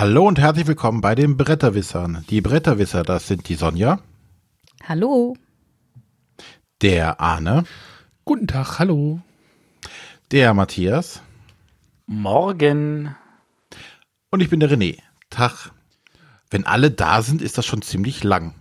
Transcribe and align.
Hallo 0.00 0.28
und 0.28 0.38
herzlich 0.38 0.68
willkommen 0.68 1.00
bei 1.00 1.16
den 1.16 1.36
Bretterwissern. 1.36 2.24
Die 2.30 2.40
Bretterwisser, 2.40 3.02
das 3.02 3.26
sind 3.26 3.48
die 3.48 3.56
Sonja. 3.56 3.98
Hallo. 4.84 5.36
Der 6.80 7.20
Arne. 7.20 7.64
Guten 8.24 8.46
Tag, 8.46 8.78
hallo. 8.78 9.20
Der 10.30 10.54
Matthias. 10.54 11.20
Morgen. 12.06 13.16
Und 14.30 14.40
ich 14.40 14.48
bin 14.48 14.60
der 14.60 14.70
René. 14.70 14.98
Tag. 15.30 15.72
Wenn 16.48 16.64
alle 16.64 16.92
da 16.92 17.20
sind, 17.20 17.42
ist 17.42 17.58
das 17.58 17.66
schon 17.66 17.82
ziemlich 17.82 18.22
lang. 18.22 18.54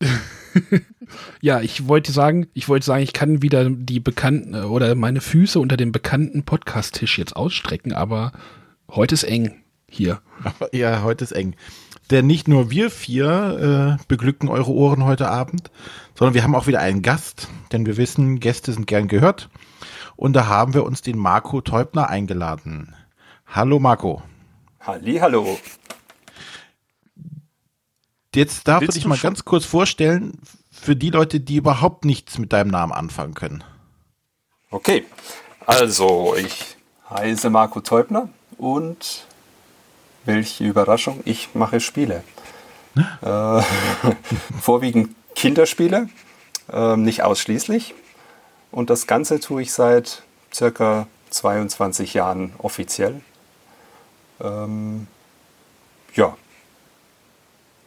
ja, 1.40 1.60
ich 1.60 1.86
wollte 1.86 2.10
sagen, 2.10 2.48
ich 2.54 2.68
wollte 2.68 2.86
sagen, 2.86 3.04
ich 3.04 3.12
kann 3.12 3.40
wieder 3.40 3.70
die 3.70 4.00
bekannten 4.00 4.56
oder 4.56 4.96
meine 4.96 5.20
Füße 5.20 5.60
unter 5.60 5.76
dem 5.76 5.92
bekannten 5.92 6.42
Podcast-Tisch 6.42 7.18
jetzt 7.18 7.36
ausstrecken, 7.36 7.92
aber 7.92 8.32
heute 8.88 9.14
ist 9.14 9.22
eng 9.22 9.61
hier. 9.94 10.20
Ja, 10.72 11.02
heute 11.02 11.24
ist 11.24 11.32
eng. 11.32 11.54
Denn 12.10 12.26
nicht 12.26 12.48
nur 12.48 12.70
wir 12.70 12.90
vier 12.90 13.98
äh, 14.00 14.04
beglücken 14.08 14.48
eure 14.48 14.72
Ohren 14.72 15.04
heute 15.04 15.28
Abend, 15.28 15.70
sondern 16.14 16.34
wir 16.34 16.42
haben 16.42 16.54
auch 16.54 16.66
wieder 16.66 16.80
einen 16.80 17.02
Gast, 17.02 17.48
denn 17.70 17.86
wir 17.86 17.96
wissen, 17.96 18.40
Gäste 18.40 18.72
sind 18.72 18.86
gern 18.86 19.08
gehört. 19.08 19.48
Und 20.16 20.34
da 20.34 20.46
haben 20.46 20.74
wir 20.74 20.84
uns 20.84 21.02
den 21.02 21.18
Marco 21.18 21.60
Teubner 21.60 22.08
eingeladen. 22.08 22.94
Hallo 23.46 23.78
Marco. 23.78 24.22
Halli, 24.80 25.18
hallo. 25.18 25.58
Jetzt 28.34 28.66
darf 28.66 28.80
Willst 28.80 28.96
du 28.96 29.00
dich 29.00 29.06
mal 29.06 29.18
ganz 29.18 29.44
kurz 29.44 29.64
vorstellen, 29.64 30.38
für 30.70 30.96
die 30.96 31.10
Leute, 31.10 31.38
die 31.38 31.56
überhaupt 31.56 32.04
nichts 32.04 32.38
mit 32.38 32.52
deinem 32.52 32.70
Namen 32.70 32.92
anfangen 32.92 33.34
können. 33.34 33.62
Okay, 34.70 35.04
also 35.66 36.34
ich 36.36 36.76
heiße 37.10 37.50
Marco 37.50 37.80
Teubner 37.80 38.28
und 38.58 39.26
welche 40.24 40.64
Überraschung, 40.64 41.20
ich 41.24 41.54
mache 41.54 41.80
Spiele. 41.80 42.22
äh, 43.22 43.62
vorwiegend 44.60 45.14
Kinderspiele, 45.34 46.08
äh, 46.72 46.96
nicht 46.96 47.22
ausschließlich. 47.22 47.94
Und 48.70 48.90
das 48.90 49.06
Ganze 49.06 49.40
tue 49.40 49.62
ich 49.62 49.72
seit 49.72 50.22
circa 50.52 51.06
22 51.30 52.14
Jahren 52.14 52.52
offiziell. 52.58 53.20
Ähm, 54.40 55.06
ja, 56.14 56.36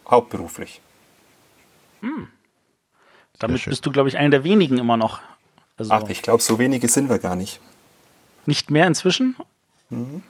hauptberuflich. 0.10 0.82
Hm. 2.02 2.28
Damit 3.40 3.66
bist 3.66 3.86
du, 3.86 3.92
glaube 3.92 4.10
ich, 4.10 4.18
einer 4.18 4.30
der 4.30 4.44
wenigen 4.44 4.78
immer 4.78 4.98
noch. 4.98 5.20
Also 5.78 5.92
Ach, 5.92 6.10
ich 6.10 6.22
glaube, 6.22 6.42
so 6.42 6.58
wenige 6.58 6.88
sind 6.88 7.10
wir 7.10 7.20
gar 7.20 7.36
nicht. 7.36 7.60
Nicht 8.46 8.70
mehr 8.72 8.88
inzwischen? 8.88 9.36
Mhm. 9.90 10.24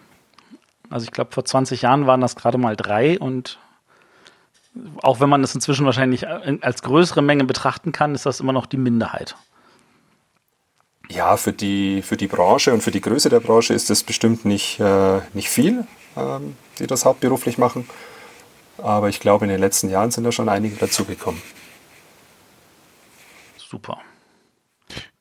Also 0.89 1.05
ich 1.05 1.11
glaube, 1.11 1.31
vor 1.33 1.45
20 1.45 1.81
Jahren 1.81 2.07
waren 2.07 2.21
das 2.21 2.35
gerade 2.35 2.57
mal 2.57 2.75
drei 2.75 3.19
und 3.19 3.59
auch 5.01 5.19
wenn 5.19 5.29
man 5.29 5.41
das 5.41 5.55
inzwischen 5.55 5.85
wahrscheinlich 5.85 6.27
als 6.27 6.81
größere 6.81 7.21
Menge 7.21 7.45
betrachten 7.45 7.91
kann, 7.91 8.13
ist 8.13 8.25
das 8.25 8.39
immer 8.39 8.53
noch 8.53 8.65
die 8.65 8.77
Minderheit. 8.77 9.35
Ja, 11.09 11.37
für 11.37 11.53
die, 11.53 12.01
für 12.01 12.17
die 12.17 12.27
Branche 12.27 12.73
und 12.73 12.81
für 12.81 12.91
die 12.91 13.01
Größe 13.01 13.29
der 13.29 13.39
Branche 13.39 13.73
ist 13.73 13.89
das 13.89 14.03
bestimmt 14.03 14.43
nicht, 14.43 14.79
äh, 14.79 15.21
nicht 15.33 15.49
viel, 15.49 15.85
ähm, 16.17 16.55
die 16.79 16.87
das 16.87 17.05
hauptberuflich 17.05 17.57
machen. 17.57 17.87
Aber 18.77 19.07
ich 19.07 19.19
glaube, 19.19 19.45
in 19.45 19.51
den 19.51 19.59
letzten 19.59 19.89
Jahren 19.89 20.11
sind 20.11 20.23
da 20.23 20.31
schon 20.31 20.49
einige 20.49 20.75
dazugekommen. 20.75 21.41
Super. 23.57 23.99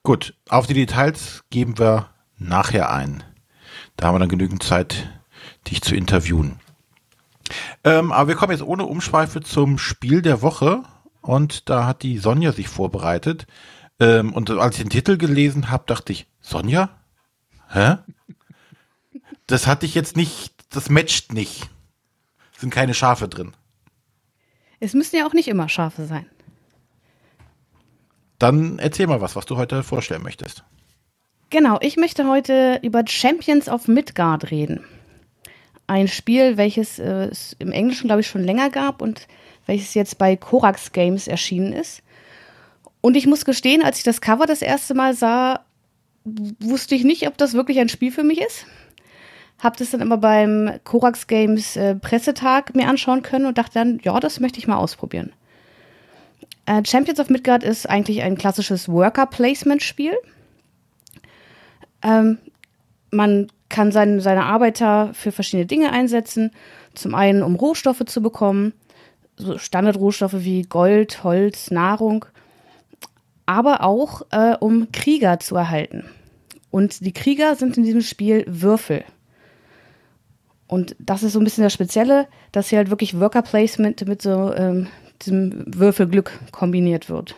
Gut, 0.03 0.35
auf 0.49 0.67
die 0.67 0.75
Details 0.75 1.45
geben 1.51 1.79
wir 1.79 2.11
nachher 2.39 2.91
ein. 2.91 3.23
Da 3.97 4.07
haben 4.07 4.15
wir 4.17 4.19
dann 4.19 4.29
genügend 4.29 4.63
Zeit, 4.63 5.09
dich 5.65 5.83
zu 5.83 5.95
interviewen. 5.95 6.61
Ähm, 7.83 8.13
aber 8.13 8.29
wir 8.29 8.35
kommen 8.37 8.53
jetzt 8.53 8.63
ohne 8.63 8.85
Umschweife 8.87 9.41
zum 9.41 9.79
Spiel 9.79 10.23
der 10.23 10.43
Woche. 10.43 10.83
Und 11.21 11.71
da 11.71 11.87
hat 11.87 12.03
die 12.03 12.19
Sonja 12.19 12.53
sich 12.53 12.69
vorbereitet. 12.69 13.47
Ähm, 14.01 14.33
und 14.33 14.51
als 14.51 14.77
ich 14.77 14.83
den 14.83 14.91
Titel 14.91 15.17
gelesen 15.17 15.71
habe, 15.71 15.85
dachte 15.87 16.13
ich, 16.13 16.27
Sonja? 16.41 16.91
Hä? 17.71 17.97
Das 19.47 19.67
hatte 19.67 19.87
ich 19.87 19.95
jetzt 19.95 20.17
nicht, 20.17 20.55
das 20.71 20.91
matcht 20.91 21.33
nicht. 21.33 21.69
Sind 22.59 22.71
keine 22.71 22.95
Schafe 22.95 23.29
drin. 23.29 23.53
Es 24.81 24.95
müssen 24.95 25.17
ja 25.17 25.27
auch 25.27 25.33
nicht 25.33 25.49
immer 25.49 25.69
Schafe 25.69 26.07
sein. 26.07 26.27
Dann 28.39 28.79
erzähl 28.79 29.07
mal 29.07 29.21
was, 29.21 29.37
was 29.37 29.47
du 29.47 29.57
heute 29.57 29.83
vorstellen 29.83 30.23
möchtest. 30.23 30.65
Genau, 31.51 31.79
ich 31.81 31.97
möchte 31.97 32.27
heute 32.27 32.81
über 32.83 33.05
Champions 33.07 33.69
of 33.69 33.87
Midgard 33.87 34.51
reden 34.51 34.85
ein 35.87 36.09
Spiel, 36.09 36.57
welches 36.57 36.99
äh, 36.99 37.27
es 37.27 37.55
im 37.59 37.73
Englischen, 37.73 38.09
glaube 38.09 38.21
ich, 38.21 38.27
schon 38.27 38.45
länger 38.45 38.71
gab 38.71 39.03
und 39.03 39.27
welches 39.67 39.95
jetzt 39.95 40.19
bei 40.19 40.37
Korax 40.37 40.93
Games 40.93 41.29
erschienen 41.29 41.73
ist. 41.73 42.03
Und 43.01 43.17
ich 43.17 43.27
muss 43.27 43.45
gestehen, 43.45 43.83
als 43.83 43.99
ich 43.99 44.05
das 44.05 44.21
Cover 44.21 44.47
das 44.47 44.63
erste 44.63 44.95
Mal 44.95 45.15
sah, 45.15 45.61
wusste 46.25 46.95
ich 46.95 47.05
nicht, 47.05 47.27
ob 47.27 47.37
das 47.37 47.53
wirklich 47.53 47.79
ein 47.79 47.89
Spiel 47.89 48.11
für 48.11 48.25
mich 48.25 48.41
ist. 48.41 48.67
Hab 49.59 49.77
das 49.77 49.91
dann 49.91 50.01
immer 50.01 50.17
beim 50.17 50.81
Korax 50.85 51.27
Games 51.27 51.77
äh, 51.77 51.95
Pressetag 51.95 52.75
mir 52.75 52.89
anschauen 52.89 53.23
können 53.23 53.47
und 53.47 53.59
dachte 53.59 53.75
dann, 53.75 54.01
ja, 54.03 54.19
das 54.21 54.41
möchte 54.41 54.59
ich 54.59 54.67
mal 54.67 54.77
ausprobieren. 54.77 55.33
Äh, 56.67 56.83
Champions 56.87 57.21
of 57.21 57.29
Midgard 57.29 57.63
ist 57.63 57.89
eigentlich 57.89 58.23
ein 58.23 58.37
klassisches 58.37 58.89
Worker-Placement-Spiel. 58.89 60.15
Ähm, 62.03 62.39
man 63.11 63.49
kann 63.75 63.91
seine, 63.91 64.21
seine 64.21 64.45
Arbeiter 64.45 65.11
für 65.15 65.33
verschiedene 65.33 65.67
Dinge 65.67 65.91
einsetzen. 65.91 66.53
Zum 66.95 67.13
einen, 67.13 67.43
um 67.43 67.57
Rohstoffe 67.57 68.05
zu 68.07 68.23
bekommen, 68.23 68.73
so 69.37 69.59
Standardrohstoffe 69.59 70.45
wie 70.45 70.63
Gold, 70.63 71.25
Holz, 71.25 71.73
Nahrung, 71.73 72.25
aber 73.47 73.83
auch 73.83 74.23
äh, 74.31 74.55
um 74.61 74.93
Krieger 74.93 75.41
zu 75.41 75.57
erhalten. 75.57 76.05
Und 76.71 77.05
die 77.05 77.13
Krieger 77.13 77.57
sind 77.57 77.77
in 77.77 77.83
diesem 77.83 78.03
Spiel 78.03 78.45
Würfel. 78.47 79.03
Und 80.69 80.95
das 81.01 81.25
ist 81.25 81.33
so 81.33 81.41
ein 81.41 81.45
bisschen 81.45 81.65
das 81.65 81.73
Spezielle, 81.73 82.29
dass 82.53 82.69
hier 82.69 82.79
halt 82.79 82.91
wirklich 82.91 83.19
Worker 83.19 83.43
Placement 83.43 84.07
mit 84.07 84.23
so 84.23 84.55
ähm, 84.55 84.87
diesem 85.23 85.65
Würfelglück 85.67 86.31
kombiniert 86.53 87.09
wird. 87.09 87.35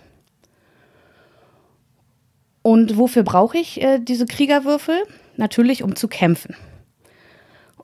Und 2.61 2.99
wofür 2.99 3.23
brauche 3.23 3.57
ich 3.57 3.81
äh, 3.81 4.01
diese 4.01 4.27
Kriegerwürfel? 4.27 5.03
Natürlich 5.39 5.83
um 5.83 5.97
zu 5.97 6.09
kämpfen. 6.09 6.57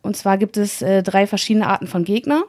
Und 0.03 0.17
zwar 0.17 0.37
gibt 0.37 0.57
es 0.57 0.83
äh, 0.83 1.03
drei 1.03 1.27
verschiedene 1.27 1.69
Arten 1.69 1.87
von 1.87 2.05
Gegner, 2.05 2.43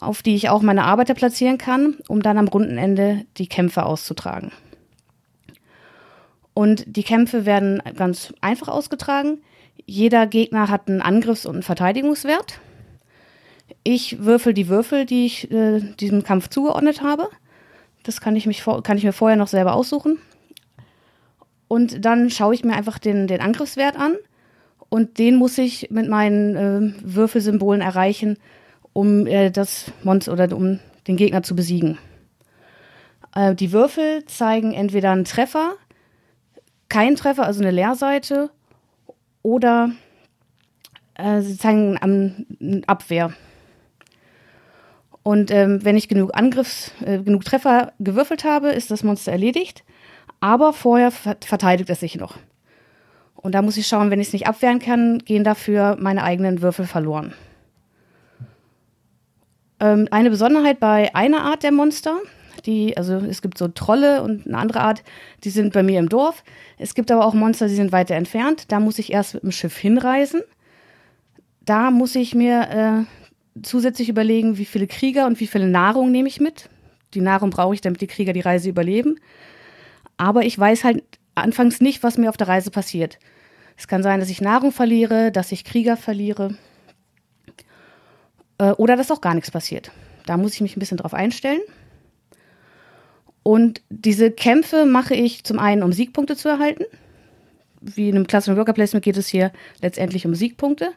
auf 0.00 0.22
die 0.22 0.34
ich 0.34 0.48
auch 0.48 0.62
meine 0.62 0.84
Arbeiter 0.84 1.14
platzieren 1.14 1.58
kann, 1.58 1.96
um 2.08 2.22
dann 2.22 2.38
am 2.38 2.48
runden 2.48 2.78
Ende 2.78 3.24
die 3.36 3.48
Kämpfe 3.48 3.84
auszutragen. 3.84 4.52
Und 6.54 6.84
die 6.86 7.02
Kämpfe 7.02 7.46
werden 7.46 7.82
ganz 7.96 8.32
einfach 8.40 8.68
ausgetragen. 8.68 9.38
Jeder 9.86 10.26
Gegner 10.26 10.68
hat 10.68 10.88
einen 10.88 11.02
Angriffs- 11.02 11.46
und 11.46 11.56
einen 11.56 11.62
Verteidigungswert. 11.64 12.60
Ich 13.82 14.24
würfel 14.24 14.54
die 14.54 14.68
Würfel, 14.68 15.04
die 15.04 15.26
ich 15.26 15.50
äh, 15.50 15.80
diesem 15.80 16.22
Kampf 16.22 16.48
zugeordnet 16.48 17.02
habe. 17.02 17.28
Das 18.04 18.20
kann 18.20 18.36
ich, 18.36 18.46
mich 18.46 18.62
kann 18.84 18.98
ich 18.98 19.04
mir 19.04 19.12
vorher 19.12 19.36
noch 19.36 19.48
selber 19.48 19.74
aussuchen. 19.74 20.18
Und 21.66 22.04
dann 22.04 22.30
schaue 22.30 22.54
ich 22.54 22.62
mir 22.62 22.74
einfach 22.74 22.98
den, 22.98 23.26
den 23.26 23.40
Angriffswert 23.40 23.96
an 23.96 24.14
und 24.94 25.18
den 25.18 25.34
muss 25.34 25.58
ich 25.58 25.90
mit 25.90 26.08
meinen 26.08 26.54
äh, 26.54 26.94
Würfelsymbolen 27.02 27.80
erreichen, 27.80 28.38
um 28.92 29.26
äh, 29.26 29.50
das 29.50 29.90
Monster 30.04 30.32
oder 30.32 30.56
um 30.56 30.78
den 31.08 31.16
Gegner 31.16 31.42
zu 31.42 31.56
besiegen. 31.56 31.98
Äh, 33.34 33.56
die 33.56 33.72
Würfel 33.72 34.24
zeigen 34.26 34.72
entweder 34.72 35.10
einen 35.10 35.24
Treffer, 35.24 35.72
keinen 36.88 37.16
Treffer, 37.16 37.44
also 37.44 37.60
eine 37.60 37.72
Leerseite, 37.72 38.50
oder 39.42 39.90
äh, 41.14 41.40
sie 41.40 41.58
zeigen 41.58 41.98
eine 41.98 42.82
Abwehr. 42.86 43.32
Und 45.24 45.50
ähm, 45.50 45.84
wenn 45.84 45.96
ich 45.96 46.06
genug 46.06 46.36
Angriffs, 46.36 46.92
äh, 47.04 47.18
genug 47.18 47.44
Treffer 47.44 47.94
gewürfelt 47.98 48.44
habe, 48.44 48.68
ist 48.68 48.92
das 48.92 49.02
Monster 49.02 49.32
erledigt. 49.32 49.82
Aber 50.38 50.72
vorher 50.72 51.10
verteidigt 51.10 51.90
es 51.90 51.98
sich 51.98 52.14
noch. 52.14 52.38
Und 53.44 53.54
da 53.54 53.60
muss 53.60 53.76
ich 53.76 53.86
schauen, 53.86 54.10
wenn 54.10 54.20
ich 54.20 54.28
es 54.28 54.32
nicht 54.32 54.46
abwehren 54.46 54.78
kann, 54.78 55.18
gehen 55.18 55.44
dafür 55.44 55.98
meine 56.00 56.22
eigenen 56.22 56.62
Würfel 56.62 56.86
verloren. 56.86 57.34
Ähm, 59.80 60.08
eine 60.10 60.30
Besonderheit 60.30 60.80
bei 60.80 61.14
einer 61.14 61.42
Art 61.42 61.62
der 61.62 61.70
Monster, 61.70 62.16
die, 62.64 62.96
also 62.96 63.16
es 63.16 63.42
gibt 63.42 63.58
so 63.58 63.68
Trolle 63.68 64.22
und 64.22 64.46
eine 64.46 64.56
andere 64.56 64.80
Art, 64.80 65.02
die 65.44 65.50
sind 65.50 65.74
bei 65.74 65.82
mir 65.82 65.98
im 65.98 66.08
Dorf. 66.08 66.42
Es 66.78 66.94
gibt 66.94 67.10
aber 67.10 67.26
auch 67.26 67.34
Monster, 67.34 67.68
die 67.68 67.74
sind 67.74 67.92
weiter 67.92 68.14
entfernt. 68.14 68.72
Da 68.72 68.80
muss 68.80 68.98
ich 68.98 69.12
erst 69.12 69.34
mit 69.34 69.42
dem 69.42 69.52
Schiff 69.52 69.76
hinreisen. 69.76 70.40
Da 71.66 71.90
muss 71.90 72.14
ich 72.14 72.34
mir 72.34 73.06
äh, 73.06 73.60
zusätzlich 73.62 74.08
überlegen, 74.08 74.56
wie 74.56 74.64
viele 74.64 74.86
Krieger 74.86 75.26
und 75.26 75.38
wie 75.38 75.48
viele 75.48 75.68
Nahrung 75.68 76.10
nehme 76.10 76.28
ich 76.28 76.40
mit. 76.40 76.70
Die 77.12 77.20
Nahrung 77.20 77.50
brauche 77.50 77.74
ich, 77.74 77.82
damit 77.82 78.00
die 78.00 78.06
Krieger 78.06 78.32
die 78.32 78.40
Reise 78.40 78.70
überleben. 78.70 79.16
Aber 80.16 80.46
ich 80.46 80.58
weiß 80.58 80.82
halt 80.84 81.02
anfangs 81.34 81.82
nicht, 81.82 82.02
was 82.02 82.16
mir 82.16 82.30
auf 82.30 82.38
der 82.38 82.48
Reise 82.48 82.70
passiert. 82.70 83.18
Es 83.76 83.88
kann 83.88 84.02
sein, 84.02 84.20
dass 84.20 84.30
ich 84.30 84.40
Nahrung 84.40 84.72
verliere, 84.72 85.32
dass 85.32 85.52
ich 85.52 85.64
Krieger 85.64 85.96
verliere. 85.96 86.56
Äh, 88.58 88.70
oder 88.72 88.96
dass 88.96 89.10
auch 89.10 89.20
gar 89.20 89.34
nichts 89.34 89.50
passiert. 89.50 89.90
Da 90.26 90.36
muss 90.36 90.54
ich 90.54 90.60
mich 90.60 90.76
ein 90.76 90.80
bisschen 90.80 90.98
drauf 90.98 91.14
einstellen. 91.14 91.60
Und 93.42 93.82
diese 93.90 94.30
Kämpfe 94.30 94.86
mache 94.86 95.14
ich 95.14 95.44
zum 95.44 95.58
einen, 95.58 95.82
um 95.82 95.92
Siegpunkte 95.92 96.34
zu 96.34 96.48
erhalten. 96.48 96.84
Wie 97.80 98.08
in 98.08 98.16
einem 98.16 98.26
klassischen 98.26 98.56
Worker 98.56 98.72
Placement 98.72 99.04
geht 99.04 99.18
es 99.18 99.28
hier 99.28 99.52
letztendlich 99.82 100.26
um 100.26 100.34
Siegpunkte. 100.34 100.92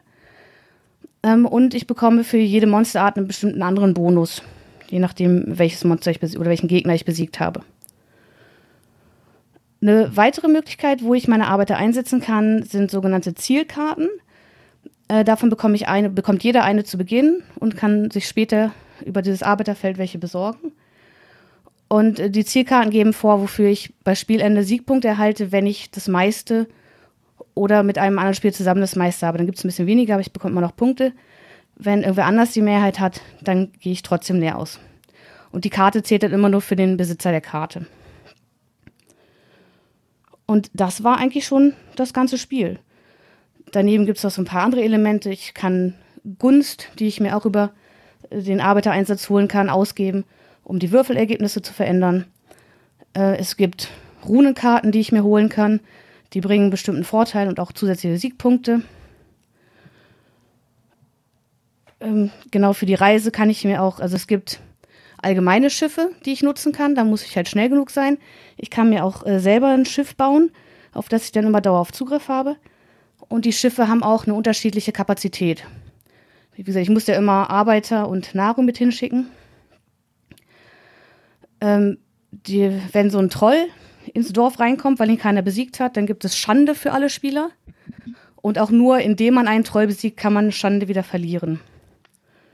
Ähm, 1.22 1.46
und 1.46 1.74
ich 1.74 1.86
bekomme 1.86 2.24
für 2.24 2.38
jede 2.38 2.66
Monsterart 2.66 3.16
einen 3.16 3.26
bestimmten 3.26 3.62
anderen 3.62 3.92
Bonus, 3.92 4.42
je 4.88 4.98
nachdem, 4.98 5.44
welches 5.46 5.84
Monster 5.84 6.10
ich 6.10 6.22
oder 6.38 6.48
welchen 6.48 6.68
Gegner 6.68 6.94
ich 6.94 7.04
besiegt 7.04 7.40
habe. 7.40 7.62
Eine 9.80 10.16
weitere 10.16 10.48
Möglichkeit, 10.48 11.02
wo 11.02 11.14
ich 11.14 11.28
meine 11.28 11.46
Arbeiter 11.46 11.76
einsetzen 11.76 12.20
kann, 12.20 12.64
sind 12.64 12.90
sogenannte 12.90 13.34
Zielkarten. 13.34 14.08
Äh, 15.06 15.24
davon 15.24 15.50
bekomme 15.50 15.76
ich 15.76 15.86
eine, 15.88 16.10
bekommt 16.10 16.42
jeder 16.42 16.64
eine 16.64 16.84
zu 16.84 16.98
Beginn 16.98 17.42
und 17.60 17.76
kann 17.76 18.10
sich 18.10 18.26
später 18.26 18.72
über 19.04 19.22
dieses 19.22 19.42
Arbeiterfeld 19.42 19.96
welche 19.98 20.18
besorgen. 20.18 20.72
Und 21.88 22.18
äh, 22.18 22.30
die 22.30 22.44
Zielkarten 22.44 22.90
geben 22.90 23.12
vor, 23.12 23.40
wofür 23.40 23.68
ich 23.68 23.94
bei 24.02 24.14
Spielende 24.14 24.64
Siegpunkte 24.64 25.08
erhalte, 25.08 25.52
wenn 25.52 25.66
ich 25.66 25.90
das 25.90 26.08
meiste 26.08 26.66
oder 27.54 27.82
mit 27.82 27.98
einem 27.98 28.18
anderen 28.18 28.34
Spiel 28.34 28.52
zusammen 28.52 28.80
das 28.80 28.96
meiste 28.96 29.26
habe. 29.26 29.38
Dann 29.38 29.46
gibt 29.46 29.58
es 29.58 29.64
ein 29.64 29.68
bisschen 29.68 29.86
weniger, 29.86 30.14
aber 30.14 30.20
ich 30.20 30.32
bekomme 30.32 30.52
immer 30.52 30.60
noch 30.60 30.76
Punkte. 30.76 31.12
Wenn 31.76 32.02
irgendwer 32.02 32.26
anders 32.26 32.52
die 32.52 32.62
Mehrheit 32.62 32.98
hat, 32.98 33.20
dann 33.40 33.72
gehe 33.80 33.92
ich 33.92 34.02
trotzdem 34.02 34.40
leer 34.40 34.58
aus. 34.58 34.80
Und 35.50 35.64
die 35.64 35.70
Karte 35.70 36.02
zählt 36.02 36.24
dann 36.24 36.32
immer 36.32 36.48
nur 36.48 36.60
für 36.60 36.76
den 36.76 36.96
Besitzer 36.96 37.30
der 37.30 37.40
Karte. 37.40 37.86
Und 40.48 40.70
das 40.72 41.04
war 41.04 41.18
eigentlich 41.18 41.44
schon 41.44 41.74
das 41.94 42.14
ganze 42.14 42.38
Spiel. 42.38 42.78
Daneben 43.70 44.06
gibt 44.06 44.16
es 44.16 44.24
noch 44.24 44.30
so 44.30 44.40
ein 44.40 44.46
paar 44.46 44.62
andere 44.62 44.82
Elemente. 44.82 45.28
Ich 45.28 45.52
kann 45.52 45.94
Gunst, 46.38 46.88
die 46.98 47.06
ich 47.06 47.20
mir 47.20 47.36
auch 47.36 47.44
über 47.44 47.72
den 48.32 48.62
Arbeitereinsatz 48.62 49.28
holen 49.28 49.46
kann, 49.46 49.68
ausgeben, 49.68 50.24
um 50.64 50.78
die 50.78 50.90
Würfelergebnisse 50.90 51.60
zu 51.60 51.74
verändern. 51.74 52.24
Äh, 53.14 53.36
es 53.36 53.58
gibt 53.58 53.90
Runenkarten, 54.26 54.90
die 54.90 55.00
ich 55.00 55.12
mir 55.12 55.22
holen 55.22 55.50
kann. 55.50 55.80
Die 56.32 56.40
bringen 56.40 56.70
bestimmten 56.70 57.04
Vorteil 57.04 57.48
und 57.48 57.60
auch 57.60 57.72
zusätzliche 57.72 58.16
Siegpunkte. 58.16 58.80
Ähm, 62.00 62.30
genau 62.50 62.72
für 62.72 62.86
die 62.86 62.94
Reise 62.94 63.30
kann 63.30 63.50
ich 63.50 63.66
mir 63.66 63.82
auch, 63.82 64.00
also 64.00 64.16
es 64.16 64.26
gibt 64.26 64.60
allgemeine 65.22 65.70
Schiffe, 65.70 66.10
die 66.24 66.32
ich 66.32 66.42
nutzen 66.42 66.72
kann. 66.72 66.94
Da 66.94 67.04
muss 67.04 67.24
ich 67.24 67.36
halt 67.36 67.48
schnell 67.48 67.68
genug 67.68 67.90
sein. 67.90 68.18
Ich 68.56 68.70
kann 68.70 68.90
mir 68.90 69.04
auch 69.04 69.26
äh, 69.26 69.40
selber 69.40 69.68
ein 69.68 69.84
Schiff 69.84 70.16
bauen, 70.16 70.50
auf 70.92 71.08
das 71.08 71.24
ich 71.24 71.32
dann 71.32 71.46
immer 71.46 71.60
dauerhaft 71.60 71.94
Zugriff 71.94 72.28
habe. 72.28 72.56
Und 73.28 73.44
die 73.44 73.52
Schiffe 73.52 73.88
haben 73.88 74.02
auch 74.02 74.26
eine 74.26 74.34
unterschiedliche 74.34 74.92
Kapazität. 74.92 75.64
Wie 76.54 76.62
gesagt, 76.62 76.82
ich 76.82 76.90
muss 76.90 77.06
ja 77.06 77.16
immer 77.16 77.50
Arbeiter 77.50 78.08
und 78.08 78.34
Nahrung 78.34 78.64
mit 78.64 78.78
hinschicken. 78.78 79.28
Ähm, 81.60 81.98
die, 82.30 82.72
wenn 82.92 83.10
so 83.10 83.18
ein 83.18 83.30
Troll 83.30 83.68
ins 84.14 84.32
Dorf 84.32 84.58
reinkommt, 84.58 84.98
weil 84.98 85.10
ihn 85.10 85.18
keiner 85.18 85.42
besiegt 85.42 85.80
hat, 85.80 85.96
dann 85.96 86.06
gibt 86.06 86.24
es 86.24 86.36
Schande 86.36 86.74
für 86.74 86.92
alle 86.92 87.10
Spieler. 87.10 87.50
Und 88.36 88.58
auch 88.58 88.70
nur 88.70 89.00
indem 89.00 89.34
man 89.34 89.48
einen 89.48 89.64
Troll 89.64 89.86
besiegt, 89.86 90.16
kann 90.16 90.32
man 90.32 90.52
Schande 90.52 90.88
wieder 90.88 91.02
verlieren. 91.02 91.60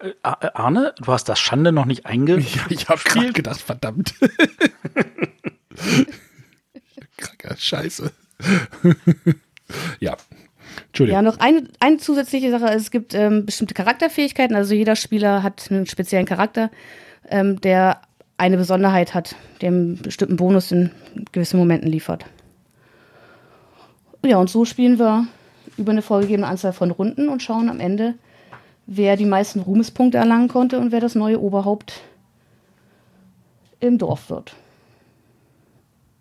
Äh, 0.05 0.13
Arne, 0.23 0.95
du 0.99 1.13
hast 1.13 1.29
das 1.29 1.39
Schande 1.39 1.73
noch 1.73 1.87
nicht 1.87 2.05
eingespielt? 2.07 2.55
Ja, 2.57 2.67
ich 2.71 2.89
habe 2.89 3.01
gerade 3.05 3.33
gedacht, 3.33 3.61
verdammt. 3.61 4.15
Kranker 7.17 7.57
Scheiße. 7.57 8.13
ja. 10.01 10.17
Entschuldigung. 10.89 11.17
Ja, 11.17 11.23
noch 11.23 11.39
eine, 11.39 11.69
eine 11.81 11.97
zusätzliche 11.97 12.51
Sache. 12.51 12.67
Es 12.67 12.91
gibt 12.91 13.15
ähm, 13.15 13.47
bestimmte 13.47 13.75
Charakterfähigkeiten. 13.75 14.55
Also 14.55 14.75
jeder 14.75 14.97
Spieler 14.97 15.43
hat 15.43 15.69
einen 15.71 15.87
speziellen 15.87 16.27
Charakter, 16.27 16.71
ähm, 17.29 17.61
der 17.61 18.01
eine 18.37 18.57
Besonderheit 18.57 19.15
hat, 19.15 19.37
der 19.61 19.69
einen 19.69 19.97
bestimmten 20.03 20.37
Bonus 20.37 20.71
in 20.73 20.91
gewissen 21.33 21.59
Momenten 21.59 21.89
liefert. 21.89 22.27
Ja, 24.25 24.39
und 24.39 24.51
so 24.51 24.65
spielen 24.65 24.99
wir 24.99 25.27
über 25.77 25.93
eine 25.93 26.03
vorgegebene 26.03 26.47
Anzahl 26.47 26.73
von 26.73 26.91
Runden 26.91 27.29
und 27.29 27.43
schauen 27.43 27.69
am 27.69 27.81
Ende, 27.81 28.15
wer 28.87 29.17
die 29.17 29.25
meisten 29.25 29.61
Ruhmespunkte 29.61 30.19
erlangen 30.19 30.49
konnte 30.49 30.79
und 30.79 30.93
wer 30.93 31.01
das 31.01 31.15
neue 31.15 31.41
Oberhaupt 31.41 32.03
im 33.81 33.99
Dorf 33.99 34.31
wird. 34.31 34.55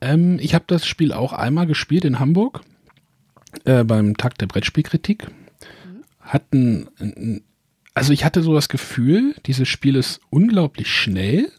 Ähm, 0.02 0.38
ich 0.42 0.54
habe 0.54 0.66
das 0.68 0.86
Spiel 0.86 1.14
auch 1.14 1.34
einmal 1.34 1.66
gespielt 1.66 2.06
in 2.06 2.20
Hamburg 2.20 2.62
äh, 3.66 3.84
beim 3.84 4.18
Tag 4.18 4.38
der 4.38 4.48
Brettspielkritik. 4.48 5.28
Mhm. 5.28 6.04
Hatten, 6.20 7.44
also 7.94 8.12
ich 8.14 8.26
hatte 8.26 8.42
so 8.42 8.54
das 8.54 8.70
Gefühl, 8.70 9.36
dieses 9.46 9.68
Spiel 9.68 9.96
ist 9.96 10.20
unglaublich 10.30 10.90
schnell. 10.90 11.52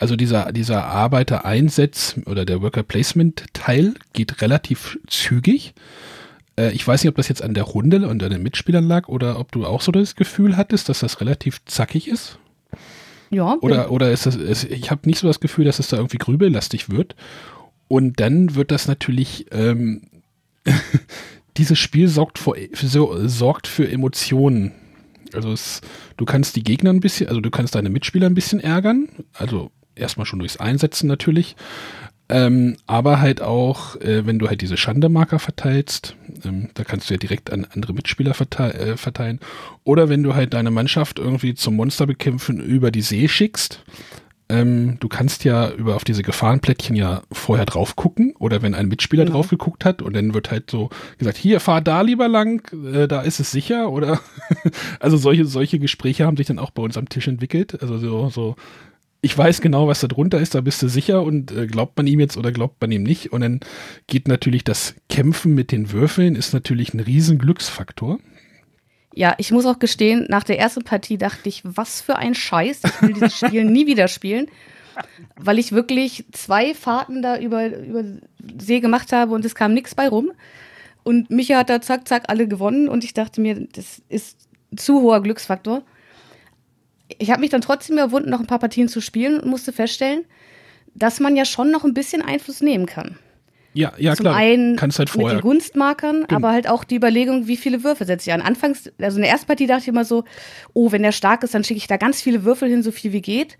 Also 0.00 0.14
dieser, 0.14 0.52
dieser 0.52 0.84
Arbeiter-Einsatz 0.84 2.20
oder 2.26 2.44
der 2.44 2.62
Worker-Placement-Teil 2.62 3.94
geht 4.12 4.42
relativ 4.42 4.98
zügig. 5.08 5.74
Äh, 6.58 6.72
ich 6.72 6.86
weiß 6.86 7.02
nicht, 7.02 7.08
ob 7.08 7.16
das 7.16 7.28
jetzt 7.28 7.42
an 7.42 7.54
der 7.54 7.62
Runde 7.62 8.08
und 8.08 8.22
an 8.22 8.30
den 8.30 8.42
Mitspielern 8.42 8.86
lag 8.86 9.08
oder 9.08 9.38
ob 9.38 9.52
du 9.52 9.64
auch 9.64 9.80
so 9.80 9.92
das 9.92 10.16
Gefühl 10.16 10.56
hattest, 10.56 10.88
dass 10.88 11.00
das 11.00 11.20
relativ 11.20 11.64
zackig 11.64 12.08
ist. 12.08 12.38
Ja. 13.30 13.56
Oder, 13.60 13.90
oder 13.90 14.10
ist 14.10 14.26
das, 14.26 14.36
ist, 14.36 14.64
ich 14.64 14.90
habe 14.90 15.06
nicht 15.06 15.18
so 15.18 15.26
das 15.26 15.40
Gefühl, 15.40 15.64
dass 15.64 15.78
es 15.78 15.88
da 15.88 15.98
irgendwie 15.98 16.18
grübellastig 16.18 16.90
wird. 16.90 17.14
Und 17.86 18.20
dann 18.20 18.54
wird 18.54 18.70
das 18.70 18.88
natürlich, 18.88 19.46
ähm, 19.52 20.02
dieses 21.56 21.78
Spiel 21.78 22.08
sorgt, 22.08 22.38
vor, 22.38 22.56
für, 22.72 23.28
sorgt 23.28 23.66
für 23.66 23.88
Emotionen. 23.88 24.72
Also 25.34 25.52
es, 25.52 25.82
du 26.16 26.24
kannst 26.24 26.56
die 26.56 26.64
Gegner 26.64 26.90
ein 26.90 27.00
bisschen, 27.00 27.28
also 27.28 27.40
du 27.40 27.50
kannst 27.50 27.74
deine 27.74 27.90
Mitspieler 27.90 28.26
ein 28.26 28.34
bisschen 28.34 28.60
ärgern. 28.60 29.08
Also 29.34 29.70
erstmal 29.94 30.26
schon 30.26 30.38
durchs 30.38 30.56
Einsetzen 30.56 31.06
natürlich. 31.06 31.54
Ähm, 32.30 32.76
aber 32.86 33.20
halt 33.20 33.40
auch, 33.40 33.96
äh, 33.96 34.26
wenn 34.26 34.38
du 34.38 34.48
halt 34.48 34.60
diese 34.60 34.76
Schandemarker 34.76 35.38
verteilst, 35.38 36.14
ähm, 36.44 36.68
da 36.74 36.84
kannst 36.84 37.08
du 37.08 37.14
ja 37.14 37.18
direkt 37.18 37.50
an 37.50 37.66
andere 37.72 37.94
Mitspieler 37.94 38.34
verteil 38.34 38.72
äh, 38.72 38.96
verteilen. 38.98 39.40
Oder 39.84 40.10
wenn 40.10 40.22
du 40.22 40.34
halt 40.34 40.52
deine 40.52 40.70
Mannschaft 40.70 41.18
irgendwie 41.18 41.54
zum 41.54 41.76
Monster 41.76 42.06
bekämpfen 42.06 42.60
über 42.60 42.90
die 42.90 43.00
See 43.00 43.28
schickst, 43.28 43.82
ähm, 44.50 44.96
du 45.00 45.08
kannst 45.08 45.44
ja 45.44 45.70
über 45.70 45.94
auf 45.96 46.04
diese 46.04 46.22
Gefahrenplättchen 46.22 46.96
ja 46.96 47.22
vorher 47.30 47.66
drauf 47.66 47.96
gucken 47.96 48.34
oder 48.38 48.62
wenn 48.62 48.74
ein 48.74 48.88
Mitspieler 48.88 49.24
mhm. 49.24 49.30
drauf 49.30 49.48
geguckt 49.48 49.84
hat 49.84 50.00
und 50.00 50.14
dann 50.14 50.32
wird 50.32 50.50
halt 50.50 50.70
so 50.70 50.88
gesagt, 51.18 51.36
hier 51.36 51.60
fahr 51.60 51.80
da 51.80 52.00
lieber 52.00 52.28
lang, 52.28 52.62
äh, 52.92 53.06
da 53.06 53.20
ist 53.20 53.40
es 53.40 53.50
sicher 53.50 53.90
oder 53.90 54.20
also 55.00 55.16
solche 55.18 55.44
solche 55.44 55.78
Gespräche 55.78 56.24
haben 56.24 56.38
sich 56.38 56.46
dann 56.46 56.58
auch 56.58 56.70
bei 56.70 56.82
uns 56.82 56.96
am 56.96 57.08
Tisch 57.08 57.28
entwickelt, 57.28 57.80
also 57.82 57.98
so 57.98 58.30
so 58.30 58.56
ich 59.20 59.36
weiß 59.36 59.60
genau, 59.60 59.88
was 59.88 60.00
da 60.00 60.06
drunter 60.06 60.38
ist, 60.38 60.54
da 60.54 60.60
bist 60.60 60.80
du 60.82 60.88
sicher 60.88 61.22
und 61.22 61.50
äh, 61.50 61.66
glaubt 61.66 61.96
man 61.96 62.06
ihm 62.06 62.20
jetzt 62.20 62.36
oder 62.36 62.52
glaubt 62.52 62.80
man 62.80 62.92
ihm 62.92 63.02
nicht. 63.02 63.32
Und 63.32 63.40
dann 63.40 63.60
geht 64.06 64.28
natürlich 64.28 64.62
das 64.62 64.94
Kämpfen 65.08 65.54
mit 65.54 65.72
den 65.72 65.90
Würfeln, 65.90 66.36
ist 66.36 66.52
natürlich 66.52 66.94
ein 66.94 67.00
riesen 67.00 67.38
Glücksfaktor. 67.38 68.18
Ja, 69.14 69.34
ich 69.38 69.50
muss 69.50 69.66
auch 69.66 69.80
gestehen, 69.80 70.26
nach 70.28 70.44
der 70.44 70.60
ersten 70.60 70.84
Partie 70.84 71.18
dachte 71.18 71.48
ich, 71.48 71.62
was 71.64 72.00
für 72.00 72.16
ein 72.16 72.34
Scheiß, 72.36 72.82
ich 72.84 73.02
will 73.02 73.12
dieses 73.14 73.36
Spiel 73.36 73.64
nie 73.64 73.86
wieder 73.86 74.06
spielen, 74.06 74.46
weil 75.36 75.58
ich 75.58 75.72
wirklich 75.72 76.24
zwei 76.30 76.72
Fahrten 76.74 77.20
da 77.20 77.38
über, 77.38 77.66
über 77.76 78.04
See 78.60 78.78
gemacht 78.78 79.12
habe 79.12 79.34
und 79.34 79.44
es 79.44 79.56
kam 79.56 79.74
nichts 79.74 79.96
bei 79.96 80.06
rum. 80.06 80.30
Und 81.02 81.30
Micha 81.30 81.56
hat 81.56 81.70
da 81.70 81.80
zack, 81.80 82.06
zack 82.06 82.24
alle 82.28 82.46
gewonnen 82.46 82.88
und 82.88 83.02
ich 83.02 83.14
dachte 83.14 83.40
mir, 83.40 83.66
das 83.72 84.02
ist 84.08 84.38
zu 84.76 85.00
hoher 85.00 85.22
Glücksfaktor 85.22 85.82
ich 87.18 87.30
habe 87.30 87.40
mich 87.40 87.50
dann 87.50 87.60
trotzdem 87.60 87.96
überwunden, 87.96 88.30
noch 88.30 88.40
ein 88.40 88.46
paar 88.46 88.58
Partien 88.58 88.88
zu 88.88 89.00
spielen 89.00 89.40
und 89.40 89.48
musste 89.48 89.72
feststellen, 89.72 90.24
dass 90.94 91.20
man 91.20 91.36
ja 91.36 91.44
schon 91.44 91.70
noch 91.70 91.84
ein 91.84 91.94
bisschen 91.94 92.22
Einfluss 92.22 92.60
nehmen 92.60 92.86
kann. 92.86 93.16
Ja, 93.74 93.92
ja 93.98 94.14
Zum 94.16 94.24
klar. 94.24 94.36
einen 94.36 94.76
Kannst 94.76 94.98
halt 94.98 95.10
vorher. 95.10 95.34
mit 95.34 95.42
den 95.42 95.48
Gunstmarkern, 95.48 96.24
Genau. 96.28 96.34
aber 96.36 96.52
halt 96.52 96.68
auch 96.68 96.84
die 96.84 96.96
Überlegung, 96.96 97.46
wie 97.46 97.56
viele 97.56 97.84
Würfel 97.84 98.06
setze 98.06 98.28
ich 98.30 98.34
an. 98.34 98.42
Anfangs, 98.42 98.90
also 99.00 99.16
in 99.18 99.22
der 99.22 99.30
ersten 99.30 99.46
Partie 99.46 99.66
dachte 99.66 99.82
ich 99.82 99.88
immer 99.88 100.04
so, 100.04 100.24
oh, 100.72 100.90
wenn 100.90 101.02
der 101.02 101.12
stark 101.12 101.42
ist, 101.44 101.54
dann 101.54 101.64
schicke 101.64 101.78
ich 101.78 101.86
da 101.86 101.96
ganz 101.96 102.20
viele 102.20 102.44
Würfel 102.44 102.68
hin, 102.68 102.82
so 102.82 102.90
viel 102.90 103.12
wie 103.12 103.20
geht. 103.20 103.56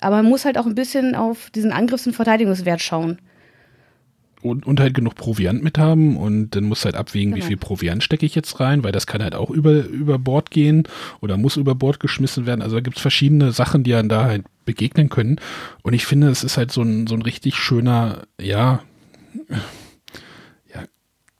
Aber 0.00 0.16
man 0.16 0.26
muss 0.26 0.44
halt 0.44 0.58
auch 0.58 0.66
ein 0.66 0.74
bisschen 0.74 1.14
auf 1.14 1.50
diesen 1.50 1.72
Angriffs- 1.72 2.06
und 2.06 2.12
Verteidigungswert 2.12 2.82
schauen. 2.82 3.18
Und, 4.48 4.66
und 4.66 4.80
halt 4.80 4.94
genug 4.94 5.14
Proviant 5.14 5.62
mit 5.62 5.78
haben 5.78 6.16
und 6.16 6.50
dann 6.50 6.64
musst 6.64 6.82
du 6.82 6.86
halt 6.86 6.96
abwägen, 6.96 7.32
Genau. 7.34 7.44
wie 7.44 7.48
viel 7.48 7.56
Proviant 7.56 8.02
stecke 8.02 8.26
ich 8.26 8.34
jetzt 8.34 8.60
rein, 8.60 8.84
weil 8.84 8.92
das 8.92 9.06
kann 9.06 9.22
halt 9.22 9.34
auch 9.34 9.50
über, 9.50 9.84
über 9.84 10.18
Bord 10.18 10.50
gehen 10.50 10.84
oder 11.20 11.36
muss 11.36 11.56
über 11.56 11.74
Bord 11.74 12.00
geschmissen 12.00 12.46
werden. 12.46 12.62
Also 12.62 12.76
da 12.76 12.80
gibt's 12.80 13.00
verschiedene 13.00 13.52
Sachen, 13.52 13.82
die 13.84 13.94
einen 13.94 14.08
da 14.08 14.24
halt 14.24 14.44
begegnen 14.64 15.08
können. 15.08 15.40
Und 15.82 15.92
ich 15.92 16.06
finde, 16.06 16.28
es 16.28 16.42
ist 16.44 16.56
halt 16.56 16.72
so 16.72 16.82
ein, 16.82 17.06
so 17.06 17.14
ein 17.14 17.22
richtig 17.22 17.56
schöner, 17.56 18.22
ja, 18.40 18.80
ja, 20.74 20.82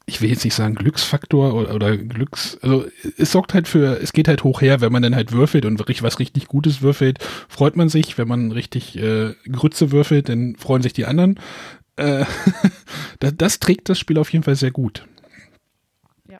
ich 0.07 0.21
will 0.21 0.31
jetzt 0.31 0.45
nicht 0.45 0.55
sagen 0.55 0.77
Glücksfaktor 0.77 1.55
oder, 1.55 1.75
oder 1.75 1.97
Glücks, 1.97 2.59
also 2.63 2.85
es 3.19 3.33
sorgt 3.33 3.55
halt 3.55 3.67
für, 3.67 4.01
es 4.01 4.13
geht 4.13 4.29
halt 4.29 4.45
hoch 4.45 4.61
her, 4.61 4.81
wenn 4.81 4.93
man 4.93 5.03
dann 5.03 5.17
halt 5.17 5.33
würfelt 5.33 5.65
und 5.65 5.79
wirklich 5.79 6.03
was 6.03 6.19
richtig 6.21 6.47
Gutes 6.47 6.83
würfelt, 6.83 7.19
freut 7.49 7.77
man 7.77 7.89
sich. 7.89 8.17
Wenn 8.19 8.29
man 8.29 8.53
richtig 8.53 8.97
äh, 8.97 9.35
Grütze 9.51 9.91
würfelt, 9.91 10.29
dann 10.29 10.55
freuen 10.57 10.83
sich 10.83 10.93
die 10.93 11.07
anderen. 11.07 11.41
Äh, 11.97 12.25
das, 13.21 13.33
das 13.37 13.61
trägt 13.61 13.89
das 13.89 13.99
Spiel 13.99 14.19
auf 14.19 14.33
jeden 14.33 14.45
Fall 14.45 14.57
sehr 14.57 14.71
gut. 14.71 15.07
Ja. 16.29 16.39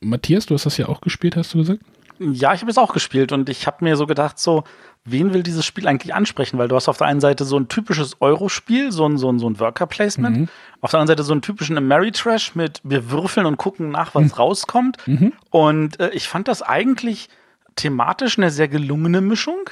Matthias, 0.00 0.46
du 0.46 0.54
hast 0.54 0.66
das 0.66 0.76
ja 0.76 0.88
auch 0.88 1.00
gespielt, 1.00 1.36
hast 1.36 1.54
du 1.54 1.58
gesagt? 1.58 1.80
Ja, 2.18 2.54
ich 2.54 2.60
habe 2.60 2.70
es 2.70 2.78
auch 2.78 2.92
gespielt 2.92 3.32
und 3.32 3.48
ich 3.48 3.66
habe 3.66 3.84
mir 3.84 3.96
so 3.96 4.06
gedacht, 4.06 4.38
so, 4.38 4.64
wen 5.04 5.32
will 5.34 5.42
dieses 5.42 5.64
Spiel 5.64 5.88
eigentlich 5.88 6.14
ansprechen? 6.14 6.58
Weil 6.58 6.68
du 6.68 6.76
hast 6.76 6.88
auf 6.88 6.98
der 6.98 7.08
einen 7.08 7.20
Seite 7.20 7.44
so 7.44 7.58
ein 7.58 7.68
typisches 7.68 8.20
Euro-Spiel, 8.20 8.92
so 8.92 9.08
ein, 9.08 9.18
so 9.18 9.30
ein, 9.30 9.38
so 9.38 9.48
ein 9.48 9.58
Worker-Placement. 9.58 10.36
Mhm. 10.36 10.48
Auf 10.80 10.90
der 10.90 11.00
anderen 11.00 11.16
Seite 11.16 11.24
so 11.24 11.32
einen 11.32 11.42
typischen 11.42 11.76
Ameritrash 11.76 12.54
mit 12.54 12.80
wir 12.84 13.10
würfeln 13.10 13.46
und 13.46 13.56
gucken 13.56 13.90
nach, 13.90 14.14
was 14.14 14.24
mhm. 14.24 14.32
rauskommt. 14.32 14.98
Mhm. 15.06 15.32
Und 15.50 15.98
äh, 16.00 16.10
ich 16.10 16.28
fand 16.28 16.48
das 16.48 16.62
eigentlich 16.62 17.28
thematisch 17.74 18.38
eine 18.38 18.50
sehr 18.50 18.68
gelungene 18.68 19.20
Mischung. 19.20 19.70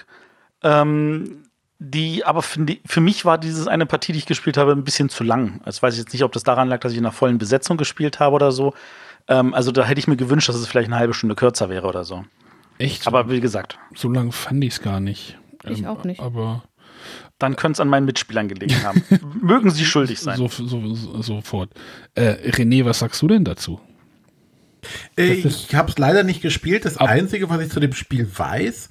Ähm, 0.63 1.45
die, 1.83 2.27
aber 2.27 2.43
für, 2.43 2.65
für, 2.85 3.01
mich 3.01 3.25
war 3.25 3.39
dieses 3.39 3.67
eine 3.67 3.87
Partie, 3.87 4.13
die 4.13 4.19
ich 4.19 4.27
gespielt 4.27 4.59
habe, 4.59 4.73
ein 4.73 4.85
bisschen 4.85 5.09
zu 5.09 5.25
lang. 5.25 5.63
Also 5.65 5.81
weiß 5.81 5.95
ich 5.95 6.01
jetzt 6.01 6.13
nicht, 6.13 6.23
ob 6.23 6.33
das 6.33 6.43
daran 6.43 6.69
lag, 6.69 6.81
dass 6.81 6.93
ich 6.93 6.99
in 6.99 7.07
einer 7.07 7.13
vollen 7.13 7.39
Besetzung 7.39 7.79
gespielt 7.79 8.21
habe 8.21 8.37
oder 8.37 8.53
so. 8.53 8.75
Ähm, 9.29 9.55
also 9.55 9.73
da 9.73 9.85
hätte 9.85 9.99
ich 9.99 10.07
mir 10.07 10.17
gewünscht, 10.17 10.51
dass 10.51 10.57
es 10.57 10.67
vielleicht 10.67 10.89
eine 10.89 10.99
halbe 10.99 11.15
Stunde 11.15 11.35
kürzer 11.35 11.71
wäre 11.71 11.87
oder 11.87 12.05
so. 12.05 12.25
Echt? 12.77 13.07
Aber 13.07 13.31
wie 13.31 13.41
gesagt. 13.41 13.79
So 13.95 14.11
lange 14.11 14.31
fand 14.31 14.63
ich 14.63 14.75
es 14.75 14.83
gar 14.83 15.01
nicht. 15.01 15.39
Ich 15.65 15.81
ähm, 15.81 15.87
auch 15.87 16.05
nicht. 16.05 16.21
Aber. 16.21 16.65
Dann 17.39 17.57
könnte 17.57 17.77
es 17.77 17.81
an 17.81 17.89
meinen 17.89 18.05
Mitspielern 18.05 18.49
gelegen 18.49 18.83
haben. 18.85 19.03
Mögen 19.41 19.71
sie 19.71 19.87
schuldig 19.87 20.21
sein. 20.21 20.37
So, 20.37 20.49
so, 20.49 20.95
so, 20.95 21.23
sofort. 21.23 21.71
Äh, 22.15 22.51
René, 22.51 22.85
was 22.85 22.99
sagst 22.99 23.23
du 23.23 23.29
denn 23.29 23.45
dazu? 23.45 23.81
Äh, 25.17 25.33
ich 25.33 25.75
habe 25.75 25.91
es 25.91 25.97
leider 25.97 26.25
nicht 26.25 26.43
gespielt. 26.43 26.85
Das 26.85 26.99
Einzige, 26.99 27.49
was 27.49 27.63
ich 27.63 27.71
zu 27.71 27.81
dem 27.81 27.95
Spiel 27.95 28.29
weiß, 28.37 28.91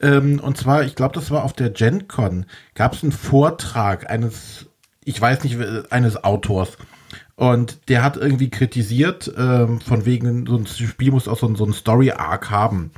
ähm, 0.00 0.40
und 0.40 0.56
zwar, 0.56 0.84
ich 0.84 0.94
glaube, 0.94 1.14
das 1.14 1.30
war 1.30 1.44
auf 1.44 1.52
der 1.52 1.70
GenCon, 1.70 2.46
gab 2.74 2.94
es 2.94 3.02
einen 3.02 3.12
Vortrag 3.12 4.10
eines, 4.10 4.66
ich 5.04 5.20
weiß 5.20 5.44
nicht, 5.44 5.58
eines 5.90 6.22
Autors. 6.24 6.76
Und 7.36 7.88
der 7.88 8.02
hat 8.02 8.16
irgendwie 8.16 8.50
kritisiert, 8.50 9.32
ähm, 9.36 9.80
von 9.80 10.04
wegen, 10.04 10.46
so 10.46 10.56
ein 10.56 10.66
Spiel 10.66 11.10
muss 11.10 11.26
auch 11.26 11.38
so, 11.38 11.52
so 11.54 11.64
einen 11.64 11.72
Story-Arc 11.72 12.50
haben, 12.50 12.92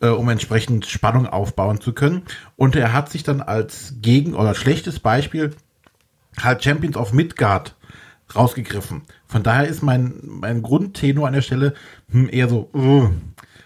äh, 0.00 0.08
um 0.08 0.28
entsprechend 0.28 0.86
Spannung 0.86 1.26
aufbauen 1.26 1.80
zu 1.80 1.92
können. 1.92 2.22
Und 2.56 2.74
er 2.74 2.92
hat 2.92 3.10
sich 3.10 3.22
dann 3.22 3.42
als 3.42 3.96
Gegen- 4.00 4.34
oder 4.34 4.54
schlechtes 4.54 4.98
Beispiel 4.98 5.54
halt 6.40 6.64
Champions 6.64 6.96
of 6.96 7.12
Midgard 7.12 7.76
rausgegriffen. 8.34 9.02
Von 9.26 9.42
daher 9.42 9.66
ist 9.66 9.82
mein, 9.82 10.14
mein 10.22 10.62
Grundtenor 10.62 11.26
an 11.26 11.34
der 11.34 11.42
Stelle 11.42 11.74
hm, 12.10 12.28
eher 12.30 12.48
so, 12.48 12.70
uh, 12.74 13.10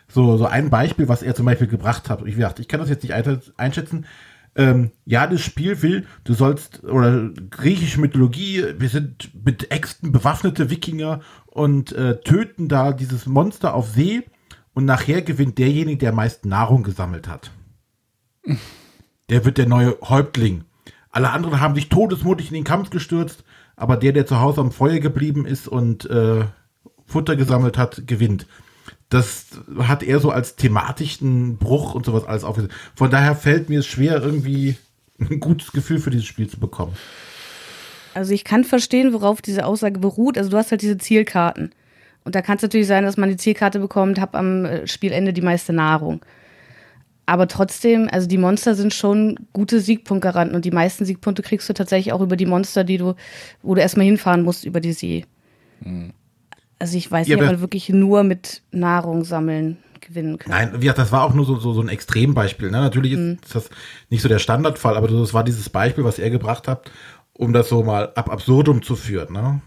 so, 0.09 0.37
so 0.37 0.47
ein 0.47 0.71
Beispiel, 0.71 1.09
was 1.09 1.23
er 1.23 1.35
zum 1.35 1.47
Beispiel 1.47 1.67
gebracht 1.67 2.09
hat. 2.09 2.25
Ich 2.27 2.37
dachte, 2.37 2.63
ich 2.63 2.69
kann 2.69 2.81
das 2.81 2.89
jetzt 2.89 3.03
nicht 3.03 3.15
einschätzen. 3.57 4.07
Ähm, 4.55 4.91
ja, 5.05 5.27
das 5.27 5.43
Spiel 5.43 5.83
will, 5.83 6.07
du 6.25 6.33
sollst, 6.33 6.83
oder 6.85 7.29
griechische 7.51 8.01
Mythologie, 8.01 8.65
wir 8.79 8.89
sind 8.89 9.31
mit 9.45 9.71
Äxten 9.71 10.13
bewaffnete 10.13 10.71
Wikinger 10.71 11.21
und 11.47 11.93
äh, 11.93 12.21
töten 12.21 12.69
da 12.69 12.93
dieses 12.93 13.27
Monster 13.27 13.75
auf 13.75 13.91
See 13.91 14.23
und 14.73 14.87
nachher 14.87 15.21
gewinnt 15.21 15.59
derjenige, 15.59 15.99
der 15.99 16.13
meist 16.13 16.47
Nahrung 16.47 16.83
gesammelt 16.83 17.29
hat. 17.29 17.51
Der 19.29 19.45
wird 19.45 19.59
der 19.59 19.67
neue 19.67 19.99
Häuptling. 20.03 20.63
Alle 21.11 21.31
anderen 21.31 21.61
haben 21.61 21.75
sich 21.75 21.89
todesmutig 21.89 22.47
in 22.47 22.55
den 22.55 22.63
Kampf 22.63 22.91
gestürzt, 22.91 23.43
aber 23.75 23.97
der, 23.97 24.13
der 24.13 24.25
zu 24.25 24.39
Hause 24.39 24.61
am 24.61 24.71
Feuer 24.71 25.01
geblieben 25.01 25.47
ist 25.47 25.67
und 25.67 26.09
äh, 26.09 26.45
Futter 27.07 27.35
gesammelt 27.35 27.77
hat, 27.77 28.07
gewinnt 28.07 28.47
das 29.09 29.47
hat 29.79 30.03
er 30.03 30.21
so 30.21 30.31
als 30.31 30.57
thematischen 30.57 31.59
Bruch 31.59 31.95
und 31.95 32.07
sowas 32.07 32.25
alles 32.25 32.45
aufgesetzt. 32.45 32.75
Von 32.95 33.11
daher 33.11 33.37
fällt 33.37 33.69
mir 33.69 33.81
es 33.81 33.87
schwer, 33.87 34.23
irgendwie 34.23 34.77
ein 35.19 35.41
gutes 35.41 35.73
Gefühl 35.73 35.99
für 35.99 36.11
dieses 36.11 36.27
Spiel 36.27 36.49
zu 36.49 36.59
bekommen. 36.59 36.95
Also 38.15 38.33
ich 38.33 38.45
kann 38.45 38.65
verstehen, 38.65 39.13
worauf 39.13 39.43
diese 39.43 39.65
Aussage 39.67 40.01
beruht. 40.01 40.39
Also 40.39 40.51
du 40.51 40.57
hast 40.57 40.71
halt 40.71 40.83
diese 40.83 40.99
Zielkarten. 40.99 41.71
Und 42.25 42.35
da 42.35 42.43
kann 42.43 42.57
es 42.57 42.63
natürlich 42.63 42.89
sein, 42.89 43.05
dass 43.05 43.17
man 43.17 43.29
die 43.29 43.37
Zielkarte 43.37 43.79
bekommt, 43.79 44.21
hab 44.21 44.35
am 44.35 44.65
äh, 44.65 44.87
Spielende 44.87 45.33
die 45.33 45.43
meiste 45.43 45.73
Nahrung. 45.73 46.25
Aber 47.27 47.47
trotzdem, 47.47 48.09
also 48.11 48.27
die 48.27 48.39
Monster 48.39 48.75
sind 48.75 48.95
schon 48.95 49.39
gute 49.53 49.81
Siegpunktgaranten 49.81 50.57
und 50.57 50.65
die 50.65 50.71
meisten 50.71 51.05
Siegpunkte 51.05 51.43
kriegst 51.43 51.69
du 51.69 51.73
tatsächlich 51.73 52.13
auch 52.13 52.21
über 52.21 52.37
die 52.37 52.47
Monster, 52.47 52.85
die 52.85 52.99
du, 52.99 53.15
wo 53.63 53.75
du 53.75 53.81
erstmal 53.81 54.07
hinfahren 54.07 54.43
musst 54.43 54.65
über 54.65 54.81
die 54.81 54.93
See. 54.93 55.25
Mhm. 55.81 56.13
Also 56.79 56.97
ich 56.97 57.11
weiß 57.11 57.27
ja, 57.27 57.37
nicht, 57.37 57.45
ob 57.45 57.51
man 57.51 57.61
wirklich 57.61 57.89
nur 57.89 58.23
mit 58.23 58.63
Nahrung 58.71 59.25
sammeln 59.25 59.79
gewinnen 60.01 60.39
kann. 60.39 60.51
Nein, 60.51 60.83
ja, 60.83 60.93
das 60.93 61.13
war 61.13 61.25
auch 61.25 61.35
nur 61.35 61.45
so, 61.45 61.57
so, 61.59 61.73
so 61.73 61.81
ein 61.81 61.89
Extrembeispiel. 61.89 62.71
Ne? 62.71 62.81
Natürlich 62.81 63.13
ist 63.13 63.19
mhm. 63.19 63.39
das 63.53 63.71
nicht 64.11 64.23
so 64.23 64.29
der 64.29 64.39
Standardfall, 64.39 64.97
aber 64.97 65.09
das 65.09 65.35
war 65.35 65.45
dieses 65.45 65.69
Beispiel, 65.69 66.05
was 66.05 66.19
er 66.19 66.31
gebracht 66.31 66.69
hat, 66.69 66.91
um 67.33 67.53
das 67.53 67.69
so 67.69 67.83
mal 67.83 68.13
ab 68.15 68.31
absurdum 68.31 68.83
zu 68.83 68.97
führen. 68.97 69.33
Ne? 69.33 69.61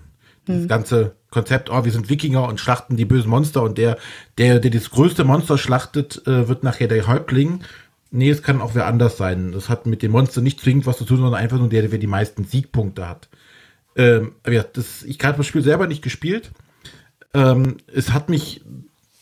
Das 0.46 0.58
mhm. 0.58 0.68
ganze 0.68 1.16
Konzept, 1.30 1.70
oh, 1.70 1.84
wir 1.84 1.92
sind 1.92 2.10
Wikinger 2.10 2.48
und 2.48 2.60
schlachten 2.60 2.96
die 2.96 3.06
bösen 3.06 3.30
Monster 3.30 3.64
und 3.64 3.78
der, 3.78 3.98
der, 4.38 4.60
der 4.60 4.72
das 4.72 4.90
größte 4.90 5.24
Monster 5.24 5.58
schlachtet, 5.58 6.26
äh, 6.26 6.48
wird 6.48 6.64
nachher 6.64 6.88
der 6.88 7.08
Häuptling. 7.08 7.62
Nee, 8.12 8.30
es 8.30 8.42
kann 8.42 8.62
auch 8.62 8.74
wer 8.74 8.88
anders 8.88 9.18
sein. 9.18 9.52
Das 9.52 9.70
hat 9.70 9.86
mit 9.86 10.02
dem 10.02 10.12
Monster 10.12 10.42
nicht 10.42 10.60
zwingend 10.60 10.88
was 10.88 10.98
zu 10.98 11.06
tun, 11.06 11.18
sondern 11.18 11.40
einfach 11.40 11.60
nur 11.60 11.70
der, 11.70 11.88
der 11.88 12.00
die 12.00 12.08
meisten 12.08 12.46
Siegpunkte 12.46 13.08
hat. 13.08 13.30
Ähm, 13.96 14.34
ja, 14.48 14.64
das, 14.64 15.04
ich 15.04 15.20
habe 15.24 15.38
das 15.38 15.46
Spiel 15.46 15.62
selber 15.62 15.86
nicht 15.86 16.02
gespielt. 16.02 16.52
Ähm, 17.34 17.78
es 17.88 18.12
hat 18.12 18.30
mich 18.30 18.62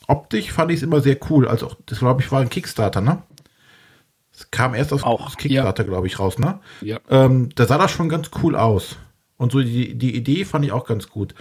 optisch 0.07 0.51
fand 0.51 0.71
ich 0.71 0.77
es 0.77 0.83
immer 0.83 1.01
sehr 1.01 1.17
cool. 1.29 1.47
Also 1.47 1.71
das 1.85 1.99
glaube 1.99 2.21
ich 2.21 2.31
war 2.31 2.41
ein 2.41 2.49
Kickstarter, 2.49 3.01
ne? 3.01 3.21
Es 4.33 4.51
kam 4.51 4.75
erst 4.75 4.93
aus 4.93 5.03
Auch, 5.03 5.35
Kickstarter, 5.35 5.83
ja. 5.83 5.89
glaube 5.89 6.07
ich, 6.07 6.19
raus, 6.19 6.37
ne? 6.37 6.59
Ja. 6.81 6.99
Ähm, 7.09 7.49
da 7.55 7.65
sah 7.65 7.77
das 7.77 7.91
schon 7.91 8.07
ganz 8.07 8.29
cool 8.43 8.55
aus. 8.55 8.97
Und 9.37 9.51
so 9.51 9.61
die, 9.61 9.95
die 9.95 10.15
Idee 10.15 10.45
fand 10.45 10.63
ich 10.65 10.71
auch 10.71 10.85
ganz 10.85 11.09
gut. 11.09 11.33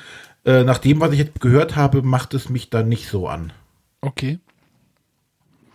Äh, 0.44 0.64
nach 0.64 0.78
dem, 0.78 1.00
was 1.00 1.12
ich 1.12 1.18
jetzt 1.18 1.40
gehört 1.40 1.76
habe, 1.76 2.02
macht 2.02 2.34
es 2.34 2.48
mich 2.48 2.70
dann 2.70 2.88
nicht 2.88 3.08
so 3.08 3.28
an. 3.28 3.52
Okay. 4.00 4.38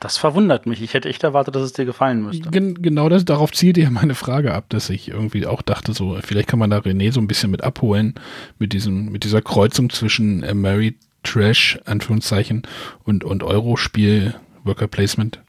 Das 0.02 0.18
verwundert 0.18 0.66
mich. 0.66 0.82
Ich 0.82 0.96
hätte 0.96 1.10
echt 1.10 1.24
erwartet, 1.24 1.56
dass 1.56 1.62
es 1.62 1.74
dir 1.74 1.86
gefallen 1.86 2.24
müsste. 2.24 2.50
Gen 2.50 2.82
genau 2.82 3.08
das, 3.08 3.24
darauf 3.24 3.52
zielt 3.52 3.78
ja 3.78 3.88
meine 3.92 4.16
Frage 4.16 4.52
ab, 4.52 4.66
dass 4.70 4.90
ich 4.90 5.10
irgendwie 5.10 5.46
auch 5.46 5.62
dachte, 5.62 5.94
so, 5.94 6.18
vielleicht 6.24 6.50
kann 6.50 6.58
man 6.58 6.72
da 6.72 6.80
René 6.80 7.12
so 7.12 7.22
ein 7.22 7.28
bisschen 7.28 7.52
mit 7.52 7.64
abholen, 7.64 8.16
mit 8.58 8.74
diesem, 8.74 9.12
mit 9.12 9.24
dieser 9.24 9.44
Kreuzung 9.44 9.92
zwischen 9.92 10.42
äh, 10.42 10.56
Mary 10.56 10.98
Trash, 11.22 11.80
Anführungszeichen, 11.86 12.64
und, 13.04 13.24
und 13.24 13.44
Euro-Spiel, 13.44 14.34
Worker 14.64 14.88
Placement. 14.88 15.40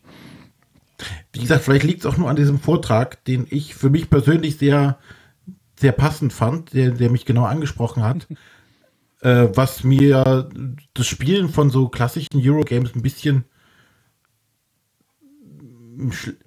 Wie 1.33 1.41
gesagt, 1.41 1.65
vielleicht 1.65 1.87
liegt 1.87 2.01
es 2.01 2.07
auch 2.07 2.19
nur 2.19 2.29
an 2.29 2.37
diesem 2.37 2.61
Vortrag, 2.61 3.25
den 3.25 3.47
ich 3.49 3.75
für 3.75 3.89
mich 3.89 4.11
persönlich 4.11 4.59
sehr, 4.59 4.99
sehr 5.77 5.93
passend 5.93 6.35
fand, 6.35 6.75
der, 6.75 6.91
der 6.91 7.11
mich 7.11 7.25
genau 7.25 7.45
angesprochen 7.45 8.03
hat. 8.03 8.29
äh, 9.23 9.49
was 9.55 9.83
mir 9.83 10.51
das 10.93 11.07
Spielen 11.07 11.49
von 11.49 11.71
so 11.71 11.89
klassischen 11.89 12.35
Eurogames 12.35 12.95
ein 12.95 13.03
bisschen 13.03 13.45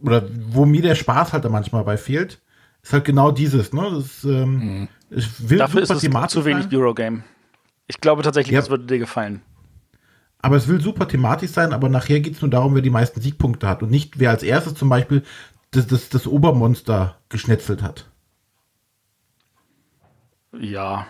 oder 0.01 0.27
wo 0.49 0.65
mir 0.65 0.81
der 0.81 0.95
Spaß 0.95 1.33
halt 1.33 1.45
da 1.45 1.49
manchmal 1.49 1.83
bei 1.83 1.97
fehlt, 1.97 2.41
ist 2.81 2.93
halt 2.93 3.05
genau 3.05 3.31
dieses, 3.31 3.73
ne? 3.73 3.89
Das, 3.91 4.23
ähm, 4.23 4.87
mhm. 5.09 5.57
Dafür 5.57 5.81
ist 5.81 5.91
es 5.91 6.01
zu 6.01 6.45
wenig. 6.45 6.67
Eurogame. 6.73 7.23
Ich 7.87 8.01
glaube 8.01 8.23
tatsächlich, 8.23 8.53
ja. 8.53 8.59
das 8.59 8.69
würde 8.69 8.85
dir 8.85 8.99
gefallen. 8.99 9.41
Aber 10.39 10.57
es 10.57 10.67
will 10.67 10.81
super 10.81 11.07
thematisch 11.07 11.51
sein, 11.51 11.73
aber 11.73 11.89
nachher 11.89 12.19
geht 12.19 12.35
es 12.35 12.41
nur 12.41 12.51
darum, 12.51 12.75
wer 12.75 12.81
die 12.81 12.89
meisten 12.89 13.21
Siegpunkte 13.21 13.67
hat 13.67 13.81
und 13.81 13.89
nicht 13.89 14.19
wer 14.19 14.29
als 14.29 14.43
erstes 14.43 14.75
zum 14.75 14.89
Beispiel 14.89 15.23
das, 15.71 15.87
das, 15.87 16.09
das 16.09 16.27
Obermonster 16.27 17.17
geschnetzelt 17.29 17.81
hat. 17.81 18.09
Ja, 20.59 21.07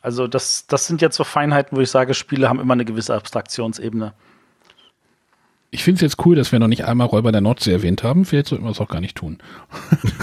also 0.00 0.26
das, 0.26 0.66
das 0.66 0.86
sind 0.86 1.02
jetzt 1.02 1.16
so 1.16 1.24
Feinheiten, 1.24 1.76
wo 1.76 1.80
ich 1.80 1.90
sage, 1.90 2.14
Spiele 2.14 2.48
haben 2.48 2.60
immer 2.60 2.74
eine 2.74 2.84
gewisse 2.84 3.14
Abstraktionsebene. 3.14 4.14
Ich 5.70 5.84
finde 5.84 5.96
es 5.96 6.02
jetzt 6.02 6.24
cool, 6.24 6.34
dass 6.34 6.50
wir 6.50 6.58
noch 6.58 6.68
nicht 6.68 6.86
einmal 6.86 7.06
Räuber 7.06 7.30
der 7.30 7.42
Nordsee 7.42 7.72
erwähnt 7.72 8.02
haben. 8.02 8.24
Vielleicht 8.24 8.48
sollten 8.48 8.64
wir 8.64 8.70
es 8.70 8.80
auch 8.80 8.88
gar 8.88 9.00
nicht 9.00 9.16
tun. 9.16 9.38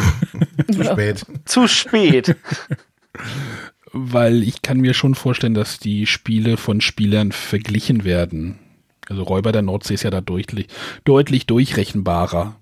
Zu 0.71 0.83
spät. 0.83 1.25
Zu 1.45 1.67
spät. 1.67 2.35
Weil 3.91 4.43
ich 4.43 4.61
kann 4.61 4.79
mir 4.79 4.93
schon 4.93 5.15
vorstellen, 5.15 5.53
dass 5.53 5.79
die 5.79 6.07
Spiele 6.07 6.57
von 6.57 6.81
Spielern 6.81 7.31
verglichen 7.31 8.03
werden. 8.03 8.59
Also 9.07 9.23
Räuber 9.23 9.51
der 9.51 9.61
Nordsee 9.61 9.93
ist 9.93 10.03
ja 10.03 10.09
da 10.09 10.21
deutlich, 10.21 10.67
deutlich 11.03 11.45
durchrechenbarer. 11.45 12.55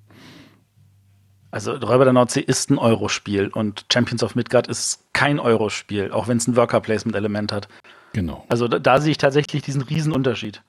Also 1.52 1.72
Räuber 1.74 2.04
der 2.04 2.14
Nordsee 2.14 2.42
ist 2.42 2.70
ein 2.70 2.78
Eurospiel 2.78 3.48
und 3.48 3.86
Champions 3.92 4.24
of 4.24 4.36
Midgard 4.36 4.68
ist 4.68 5.06
kein 5.14 5.40
Eurospiel, 5.40 6.12
auch 6.12 6.28
wenn 6.28 6.38
es 6.38 6.48
ein 6.48 6.56
Worker-Placement-Element 6.56 7.52
hat. 7.52 7.68
Genau. 8.12 8.46
Also 8.50 8.68
da, 8.68 8.80
da 8.80 9.00
sehe 9.00 9.12
ich 9.12 9.18
tatsächlich 9.18 9.62
diesen 9.62 9.84
Riesenunterschied. 9.84 10.62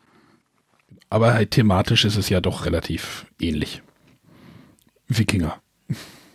Aber 1.11 1.35
halt 1.35 1.53
thematisch 1.53 2.05
ist 2.05 2.17
es 2.17 2.29
ja 2.29 2.41
doch 2.41 2.67
relativ 2.67 3.27
ähnlich. 3.41 3.83
Wikinger. 5.09 5.61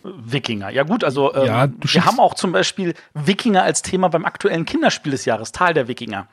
Wikinger. 0.02 0.70
Ja 0.70 0.84
gut, 0.84 1.04
also 1.04 1.34
ähm, 1.34 1.46
ja, 1.46 1.68
wir 1.80 2.04
haben 2.06 2.18
auch 2.20 2.34
zum 2.34 2.52
Beispiel 2.52 2.94
Wikinger 3.14 3.62
als 3.62 3.82
Thema 3.82 4.08
beim 4.08 4.24
aktuellen 4.24 4.64
Kinderspiel 4.64 5.12
des 5.12 5.26
Jahres, 5.26 5.52
Tal 5.52 5.74
der 5.74 5.88
Wikinger. 5.88 6.28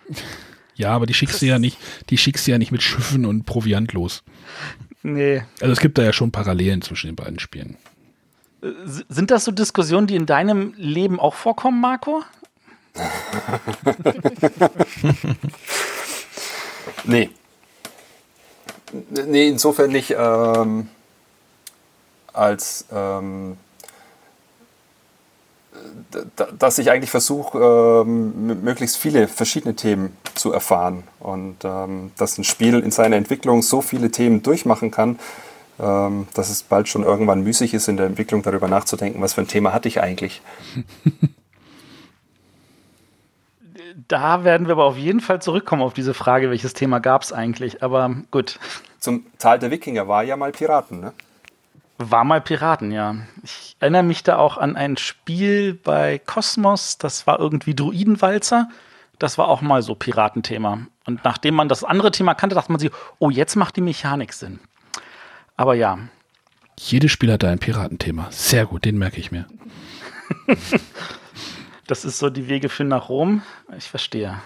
Ja, 0.75 0.91
aber 0.91 1.05
die 1.05 1.13
schickst 1.13 1.41
du 1.41 1.45
ja 1.47 1.59
nicht, 1.59 1.77
die 2.09 2.17
schickst 2.17 2.47
du 2.47 2.51
ja 2.51 2.57
nicht 2.57 2.71
mit 2.71 2.81
Schiffen 2.81 3.25
und 3.25 3.45
Proviant 3.45 3.93
los. 3.93 4.23
Nee. 5.03 5.43
Also 5.59 5.73
es 5.73 5.79
gibt 5.79 5.97
da 5.97 6.03
ja 6.03 6.13
schon 6.13 6.31
Parallelen 6.31 6.81
zwischen 6.81 7.07
den 7.07 7.15
beiden 7.15 7.39
Spielen. 7.39 7.77
Sind 8.85 9.31
das 9.31 9.45
so 9.45 9.51
Diskussionen, 9.51 10.07
die 10.07 10.15
in 10.15 10.25
deinem 10.25 10.73
Leben 10.77 11.19
auch 11.19 11.33
vorkommen, 11.33 11.81
Marco? 11.81 12.23
nee, 17.03 17.29
Nee, 19.09 19.47
insofern 19.49 19.91
nicht 19.91 20.15
ähm, 20.17 20.89
als 22.33 22.85
ähm, 22.91 23.57
dass 26.57 26.77
ich 26.79 26.91
eigentlich 26.91 27.11
versuche, 27.11 28.03
ähm, 28.05 28.63
möglichst 28.63 28.97
viele 28.97 29.27
verschiedene 29.27 29.75
Themen 29.75 30.15
zu 30.35 30.51
erfahren 30.51 31.03
und 31.19 31.57
ähm, 31.63 32.11
dass 32.17 32.37
ein 32.37 32.43
Spiel 32.43 32.79
in 32.79 32.91
seiner 32.91 33.15
Entwicklung 33.15 33.61
so 33.61 33.81
viele 33.81 34.09
Themen 34.09 34.41
durchmachen 34.43 34.91
kann, 34.91 35.19
ähm, 35.79 36.27
dass 36.33 36.49
es 36.49 36.63
bald 36.63 36.87
schon 36.87 37.03
irgendwann 37.03 37.43
müßig 37.43 37.73
ist, 37.73 37.87
in 37.87 37.97
der 37.97 38.05
Entwicklung 38.07 38.41
darüber 38.41 38.67
nachzudenken, 38.67 39.21
was 39.21 39.33
für 39.33 39.41
ein 39.41 39.47
Thema 39.47 39.73
hatte 39.73 39.87
ich 39.87 40.01
eigentlich. 40.01 40.41
Da 44.07 44.43
werden 44.43 44.67
wir 44.67 44.73
aber 44.73 44.85
auf 44.85 44.97
jeden 44.97 45.21
Fall 45.21 45.41
zurückkommen 45.41 45.81
auf 45.81 45.93
diese 45.93 46.13
Frage, 46.13 46.51
welches 46.51 46.73
Thema 46.73 46.99
gab 46.99 47.23
es 47.23 47.33
eigentlich. 47.33 47.81
Aber 47.81 48.15
gut. 48.29 48.59
Zum 48.99 49.25
Tal 49.39 49.57
der 49.57 49.71
Wikinger 49.71 50.07
war 50.07 50.23
ja 50.23 50.37
mal 50.37 50.51
Piraten, 50.51 50.99
ne? 50.99 51.13
War 51.97 52.23
mal 52.23 52.41
Piraten, 52.41 52.91
ja. 52.91 53.15
Ich 53.43 53.75
erinnere 53.79 54.03
mich 54.03 54.21
da 54.21 54.37
auch 54.37 54.57
an 54.57 54.75
ein 54.75 54.97
Spiel 54.97 55.73
bei 55.73 56.19
Cosmos, 56.19 56.99
das 56.99 57.25
war 57.25 57.39
irgendwie 57.39 57.73
Druidenwalzer. 57.73 58.69
Das 59.17 59.39
war 59.39 59.47
auch 59.47 59.61
mal 59.61 59.81
so 59.81 59.95
Piratenthema. 59.95 60.85
Und 61.07 61.23
nachdem 61.23 61.55
man 61.55 61.67
das 61.67 61.83
andere 61.83 62.11
Thema 62.11 62.35
kannte, 62.35 62.53
dachte 62.53 62.71
man 62.71 62.79
sich, 62.79 62.91
oh, 63.17 63.31
jetzt 63.31 63.55
macht 63.55 63.77
die 63.77 63.81
Mechanik 63.81 64.31
Sinn. 64.33 64.59
Aber 65.55 65.73
ja. 65.73 65.97
Jedes 66.77 67.11
Spiel 67.11 67.31
hat 67.31 67.41
da 67.41 67.49
ein 67.49 67.57
Piratenthema. 67.57 68.27
Sehr 68.29 68.67
gut, 68.67 68.85
den 68.85 68.99
merke 68.99 69.19
ich 69.19 69.31
mir. 69.31 69.47
das 71.87 72.05
ist 72.05 72.19
so 72.19 72.29
die 72.29 72.47
Wege 72.47 72.69
für 72.69 72.83
nach 72.83 73.09
Rom. 73.09 73.41
Ich 73.77 73.85
verstehe. 73.85 74.41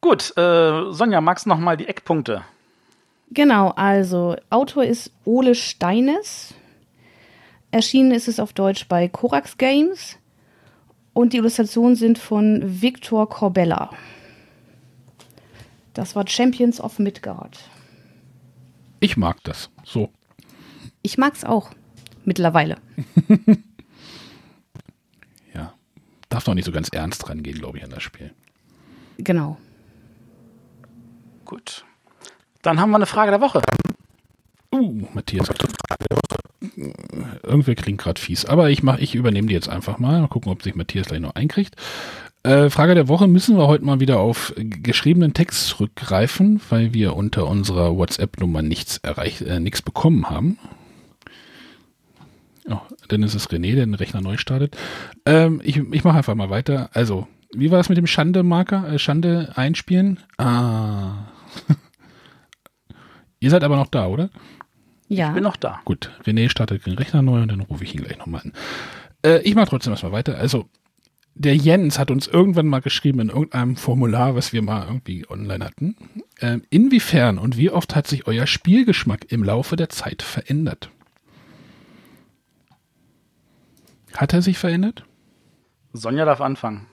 Gut, 0.00 0.36
äh, 0.36 0.92
Sonja, 0.92 1.20
magst 1.20 1.46
du 1.46 1.50
noch 1.50 1.58
mal 1.58 1.76
die 1.76 1.88
Eckpunkte? 1.88 2.42
Genau, 3.30 3.70
also 3.70 4.36
Autor 4.48 4.84
ist 4.84 5.12
Ole 5.24 5.54
Steines. 5.54 6.54
Erschienen 7.70 8.10
ist 8.10 8.28
es 8.28 8.40
auf 8.40 8.52
Deutsch 8.52 8.88
bei 8.88 9.08
Korax 9.08 9.58
Games. 9.58 10.16
Und 11.12 11.32
die 11.32 11.38
Illustrationen 11.38 11.96
sind 11.96 12.18
von 12.18 12.62
Victor 12.64 13.28
Corbella. 13.28 13.90
Das 15.94 16.16
war 16.16 16.26
Champions 16.26 16.80
of 16.80 16.98
Midgard. 16.98 17.58
Ich 19.00 19.16
mag 19.16 19.42
das. 19.44 19.70
So. 19.84 20.10
Ich 21.02 21.18
mag 21.18 21.34
es 21.34 21.44
auch. 21.44 21.70
Mittlerweile. 22.24 22.76
Darf 26.30 26.46
noch 26.46 26.54
nicht 26.54 26.64
so 26.64 26.72
ganz 26.72 26.88
ernst 26.88 27.28
rangehen, 27.28 27.58
glaube 27.58 27.78
ich, 27.78 27.84
an 27.84 27.90
das 27.90 28.02
Spiel. 28.02 28.32
Genau. 29.18 29.58
Gut. 31.44 31.84
Dann 32.62 32.80
haben 32.80 32.90
wir 32.90 32.96
eine 32.96 33.06
Frage 33.06 33.30
der 33.30 33.40
Woche. 33.40 33.60
Uh, 34.72 35.06
Matthias. 35.12 35.50
Irgendwer 37.42 37.74
klingt 37.74 38.00
gerade 38.00 38.20
fies, 38.20 38.44
aber 38.44 38.70
ich, 38.70 38.82
mach, 38.82 38.98
ich 38.98 39.14
übernehme 39.14 39.48
die 39.48 39.54
jetzt 39.54 39.68
einfach 39.68 39.98
mal. 39.98 40.20
Mal 40.20 40.28
gucken, 40.28 40.52
ob 40.52 40.62
sich 40.62 40.74
Matthias 40.74 41.08
gleich 41.08 41.20
noch 41.20 41.34
einkriegt. 41.34 41.74
Äh, 42.42 42.70
Frage 42.70 42.94
der 42.94 43.08
Woche 43.08 43.26
müssen 43.26 43.58
wir 43.58 43.66
heute 43.66 43.84
mal 43.84 44.00
wieder 44.00 44.20
auf 44.20 44.54
geschriebenen 44.56 45.34
Text 45.34 45.66
zurückgreifen, 45.66 46.60
weil 46.70 46.94
wir 46.94 47.16
unter 47.16 47.46
unserer 47.46 47.96
WhatsApp-Nummer 47.96 48.62
nichts 48.62 48.98
erreicht, 48.98 49.42
äh, 49.42 49.60
nichts 49.60 49.82
bekommen 49.82 50.30
haben. 50.30 50.58
Oh, 52.68 52.80
dann 53.08 53.22
ist 53.22 53.34
es 53.34 53.48
René, 53.48 53.74
der 53.74 53.86
den 53.86 53.94
Rechner 53.94 54.20
neu 54.20 54.36
startet. 54.36 54.76
Ähm, 55.24 55.60
ich 55.64 55.78
ich 55.78 56.04
mache 56.04 56.18
einfach 56.18 56.34
mal 56.34 56.50
weiter. 56.50 56.90
Also, 56.92 57.26
wie 57.52 57.70
war 57.70 57.80
es 57.80 57.88
mit 57.88 57.98
dem 57.98 58.06
Schande-Marker, 58.06 58.92
äh, 58.92 58.98
Schande 58.98 59.52
einspielen? 59.56 60.20
Ah. 60.38 61.28
Ihr 63.40 63.50
seid 63.50 63.64
aber 63.64 63.76
noch 63.76 63.88
da, 63.88 64.06
oder? 64.06 64.30
Ja. 65.08 65.28
Ich 65.28 65.34
bin 65.34 65.42
noch 65.42 65.56
da. 65.56 65.80
Gut, 65.84 66.10
René 66.24 66.50
startet 66.50 66.86
den 66.86 66.94
Rechner 66.94 67.22
neu 67.22 67.42
und 67.42 67.48
dann 67.50 67.60
rufe 67.60 67.82
ich 67.82 67.94
ihn 67.94 68.02
gleich 68.02 68.18
nochmal 68.18 68.42
an. 68.42 68.52
Äh, 69.24 69.40
ich 69.42 69.54
mache 69.54 69.68
trotzdem 69.68 69.92
erstmal 69.92 70.12
weiter. 70.12 70.36
Also, 70.36 70.66
der 71.34 71.56
Jens 71.56 71.98
hat 71.98 72.10
uns 72.10 72.26
irgendwann 72.26 72.66
mal 72.66 72.80
geschrieben 72.80 73.20
in 73.20 73.28
irgendeinem 73.30 73.76
Formular, 73.76 74.34
was 74.34 74.52
wir 74.52 74.62
mal 74.62 74.86
irgendwie 74.86 75.28
online 75.28 75.64
hatten. 75.64 75.96
Äh, 76.38 76.58
inwiefern 76.68 77.38
und 77.38 77.56
wie 77.56 77.70
oft 77.70 77.96
hat 77.96 78.06
sich 78.06 78.26
euer 78.26 78.46
Spielgeschmack 78.46 79.32
im 79.32 79.42
Laufe 79.42 79.76
der 79.76 79.88
Zeit 79.88 80.22
verändert? 80.22 80.90
Hat 84.16 84.32
er 84.32 84.42
sich 84.42 84.58
verändert? 84.58 85.04
Sonja 85.92 86.24
darf 86.24 86.40
anfangen. 86.40 86.86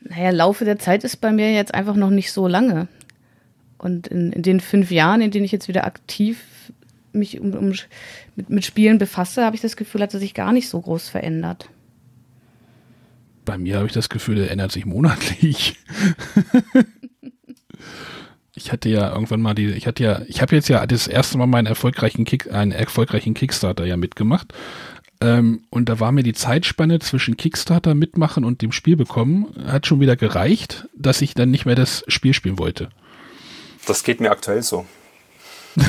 Naja, 0.00 0.30
Laufe 0.30 0.64
der 0.64 0.78
Zeit 0.78 1.04
ist 1.04 1.16
bei 1.16 1.32
mir 1.32 1.52
jetzt 1.52 1.74
einfach 1.74 1.96
noch 1.96 2.10
nicht 2.10 2.32
so 2.32 2.46
lange. 2.46 2.88
Und 3.78 4.08
in, 4.08 4.32
in 4.32 4.42
den 4.42 4.60
fünf 4.60 4.90
Jahren, 4.90 5.20
in 5.20 5.30
denen 5.30 5.44
ich 5.44 5.52
jetzt 5.52 5.68
wieder 5.68 5.84
aktiv 5.84 6.44
mich 7.12 7.40
um, 7.40 7.54
um, 7.54 7.72
mit, 8.36 8.50
mit 8.50 8.64
Spielen 8.64 8.98
befasse, 8.98 9.44
habe 9.44 9.56
ich 9.56 9.62
das 9.62 9.76
Gefühl, 9.76 10.02
hat 10.02 10.14
er 10.14 10.20
sich 10.20 10.34
gar 10.34 10.52
nicht 10.52 10.68
so 10.68 10.80
groß 10.80 11.08
verändert. 11.08 11.68
Bei 13.44 13.56
mir 13.56 13.76
habe 13.76 13.86
ich 13.86 13.92
das 13.92 14.08
Gefühl, 14.08 14.36
der 14.36 14.50
ändert 14.50 14.72
sich 14.72 14.84
monatlich. 14.84 15.76
ich 18.54 18.72
hatte 18.72 18.88
ja 18.88 19.12
irgendwann 19.12 19.40
mal 19.40 19.54
die, 19.54 19.68
ich 19.68 19.86
hatte 19.86 20.04
ja, 20.04 20.22
ich 20.26 20.42
habe 20.42 20.54
jetzt 20.54 20.68
ja 20.68 20.86
das 20.86 21.08
erste 21.08 21.38
Mal 21.38 21.46
meinen 21.46 21.66
erfolgreichen 21.66 22.24
Kick, 22.24 22.52
einen 22.52 22.72
erfolgreichen 22.72 23.34
Kickstarter 23.34 23.86
ja 23.86 23.96
mitgemacht. 23.96 24.52
Ähm, 25.20 25.64
und 25.70 25.88
da 25.88 25.98
war 25.98 26.12
mir 26.12 26.22
die 26.22 26.32
Zeitspanne 26.32 27.00
zwischen 27.00 27.36
Kickstarter 27.36 27.94
mitmachen 27.94 28.44
und 28.44 28.62
dem 28.62 28.72
Spiel 28.72 28.96
bekommen, 28.96 29.46
hat 29.66 29.86
schon 29.86 30.00
wieder 30.00 30.16
gereicht, 30.16 30.88
dass 30.94 31.22
ich 31.22 31.34
dann 31.34 31.50
nicht 31.50 31.66
mehr 31.66 31.74
das 31.74 32.04
Spiel 32.06 32.34
spielen 32.34 32.58
wollte. 32.58 32.90
Das 33.86 34.04
geht 34.04 34.20
mir 34.20 34.30
aktuell 34.30 34.62
so. 34.62 34.86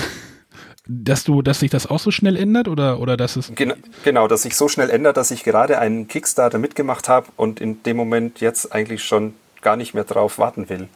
dass 0.88 1.24
du, 1.24 1.44
dass 1.44 1.60
sich 1.60 1.70
das 1.70 1.86
auch 1.86 2.00
so 2.00 2.10
schnell 2.10 2.36
ändert 2.36 2.68
oder, 2.68 3.00
oder 3.00 3.15
dass 3.15 3.36
es. 3.36 3.52
Genau, 3.54 3.76
genau, 4.04 4.28
dass 4.28 4.42
sich 4.42 4.56
so 4.56 4.68
schnell 4.68 4.89
ändert, 4.89 5.18
dass 5.18 5.30
ich 5.30 5.44
gerade 5.44 5.78
einen 5.78 6.08
Kickstarter 6.08 6.58
mitgemacht 6.58 7.08
habe 7.08 7.28
und 7.38 7.62
in 7.62 7.84
dem 7.84 7.96
Moment 7.96 8.42
jetzt 8.42 8.74
eigentlich 8.74 9.04
schon 9.04 9.36
gar 9.62 9.76
nicht 9.76 9.94
mehr 9.94 10.06
drauf 10.06 10.39
warten 10.39 10.70
will. 10.70 10.89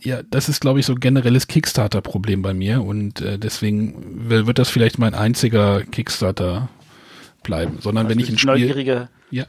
Ja, 0.00 0.22
das 0.28 0.48
ist, 0.48 0.60
glaube 0.60 0.80
ich, 0.80 0.86
so 0.86 0.94
ein 0.94 1.00
generelles 1.00 1.46
Kickstarter-Problem 1.46 2.42
bei 2.42 2.52
mir 2.52 2.82
und 2.82 3.20
äh, 3.20 3.38
deswegen 3.38 4.28
wird 4.28 4.58
das 4.58 4.68
vielleicht 4.68 4.98
mein 4.98 5.14
einziger 5.14 5.82
Kickstarter 5.84 6.68
bleiben. 7.44 7.78
Sondern 7.80 8.08
wenn 8.08 8.18
ich 8.18 8.28
ein 8.28 8.38
Spiel. 8.38 8.50
Neugierige, 8.50 9.08
ja. 9.30 9.44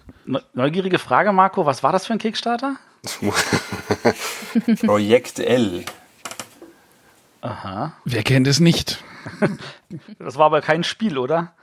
neugierige 0.53 0.99
Frage, 0.99 1.31
Marco, 1.33 1.65
was 1.65 1.81
war 1.81 1.91
das 1.91 2.05
für 2.05 2.13
ein 2.13 2.19
Kickstarter? 2.19 2.75
Projekt 4.85 5.39
L. 5.39 5.83
Aha. 7.41 7.93
Wer 8.05 8.23
kennt 8.23 8.47
es 8.47 8.59
nicht? 8.59 9.03
Das 10.19 10.37
war 10.37 10.47
aber 10.47 10.61
kein 10.61 10.83
Spiel, 10.83 11.17
oder? 11.17 11.53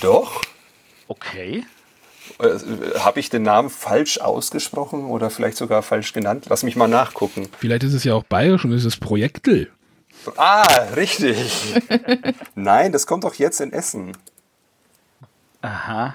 Doch. 0.00 0.42
Okay. 1.06 1.64
Äh, 2.38 2.58
Habe 2.98 3.20
ich 3.20 3.30
den 3.30 3.42
Namen 3.42 3.70
falsch 3.70 4.18
ausgesprochen 4.18 5.06
oder 5.06 5.30
vielleicht 5.30 5.56
sogar 5.56 5.82
falsch 5.82 6.12
genannt? 6.12 6.46
Lass 6.48 6.62
mich 6.62 6.76
mal 6.76 6.88
nachgucken. 6.88 7.48
Vielleicht 7.58 7.82
ist 7.82 7.94
es 7.94 8.04
ja 8.04 8.14
auch 8.14 8.24
bayerisch 8.24 8.64
und 8.64 8.72
ist 8.72 8.84
es 8.84 8.96
Projektel. 8.96 9.70
Ah, 10.36 10.64
richtig. 10.96 11.74
Nein, 12.54 12.92
das 12.92 13.06
kommt 13.06 13.24
doch 13.24 13.34
jetzt 13.34 13.60
in 13.60 13.72
Essen. 13.72 14.16
Aha. 15.62 16.14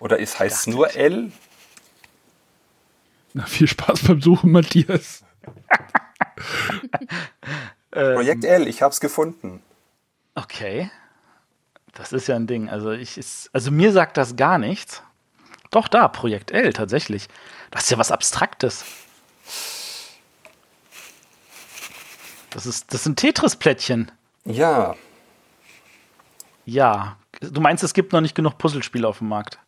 Oder 0.00 0.18
ist, 0.18 0.38
heißt 0.38 0.56
es 0.56 0.66
nur 0.66 0.94
L? 0.94 1.32
Na, 3.34 3.46
viel 3.46 3.68
Spaß 3.68 4.04
beim 4.04 4.20
Suchen, 4.20 4.52
Matthias. 4.52 5.24
Projekt 7.90 8.44
L, 8.44 8.68
ich 8.68 8.82
hab's 8.82 9.00
gefunden. 9.00 9.62
Okay. 10.34 10.90
Das 11.94 12.12
ist 12.12 12.28
ja 12.28 12.36
ein 12.36 12.46
Ding. 12.46 12.68
Also, 12.68 12.92
ich 12.92 13.18
ist, 13.18 13.50
also 13.52 13.70
mir 13.70 13.92
sagt 13.92 14.16
das 14.16 14.36
gar 14.36 14.58
nichts. 14.58 15.02
Doch, 15.70 15.88
da, 15.88 16.08
Projekt 16.08 16.52
L, 16.52 16.72
tatsächlich. 16.72 17.28
Das 17.70 17.84
ist 17.84 17.90
ja 17.90 17.98
was 17.98 18.12
Abstraktes. 18.12 18.84
Das, 22.50 22.66
ist, 22.66 22.94
das 22.94 23.04
sind 23.04 23.16
Tetris-Plättchen. 23.16 24.10
Ja. 24.44 24.94
Ja. 26.64 27.16
Du 27.40 27.60
meinst, 27.60 27.84
es 27.84 27.94
gibt 27.94 28.12
noch 28.12 28.20
nicht 28.20 28.34
genug 28.34 28.58
Puzzlespiele 28.58 29.06
auf 29.06 29.18
dem 29.18 29.28
Markt? 29.28 29.58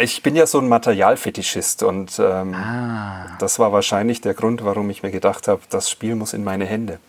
Ich 0.00 0.22
bin 0.22 0.36
ja 0.36 0.46
so 0.46 0.58
ein 0.58 0.68
Materialfetischist 0.68 1.82
und 1.82 2.18
ähm, 2.20 2.54
ah. 2.54 3.36
das 3.40 3.58
war 3.58 3.72
wahrscheinlich 3.72 4.20
der 4.20 4.34
Grund, 4.34 4.64
warum 4.64 4.88
ich 4.90 5.02
mir 5.02 5.10
gedacht 5.10 5.48
habe, 5.48 5.62
das 5.70 5.90
Spiel 5.90 6.14
muss 6.14 6.34
in 6.34 6.44
meine 6.44 6.66
Hände. 6.66 7.00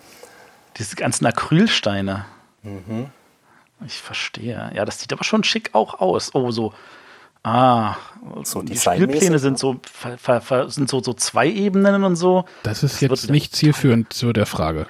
Diese 0.78 0.96
ganzen 0.96 1.26
Acrylsteine. 1.28 2.26
Mhm. 2.64 3.12
Ich 3.86 4.02
verstehe. 4.02 4.72
Ja, 4.74 4.86
das 4.86 5.00
sieht 5.00 5.14
aber 5.14 5.24
schon 5.24 5.44
schick 5.44 5.70
auch 5.74 6.00
aus. 6.00 6.34
Oh, 6.34 6.50
so. 6.52 6.74
Ah, 7.44 7.98
so 8.44 8.62
die 8.62 8.78
Spielpläne 8.78 9.38
sind 9.38 9.60
so, 9.60 9.82
ver, 9.84 10.40
ver, 10.40 10.70
sind 10.70 10.90
so, 10.90 11.04
so 11.04 11.14
zwei 11.14 11.48
Ebenen 11.50 12.06
und 12.06 12.16
so. 12.16 12.46
Das 12.64 12.84
ist 12.84 12.96
das 12.96 13.02
jetzt 13.02 13.30
nicht 13.30 13.54
zielführend 13.54 14.14
zu 14.14 14.32
der 14.32 14.46
Frage. 14.46 14.88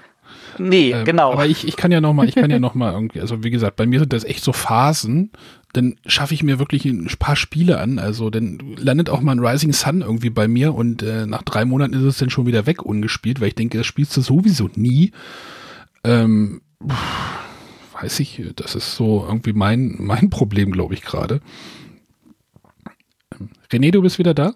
Nee, 0.58 0.92
Ähm, 0.92 1.06
genau. 1.06 1.34
Aber 1.34 1.46
ich, 1.46 1.68
ich 1.68 1.76
kann 1.76 1.92
ja 1.92 2.02
noch 2.02 2.14
mal, 2.14 2.28
ich 2.28 2.36
kann 2.36 2.52
ja 2.52 2.60
noch 2.60 2.76
mal 2.76 2.94
irgendwie, 2.94 3.22
also 3.22 3.44
wie 3.44 3.50
gesagt, 3.50 3.76
bei 3.76 3.86
mir 3.86 4.00
sind 4.00 4.14
das 4.14 4.24
echt 4.24 4.44
so 4.44 4.54
Phasen, 4.54 5.32
dann 5.74 5.96
schaffe 6.06 6.34
ich 6.34 6.44
mir 6.44 6.60
wirklich 6.60 6.86
ein 6.86 7.10
paar 7.20 7.36
Spiele 7.36 7.80
an, 7.80 7.98
also 8.00 8.30
dann 8.30 8.60
landet 8.78 9.10
auch 9.10 9.22
mal 9.22 9.32
ein 9.32 9.40
Rising 9.46 9.74
Sun 9.74 10.02
irgendwie 10.02 10.30
bei 10.30 10.48
mir 10.48 10.74
und 10.76 11.02
äh, 11.02 11.26
nach 11.26 11.44
drei 11.44 11.66
Monaten 11.66 11.94
ist 11.94 12.04
es 12.04 12.18
dann 12.18 12.30
schon 12.30 12.46
wieder 12.46 12.66
weg 12.66 12.84
ungespielt, 12.84 13.42
weil 13.42 13.48
ich 13.50 13.56
denke, 13.56 13.78
das 13.80 13.88
spielst 13.88 14.16
du 14.16 14.22
sowieso 14.22 14.70
nie. 14.76 15.12
Ähm, 16.04 16.62
pff, 16.88 18.02
weiß 18.02 18.20
ich, 18.20 18.44
das 18.56 18.76
ist 18.76 18.96
so 18.96 19.26
irgendwie 19.28 19.54
mein, 19.54 19.96
mein 19.98 20.30
Problem, 20.30 20.72
glaube 20.72 20.94
ich, 20.94 21.02
gerade. 21.02 21.42
René, 23.72 23.92
du 23.92 24.02
bist 24.02 24.20
wieder 24.20 24.34
da? 24.36 24.54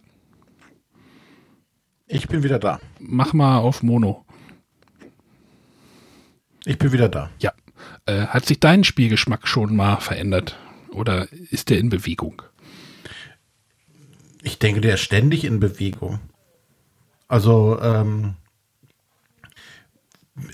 Ich 2.05 2.27
bin 2.27 2.43
wieder 2.43 2.59
da. 2.59 2.79
Mach 2.99 3.33
mal 3.33 3.57
auf 3.57 3.83
Mono. 3.83 4.23
Ich 6.67 6.77
bin 6.77 6.91
wieder 6.91 7.07
da. 7.07 7.29
Ja. 7.39 7.53
Äh, 8.05 8.27
hat 8.27 8.45
sich 8.45 8.59
dein 8.59 8.83
Spielgeschmack 8.83 9.47
schon 9.47 9.73
mal 9.73 10.01
verändert? 10.01 10.57
Oder 10.91 11.31
ist 11.31 11.69
der 11.69 11.79
in 11.79 11.87
Bewegung? 11.87 12.41
Ich 14.43 14.59
denke, 14.59 14.81
der 14.81 14.95
ist 14.95 15.01
ständig 15.01 15.45
in 15.45 15.61
Bewegung. 15.61 16.19
Also, 17.29 17.79
ähm, 17.81 18.35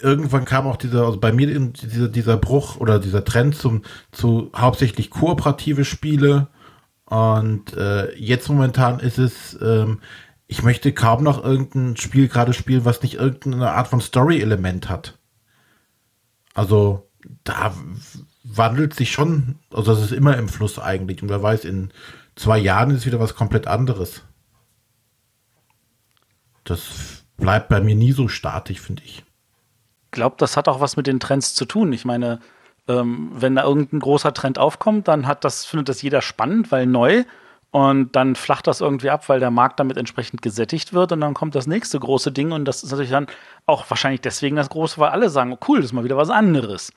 irgendwann 0.01 0.45
kam 0.45 0.67
auch 0.67 0.77
dieser, 0.77 1.03
also 1.03 1.19
bei 1.19 1.31
mir 1.31 1.47
dieser, 1.47 2.09
dieser 2.09 2.37
Bruch 2.37 2.77
oder 2.77 2.99
dieser 2.99 3.25
Trend 3.25 3.55
zum, 3.55 3.81
zu 4.11 4.51
hauptsächlich 4.55 5.09
kooperative 5.09 5.83
Spiele. 5.83 6.47
Und 7.05 7.73
äh, 7.75 8.15
jetzt 8.15 8.49
momentan 8.49 8.99
ist 8.99 9.17
es, 9.17 9.57
ähm, 9.61 9.99
ich 10.45 10.61
möchte 10.61 10.93
kaum 10.93 11.23
noch 11.23 11.43
irgendein 11.43 11.97
Spiel 11.97 12.27
gerade 12.27 12.53
spielen, 12.53 12.85
was 12.85 13.01
nicht 13.01 13.15
irgendeine 13.15 13.71
Art 13.71 13.87
von 13.87 13.99
Story-Element 13.99 14.89
hat. 14.89 15.17
Also 16.53 17.09
da 17.43 17.73
wandelt 18.43 18.93
sich 18.93 19.11
schon, 19.11 19.55
also 19.71 19.93
das 19.93 20.03
ist 20.03 20.11
immer 20.11 20.37
im 20.37 20.49
Fluss 20.49 20.79
eigentlich. 20.79 21.21
Und 21.23 21.29
wer 21.29 21.41
weiß, 21.41 21.65
in 21.65 21.91
zwei 22.35 22.57
Jahren 22.57 22.91
ist 22.91 23.05
wieder 23.05 23.19
was 23.19 23.35
komplett 23.35 23.67
anderes. 23.67 24.23
Das 26.63 27.23
bleibt 27.37 27.69
bei 27.69 27.81
mir 27.81 27.95
nie 27.95 28.11
so 28.11 28.27
statisch, 28.27 28.79
finde 28.79 29.03
ich. 29.05 29.23
glaube, 30.11 30.35
das 30.37 30.55
hat 30.57 30.67
auch 30.67 30.79
was 30.79 30.97
mit 30.97 31.07
den 31.07 31.19
Trends 31.19 31.55
zu 31.55 31.65
tun. 31.65 31.91
Ich 31.93 32.05
meine, 32.05 32.39
ähm, 32.87 33.31
wenn 33.33 33.55
da 33.55 33.63
irgendein 33.63 33.99
großer 33.99 34.33
Trend 34.33 34.59
aufkommt, 34.59 35.07
dann 35.07 35.27
hat 35.27 35.43
das, 35.43 35.65
findet 35.65 35.89
das 35.89 36.01
jeder 36.01 36.21
spannend, 36.21 36.71
weil 36.71 36.85
neu. 36.85 37.23
Und 37.73 38.15
dann 38.15 38.35
flacht 38.35 38.67
das 38.67 38.81
irgendwie 38.81 39.09
ab, 39.09 39.27
weil 39.29 39.39
der 39.39 39.49
Markt 39.49 39.79
damit 39.79 39.97
entsprechend 39.97 40.43
gesättigt 40.43 40.93
wird. 40.93 41.11
Und 41.11 41.21
dann 41.21 41.33
kommt 41.33 41.55
das 41.55 41.65
nächste 41.65 41.99
große 41.99 42.31
Ding. 42.31 42.51
Und 42.51 42.65
das 42.65 42.83
ist 42.83 42.91
natürlich 42.91 43.09
dann 43.09 43.25
auch 43.65 43.89
wahrscheinlich 43.89 44.21
deswegen 44.21 44.55
das 44.55 44.69
große, 44.69 44.99
weil 44.99 45.09
alle 45.09 45.27
sagen, 45.29 45.53
oh, 45.53 45.57
cool, 45.67 45.77
das 45.77 45.87
ist 45.87 45.93
mal 45.93 46.03
wieder 46.03 46.15
was 46.15 46.29
anderes. 46.29 46.93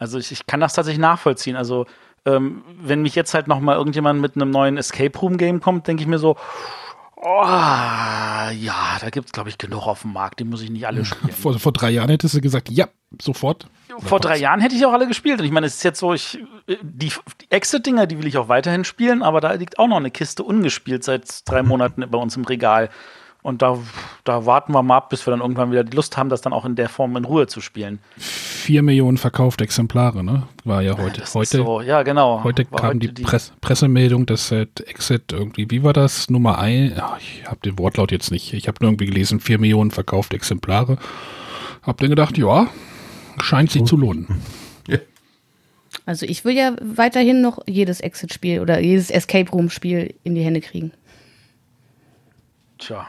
Also 0.00 0.18
ich, 0.18 0.32
ich 0.32 0.44
kann 0.48 0.58
das 0.58 0.72
tatsächlich 0.72 1.00
nachvollziehen. 1.00 1.54
Also 1.54 1.86
ähm, 2.24 2.64
wenn 2.82 3.02
mich 3.02 3.14
jetzt 3.14 3.32
halt 3.32 3.46
noch 3.46 3.60
mal 3.60 3.76
irgendjemand 3.76 4.20
mit 4.20 4.34
einem 4.34 4.50
neuen 4.50 4.76
Escape 4.76 5.16
Room 5.20 5.38
Game 5.38 5.60
kommt, 5.60 5.86
denke 5.86 6.02
ich 6.02 6.08
mir 6.08 6.18
so, 6.18 6.36
oh, 7.16 7.44
ja, 7.44 8.98
da 9.00 9.10
gibt 9.10 9.26
es, 9.26 9.32
glaube 9.32 9.48
ich, 9.48 9.58
genug 9.58 9.86
auf 9.86 10.02
dem 10.02 10.12
Markt. 10.12 10.40
Die 10.40 10.44
muss 10.44 10.62
ich 10.62 10.70
nicht 10.70 10.86
alle 10.86 11.04
spielen. 11.04 11.32
Vor, 11.32 11.58
vor 11.58 11.72
drei 11.72 11.90
Jahren 11.90 12.10
hättest 12.10 12.34
du 12.34 12.40
gesagt, 12.40 12.68
ja, 12.70 12.88
sofort. 13.20 13.68
Vor 13.98 14.20
drei 14.20 14.36
Jahren 14.36 14.60
hätte 14.60 14.74
ich 14.74 14.84
auch 14.84 14.92
alle 14.92 15.06
gespielt. 15.06 15.40
Und 15.40 15.46
ich 15.46 15.52
meine, 15.52 15.66
es 15.66 15.76
ist 15.76 15.84
jetzt 15.84 15.98
so, 16.00 16.12
ich, 16.12 16.38
die, 16.68 17.08
die 17.08 17.50
Exit-Dinger, 17.50 18.06
die 18.06 18.18
will 18.18 18.26
ich 18.26 18.36
auch 18.36 18.48
weiterhin 18.48 18.84
spielen, 18.84 19.22
aber 19.22 19.40
da 19.40 19.52
liegt 19.52 19.78
auch 19.78 19.88
noch 19.88 19.96
eine 19.96 20.10
Kiste 20.10 20.42
ungespielt 20.42 21.04
seit 21.04 21.48
drei 21.48 21.62
Monaten 21.62 22.04
bei 22.10 22.18
uns 22.18 22.36
im 22.36 22.44
Regal. 22.44 22.90
Und 23.46 23.62
da, 23.62 23.78
da 24.24 24.44
warten 24.44 24.72
wir 24.72 24.82
mal 24.82 24.96
ab, 24.96 25.08
bis 25.08 25.24
wir 25.24 25.30
dann 25.30 25.40
irgendwann 25.40 25.70
wieder 25.70 25.84
die 25.84 25.94
Lust 25.94 26.16
haben, 26.16 26.30
das 26.30 26.40
dann 26.40 26.52
auch 26.52 26.64
in 26.64 26.74
der 26.74 26.88
Form 26.88 27.16
in 27.16 27.24
Ruhe 27.24 27.46
zu 27.46 27.60
spielen. 27.60 28.00
Vier 28.16 28.82
Millionen 28.82 29.18
verkaufte 29.18 29.62
Exemplare, 29.62 30.24
ne? 30.24 30.48
War 30.64 30.82
ja 30.82 30.98
heute. 30.98 31.20
Das 31.20 31.28
ist 31.28 31.34
heute 31.36 31.58
so, 31.58 31.80
ja, 31.80 32.02
genau. 32.02 32.42
heute 32.42 32.66
War 32.72 32.80
kam 32.80 32.98
die, 32.98 33.06
Press, 33.06 33.52
Pressemeldung, 33.60 34.26
dass 34.26 34.48
seit 34.48 34.80
Exit 34.80 35.30
irgendwie, 35.30 35.70
wie 35.70 35.84
war 35.84 35.92
das? 35.92 36.28
Nummer 36.28 36.58
ein, 36.58 36.92
ja, 36.96 37.16
ich 37.20 37.46
habe 37.46 37.60
den 37.64 37.78
Wortlaut 37.78 38.10
jetzt 38.10 38.32
nicht. 38.32 38.52
Ich 38.52 38.66
habe 38.66 38.78
nur 38.80 38.90
irgendwie 38.90 39.06
gelesen, 39.06 39.38
vier 39.38 39.58
Millionen 39.58 39.92
verkaufte 39.92 40.34
Exemplare. 40.34 40.98
Hab 41.82 41.98
dann 41.98 42.10
gedacht, 42.10 42.36
ja, 42.36 42.66
scheint 43.40 43.70
sich 43.70 43.84
zu 43.84 43.96
lohnen. 43.96 44.42
Also 46.04 46.24
ich 46.26 46.44
will 46.44 46.54
ja 46.54 46.76
weiterhin 46.80 47.40
noch 47.40 47.58
jedes 47.66 48.00
Exit-Spiel 48.00 48.60
oder 48.60 48.78
jedes 48.78 49.10
Escape 49.10 49.50
Room-Spiel 49.50 50.14
in 50.22 50.36
die 50.36 50.42
Hände 50.42 50.60
kriegen. 50.60 50.92
Tja, 52.78 53.08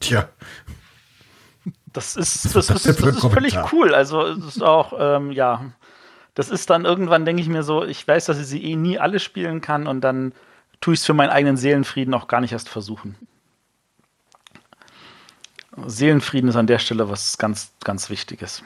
Tja, 0.00 0.28
das 1.92 2.16
ist, 2.16 2.44
das, 2.44 2.66
das 2.66 2.86
ist, 2.86 3.02
das 3.02 3.16
ist 3.16 3.32
völlig 3.32 3.56
cool. 3.72 3.94
Also 3.94 4.22
es 4.22 4.56
ist 4.56 4.62
auch, 4.62 4.92
ähm, 4.98 5.32
ja, 5.32 5.72
das 6.34 6.48
ist 6.48 6.70
dann 6.70 6.84
irgendwann, 6.84 7.24
denke 7.24 7.42
ich 7.42 7.48
mir 7.48 7.62
so, 7.62 7.84
ich 7.84 8.06
weiß, 8.06 8.26
dass 8.26 8.38
ich 8.38 8.46
sie 8.46 8.62
eh 8.62 8.76
nie 8.76 8.98
alle 8.98 9.18
spielen 9.18 9.60
kann 9.60 9.86
und 9.86 10.02
dann 10.02 10.32
tue 10.80 10.94
ich 10.94 11.00
es 11.00 11.06
für 11.06 11.14
meinen 11.14 11.30
eigenen 11.30 11.56
Seelenfrieden 11.56 12.14
auch 12.14 12.28
gar 12.28 12.40
nicht 12.40 12.52
erst 12.52 12.68
versuchen. 12.68 13.16
Seelenfrieden 15.86 16.50
ist 16.50 16.56
an 16.56 16.66
der 16.66 16.78
Stelle 16.78 17.08
was 17.08 17.38
ganz, 17.38 17.72
ganz 17.82 18.10
Wichtiges. 18.10 18.62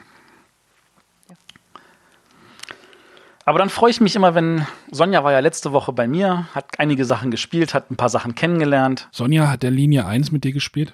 Aber 3.45 3.59
dann 3.59 3.69
freue 3.69 3.91
ich 3.91 3.99
mich 3.99 4.15
immer, 4.15 4.35
wenn 4.35 4.65
Sonja 4.91 5.23
war 5.23 5.31
ja 5.31 5.39
letzte 5.39 5.73
Woche 5.73 5.91
bei 5.91 6.07
mir, 6.07 6.47
hat 6.53 6.79
einige 6.79 7.03
Sachen 7.03 7.29
gespielt, 7.29 7.73
hat 7.73 7.91
ein 7.91 7.97
paar 7.97 8.09
Sachen 8.09 8.35
kennengelernt. 8.35 9.09
Sonja 9.11 9.49
hat 9.49 9.63
der 9.63 9.71
Linie 9.71 10.05
1 10.05 10.31
mit 10.31 10.43
dir 10.43 10.53
gespielt? 10.53 10.93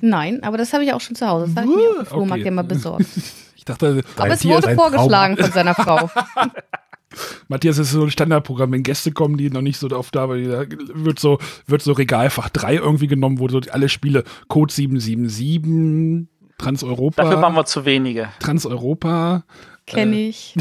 Nein, 0.00 0.42
aber 0.42 0.56
das 0.56 0.72
habe 0.72 0.84
ich 0.84 0.92
auch 0.92 1.00
schon 1.00 1.16
zu 1.16 1.26
Hause. 1.26 1.46
Das 1.46 1.56
habe 1.56 1.70
ich 1.70 1.76
mir 1.76 1.90
auf 1.90 1.96
dem 1.98 2.06
Flohmarkt 2.06 2.40
Okay. 2.40 2.44
ja 2.48 2.50
mal 2.50 2.64
besorgt. 2.64 3.06
Ich 3.56 3.66
dachte, 3.66 4.02
Aber 4.16 4.30
es 4.30 4.42
wurde 4.46 4.74
vorgeschlagen 4.74 5.36
von 5.36 5.52
seiner 5.52 5.74
Frau. 5.74 6.08
Matthias 7.48 7.76
ist 7.76 7.90
so 7.90 8.02
ein 8.04 8.10
Standardprogramm, 8.10 8.72
wenn 8.72 8.82
Gäste 8.82 9.12
kommen, 9.12 9.36
die 9.36 9.50
noch 9.50 9.60
nicht 9.60 9.78
so 9.78 9.86
oft 9.90 10.14
da 10.14 10.30
waren, 10.30 10.48
da 10.48 10.64
wird 10.94 11.18
so, 11.20 11.38
wird 11.66 11.82
so 11.82 11.92
Regalfach 11.92 12.48
3 12.48 12.76
irgendwie 12.76 13.06
genommen, 13.06 13.38
wo 13.38 13.48
so 13.48 13.60
alle 13.70 13.90
Spiele 13.90 14.24
Code 14.48 14.72
777, 14.72 16.26
Transeuropa, 16.56 17.22
Dafür 17.22 17.42
waren 17.42 17.54
wir 17.54 17.66
zu 17.66 17.84
wenige. 17.84 18.30
Transeuropa, 18.40 19.44
Kenne 19.86 20.20
ich. 20.20 20.54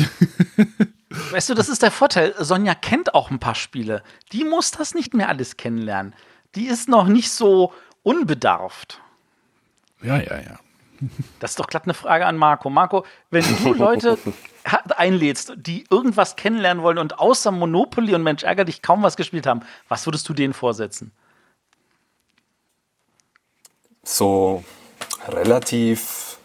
Weißt 1.32 1.50
du, 1.50 1.54
das 1.54 1.70
ist 1.70 1.82
der 1.82 1.92
Vorteil. 1.92 2.34
Sonja 2.40 2.76
kennt 2.76 3.16
auch 3.16 3.32
ein 3.32 3.40
paar 3.40 3.56
Spiele. 3.56 4.04
Die 4.32 4.44
muss 4.44 4.72
das 4.72 4.94
nicht 4.94 5.14
mehr 5.14 5.30
alles 5.30 5.58
kennenlernen. 5.58 6.14
Die 6.56 6.66
ist 6.68 6.90
noch 6.90 7.08
nicht 7.08 7.32
so 7.32 7.72
unbedarft. 8.04 9.02
ja, 10.02 10.18
ja, 10.18 10.40
ja. 10.40 10.60
Das 11.40 11.52
ist 11.52 11.60
doch 11.60 11.68
glatt 11.68 11.84
eine 11.84 11.94
Frage 11.94 12.26
an 12.26 12.36
Marco. 12.36 12.70
Marco, 12.70 13.06
wenn 13.30 13.46
du 13.64 13.74
Leute 13.74 14.18
einlädst, 14.98 15.54
die 15.56 15.86
irgendwas 15.90 16.36
kennenlernen 16.36 16.84
wollen 16.84 16.98
und 16.98 17.20
außer 17.20 17.52
Monopoly 17.52 18.14
und 18.16 18.24
Mensch 18.24 18.44
ärger 18.44 18.66
dich 18.66 18.82
kaum 18.82 19.02
was 19.02 19.16
gespielt 19.16 19.48
haben, 19.48 19.62
was 19.88 20.06
würdest 20.06 20.28
du 20.28 20.34
denen 20.34 20.54
vorsetzen? 20.54 21.12
So 24.04 24.64
relativ 25.28 26.38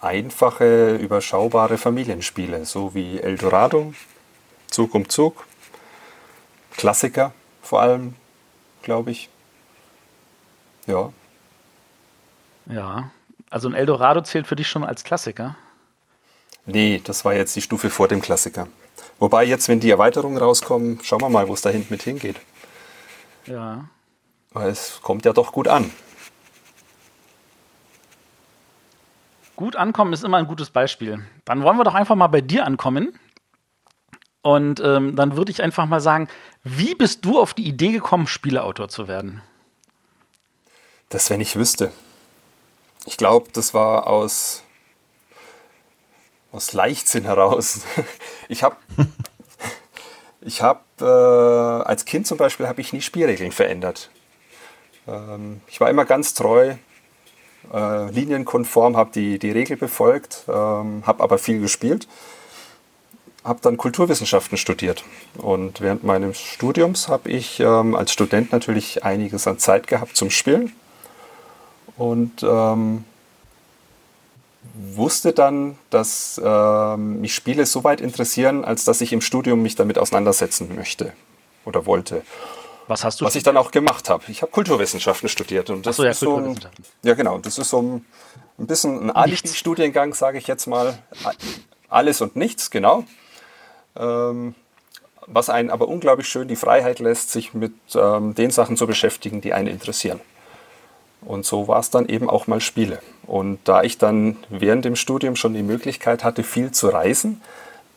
einfache, 0.00 0.96
überschaubare 0.96 1.78
Familienspiele, 1.78 2.64
so 2.64 2.94
wie 2.94 3.20
Eldorado, 3.20 3.94
Zug 4.68 4.94
um 4.94 5.08
Zug, 5.08 5.46
Klassiker 6.72 7.32
vor 7.62 7.80
allem, 7.80 8.14
glaube 8.82 9.10
ich. 9.10 9.28
Ja, 10.88 11.12
Ja, 12.66 13.10
also 13.50 13.68
ein 13.68 13.74
Eldorado 13.74 14.20
zählt 14.22 14.46
für 14.46 14.56
dich 14.56 14.68
schon 14.68 14.84
als 14.84 15.04
Klassiker. 15.04 15.54
nee, 16.66 17.00
das 17.04 17.24
war 17.24 17.34
jetzt 17.34 17.54
die 17.56 17.62
Stufe 17.62 17.90
vor 17.90 18.08
dem 18.08 18.20
Klassiker. 18.20 18.68
Wobei 19.18 19.44
jetzt, 19.44 19.68
wenn 19.68 19.80
die 19.80 19.90
Erweiterungen 19.90 20.38
rauskommen, 20.38 21.00
schauen 21.02 21.20
wir 21.20 21.28
mal, 21.28 21.48
wo 21.48 21.54
es 21.54 21.60
da 21.62 21.70
hinten 21.70 21.92
mit 21.92 22.02
hingeht. 22.02 22.36
Ja. 23.46 23.84
Weil 24.52 24.70
es 24.70 25.00
kommt 25.02 25.24
ja 25.24 25.32
doch 25.32 25.52
gut 25.52 25.68
an. 25.68 25.90
Gut 29.56 29.76
ankommen 29.76 30.12
ist 30.12 30.24
immer 30.24 30.36
ein 30.36 30.46
gutes 30.46 30.70
Beispiel. 30.70 31.24
Dann 31.44 31.62
wollen 31.62 31.76
wir 31.78 31.84
doch 31.84 31.94
einfach 31.94 32.14
mal 32.14 32.28
bei 32.28 32.40
dir 32.40 32.64
ankommen. 32.64 33.18
Und 34.40 34.80
ähm, 34.80 35.16
dann 35.16 35.36
würde 35.36 35.50
ich 35.50 35.62
einfach 35.62 35.86
mal 35.86 36.00
sagen, 36.00 36.28
wie 36.62 36.94
bist 36.94 37.24
du 37.24 37.40
auf 37.40 37.54
die 37.54 37.66
Idee 37.66 37.92
gekommen, 37.92 38.26
Spieleautor 38.26 38.88
zu 38.88 39.08
werden? 39.08 39.42
Das, 41.08 41.30
wenn 41.30 41.40
ich 41.40 41.56
wüsste. 41.56 41.92
Ich 43.06 43.16
glaube, 43.16 43.48
das 43.52 43.72
war 43.72 44.06
aus, 44.06 44.62
aus 46.52 46.72
Leichtsinn 46.72 47.24
heraus. 47.24 47.80
Ich 48.50 48.62
habe 48.62 48.76
ich 50.40 50.62
hab, 50.62 50.86
äh, 51.02 51.04
als 51.04 52.06
Kind 52.06 52.26
zum 52.26 52.38
Beispiel 52.38 52.66
habe 52.66 52.80
ich 52.80 52.94
nie 52.94 53.02
Spielregeln 53.02 53.52
verändert. 53.52 54.10
Ähm, 55.06 55.60
ich 55.66 55.80
war 55.80 55.90
immer 55.90 56.06
ganz 56.06 56.32
treu, 56.32 56.76
äh, 57.72 58.10
linienkonform, 58.10 58.96
habe 58.96 59.10
die, 59.12 59.38
die 59.38 59.50
Regel 59.50 59.76
befolgt, 59.76 60.44
ähm, 60.48 61.02
habe 61.06 61.22
aber 61.22 61.36
viel 61.36 61.60
gespielt. 61.60 62.08
Habe 63.44 63.60
dann 63.60 63.76
Kulturwissenschaften 63.76 64.56
studiert. 64.56 65.04
Und 65.36 65.82
während 65.82 66.04
meines 66.04 66.40
Studiums 66.40 67.08
habe 67.08 67.30
ich 67.30 67.60
ähm, 67.60 67.94
als 67.94 68.12
Student 68.12 68.52
natürlich 68.52 69.04
einiges 69.04 69.46
an 69.46 69.58
Zeit 69.58 69.86
gehabt 69.86 70.16
zum 70.16 70.30
Spielen. 70.30 70.72
Und 71.98 72.42
ähm, 72.42 73.04
wusste 74.74 75.32
dann, 75.32 75.76
dass 75.90 76.40
äh, 76.42 76.96
mich 76.96 77.34
Spiele 77.34 77.66
so 77.66 77.84
weit 77.84 78.00
interessieren, 78.00 78.64
als 78.64 78.84
dass 78.84 79.00
ich 79.00 79.12
im 79.12 79.20
Studium 79.20 79.62
mich 79.62 79.74
damit 79.74 79.98
auseinandersetzen 79.98 80.74
möchte 80.74 81.12
oder 81.64 81.86
wollte. 81.86 82.22
Was 82.86 83.04
hast 83.04 83.20
du? 83.20 83.24
Was 83.24 83.34
ich 83.34 83.42
dann 83.42 83.56
auch 83.56 83.70
gemacht 83.70 84.08
habe. 84.08 84.24
Ich 84.28 84.40
habe 84.42 84.50
Kulturwissenschaften 84.50 85.28
studiert 85.28 85.68
und 85.68 85.84
das 85.84 85.96
so, 85.96 86.04
ja, 86.04 86.10
ist 86.10 86.20
so 86.20 86.36
ein, 86.36 86.58
ja 87.02 87.14
genau, 87.14 87.38
das 87.38 87.58
ist 87.58 87.68
so 87.68 87.82
ein, 87.82 88.06
ein 88.58 88.66
bisschen 88.66 89.02
ein 89.02 89.10
Alibi-Studiengang, 89.10 90.14
sage 90.14 90.38
ich 90.38 90.46
jetzt 90.46 90.66
mal. 90.66 90.98
Alles 91.88 92.20
und 92.20 92.36
nichts, 92.36 92.70
genau. 92.70 93.04
Ähm, 93.96 94.54
was 95.26 95.50
einen 95.50 95.70
aber 95.70 95.88
unglaublich 95.88 96.28
schön 96.28 96.48
die 96.48 96.56
Freiheit 96.56 97.00
lässt, 97.00 97.30
sich 97.30 97.52
mit 97.52 97.74
ähm, 97.94 98.34
den 98.34 98.50
Sachen 98.50 98.76
zu 98.76 98.86
beschäftigen, 98.86 99.42
die 99.42 99.52
einen 99.52 99.68
interessieren. 99.68 100.20
Und 101.22 101.44
so 101.44 101.68
war 101.68 101.80
es 101.80 101.90
dann 101.90 102.08
eben 102.08 102.30
auch 102.30 102.46
mal 102.46 102.60
Spiele. 102.60 103.00
Und 103.26 103.58
da 103.64 103.82
ich 103.82 103.98
dann 103.98 104.36
während 104.48 104.84
dem 104.84 104.96
Studium 104.96 105.36
schon 105.36 105.54
die 105.54 105.62
Möglichkeit 105.62 106.24
hatte, 106.24 106.42
viel 106.42 106.70
zu 106.70 106.88
reisen, 106.88 107.40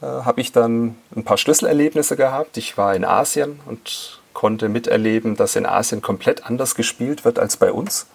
äh, 0.01 0.05
habe 0.05 0.41
ich 0.41 0.51
dann 0.51 0.95
ein 1.15 1.23
paar 1.23 1.37
Schlüsselerlebnisse 1.37 2.15
gehabt. 2.15 2.57
Ich 2.57 2.77
war 2.77 2.95
in 2.95 3.05
Asien 3.05 3.59
und 3.65 4.19
konnte 4.33 4.69
miterleben, 4.69 5.35
dass 5.35 5.55
in 5.55 5.65
Asien 5.65 6.01
komplett 6.01 6.45
anders 6.45 6.75
gespielt 6.75 7.23
wird 7.25 7.39
als 7.39 7.57
bei 7.57 7.71
uns. 7.71 8.07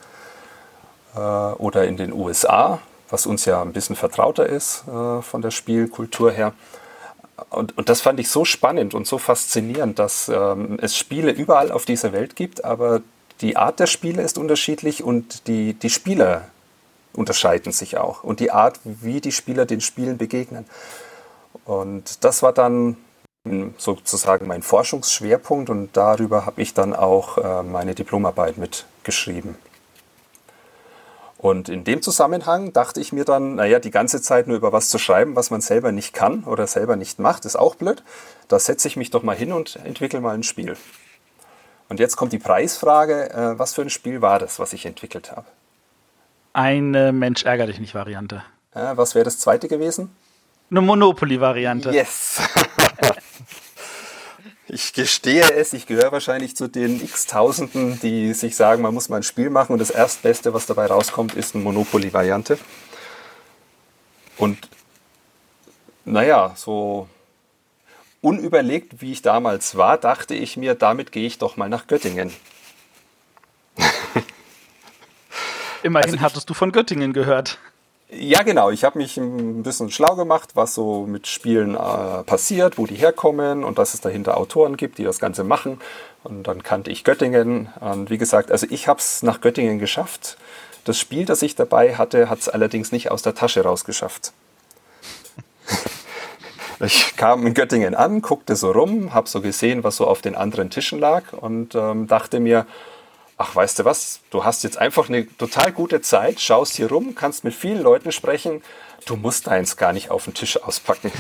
Äh, 1.15 1.19
oder 1.19 1.87
in 1.87 1.97
den 1.97 2.13
USA, 2.13 2.81
was 3.09 3.27
uns 3.27 3.45
ja 3.45 3.63
ein 3.63 3.73
bisschen 3.73 3.97
vertrauter 3.97 4.47
ist 4.47 4.85
äh, 4.89 5.23
von 5.23 5.43
der 5.43 5.51
Spielkultur 5.51 6.33
her. 6.33 6.53
Und, 7.51 7.77
und, 7.77 7.89
das 7.89 8.01
fand 8.01 8.19
ich 8.19 8.31
so 8.31 8.45
spannend 8.45 8.95
und 8.95 9.07
so 9.07 9.19
faszinierend, 9.19 9.99
dass 9.99 10.29
ähm, 10.29 10.79
es 10.81 10.97
Spiele 10.97 11.31
überall 11.31 11.71
auf 11.71 11.85
dieser 11.85 12.13
Welt 12.13 12.35
gibt, 12.35 12.65
aber 12.65 13.03
die 13.41 13.57
Art 13.57 13.81
der 13.81 13.87
Spiele 13.87 14.23
ist 14.23 14.39
unterschiedlich 14.39 15.03
und 15.03 15.47
die, 15.47 15.75
die 15.75 15.91
Spieler 15.91 16.49
unterscheiden 17.13 17.73
sich 17.73 17.97
auch. 17.97 18.25
Und 18.25 18.41
die 18.41 18.51
Art, 18.51 18.81
wie 18.85 19.21
die 19.21 19.33
Spieler 19.33 19.67
den 19.67 19.81
Spielen 19.81 20.19
begegnen. 20.19 20.67
Und 21.65 22.25
das 22.25 22.43
war 22.43 22.53
dann 22.53 22.97
sozusagen 23.79 24.47
mein 24.47 24.63
Forschungsschwerpunkt 24.63 25.71
und 25.71 25.97
darüber 25.97 26.47
habe 26.47 26.63
ich 26.63 26.75
dann 26.75 26.95
auch 26.95 27.39
äh, 27.39 27.63
meine 27.63 27.95
Diplomarbeit 27.95 28.59
mitgeschrieben. 28.59 29.57
Und 31.39 31.69
in 31.69 31.85
dem 31.85 32.03
Zusammenhang 32.03 32.73
dachte 32.73 33.01
ich 33.01 33.13
mir 33.13 33.25
dann, 33.25 33.57
naja, 33.57 33.79
die 33.79 33.91
ganze 33.91 34.21
Zeit 34.23 34.49
nur 34.49 34.57
über 34.57 34.73
was 34.73 34.89
zu 34.89 34.99
schreiben, 34.99 35.37
was 35.37 35.51
man 35.51 35.61
selber 35.61 35.93
nicht 35.93 36.13
kann 36.13 36.45
oder 36.45 36.67
selber 36.67 36.97
nicht 36.97 37.19
macht, 37.19 37.45
ist 37.45 37.57
auch 37.57 37.75
blöd. 37.75 38.03
Da 38.49 38.59
setze 38.59 38.89
ich 38.89 38.97
mich 38.97 39.11
doch 39.11 39.23
mal 39.23 39.37
hin 39.37 39.53
und 39.53 39.77
entwickle 39.85 40.21
mal 40.21 40.35
ein 40.35 40.43
Spiel. 40.43 40.77
Und 41.89 42.01
jetzt 42.01 42.17
kommt 42.17 42.33
die 42.33 42.39
Preisfrage, 42.39 43.31
äh, 43.31 43.59
was 43.59 43.75
für 43.75 43.83
ein 43.83 43.91
Spiel 43.91 44.21
war 44.21 44.39
das, 44.39 44.59
was 44.59 44.73
ich 44.73 44.87
entwickelt 44.87 45.31
habe? 45.33 45.47
Eine 46.53 47.13
Mensch 47.13 47.45
ärger 47.45 47.67
dich 47.67 47.79
nicht 47.79 47.95
Variante. 47.95 48.43
Äh, 48.75 48.97
was 48.97 49.15
wäre 49.15 49.25
das 49.25 49.39
zweite 49.39 49.69
gewesen? 49.69 50.15
Eine 50.71 50.81
Monopoly-Variante. 50.81 51.91
Yes. 51.91 52.41
ich 54.69 54.93
gestehe 54.93 55.53
es, 55.53 55.73
ich 55.73 55.87
gehöre 55.87 56.11
wahrscheinlich 56.11 56.57
zu 56.57 56.67
den 56.67 57.01
x-Tausenden, 57.01 58.01
die 58.01 58.35
sich 58.35 58.57
sagen, 58.57 58.83
man 58.83 58.93
muss 58.93 59.09
mal 59.09 59.19
ein 59.19 59.23
Spiel 59.23 59.51
machen 59.51 59.73
und 59.73 59.79
das 59.79 59.91
Erstbeste, 59.91 60.53
was 60.55 60.67
dabei 60.67 60.87
rauskommt, 60.87 61.35
ist 61.35 61.55
eine 61.55 61.63
Monopoly-Variante. 61.63 62.59
Und 64.39 64.69
naja, 66.05 66.53
so 66.57 67.09
unüberlegt, 68.27 69.01
wie 69.01 69.13
ich 69.13 69.23
damals 69.23 69.77
war, 69.77 69.99
dachte 69.99 70.35
ich 70.35 70.57
mir, 70.57 70.75
damit 70.75 71.13
gehe 71.13 71.29
ich 71.29 71.39
doch 71.39 71.57
mal 71.57 71.69
nach 71.69 71.87
Göttingen. 71.87 72.33
Immerhin 75.85 76.11
also 76.11 76.21
hattest 76.21 76.51
du 76.51 76.55
von 76.55 76.73
Göttingen 76.73 77.13
gehört. 77.13 77.61
Ja, 78.11 78.43
genau. 78.43 78.71
Ich 78.71 78.83
habe 78.83 78.99
mich 78.99 79.17
ein 79.17 79.63
bisschen 79.63 79.93
schlau 79.93 80.17
gemacht, 80.17 80.51
was 80.55 80.75
so 80.75 81.07
mit 81.07 81.29
Spielen 81.29 81.77
äh, 81.77 82.25
passiert, 82.25 82.79
wo 82.79 82.87
die 82.87 82.97
herkommen 82.97 83.63
und 83.63 83.79
dass 83.79 83.95
es 83.95 84.01
dahinter 84.01 84.37
Autoren 84.37 84.77
gibt, 84.77 84.99
die 84.99 85.05
das 85.05 85.21
Ganze 85.21 85.45
machen. 85.45 85.81
Und 86.25 86.49
dann 86.49 86.65
kannte 86.65 86.91
ich 86.91 87.05
Göttingen. 87.05 87.69
Und 87.79 88.11
wie 88.11 88.19
gesagt, 88.19 88.51
also 88.51 88.67
ich 88.69 88.89
habe 88.89 88.99
es 88.99 89.23
nach 89.23 89.41
Göttingen 89.41 89.79
geschafft. 89.79 90.37
Das 90.83 90.99
Spiel, 90.99 91.27
das 91.27 91.43
ich 91.43 91.55
dabei 91.55 91.95
hatte, 91.95 92.29
hat 92.29 92.41
es 92.41 92.49
allerdings 92.49 92.91
nicht 92.91 93.13
aus 93.13 93.23
der 93.23 93.37
Tasche 93.37 93.63
rausgeschafft. 93.63 94.33
ich 96.81 97.17
kam 97.17 97.47
in 97.47 97.55
Göttingen 97.55 97.95
an, 97.95 98.23
guckte 98.23 98.57
so 98.57 98.71
rum, 98.71 99.15
habe 99.15 99.29
so 99.29 99.41
gesehen, 99.41 99.85
was 99.85 99.97
so 99.97 100.07
auf 100.07 100.21
den 100.21 100.35
anderen 100.35 100.71
Tischen 100.71 100.99
lag 100.99 101.33
und 101.33 101.75
ähm, 101.75 102.07
dachte 102.07 102.41
mir, 102.41 102.67
ach, 103.39 103.55
weißt 103.55 103.79
du 103.79 103.85
was, 103.85 104.21
du 104.31 104.45
hast 104.45 104.65
jetzt 104.65 104.79
einfach 104.79 105.09
eine 105.09 105.27
total 105.37 105.73
gute 105.73 106.01
Zeit, 106.01 106.41
schaust 106.41 106.77
hier 106.77 106.89
rum, 106.89 107.15
kannst 107.15 107.45
mit 107.45 107.55
vielen 107.55 107.83
Leuten 107.83 108.13
sprechen, 108.13 108.63
du 109.07 109.17
musst 109.17 109.47
deins 109.47 109.77
gar 109.77 109.93
nicht 109.93 110.11
auf 110.11 110.25
den 110.25 110.35
Tisch 110.35 110.63
auspacken. 110.63 111.13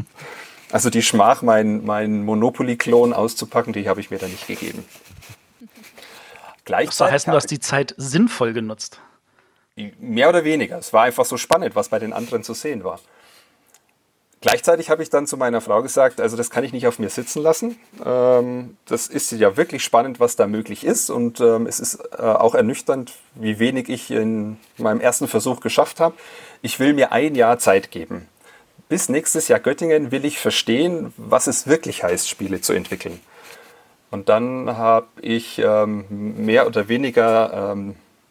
also 0.72 0.90
die 0.90 1.02
Schmach, 1.02 1.42
mein, 1.42 1.84
mein 1.84 2.24
Monopoly-Klon 2.24 3.12
auszupacken, 3.12 3.72
die 3.72 3.88
habe 3.88 4.00
ich 4.00 4.10
mir 4.10 4.18
da 4.18 4.26
nicht 4.26 4.46
gegeben. 4.46 4.84
Gleichzeitig. 6.64 6.98
Das 6.98 7.12
heißt, 7.12 7.26
du 7.28 7.32
hast 7.32 7.50
die 7.50 7.60
Zeit 7.60 7.94
sinnvoll 7.96 8.52
genutzt. 8.52 9.00
Mehr 9.98 10.28
oder 10.28 10.44
weniger. 10.44 10.78
Es 10.78 10.92
war 10.92 11.02
einfach 11.02 11.24
so 11.24 11.36
spannend, 11.36 11.74
was 11.74 11.88
bei 11.88 11.98
den 11.98 12.12
anderen 12.12 12.42
zu 12.42 12.54
sehen 12.54 12.84
war. 12.84 13.00
Gleichzeitig 14.44 14.90
habe 14.90 15.02
ich 15.02 15.08
dann 15.08 15.26
zu 15.26 15.38
meiner 15.38 15.62
Frau 15.62 15.80
gesagt, 15.80 16.20
also 16.20 16.36
das 16.36 16.50
kann 16.50 16.64
ich 16.64 16.74
nicht 16.74 16.86
auf 16.86 16.98
mir 16.98 17.08
sitzen 17.08 17.40
lassen. 17.40 17.78
Ähm, 18.04 18.76
das 18.84 19.06
ist 19.06 19.32
ja 19.32 19.56
wirklich 19.56 19.82
spannend, 19.82 20.20
was 20.20 20.36
da 20.36 20.46
möglich 20.46 20.84
ist. 20.84 21.08
Und 21.08 21.40
ähm, 21.40 21.66
es 21.66 21.80
ist 21.80 21.98
äh, 22.18 22.20
auch 22.20 22.54
ernüchternd, 22.54 23.14
wie 23.36 23.58
wenig 23.58 23.88
ich 23.88 24.10
in 24.10 24.58
meinem 24.76 25.00
ersten 25.00 25.28
Versuch 25.28 25.60
geschafft 25.60 25.98
habe. 25.98 26.14
Ich 26.60 26.78
will 26.78 26.92
mir 26.92 27.10
ein 27.10 27.34
Jahr 27.34 27.58
Zeit 27.58 27.90
geben. 27.90 28.28
Bis 28.90 29.08
nächstes 29.08 29.48
Jahr 29.48 29.60
Göttingen 29.60 30.10
will 30.10 30.26
ich 30.26 30.38
verstehen, 30.38 31.14
was 31.16 31.46
es 31.46 31.66
wirklich 31.66 32.04
heißt, 32.04 32.28
Spiele 32.28 32.60
zu 32.60 32.74
entwickeln. 32.74 33.20
Und 34.10 34.28
dann 34.28 34.76
habe 34.76 35.06
ich 35.22 35.58
ähm, 35.58 36.04
mehr 36.44 36.66
oder 36.66 36.88
weniger 36.88 37.74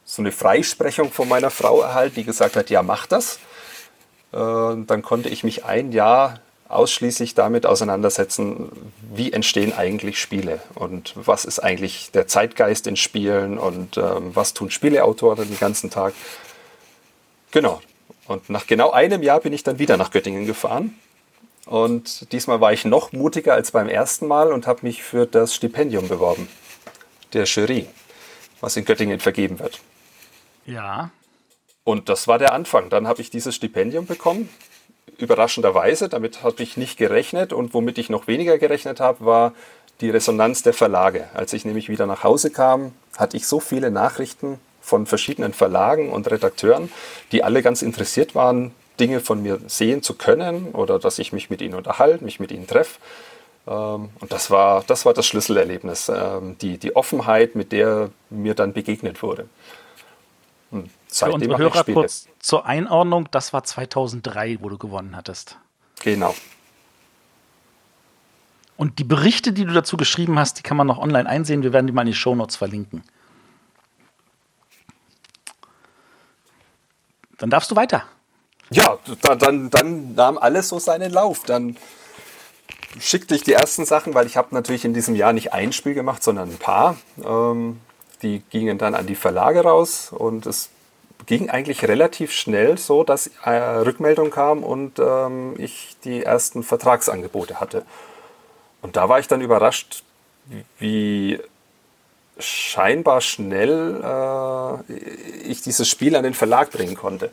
so 0.06 0.21
eine 0.21 0.32
Freisprechung 0.32 1.12
von 1.12 1.28
meiner 1.28 1.49
Frau 1.49 1.82
erhalten, 1.82 2.15
die 2.17 2.23
gesagt 2.23 2.56
hat, 2.56 2.69
ja, 2.69 2.84
mach 2.84 3.08
das. 3.08 3.39
Äh, 4.34 4.38
dann 4.86 5.02
konnte 5.02 5.30
ich 5.30 5.43
mich 5.43 5.65
ein 5.65 5.91
Jahr 5.91 6.39
ausschließlich 6.67 7.36
damit 7.36 7.65
auseinandersetzen, 7.65 8.69
wie 9.13 9.32
entstehen 9.32 9.74
eigentlich 9.74 10.19
Spiele 10.19 10.60
und 10.76 11.13
was 11.15 11.46
ist 11.46 11.60
eigentlich 11.60 12.12
der 12.12 12.28
Zeitgeist 12.28 12.88
in 12.88 12.96
Spielen 12.96 13.58
und 13.60 13.98
ähm, 13.98 14.36
was 14.36 14.54
tun 14.54 14.72
Spieleautoren 14.72 15.48
den 15.48 15.60
ganzen 15.60 15.89
Tag. 15.89 16.13
Genau. 17.52 17.82
Und 18.28 18.50
nach 18.50 18.65
genau 18.65 18.91
einem 18.91 19.22
Jahr 19.22 19.41
bin 19.41 19.54
ich 19.54 19.63
dann 19.63 19.80
wieder 19.80 19.98
nach 19.98 20.12
Göttingen 20.12 20.48
gefahren. 20.48 20.98
Und 21.65 22.32
diesmal 22.32 22.60
war 22.60 22.74
ich 22.74 22.86
noch 22.86 23.12
mutiger 23.12 23.54
als 23.54 23.72
beim 23.72 23.88
ersten 23.88 24.28
Mal 24.28 24.52
und 24.52 24.65
habe 24.67 24.80
mich 24.84 25.04
für 25.04 25.26
das 25.26 25.54
Stipendium 25.54 26.08
beworben, 26.08 26.48
der 27.34 27.46
Jury, 27.46 27.88
was 28.60 28.76
in 28.76 28.86
Göttingen 28.86 29.19
vergeben 29.19 29.60
wird. 29.60 29.80
Ja, 30.65 31.12
und 31.84 32.10
das 32.10 32.28
war 32.28 32.39
der 32.39 32.54
Anfang. 32.54 32.89
Dann 32.89 33.08
habe 33.08 33.22
ich 33.22 33.30
dieses 33.30 33.56
Stipendium 33.56 34.06
bekommen. 34.06 34.50
Überraschenderweise, 35.17 36.10
damit 36.10 36.43
habe 36.43 36.63
ich 36.63 36.78
nicht 36.78 36.98
gerechnet. 36.98 37.54
Und 37.54 37.74
womit 37.74 37.98
ich 37.98 38.10
noch 38.10 38.28
weniger 38.28 38.58
gerechnet 38.58 39.00
habe, 39.00 39.26
war 39.26 39.54
die 40.02 40.10
Resonanz 40.10 40.63
der 40.63 40.74
Verlage. 40.74 41.28
Als 41.34 41.54
ich 41.54 41.65
nämlich 41.65 41.89
wieder 41.89 42.06
nach 42.06 42.24
Hause 42.24 42.52
kam, 42.52 42.93
hatte 43.17 43.38
ich 43.38 43.48
so 43.48 43.60
viele 43.60 43.91
Nachrichten 43.91 44.60
von 44.82 45.06
verschiedenen 45.06 45.54
Verlagen 45.54 46.12
und 46.12 46.30
Redakteuren, 46.30 46.91
die 47.32 47.43
alle 47.43 47.62
ganz 47.62 47.82
interessiert 47.82 48.36
waren, 48.36 48.74
Dinge 49.00 49.22
von 49.22 49.41
mir 49.41 49.60
sehen 49.67 50.04
zu 50.04 50.15
können 50.15 50.72
oder 50.74 51.00
dass 51.00 51.19
ich 51.19 51.34
mich 51.34 51.50
mit 51.50 51.62
ihnen 51.62 51.74
unterhalte, 51.74 52.24
mich 52.24 52.39
mit 52.39 52.52
ihnen 52.52 52.67
treffe. 52.67 53.00
Ähm, 53.67 54.10
und 54.19 54.32
das 54.32 54.52
war, 54.52 54.84
das 54.86 55.06
war 55.06 55.13
das 55.13 55.26
Schlüsselerlebnis, 55.26 56.10
ähm, 56.10 56.58
die, 56.60 56.78
die 56.78 56.96
Offenheit, 56.96 57.56
mit 57.56 57.72
der 57.72 58.10
mir 58.30 58.56
dann 58.56 58.74
begegnet 58.74 59.24
wurde. 59.24 59.48
Und 60.69 60.89
Für 61.13 61.32
unsere 61.32 61.58
Hörer 61.58 61.84
kurz 61.84 62.28
zur 62.39 62.65
Einordnung, 62.65 63.28
das 63.32 63.54
war 63.54 63.63
2003, 63.63 64.58
wo 64.62 64.69
du 64.69 64.78
gewonnen 64.78 65.15
hattest. 65.15 65.58
Genau. 66.02 66.34
Und 68.78 68.99
die 68.99 69.04
Berichte, 69.04 69.54
die 69.54 69.65
du 69.65 69.73
dazu 69.73 69.97
geschrieben 69.97 70.39
hast, 70.39 70.58
die 70.58 70.63
kann 70.63 70.76
man 70.76 70.88
noch 70.88 70.97
online 70.97 71.30
einsehen. 71.30 71.63
Wir 71.63 71.71
werden 71.71 71.88
die 71.88 71.93
mal 71.93 72.02
in 72.02 72.08
die 72.08 72.13
Shownotes 72.13 72.56
verlinken. 72.56 73.04
Dann 77.38 77.49
darfst 77.49 77.69
du 77.71 77.76
weiter. 77.76 78.04
Ja, 78.71 78.97
dann, 79.38 79.69
dann 79.69 80.15
nahm 80.15 80.38
alles 80.38 80.69
so 80.69 80.80
seinen 80.80 81.12
Lauf. 81.12 81.43
Dann 81.43 81.78
schickte 82.99 83.36
ich 83.36 83.43
die 83.43 83.54
ersten 83.54 83.86
Sachen, 83.86 84.13
weil 84.15 84.26
ich 84.26 84.38
habe 84.38 84.56
natürlich 84.56 84.86
in 84.86 84.93
diesem 84.93 85.15
Jahr 85.15 85.34
nicht 85.34 85.54
ein 85.54 85.73
Spiel 85.73 85.93
gemacht, 85.93 86.23
sondern 86.23 86.49
ein 86.49 86.58
paar. 86.58 86.97
Ähm, 87.23 87.80
die 88.21 88.39
gingen 88.49 88.78
dann 88.78 88.95
an 88.95 89.06
die 89.06 89.15
Verlage 89.15 89.62
raus 89.62 90.12
und 90.12 90.45
es 90.45 90.69
ging 91.26 91.50
eigentlich 91.50 91.88
relativ 91.88 92.32
schnell 92.32 92.78
so, 92.78 93.04
dass 93.04 93.30
äh, 93.44 93.52
Rückmeldung 93.52 94.30
kam 94.30 94.64
und 94.64 95.00
ähm, 95.00 95.56
ich 95.58 95.96
die 96.04 96.24
ersten 96.24 96.64
Vertragsangebote 96.64 97.60
hatte. 97.60 97.86
Und 98.82 98.96
da 98.96 99.10
war 99.10 99.20
ich 99.20 99.28
dann 99.28 99.42
überrascht, 99.42 100.04
wie 100.80 101.40
scheinbar 102.38 103.22
schnell 103.22 104.02
äh, 104.04 104.94
ich 105.48 105.62
dieses 105.62 105.88
Spiel 105.88 106.16
an 106.16 106.24
den 106.24 106.34
Verlag 106.34 106.72
bringen 106.72 106.96
konnte. 106.96 107.32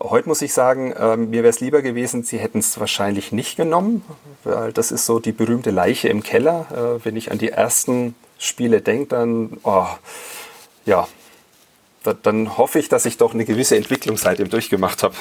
Heute 0.00 0.28
muss 0.28 0.40
ich 0.40 0.54
sagen, 0.54 0.92
äh, 0.92 1.16
mir 1.16 1.42
wäre 1.42 1.50
es 1.50 1.60
lieber 1.60 1.82
gewesen, 1.82 2.22
sie 2.22 2.38
hätten 2.38 2.60
es 2.60 2.80
wahrscheinlich 2.80 3.32
nicht 3.32 3.56
genommen, 3.56 4.02
weil 4.42 4.72
das 4.72 4.90
ist 4.90 5.04
so 5.04 5.18
die 5.18 5.32
berühmte 5.32 5.70
Leiche 5.70 6.08
im 6.08 6.22
Keller. 6.22 6.66
Äh, 6.72 7.04
wenn 7.04 7.16
ich 7.16 7.30
an 7.30 7.38
die 7.38 7.50
ersten 7.50 8.14
Spiele 8.38 8.80
denke, 8.80 9.08
dann, 9.08 9.58
oh, 9.62 9.86
ja, 10.86 11.06
da, 12.04 12.14
dann 12.14 12.56
hoffe 12.56 12.78
ich, 12.78 12.88
dass 12.88 13.06
ich 13.06 13.16
doch 13.16 13.34
eine 13.34 13.44
gewisse 13.44 13.76
Entwicklung 13.76 14.16
seitdem 14.16 14.48
durchgemacht 14.48 15.02
habe. 15.02 15.14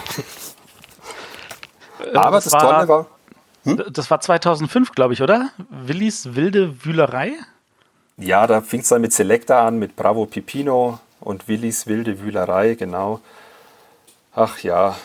Äh, 2.04 2.16
Aber 2.18 2.38
das, 2.38 2.46
das 2.46 2.54
war, 2.54 2.62
Tolle 2.62 2.88
war. 2.88 3.08
Hm? 3.64 3.84
Das 3.92 4.12
war 4.12 4.20
2005, 4.20 4.92
glaube 4.92 5.14
ich, 5.14 5.22
oder? 5.22 5.52
Willis 5.70 6.36
wilde 6.36 6.84
Wühlerei? 6.84 7.34
Ja, 8.18 8.46
da 8.46 8.62
fing 8.62 8.82
es 8.82 8.90
dann 8.90 9.02
mit 9.02 9.14
Selecta 9.14 9.66
an, 9.66 9.80
mit 9.80 9.96
Bravo 9.96 10.26
Pipino 10.26 11.00
und 11.22 11.48
Willis 11.48 11.88
wilde 11.88 12.20
Wühlerei, 12.20 12.76
genau. 12.76 13.22
Ach 14.36 14.60
ja. 14.60 14.96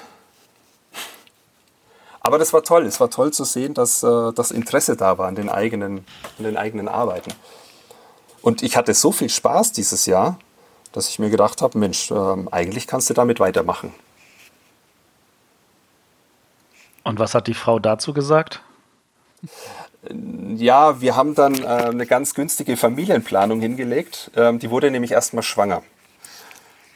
Aber 2.21 2.39
das 2.39 2.53
war 2.53 2.63
toll. 2.63 2.85
Es 2.85 2.99
war 3.01 3.11
toll 3.11 3.33
zu 3.33 3.45
sehen, 3.45 3.75
dass 3.75 4.03
äh, 4.03 4.33
das 4.35 4.51
Interesse 4.51 4.97
da 4.97 5.19
war 5.19 5.29
an 5.29 5.37
den 5.37 5.49
eigenen, 5.49 6.05
an 6.39 6.45
den 6.45 6.57
eigenen 6.57 6.89
Arbeiten. 6.89 7.33
Und 8.43 8.63
ich 8.63 8.77
hatte 8.77 8.93
so 8.93 9.13
viel 9.13 9.31
Spaß 9.31 9.73
dieses 9.73 10.07
Jahr, 10.07 10.39
dass 10.93 11.09
ich 11.09 11.19
mir 11.19 11.31
gedacht 11.31 11.63
habe, 11.63 11.79
Mensch, 11.79 12.11
äh, 12.11 12.15
eigentlich 12.51 12.87
kannst 12.87 13.11
du 13.11 13.15
damit 13.15 13.41
weitermachen. 13.41 13.93
Und 17.05 17.19
was 17.19 17.35
hat 17.35 17.47
die 17.47 17.55
Frau 17.55 17.79
dazu 17.79 18.13
gesagt? 18.13 18.63
Ja, 20.55 21.01
wir 21.01 21.17
haben 21.17 21.35
dann 21.35 21.55
äh, 21.63 21.67
eine 21.67 22.07
ganz 22.07 22.35
günstige 22.35 22.77
Familienplanung 22.77 23.61
hingelegt. 23.61 24.31
Ähm, 24.37 24.59
die 24.59 24.71
wurde 24.71 24.91
nämlich 24.91 25.13
erstmal 25.13 25.43
schwanger. 25.43 25.83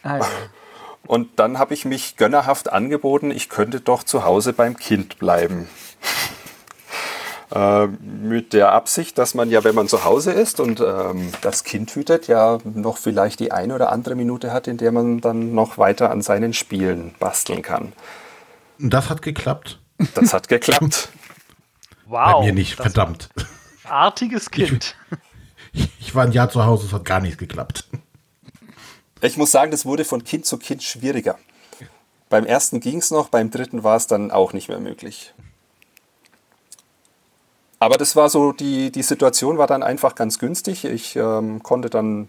Ja. 0.04 0.20
Und 1.06 1.38
dann 1.38 1.58
habe 1.58 1.74
ich 1.74 1.84
mich 1.84 2.16
gönnerhaft 2.16 2.72
angeboten, 2.72 3.32
ich 3.32 3.48
könnte 3.48 3.80
doch 3.80 4.04
zu 4.04 4.24
Hause 4.24 4.52
beim 4.52 4.76
Kind 4.76 5.18
bleiben. 5.18 5.68
Äh, 7.54 7.86
mit 7.86 8.54
der 8.54 8.72
Absicht, 8.72 9.18
dass 9.18 9.34
man 9.34 9.50
ja, 9.50 9.62
wenn 9.62 9.74
man 9.74 9.86
zu 9.86 10.04
Hause 10.04 10.32
ist 10.32 10.58
und 10.58 10.80
ähm, 10.80 11.30
das 11.42 11.64
Kind 11.64 11.94
hütet, 11.94 12.26
ja 12.26 12.58
noch 12.64 12.96
vielleicht 12.96 13.40
die 13.40 13.52
eine 13.52 13.74
oder 13.74 13.92
andere 13.92 14.14
Minute 14.14 14.52
hat, 14.52 14.68
in 14.68 14.78
der 14.78 14.90
man 14.90 15.20
dann 15.20 15.54
noch 15.54 15.76
weiter 15.76 16.10
an 16.10 16.22
seinen 16.22 16.54
Spielen 16.54 17.14
basteln 17.18 17.60
kann. 17.60 17.92
Das 18.78 19.10
hat 19.10 19.20
geklappt. 19.20 19.80
Das 20.14 20.32
hat 20.32 20.48
geklappt. 20.48 21.10
wow. 22.06 22.32
Bei 22.40 22.46
mir 22.46 22.52
nicht, 22.54 22.76
verdammt. 22.76 23.28
Artiges 23.84 24.50
Kind. 24.50 24.96
Ich, 25.72 25.90
ich 26.00 26.14
war 26.14 26.24
ein 26.24 26.32
Jahr 26.32 26.48
zu 26.48 26.64
Hause, 26.64 26.86
es 26.86 26.92
hat 26.92 27.04
gar 27.04 27.20
nicht 27.20 27.36
geklappt. 27.36 27.86
Ich 29.20 29.36
muss 29.36 29.50
sagen, 29.50 29.70
das 29.70 29.84
wurde 29.84 30.04
von 30.04 30.24
Kind 30.24 30.46
zu 30.46 30.56
Kind 30.56 30.82
schwieriger. 30.82 31.38
Beim 32.30 32.46
ersten 32.46 32.80
ging 32.80 32.98
es 32.98 33.10
noch, 33.10 33.28
beim 33.28 33.50
dritten 33.50 33.84
war 33.84 33.96
es 33.96 34.06
dann 34.06 34.30
auch 34.30 34.54
nicht 34.54 34.68
mehr 34.68 34.80
möglich. 34.80 35.34
Aber 37.82 37.98
das 37.98 38.14
war 38.14 38.30
so, 38.30 38.52
die, 38.52 38.92
die 38.92 39.02
Situation 39.02 39.58
war 39.58 39.66
dann 39.66 39.82
einfach 39.82 40.14
ganz 40.14 40.38
günstig. 40.38 40.84
Ich 40.84 41.16
ähm, 41.16 41.64
konnte 41.64 41.90
dann 41.90 42.28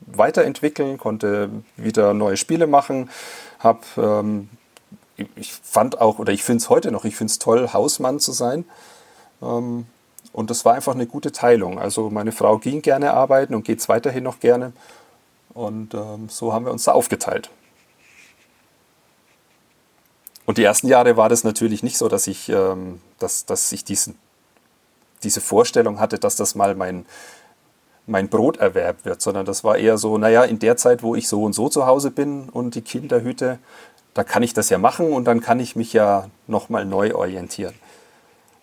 weiterentwickeln, 0.00 0.96
konnte 0.96 1.50
wieder 1.76 2.14
neue 2.14 2.36
Spiele 2.36 2.68
machen, 2.68 3.10
habe 3.58 3.80
ähm, 3.96 4.48
ich 5.34 5.54
fand 5.54 6.00
auch, 6.00 6.20
oder 6.20 6.32
ich 6.32 6.44
finde 6.44 6.58
es 6.58 6.70
heute 6.70 6.92
noch, 6.92 7.04
ich 7.04 7.16
finde 7.16 7.32
es 7.32 7.40
toll, 7.40 7.72
Hausmann 7.72 8.20
zu 8.20 8.30
sein. 8.30 8.64
Ähm, 9.42 9.86
und 10.32 10.50
das 10.50 10.64
war 10.64 10.74
einfach 10.74 10.94
eine 10.94 11.08
gute 11.08 11.32
Teilung. 11.32 11.80
Also 11.80 12.08
meine 12.08 12.30
Frau 12.30 12.58
ging 12.58 12.80
gerne 12.80 13.12
arbeiten 13.12 13.56
und 13.56 13.64
geht 13.64 13.80
es 13.80 13.88
weiterhin 13.88 14.22
noch 14.22 14.38
gerne. 14.38 14.72
Und 15.52 15.94
ähm, 15.94 16.28
so 16.28 16.52
haben 16.52 16.64
wir 16.64 16.70
uns 16.70 16.84
da 16.84 16.92
aufgeteilt. 16.92 17.50
Und 20.46 20.58
die 20.58 20.62
ersten 20.62 20.86
Jahre 20.86 21.16
war 21.16 21.28
das 21.28 21.42
natürlich 21.42 21.82
nicht 21.82 21.98
so, 21.98 22.08
dass 22.08 22.28
ich, 22.28 22.48
ähm, 22.50 23.00
dass, 23.18 23.46
dass 23.46 23.72
ich 23.72 23.84
diesen, 23.84 24.16
diese 25.24 25.40
Vorstellung 25.40 26.00
hatte, 26.00 26.18
dass 26.18 26.36
das 26.36 26.54
mal 26.54 26.74
mein, 26.74 27.06
mein 28.06 28.28
Broterwerb 28.28 29.04
wird, 29.04 29.22
sondern 29.22 29.46
das 29.46 29.64
war 29.64 29.76
eher 29.76 29.98
so, 29.98 30.18
naja, 30.18 30.44
in 30.44 30.58
der 30.58 30.76
Zeit, 30.76 31.02
wo 31.02 31.14
ich 31.14 31.28
so 31.28 31.44
und 31.44 31.52
so 31.52 31.68
zu 31.68 31.86
Hause 31.86 32.10
bin 32.10 32.48
und 32.48 32.74
die 32.74 32.82
Kinder 32.82 33.22
hüte, 33.22 33.58
da 34.14 34.24
kann 34.24 34.42
ich 34.42 34.54
das 34.54 34.68
ja 34.70 34.78
machen 34.78 35.12
und 35.12 35.24
dann 35.24 35.40
kann 35.40 35.60
ich 35.60 35.76
mich 35.76 35.92
ja 35.92 36.28
nochmal 36.46 36.84
neu 36.84 37.14
orientieren. 37.14 37.74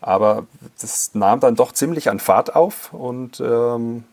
Aber 0.01 0.45
das 0.79 1.11
nahm 1.13 1.39
dann 1.39 1.55
doch 1.55 1.73
ziemlich 1.73 2.09
an 2.09 2.19
Fahrt 2.19 2.55
auf 2.55 2.93
und 2.93 3.41
ähm, 3.41 4.03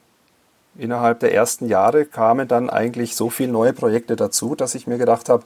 innerhalb 0.76 1.20
der 1.20 1.35
ersten 1.35 1.68
Jahre 1.68 2.06
kamen 2.06 2.48
dann 2.48 2.70
eigentlich 2.70 3.14
so 3.14 3.30
viele 3.30 3.52
neue 3.52 3.72
Projekte 3.72 4.16
dazu, 4.16 4.54
dass 4.54 4.74
ich 4.74 4.87
mir 4.87 4.98
gedacht 4.98 5.28
habe, 5.28 5.44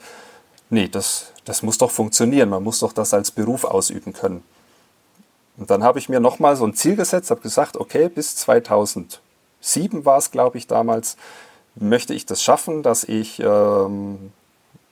nee, 0.70 0.88
das, 0.88 1.32
das 1.44 1.62
muss 1.62 1.78
doch 1.78 1.90
funktionieren, 1.90 2.48
man 2.48 2.62
muss 2.62 2.78
doch 2.78 2.92
das 2.92 3.12
als 3.12 3.30
Beruf 3.30 3.64
ausüben 3.64 4.12
können. 4.12 4.42
Und 5.61 5.70
dann 5.70 5.85
habe 5.85 5.99
ich 5.99 6.09
mir 6.09 6.20
nochmal 6.20 6.57
so 6.57 6.66
ein 6.66 6.73
Ziel 6.73 6.96
gesetzt, 6.96 7.31
habe 7.31 7.42
gesagt, 7.42 7.77
okay, 7.77 8.09
bis 8.09 8.35
2007 8.35 9.20
war 10.07 10.16
es, 10.16 10.31
glaube 10.31 10.57
ich, 10.57 10.66
damals, 10.66 11.18
möchte 11.75 12.14
ich 12.14 12.25
das 12.25 12.42
schaffen, 12.42 12.83
dass 12.83 13.05
ich 13.05 13.40
ähm, 13.40 14.33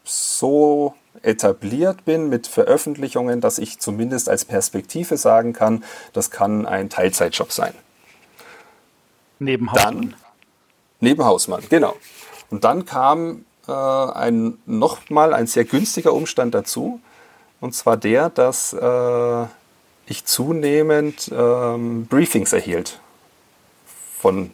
so 0.05 0.95
etabliert 1.23 2.05
bin 2.05 2.29
mit 2.29 2.47
Veröffentlichungen, 2.47 3.41
dass 3.41 3.59
ich 3.59 3.79
zumindest 3.79 4.29
als 4.29 4.45
Perspektive 4.45 5.17
sagen 5.17 5.55
kann, 5.55 5.83
das 6.13 6.31
kann 6.31 6.67
ein 6.67 6.91
Teilzeitjob 6.91 7.51
sein. 7.51 7.73
Neben 9.39 9.73
Hausmann. 9.73 9.95
Dann, 9.95 10.15
neben 11.01 11.25
Hausmann, 11.25 11.63
genau. 11.71 11.97
Und 12.51 12.65
dann 12.65 12.85
kam 12.85 13.47
äh, 13.67 13.73
ein, 13.73 14.59
nochmal 14.67 15.33
ein 15.33 15.47
sehr 15.47 15.65
günstiger 15.65 16.13
Umstand 16.13 16.55
dazu. 16.55 17.01
Und 17.59 17.75
zwar 17.75 17.97
der, 17.97 18.29
dass 18.29 18.75
äh, 18.75 19.47
ich 20.09 20.25
zunehmend 20.25 21.31
ähm, 21.33 22.07
Briefings 22.07 22.53
erhielt 22.53 23.01
von 24.19 24.51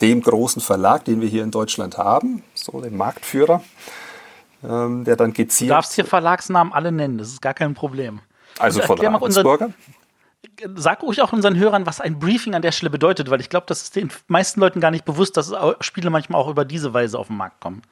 dem 0.00 0.20
großen 0.20 0.60
Verlag, 0.60 1.04
den 1.04 1.20
wir 1.20 1.28
hier 1.28 1.42
in 1.42 1.50
Deutschland 1.50 1.96
haben, 1.96 2.42
so 2.54 2.80
dem 2.80 2.96
Marktführer 2.96 3.62
ähm, 4.68 5.04
der 5.04 5.16
dann 5.16 5.32
gezielt. 5.32 5.70
Du 5.70 5.74
darfst 5.74 5.94
hier 5.94 6.04
Verlagsnamen 6.04 6.72
alle 6.72 6.92
nennen, 6.92 7.18
das 7.18 7.28
ist 7.28 7.42
gar 7.42 7.54
kein 7.54 7.74
Problem. 7.74 8.20
Also 8.58 8.80
von 8.82 8.98
Ravensburger? 8.98 9.70
Sag 10.74 11.02
ruhig 11.02 11.20
auch 11.20 11.32
unseren 11.32 11.56
Hörern, 11.56 11.86
was 11.86 12.00
ein 12.00 12.18
Briefing 12.18 12.54
an 12.54 12.62
der 12.62 12.72
Stelle 12.72 12.88
bedeutet, 12.88 13.30
weil 13.30 13.40
ich 13.40 13.50
glaube, 13.50 13.66
das 13.68 13.82
ist 13.82 13.96
den 13.96 14.10
meisten 14.28 14.60
Leuten 14.60 14.80
gar 14.80 14.90
nicht 14.90 15.04
bewusst, 15.04 15.36
dass 15.36 15.52
Spiele 15.80 16.08
manchmal 16.08 16.40
auch 16.40 16.48
über 16.48 16.64
diese 16.64 16.94
Weise 16.94 17.18
auf 17.18 17.26
den 17.26 17.36
Markt 17.36 17.60
kommen. 17.60 17.82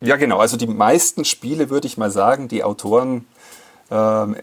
Ja, 0.00 0.16
genau. 0.16 0.38
Also 0.38 0.56
die 0.56 0.66
meisten 0.66 1.24
Spiele, 1.24 1.70
würde 1.70 1.86
ich 1.86 1.98
mal 1.98 2.10
sagen, 2.10 2.48
die 2.48 2.64
Autoren 2.64 3.26
ähm, 3.90 4.36
äh, 4.36 4.40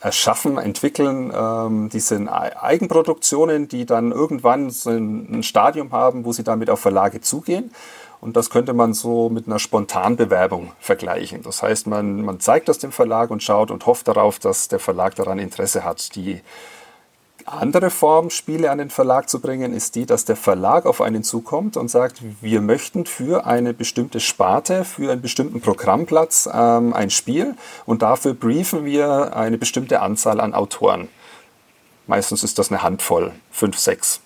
erschaffen, 0.00 0.58
entwickeln, 0.58 1.32
ähm, 1.34 1.88
die 1.88 2.00
sind 2.00 2.28
Eigenproduktionen, 2.28 3.66
die 3.66 3.84
dann 3.84 4.12
irgendwann 4.12 4.70
so 4.70 4.90
ein, 4.90 5.38
ein 5.38 5.42
Stadium 5.42 5.92
haben, 5.92 6.24
wo 6.24 6.32
sie 6.32 6.44
damit 6.44 6.70
auf 6.70 6.80
Verlage 6.80 7.20
zugehen. 7.20 7.72
Und 8.20 8.36
das 8.36 8.50
könnte 8.50 8.74
man 8.74 8.92
so 8.92 9.30
mit 9.30 9.46
einer 9.46 9.58
Spontanbewerbung 9.58 10.72
vergleichen. 10.78 11.42
Das 11.42 11.62
heißt, 11.62 11.86
man, 11.86 12.22
man 12.22 12.38
zeigt 12.38 12.68
das 12.68 12.78
dem 12.78 12.92
Verlag 12.92 13.30
und 13.30 13.42
schaut 13.42 13.70
und 13.70 13.86
hofft 13.86 14.08
darauf, 14.08 14.38
dass 14.38 14.68
der 14.68 14.78
Verlag 14.78 15.14
daran 15.14 15.38
Interesse 15.38 15.84
hat. 15.84 16.14
Die 16.14 16.42
andere 17.46 17.90
Form, 17.90 18.30
Spiele 18.30 18.70
an 18.70 18.78
den 18.78 18.90
Verlag 18.90 19.28
zu 19.28 19.40
bringen, 19.40 19.72
ist 19.72 19.94
die, 19.94 20.06
dass 20.06 20.24
der 20.24 20.36
Verlag 20.36 20.86
auf 20.86 21.00
einen 21.00 21.22
zukommt 21.22 21.76
und 21.76 21.88
sagt, 21.88 22.22
wir 22.40 22.60
möchten 22.60 23.06
für 23.06 23.46
eine 23.46 23.74
bestimmte 23.74 24.20
Sparte, 24.20 24.84
für 24.84 25.12
einen 25.12 25.22
bestimmten 25.22 25.60
Programmplatz 25.60 26.48
ähm, 26.52 26.92
ein 26.92 27.10
Spiel 27.10 27.54
und 27.86 28.02
dafür 28.02 28.34
briefen 28.34 28.84
wir 28.84 29.36
eine 29.36 29.58
bestimmte 29.58 30.00
Anzahl 30.00 30.40
an 30.40 30.54
Autoren. 30.54 31.08
Meistens 32.06 32.42
ist 32.42 32.58
das 32.58 32.70
eine 32.70 32.82
Handvoll, 32.82 33.32
fünf, 33.50 33.78
sechs. 33.78 34.20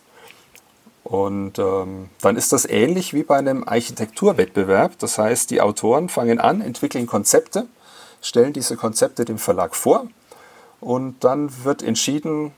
Und 1.03 1.59
ähm, 1.59 2.09
dann 2.23 2.37
ist 2.37 2.53
das 2.53 2.65
ähnlich 2.65 3.13
wie 3.13 3.25
bei 3.25 3.37
einem 3.37 3.69
Architekturwettbewerb. 3.69 4.99
Das 4.99 5.19
heißt, 5.19 5.51
die 5.51 5.61
Autoren 5.61 6.09
fangen 6.09 6.41
an, 6.41 6.63
entwickeln 6.63 7.07
Konzepte, 7.07 7.67
stellen 8.23 8.55
diese 8.55 8.77
Konzepte 8.77 9.27
dem 9.27 9.37
Verlag 9.37 9.77
vor 9.77 10.07
und 10.81 11.25
dann 11.25 11.65
wird 11.65 11.83
entschieden, 11.83 12.53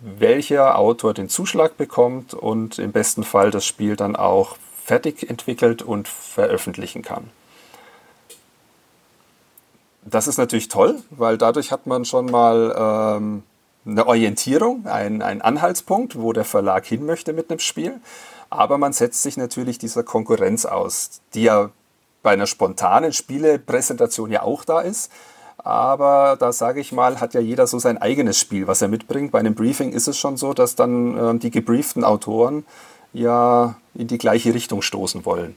welcher 0.00 0.78
Autor 0.78 1.14
den 1.14 1.28
Zuschlag 1.28 1.76
bekommt 1.76 2.34
und 2.34 2.78
im 2.78 2.92
besten 2.92 3.24
Fall 3.24 3.50
das 3.50 3.64
Spiel 3.64 3.96
dann 3.96 4.16
auch 4.16 4.56
fertig 4.84 5.28
entwickelt 5.28 5.82
und 5.82 6.08
veröffentlichen 6.08 7.02
kann. 7.02 7.30
Das 10.04 10.26
ist 10.26 10.38
natürlich 10.38 10.68
toll, 10.68 11.02
weil 11.10 11.36
dadurch 11.36 11.70
hat 11.70 11.86
man 11.86 12.04
schon 12.04 12.26
mal 12.26 13.16
ähm, 13.18 13.42
eine 13.84 14.06
Orientierung, 14.06 14.86
ein, 14.86 15.20
ein 15.22 15.42
Anhaltspunkt, 15.42 16.18
wo 16.18 16.32
der 16.32 16.44
Verlag 16.44 16.86
hin 16.86 17.04
möchte 17.04 17.32
mit 17.32 17.50
einem 17.50 17.58
Spiel. 17.58 18.00
Aber 18.50 18.78
man 18.78 18.92
setzt 18.92 19.22
sich 19.22 19.36
natürlich 19.36 19.78
dieser 19.78 20.02
Konkurrenz 20.02 20.64
aus, 20.64 21.20
die 21.34 21.42
ja 21.42 21.70
bei 22.22 22.30
einer 22.30 22.46
spontanen 22.46 23.12
Spielepräsentation 23.12 24.30
ja 24.30 24.42
auch 24.42 24.64
da 24.64 24.80
ist. 24.80 25.12
Aber 25.58 26.36
da 26.38 26.52
sage 26.52 26.80
ich 26.80 26.92
mal, 26.92 27.20
hat 27.20 27.34
ja 27.34 27.40
jeder 27.40 27.66
so 27.66 27.78
sein 27.78 27.98
eigenes 27.98 28.38
Spiel, 28.38 28.66
was 28.66 28.80
er 28.80 28.88
mitbringt. 28.88 29.32
Bei 29.32 29.40
einem 29.40 29.54
Briefing 29.54 29.92
ist 29.92 30.08
es 30.08 30.16
schon 30.16 30.36
so, 30.36 30.54
dass 30.54 30.76
dann 30.76 31.36
äh, 31.36 31.38
die 31.38 31.50
gebrieften 31.50 32.04
Autoren 32.04 32.64
ja 33.12 33.76
in 33.94 34.06
die 34.06 34.18
gleiche 34.18 34.54
Richtung 34.54 34.82
stoßen 34.82 35.24
wollen. 35.24 35.56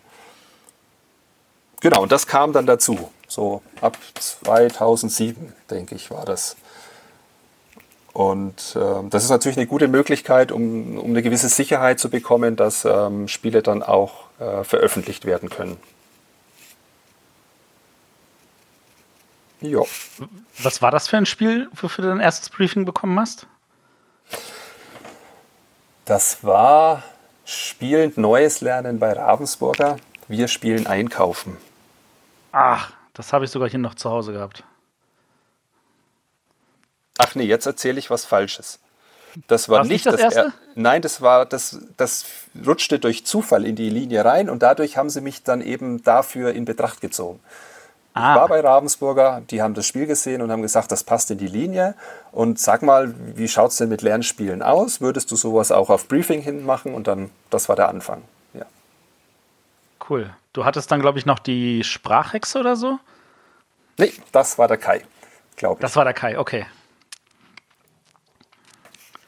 Genau, 1.81 2.01
und 2.03 2.11
das 2.11 2.27
kam 2.27 2.53
dann 2.53 2.65
dazu. 2.65 3.09
So 3.27 3.61
ab 3.79 3.97
2007, 4.19 5.53
denke 5.69 5.95
ich, 5.95 6.11
war 6.11 6.25
das. 6.25 6.55
Und 8.13 8.75
äh, 8.75 9.07
das 9.09 9.23
ist 9.23 9.29
natürlich 9.29 9.57
eine 9.57 9.67
gute 9.67 9.87
Möglichkeit, 9.87 10.51
um, 10.51 10.97
um 10.97 11.11
eine 11.11 11.21
gewisse 11.21 11.47
Sicherheit 11.49 11.99
zu 11.99 12.09
bekommen, 12.09 12.55
dass 12.55 12.85
ähm, 12.85 13.27
Spiele 13.27 13.61
dann 13.61 13.83
auch 13.83 14.25
äh, 14.39 14.63
veröffentlicht 14.63 15.25
werden 15.25 15.49
können. 15.49 15.77
Ja. 19.61 19.81
Was 20.59 20.81
war 20.81 20.91
das 20.91 21.07
für 21.07 21.17
ein 21.17 21.25
Spiel, 21.25 21.69
wofür 21.73 22.03
du 22.03 22.09
dein 22.09 22.19
erstes 22.19 22.49
Briefing 22.49 22.85
bekommen 22.85 23.19
hast? 23.19 23.47
Das 26.05 26.43
war 26.43 27.03
spielend 27.45 28.17
Neues 28.17 28.61
Lernen 28.61 28.99
bei 28.99 29.13
Ravensburger. 29.13 29.97
Wir 30.27 30.47
spielen 30.47 30.87
Einkaufen. 30.87 31.57
Ach, 32.51 32.91
das 33.13 33.33
habe 33.33 33.45
ich 33.45 33.51
sogar 33.51 33.69
hier 33.69 33.79
noch 33.79 33.95
zu 33.95 34.09
Hause 34.09 34.33
gehabt. 34.33 34.63
Ach 37.17 37.35
nee, 37.35 37.43
jetzt 37.43 37.65
erzähle 37.65 37.99
ich 37.99 38.09
was 38.09 38.25
Falsches. 38.25 38.79
Das 39.47 39.69
war 39.69 39.79
War's 39.79 39.87
nicht 39.87 40.05
das 40.05 40.13
das, 40.13 40.21
er 40.21 40.43
erste? 40.43 40.53
Nein, 40.75 41.01
das 41.01 41.21
war 41.21 41.45
das 41.45 41.79
das 41.95 42.25
rutschte 42.65 42.99
durch 42.99 43.25
Zufall 43.25 43.65
in 43.65 43.75
die 43.75 43.89
Linie 43.89 44.25
rein 44.25 44.49
und 44.49 44.61
dadurch 44.63 44.97
haben 44.97 45.09
sie 45.09 45.21
mich 45.21 45.43
dann 45.43 45.61
eben 45.61 46.03
dafür 46.03 46.51
in 46.51 46.65
Betracht 46.65 46.99
gezogen. 46.99 47.39
Ich 48.13 48.19
war 48.21 48.41
Ah, 48.41 48.47
bei 48.47 48.59
Ravensburger, 48.59 49.41
die 49.49 49.61
haben 49.61 49.73
das 49.73 49.85
Spiel 49.85 50.05
gesehen 50.05 50.41
und 50.41 50.51
haben 50.51 50.61
gesagt, 50.61 50.91
das 50.91 51.05
passt 51.05 51.31
in 51.31 51.37
die 51.37 51.47
Linie. 51.47 51.95
Und 52.33 52.59
sag 52.59 52.81
mal, 52.81 53.15
wie 53.37 53.47
schaut 53.47 53.71
es 53.71 53.77
denn 53.77 53.87
mit 53.87 54.01
Lernspielen 54.01 54.61
aus? 54.61 54.99
Würdest 54.99 55.31
du 55.31 55.37
sowas 55.37 55.71
auch 55.71 55.89
auf 55.89 56.09
Briefing 56.09 56.41
hinmachen? 56.41 56.93
Und 56.93 57.07
dann, 57.07 57.31
das 57.49 57.69
war 57.69 57.77
der 57.77 57.87
Anfang. 57.87 58.21
Ja. 58.53 58.65
cool. 60.09 60.29
Du 60.51 60.65
hattest 60.65 60.91
dann, 60.91 60.99
glaube 60.99 61.19
ich, 61.19 61.25
noch 61.25 61.39
die 61.39 61.85
Sprachhexe 61.85 62.59
oder 62.59 62.75
so? 62.75 62.99
Nee, 63.97 64.11
das 64.33 64.57
war 64.57 64.67
der 64.67 64.77
Kai, 64.77 65.03
glaube 65.55 65.75
ich. 65.75 65.81
Das 65.81 65.95
war 65.95 66.03
der 66.03 66.13
Kai, 66.13 66.37
okay. 66.37 66.65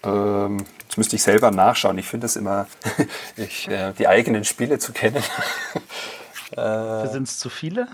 Ähm, 0.03 0.65
jetzt 0.81 0.97
müsste 0.97 1.15
ich 1.15 1.23
selber 1.23 1.51
nachschauen. 1.51 1.97
Ich 1.97 2.07
finde 2.07 2.25
es 2.25 2.36
immer, 2.36 2.67
ich, 3.38 3.69
äh, 3.69 3.93
die 3.93 4.09
eigenen 4.09 4.43
Spiele 4.43 4.77
zu 4.79 4.91
kennen. 4.91 5.23
Sind 6.55 7.23
es 7.23 7.39
zu 7.39 7.49
viele? 7.49 7.88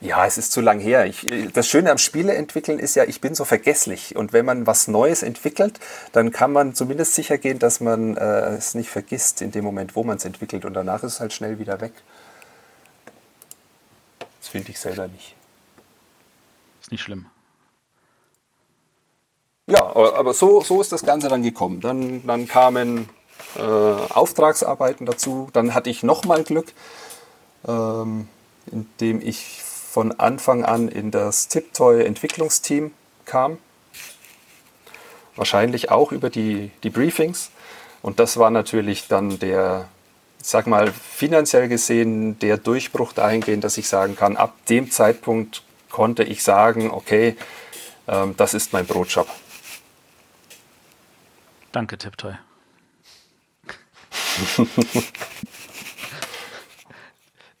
Ja, 0.00 0.26
es 0.26 0.36
ist 0.36 0.52
zu 0.52 0.60
lang 0.60 0.80
her. 0.80 1.06
Ich, 1.06 1.26
das 1.52 1.68
Schöne 1.68 1.90
am 1.90 1.98
Spiele 1.98 2.34
entwickeln 2.34 2.78
ist 2.78 2.96
ja, 2.96 3.04
ich 3.04 3.20
bin 3.20 3.34
so 3.34 3.44
vergesslich. 3.44 4.16
Und 4.16 4.32
wenn 4.32 4.44
man 4.44 4.66
was 4.66 4.88
Neues 4.88 5.22
entwickelt, 5.22 5.80
dann 6.12 6.32
kann 6.32 6.52
man 6.52 6.74
zumindest 6.74 7.14
sicher 7.14 7.38
gehen, 7.38 7.58
dass 7.58 7.80
man 7.80 8.16
äh, 8.16 8.56
es 8.56 8.74
nicht 8.74 8.90
vergisst 8.90 9.42
in 9.42 9.52
dem 9.52 9.64
Moment, 9.64 9.96
wo 9.96 10.04
man 10.04 10.16
es 10.16 10.24
entwickelt. 10.24 10.64
Und 10.64 10.74
danach 10.74 11.02
ist 11.02 11.14
es 11.14 11.20
halt 11.20 11.32
schnell 11.32 11.58
wieder 11.58 11.80
weg. 11.80 11.92
Das 14.40 14.48
finde 14.48 14.70
ich 14.70 14.78
selber 14.78 15.08
nicht. 15.08 15.34
Ist 16.80 16.92
nicht 16.92 17.02
schlimm. 17.02 17.26
Ja, 19.66 19.84
aber 19.84 20.16
aber 20.16 20.34
so, 20.34 20.60
so 20.60 20.80
ist 20.80 20.92
das 20.92 21.04
Ganze 21.04 21.28
dann 21.28 21.42
gekommen. 21.42 21.80
Dann, 21.80 22.24
dann 22.26 22.46
kamen 22.46 23.08
äh, 23.56 23.60
Auftragsarbeiten 23.60 25.06
dazu. 25.06 25.48
Dann 25.52 25.74
hatte 25.74 25.90
ich 25.90 26.04
nochmal 26.04 26.44
Glück, 26.44 26.72
ähm, 27.66 28.28
indem 28.70 29.20
ich 29.20 29.62
von 29.96 30.12
Anfang 30.20 30.62
an 30.62 30.88
in 30.88 31.10
das 31.10 31.48
Tiptoy-Entwicklungsteam 31.48 32.92
kam. 33.24 33.56
Wahrscheinlich 35.36 35.90
auch 35.90 36.12
über 36.12 36.28
die, 36.28 36.70
die 36.82 36.90
Briefings. 36.90 37.50
Und 38.02 38.20
das 38.20 38.36
war 38.36 38.50
natürlich 38.50 39.08
dann 39.08 39.38
der, 39.38 39.88
ich 40.38 40.48
sag 40.48 40.66
mal, 40.66 40.92
finanziell 40.92 41.68
gesehen 41.68 42.38
der 42.40 42.58
Durchbruch 42.58 43.14
dahingehend, 43.14 43.64
dass 43.64 43.78
ich 43.78 43.88
sagen 43.88 44.16
kann, 44.16 44.36
ab 44.36 44.54
dem 44.66 44.90
Zeitpunkt 44.90 45.62
konnte 45.88 46.24
ich 46.24 46.42
sagen, 46.42 46.90
okay, 46.90 47.34
ähm, 48.06 48.34
das 48.36 48.52
ist 48.52 48.74
mein 48.74 48.84
Brotjob. 48.84 49.28
Danke, 51.72 51.96
Tiptoy. 51.96 52.34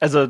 also, 0.00 0.28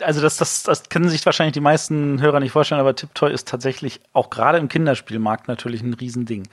also 0.00 0.20
das, 0.20 0.36
das, 0.36 0.62
das 0.62 0.88
können 0.88 1.08
sich 1.08 1.24
wahrscheinlich 1.26 1.54
die 1.54 1.60
meisten 1.60 2.20
Hörer 2.20 2.40
nicht 2.40 2.52
vorstellen, 2.52 2.80
aber 2.80 2.94
Tiptoy 2.94 3.32
ist 3.32 3.48
tatsächlich 3.48 4.00
auch 4.12 4.30
gerade 4.30 4.58
im 4.58 4.68
Kinderspielmarkt 4.68 5.48
natürlich 5.48 5.82
ein 5.82 5.94
Riesending. 5.94 6.48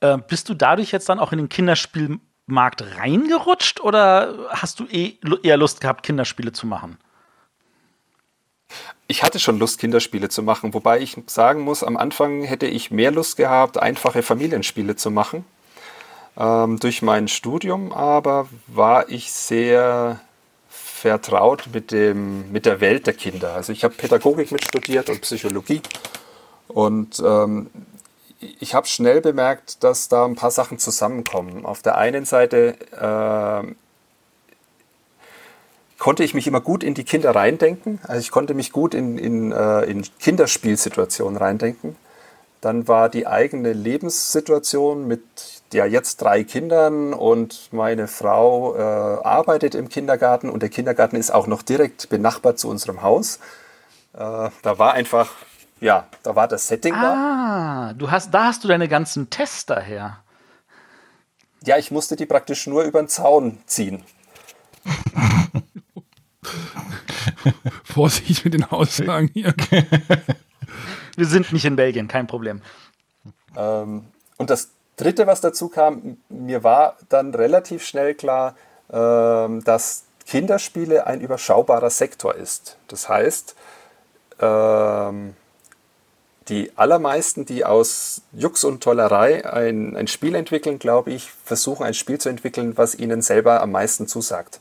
Äh, 0.00 0.18
bist 0.28 0.48
du 0.48 0.54
dadurch 0.54 0.92
jetzt 0.92 1.08
dann 1.08 1.18
auch 1.18 1.32
in 1.32 1.38
den 1.38 1.48
Kinderspielmarkt 1.48 2.96
reingerutscht 2.98 3.80
oder 3.80 4.34
hast 4.50 4.80
du 4.80 4.86
eh, 4.86 5.18
eher 5.42 5.56
Lust 5.56 5.80
gehabt, 5.80 6.02
Kinderspiele 6.02 6.52
zu 6.52 6.66
machen? 6.66 6.98
Ich 9.06 9.22
hatte 9.22 9.38
schon 9.38 9.58
Lust, 9.58 9.78
Kinderspiele 9.78 10.28
zu 10.28 10.42
machen, 10.42 10.72
wobei 10.72 11.00
ich 11.00 11.16
sagen 11.26 11.60
muss, 11.60 11.82
am 11.84 11.96
Anfang 11.96 12.42
hätte 12.42 12.66
ich 12.66 12.90
mehr 12.90 13.10
Lust 13.10 13.36
gehabt, 13.36 13.78
einfache 13.78 14.22
Familienspiele 14.22 14.96
zu 14.96 15.10
machen. 15.10 15.44
Ähm, 16.36 16.78
durch 16.78 17.02
mein 17.02 17.28
Studium 17.28 17.92
aber 17.92 18.48
war 18.66 19.08
ich 19.10 19.32
sehr 19.32 20.20
vertraut 21.02 21.68
mit, 21.72 21.90
dem, 21.90 22.50
mit 22.52 22.64
der 22.64 22.80
Welt 22.80 23.06
der 23.06 23.14
Kinder. 23.14 23.54
Also 23.54 23.72
ich 23.72 23.82
habe 23.82 23.94
Pädagogik 23.94 24.52
mit 24.52 24.64
studiert 24.64 25.10
und 25.10 25.20
Psychologie 25.22 25.82
und 26.68 27.20
ähm, 27.24 27.70
ich 28.60 28.74
habe 28.74 28.86
schnell 28.86 29.20
bemerkt, 29.20 29.82
dass 29.82 30.08
da 30.08 30.24
ein 30.24 30.36
paar 30.36 30.52
Sachen 30.52 30.78
zusammenkommen. 30.78 31.66
Auf 31.66 31.82
der 31.82 31.98
einen 31.98 32.24
Seite 32.24 32.76
äh, 32.92 33.74
konnte 35.98 36.24
ich 36.24 36.34
mich 36.34 36.46
immer 36.46 36.60
gut 36.60 36.84
in 36.84 36.94
die 36.94 37.04
Kinder 37.04 37.34
reindenken. 37.34 38.00
Also 38.04 38.20
ich 38.20 38.30
konnte 38.30 38.54
mich 38.54 38.70
gut 38.70 38.94
in, 38.94 39.18
in, 39.18 39.52
äh, 39.52 39.82
in 39.82 40.02
Kinderspielsituationen 40.20 41.36
reindenken. 41.36 41.96
Dann 42.60 42.86
war 42.86 43.08
die 43.08 43.26
eigene 43.26 43.72
Lebenssituation 43.72 45.06
mit 45.08 45.22
ja 45.74 45.86
jetzt 45.86 46.22
drei 46.22 46.44
Kindern 46.44 47.12
und 47.14 47.72
meine 47.72 48.08
Frau 48.08 48.74
äh, 48.76 48.80
arbeitet 48.80 49.74
im 49.74 49.88
Kindergarten 49.88 50.50
und 50.50 50.62
der 50.62 50.68
Kindergarten 50.68 51.16
ist 51.16 51.32
auch 51.32 51.46
noch 51.46 51.62
direkt 51.62 52.08
benachbart 52.08 52.58
zu 52.58 52.68
unserem 52.68 53.02
Haus. 53.02 53.38
Äh, 54.14 54.50
da 54.62 54.78
war 54.78 54.92
einfach, 54.92 55.30
ja, 55.80 56.06
da 56.22 56.36
war 56.36 56.48
das 56.48 56.68
Setting 56.68 56.94
da. 56.94 57.88
Ah, 57.90 57.92
du 57.94 58.10
hast, 58.10 58.32
da 58.32 58.44
hast 58.44 58.64
du 58.64 58.68
deine 58.68 58.88
ganzen 58.88 59.30
Tester 59.30 59.80
her. 59.80 60.18
Ja, 61.64 61.78
ich 61.78 61.90
musste 61.90 62.16
die 62.16 62.26
praktisch 62.26 62.66
nur 62.66 62.82
über 62.82 63.00
den 63.00 63.08
Zaun 63.08 63.58
ziehen. 63.66 64.02
Vorsicht 67.84 68.44
mit 68.44 68.54
den 68.54 68.64
Aussagen 68.64 69.30
hier. 69.32 69.54
Wir 71.16 71.26
sind 71.26 71.52
nicht 71.52 71.64
in 71.64 71.76
Belgien, 71.76 72.08
kein 72.08 72.26
Problem. 72.26 72.62
Ähm, 73.56 74.06
und 74.38 74.50
das 74.50 74.70
Dritte, 75.02 75.26
was 75.26 75.40
dazu 75.40 75.68
kam, 75.68 76.18
mir 76.28 76.62
war 76.62 76.96
dann 77.08 77.34
relativ 77.34 77.84
schnell 77.84 78.14
klar, 78.14 78.54
ähm, 78.92 79.64
dass 79.64 80.04
Kinderspiele 80.26 81.06
ein 81.06 81.20
überschaubarer 81.20 81.90
Sektor 81.90 82.34
ist. 82.34 82.76
Das 82.86 83.08
heißt, 83.08 83.56
ähm, 84.40 85.34
die 86.48 86.72
allermeisten, 86.76 87.46
die 87.46 87.64
aus 87.64 88.22
Jux 88.32 88.64
und 88.64 88.82
Tollerei 88.82 89.44
ein, 89.50 89.96
ein 89.96 90.06
Spiel 90.06 90.34
entwickeln, 90.34 90.78
glaube 90.78 91.10
ich, 91.12 91.30
versuchen 91.44 91.84
ein 91.84 91.94
Spiel 91.94 92.18
zu 92.18 92.28
entwickeln, 92.28 92.76
was 92.76 92.94
ihnen 92.94 93.22
selber 93.22 93.60
am 93.60 93.72
meisten 93.72 94.06
zusagt. 94.06 94.60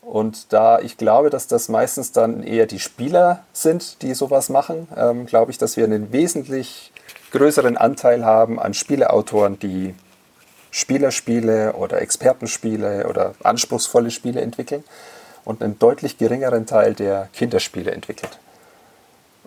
Und 0.00 0.52
da 0.52 0.80
ich 0.80 0.96
glaube, 0.96 1.30
dass 1.30 1.46
das 1.46 1.68
meistens 1.68 2.12
dann 2.12 2.42
eher 2.42 2.66
die 2.66 2.80
Spieler 2.80 3.44
sind, 3.52 4.02
die 4.02 4.14
sowas 4.14 4.48
machen, 4.48 4.88
ähm, 4.96 5.26
glaube 5.26 5.50
ich, 5.50 5.58
dass 5.58 5.76
wir 5.76 5.84
einen 5.84 6.12
wesentlich 6.12 6.92
größeren 7.32 7.76
Anteil 7.76 8.24
haben 8.24 8.60
an 8.60 8.74
Spieleautoren, 8.74 9.58
die 9.58 9.94
Spielerspiele 10.70 11.74
oder 11.74 12.00
Expertenspiele 12.00 13.06
oder 13.08 13.34
anspruchsvolle 13.42 14.10
Spiele 14.10 14.40
entwickeln 14.40 14.84
und 15.44 15.62
einen 15.62 15.78
deutlich 15.78 16.18
geringeren 16.18 16.66
Teil 16.66 16.94
der 16.94 17.28
Kinderspiele 17.32 17.90
entwickelt. 17.90 18.38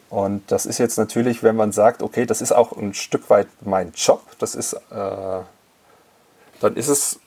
Und 0.10 0.52
das 0.52 0.66
ist 0.66 0.78
jetzt 0.78 0.98
natürlich, 0.98 1.42
wenn 1.42 1.56
man 1.56 1.72
sagt, 1.72 2.04
okay, 2.04 2.26
das 2.26 2.42
ist 2.42 2.52
auch 2.52 2.74
ein 2.74 2.94
Stück 2.94 3.30
weit 3.30 3.48
mein 3.62 3.92
Job, 3.96 4.22
das 4.40 4.56
ist, 4.56 4.74
äh, 4.74 4.78
dann 4.92 6.76
ist 6.76 6.90
es, 6.90 7.20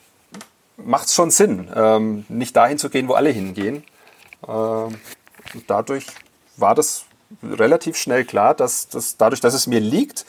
macht 0.77 1.07
es 1.07 1.13
schon 1.13 1.29
Sinn, 1.29 1.69
ähm, 1.75 2.25
nicht 2.29 2.55
dahin 2.55 2.77
zu 2.77 2.89
gehen, 2.89 3.07
wo 3.07 3.13
alle 3.13 3.29
hingehen. 3.31 3.83
Ähm, 4.47 4.95
dadurch 5.67 6.05
war 6.55 6.73
das 6.73 7.03
relativ 7.43 7.97
schnell 7.97 8.23
klar, 8.23 8.53
dass, 8.53 8.87
dass 8.87 9.17
dadurch, 9.17 9.41
dass 9.41 9.53
es 9.53 9.67
mir 9.67 9.81
liegt, 9.81 10.25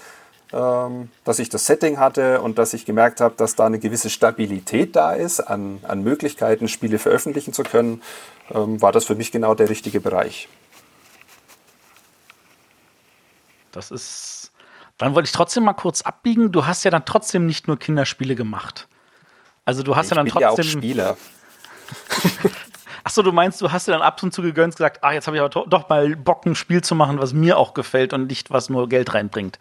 dass 0.52 1.38
ich 1.38 1.48
das 1.48 1.66
Setting 1.66 1.98
hatte 1.98 2.40
und 2.40 2.58
dass 2.58 2.74
ich 2.74 2.84
gemerkt 2.84 3.20
habe, 3.20 3.34
dass 3.36 3.54
da 3.54 3.66
eine 3.66 3.78
gewisse 3.78 4.10
Stabilität 4.10 4.96
da 4.96 5.12
ist, 5.12 5.40
an, 5.40 5.78
an 5.82 6.02
Möglichkeiten, 6.02 6.66
Spiele 6.66 6.98
veröffentlichen 6.98 7.52
zu 7.52 7.62
können, 7.62 8.02
ähm, 8.52 8.82
war 8.82 8.90
das 8.90 9.04
für 9.04 9.14
mich 9.14 9.30
genau 9.30 9.54
der 9.54 9.68
richtige 9.68 10.00
Bereich. 10.00 10.48
Das 13.72 13.90
ist. 13.90 14.52
Dann 14.98 15.14
wollte 15.14 15.28
ich 15.28 15.32
trotzdem 15.32 15.64
mal 15.64 15.72
kurz 15.72 16.02
abbiegen. 16.02 16.52
Du 16.52 16.66
hast 16.66 16.84
ja 16.84 16.90
dann 16.90 17.04
trotzdem 17.04 17.46
nicht 17.46 17.68
nur 17.68 17.78
Kinderspiele 17.78 18.34
gemacht. 18.34 18.88
Also 19.64 19.82
du 19.82 19.96
hast 19.96 20.06
ich 20.06 20.10
ja 20.10 20.16
dann 20.16 20.26
bin 20.26 20.34
ja 20.40 20.50
auch 20.50 20.56
trotzdem. 20.56 20.80
Spieler. 20.80 21.16
Achso, 23.04 23.22
du 23.22 23.32
meinst, 23.32 23.60
du 23.62 23.72
hast 23.72 23.88
dir 23.88 23.92
dann 23.92 24.02
ab 24.02 24.22
und 24.22 24.34
zu 24.34 24.42
gegönnt 24.42 24.76
gesagt, 24.76 25.02
ah, 25.02 25.12
jetzt 25.12 25.26
habe 25.26 25.36
ich 25.36 25.42
aber 25.42 25.66
doch 25.66 25.88
mal 25.88 26.16
Bock, 26.16 26.44
ein 26.44 26.54
Spiel 26.54 26.82
zu 26.82 26.94
machen, 26.94 27.18
was 27.18 27.32
mir 27.32 27.56
auch 27.56 27.72
gefällt 27.72 28.12
und 28.12 28.26
nicht, 28.26 28.50
was 28.50 28.68
nur 28.68 28.88
Geld 28.88 29.14
reinbringt. 29.14 29.58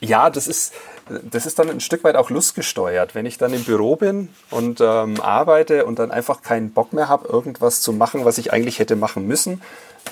Ja, 0.00 0.30
das 0.30 0.46
ist, 0.46 0.74
das 1.08 1.46
ist 1.46 1.58
dann 1.58 1.70
ein 1.70 1.80
Stück 1.80 2.04
weit 2.04 2.16
auch 2.16 2.30
lustgesteuert. 2.30 3.14
Wenn 3.14 3.26
ich 3.26 3.38
dann 3.38 3.52
im 3.52 3.64
Büro 3.64 3.96
bin 3.96 4.28
und 4.50 4.80
ähm, 4.80 5.20
arbeite 5.20 5.86
und 5.86 5.98
dann 5.98 6.10
einfach 6.10 6.42
keinen 6.42 6.72
Bock 6.72 6.92
mehr 6.92 7.08
habe, 7.08 7.28
irgendwas 7.28 7.80
zu 7.80 7.92
machen, 7.92 8.24
was 8.24 8.38
ich 8.38 8.52
eigentlich 8.52 8.78
hätte 8.78 8.96
machen 8.96 9.26
müssen, 9.26 9.62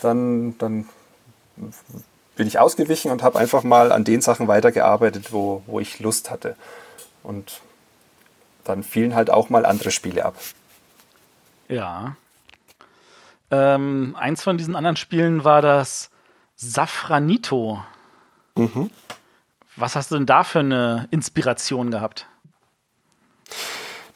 dann, 0.00 0.56
dann 0.58 0.88
bin 2.36 2.46
ich 2.46 2.58
ausgewichen 2.58 3.10
und 3.10 3.22
habe 3.22 3.38
einfach 3.38 3.62
mal 3.62 3.92
an 3.92 4.04
den 4.04 4.20
Sachen 4.20 4.48
weitergearbeitet, 4.48 5.32
wo, 5.32 5.62
wo 5.66 5.80
ich 5.80 6.00
Lust 6.00 6.30
hatte. 6.30 6.56
Und 7.22 7.60
dann 8.64 8.82
fielen 8.82 9.14
halt 9.14 9.30
auch 9.30 9.50
mal 9.50 9.66
andere 9.66 9.90
Spiele 9.90 10.24
ab. 10.24 10.36
Ja. 11.68 12.16
Ähm, 13.50 14.16
eins 14.18 14.42
von 14.42 14.56
diesen 14.56 14.76
anderen 14.76 14.96
Spielen 14.96 15.44
war 15.44 15.62
das 15.62 16.10
Safranito. 16.56 17.82
Mhm. 18.56 18.90
Was 19.76 19.96
hast 19.96 20.10
du 20.10 20.16
denn 20.16 20.26
da 20.26 20.44
für 20.44 20.60
eine 20.60 21.08
Inspiration 21.10 21.90
gehabt? 21.90 22.26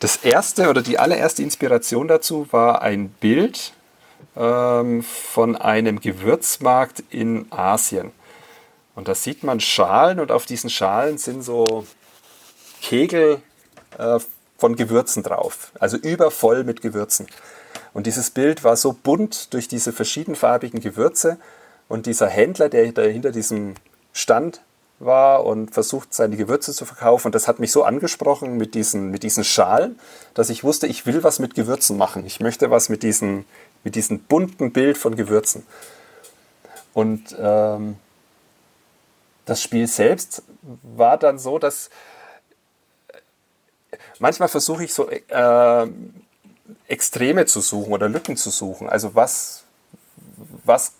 Das 0.00 0.16
erste 0.16 0.68
oder 0.68 0.82
die 0.82 0.98
allererste 0.98 1.42
Inspiration 1.42 2.06
dazu 2.06 2.46
war 2.50 2.82
ein 2.82 3.08
Bild 3.08 3.72
ähm, 4.36 5.02
von 5.02 5.56
einem 5.56 6.00
Gewürzmarkt 6.00 7.02
in 7.08 7.50
Asien. 7.50 8.12
Und 8.94 9.08
da 9.08 9.14
sieht 9.14 9.42
man 9.42 9.60
Schalen 9.60 10.20
und 10.20 10.30
auf 10.30 10.44
diesen 10.44 10.68
Schalen 10.68 11.16
sind 11.18 11.42
so 11.42 11.86
Kegel 12.82 13.40
äh, 13.98 14.18
von 14.58 14.76
Gewürzen 14.76 15.22
drauf. 15.22 15.72
Also 15.80 15.96
übervoll 15.96 16.64
mit 16.64 16.82
Gewürzen. 16.82 17.26
Und 17.94 18.06
dieses 18.06 18.30
Bild 18.30 18.64
war 18.64 18.76
so 18.76 18.92
bunt 18.92 19.54
durch 19.54 19.68
diese 19.68 19.92
verschiedenfarbigen 19.92 20.80
Gewürze. 20.80 21.38
Und 21.88 22.04
dieser 22.04 22.28
Händler, 22.28 22.68
der 22.68 22.84
hinter 22.84 23.32
diesem 23.32 23.74
Stand 24.12 24.60
war 24.98 25.44
und 25.44 25.72
versucht, 25.72 26.14
seine 26.14 26.36
Gewürze 26.36 26.72
zu 26.72 26.84
verkaufen. 26.84 27.28
Und 27.28 27.34
das 27.34 27.48
hat 27.48 27.58
mich 27.58 27.72
so 27.72 27.84
angesprochen 27.84 28.56
mit 28.56 28.74
diesen, 28.74 29.10
mit 29.10 29.22
diesen 29.22 29.44
Schalen, 29.44 29.98
dass 30.34 30.50
ich 30.50 30.64
wusste, 30.64 30.86
ich 30.86 31.06
will 31.06 31.22
was 31.22 31.38
mit 31.38 31.54
Gewürzen 31.54 31.96
machen. 31.96 32.24
Ich 32.26 32.40
möchte 32.40 32.70
was 32.70 32.88
mit, 32.88 33.02
diesen, 33.02 33.44
mit 33.84 33.94
diesem 33.94 34.20
bunten 34.20 34.72
Bild 34.72 34.96
von 34.96 35.16
Gewürzen. 35.16 35.66
Und 36.94 37.36
ähm, 37.38 37.96
das 39.44 39.62
Spiel 39.62 39.86
selbst 39.86 40.42
war 40.82 41.18
dann 41.18 41.38
so, 41.38 41.58
dass 41.58 41.90
manchmal 44.18 44.48
versuche 44.48 44.84
ich 44.84 44.94
so 44.94 45.08
äh, 45.08 45.86
Extreme 46.88 47.46
zu 47.46 47.60
suchen 47.60 47.92
oder 47.92 48.08
Lücken 48.08 48.36
zu 48.36 48.50
suchen. 48.50 48.88
Also 48.88 49.14
was, 49.14 49.64
was 50.64 50.94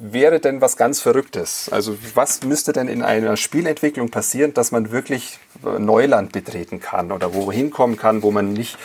wäre 0.00 0.40
denn 0.40 0.60
was 0.60 0.76
ganz 0.76 1.00
Verrücktes? 1.00 1.68
Also 1.70 1.96
was 2.14 2.42
müsste 2.42 2.72
denn 2.72 2.88
in 2.88 3.02
einer 3.02 3.36
Spielentwicklung 3.36 4.10
passieren, 4.10 4.54
dass 4.54 4.72
man 4.72 4.90
wirklich 4.90 5.38
Neuland 5.62 6.32
betreten 6.32 6.80
kann 6.80 7.12
oder 7.12 7.34
wohin 7.34 7.70
kommen 7.70 7.96
kann, 7.96 8.22
wo 8.22 8.30
man 8.30 8.52
nicht 8.52 8.78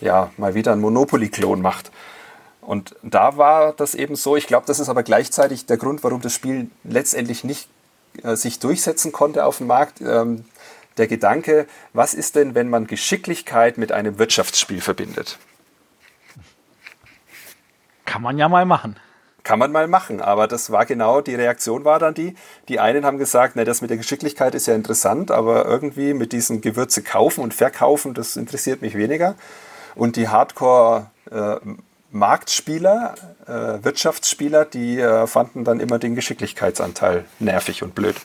ja, 0.00 0.30
mal 0.36 0.54
wieder 0.54 0.72
einen 0.72 0.80
Monopoly-Klon 0.80 1.60
macht? 1.60 1.90
Und 2.60 2.96
da 3.02 3.36
war 3.36 3.72
das 3.74 3.94
eben 3.94 4.16
so. 4.16 4.36
Ich 4.36 4.46
glaube, 4.46 4.66
das 4.66 4.80
ist 4.80 4.88
aber 4.88 5.02
gleichzeitig 5.02 5.66
der 5.66 5.76
Grund, 5.76 6.02
warum 6.02 6.22
das 6.22 6.34
Spiel 6.34 6.70
letztendlich 6.82 7.44
nicht 7.44 7.68
äh, 8.22 8.36
sich 8.36 8.58
durchsetzen 8.58 9.12
konnte 9.12 9.44
auf 9.44 9.58
dem 9.58 9.66
Markt. 9.66 10.00
Ähm, 10.00 10.44
der 10.96 11.06
Gedanke, 11.06 11.66
was 11.92 12.14
ist 12.14 12.36
denn, 12.36 12.54
wenn 12.54 12.70
man 12.70 12.86
Geschicklichkeit 12.86 13.78
mit 13.78 13.92
einem 13.92 14.18
Wirtschaftsspiel 14.18 14.80
verbindet? 14.80 15.38
Kann 18.04 18.22
man 18.22 18.38
ja 18.38 18.48
mal 18.48 18.64
machen. 18.64 18.96
Kann 19.44 19.58
man 19.58 19.72
mal 19.72 19.86
machen, 19.88 20.22
aber 20.22 20.48
das 20.48 20.72
war 20.72 20.86
genau, 20.86 21.20
die 21.20 21.34
Reaktion 21.34 21.84
war 21.84 21.98
dann 21.98 22.14
die, 22.14 22.34
die 22.68 22.80
einen 22.80 23.04
haben 23.04 23.18
gesagt, 23.18 23.56
na, 23.56 23.64
das 23.64 23.82
mit 23.82 23.90
der 23.90 23.98
Geschicklichkeit 23.98 24.54
ist 24.54 24.66
ja 24.66 24.74
interessant, 24.74 25.30
aber 25.30 25.66
irgendwie 25.66 26.14
mit 26.14 26.32
diesen 26.32 26.62
Gewürze 26.62 27.02
kaufen 27.02 27.42
und 27.42 27.52
verkaufen, 27.52 28.14
das 28.14 28.36
interessiert 28.36 28.80
mich 28.80 28.96
weniger. 28.96 29.34
Und 29.94 30.16
die 30.16 30.28
Hardcore 30.28 31.10
äh, 31.30 31.56
Marktspieler, 32.10 33.16
äh, 33.46 33.84
Wirtschaftsspieler, 33.84 34.64
die 34.64 34.98
äh, 34.98 35.26
fanden 35.26 35.64
dann 35.64 35.78
immer 35.78 35.98
den 35.98 36.14
Geschicklichkeitsanteil 36.14 37.24
nervig 37.38 37.82
und 37.82 37.94
blöd. 37.94 38.16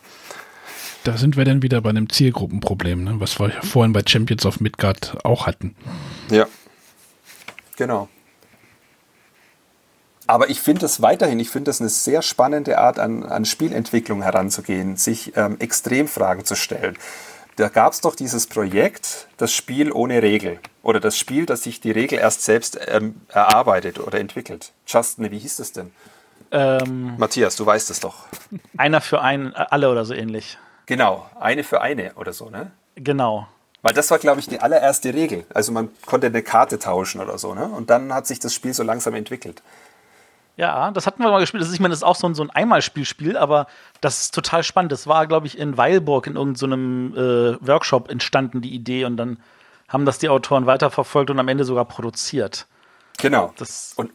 Da 1.04 1.18
sind 1.18 1.36
wir 1.38 1.44
dann 1.44 1.62
wieder 1.64 1.82
bei 1.82 1.90
einem 1.90 2.10
Zielgruppenproblem, 2.10 3.04
ne? 3.04 3.16
was 3.20 3.40
wir 3.40 3.52
vorhin 3.64 3.92
bei 3.92 4.04
Champions 4.06 4.46
of 4.46 4.62
Midgard 4.62 5.18
auch 5.26 5.48
hatten. 5.48 5.76
Ja, 6.30 6.48
genau. 7.78 8.08
Aber 10.30 10.52
ich 10.52 10.62
finde 10.62 10.86
es 10.86 11.02
weiterhin, 11.02 11.40
ich 11.40 11.50
finde 11.50 11.72
es 11.72 11.82
eine 11.82 11.90
sehr 11.90 12.22
spannende 12.22 12.78
Art, 12.78 13.00
an, 13.00 13.24
an 13.24 13.46
Spielentwicklung 13.46 14.22
heranzugehen, 14.22 14.96
sich 14.96 15.36
ähm, 15.36 15.58
Extremfragen 15.60 16.46
zu 16.46 16.54
stellen. 16.54 17.00
Da 17.56 17.68
gab 17.68 17.94
es 17.94 18.02
doch 18.02 18.14
dieses 18.14 18.46
Projekt, 18.46 19.28
das 19.38 19.52
Spiel 19.52 19.92
ohne 19.92 20.22
Regel. 20.22 20.60
Oder 20.84 21.00
das 21.00 21.18
Spiel, 21.18 21.48
das 21.48 21.64
sich 21.64 21.82
die 21.82 21.90
Regel 21.90 22.20
erst 22.20 22.44
selbst 22.44 22.80
ähm, 22.90 23.22
erarbeitet 23.30 24.00
oder 24.00 24.20
entwickelt. 24.20 24.72
Justin, 24.86 25.32
wie 25.32 25.40
hieß 25.40 25.56
das 25.56 25.72
denn? 25.72 25.92
Ähm, 26.52 27.16
Matthias, 27.18 27.56
du 27.56 27.66
weißt 27.66 27.90
es 27.90 28.00
doch. 28.00 28.28
Einer 28.78 29.02
für 29.02 29.22
einen, 29.22 29.56
alle 29.56 29.90
oder 29.90 30.06
so 30.06 30.14
ähnlich. 30.14 30.60
Genau, 30.86 31.28
eine 31.40 31.64
für 31.64 31.82
eine 31.82 32.14
oder 32.14 32.34
so, 32.34 32.52
ne? 32.52 32.70
Genau. 32.94 33.48
Weil 33.82 33.94
das 33.96 34.12
war, 34.12 34.20
glaube 34.20 34.42
ich, 34.42 34.48
die 34.48 34.60
allererste 34.60 35.12
Regel. 35.12 35.46
Also 35.56 35.72
man 35.72 35.90
konnte 36.06 36.28
eine 36.28 36.44
Karte 36.44 36.78
tauschen 36.78 37.20
oder 37.20 37.40
so, 37.40 37.56
ne? 37.56 37.66
Und 37.66 37.90
dann 37.90 38.14
hat 38.14 38.28
sich 38.28 38.38
das 38.38 38.54
Spiel 38.54 38.76
so 38.76 38.84
langsam 38.84 39.16
entwickelt. 39.16 39.64
Ja, 40.60 40.92
das 40.92 41.08
hatten 41.08 41.24
wir 41.24 41.32
mal 41.32 41.40
gespielt. 41.40 41.62
Das 41.62 41.70
ist, 41.70 41.76
ich 41.76 41.80
meine, 41.80 41.94
das 41.94 42.00
ist 42.00 42.04
auch 42.04 42.18
so 42.18 42.28
ein, 42.28 42.36
so 42.36 42.44
ein 42.44 42.50
Einmalspielspiel, 42.50 43.38
aber 43.38 43.68
das 44.02 44.24
ist 44.24 44.36
total 44.36 44.62
spannend. 44.62 44.92
Das 44.92 45.08
war, 45.08 45.26
glaube 45.26 45.48
ich, 45.48 45.58
in 45.58 45.78
Weilburg 45.78 46.28
in 46.28 46.36
irgendeinem 46.36 47.14
so 47.16 47.22
äh, 47.22 47.58
Workshop 47.66 48.12
entstanden, 48.12 48.60
die 48.60 48.76
Idee. 48.76 49.06
Und 49.06 49.16
dann 49.16 49.40
haben 49.88 50.04
das 50.04 50.18
die 50.18 50.28
Autoren 50.28 50.66
weiterverfolgt 50.66 51.30
und 51.30 51.40
am 51.40 51.48
Ende 51.48 51.64
sogar 51.64 51.86
produziert. 51.86 52.68
Genau. 53.20 53.54
Das 53.56 53.94
und 53.96 54.12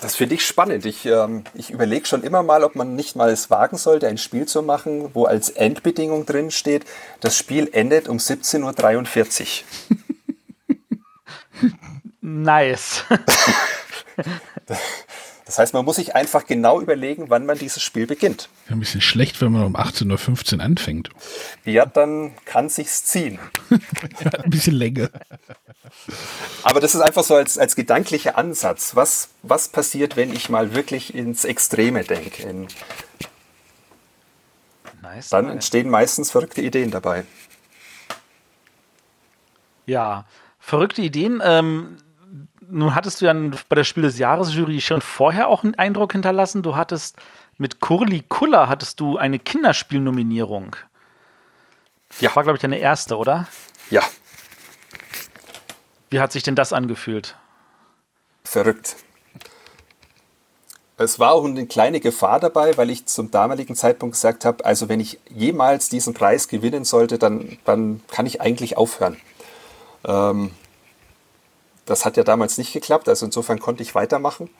das 0.00 0.16
finde 0.16 0.34
ich 0.34 0.44
spannend. 0.44 0.84
Ich, 0.84 1.06
ähm, 1.06 1.44
ich 1.54 1.70
überlege 1.70 2.06
schon 2.06 2.24
immer 2.24 2.42
mal, 2.42 2.64
ob 2.64 2.74
man 2.74 2.96
nicht 2.96 3.14
mal 3.14 3.30
es 3.30 3.48
wagen 3.48 3.76
sollte, 3.76 4.08
ein 4.08 4.18
Spiel 4.18 4.46
zu 4.46 4.62
machen, 4.62 5.10
wo 5.14 5.26
als 5.26 5.48
Endbedingung 5.48 6.26
drin 6.26 6.50
steht, 6.50 6.86
das 7.20 7.38
Spiel 7.38 7.68
endet 7.70 8.08
um 8.08 8.16
17.43 8.16 9.62
Uhr. 11.62 11.70
nice. 12.20 13.04
Das 15.46 15.58
heißt, 15.58 15.74
man 15.74 15.84
muss 15.84 15.96
sich 15.96 16.14
einfach 16.14 16.46
genau 16.46 16.80
überlegen, 16.80 17.28
wann 17.28 17.44
man 17.44 17.58
dieses 17.58 17.82
Spiel 17.82 18.06
beginnt. 18.06 18.48
Ein 18.70 18.80
bisschen 18.80 19.02
schlecht, 19.02 19.42
wenn 19.42 19.52
man 19.52 19.64
um 19.64 19.76
18.15 19.76 20.54
Uhr 20.56 20.60
anfängt. 20.62 21.10
Ja, 21.64 21.84
dann 21.84 22.34
kann 22.46 22.70
sich's 22.70 23.04
ziehen. 23.04 23.38
ja, 23.70 24.30
ein 24.42 24.50
bisschen 24.50 24.74
länger. 24.74 25.10
Aber 26.62 26.80
das 26.80 26.94
ist 26.94 27.02
einfach 27.02 27.24
so 27.24 27.34
als, 27.34 27.58
als 27.58 27.76
gedanklicher 27.76 28.38
Ansatz. 28.38 28.96
Was, 28.96 29.28
was 29.42 29.68
passiert, 29.68 30.16
wenn 30.16 30.32
ich 30.32 30.48
mal 30.48 30.74
wirklich 30.74 31.14
ins 31.14 31.44
Extreme 31.44 32.04
denke? 32.04 32.66
nice, 35.02 35.28
dann 35.28 35.50
entstehen 35.50 35.90
meistens 35.90 36.30
verrückte 36.30 36.62
Ideen 36.62 36.90
dabei. 36.90 37.24
Ja, 39.84 40.24
verrückte 40.58 41.02
Ideen. 41.02 41.42
Ähm, 41.44 41.98
nun 42.68 42.94
hattest 42.94 43.20
du 43.20 43.26
ja 43.26 43.32
bei 43.68 43.76
der 43.76 43.84
Spiel 43.84 44.02
des 44.02 44.18
Jahres 44.18 44.54
Jury 44.54 44.80
schon 44.80 45.00
vorher 45.00 45.48
auch 45.48 45.62
einen 45.62 45.74
Eindruck 45.74 46.12
hinterlassen. 46.12 46.62
Du 46.62 46.76
hattest 46.76 47.16
mit 47.58 47.80
Kurli 47.80 48.24
Kuller 48.28 48.68
hattest 48.68 49.00
du 49.00 49.16
eine 49.16 49.38
Kinderspielnominierung. 49.38 50.76
Ja. 52.20 52.34
War, 52.34 52.42
glaube 52.42 52.56
ich, 52.56 52.62
deine 52.62 52.78
erste, 52.78 53.16
oder? 53.16 53.46
Ja. 53.90 54.02
Wie 56.10 56.20
hat 56.20 56.32
sich 56.32 56.42
denn 56.42 56.54
das 56.54 56.72
angefühlt? 56.72 57.36
Verrückt. 58.44 58.96
Es 60.96 61.18
war 61.18 61.32
auch 61.32 61.44
eine 61.44 61.66
kleine 61.66 61.98
Gefahr 61.98 62.38
dabei, 62.38 62.76
weil 62.76 62.88
ich 62.88 63.06
zum 63.06 63.32
damaligen 63.32 63.74
Zeitpunkt 63.74 64.14
gesagt 64.14 64.44
habe, 64.44 64.64
also 64.64 64.88
wenn 64.88 65.00
ich 65.00 65.18
jemals 65.28 65.88
diesen 65.88 66.14
Preis 66.14 66.46
gewinnen 66.46 66.84
sollte, 66.84 67.18
dann, 67.18 67.58
dann 67.64 68.00
kann 68.08 68.26
ich 68.26 68.40
eigentlich 68.40 68.76
aufhören. 68.76 69.16
Ähm, 70.04 70.52
das 71.86 72.04
hat 72.04 72.16
ja 72.16 72.24
damals 72.24 72.58
nicht 72.58 72.72
geklappt, 72.72 73.08
also 73.08 73.26
insofern 73.26 73.58
konnte 73.60 73.82
ich 73.82 73.94
weitermachen. 73.94 74.50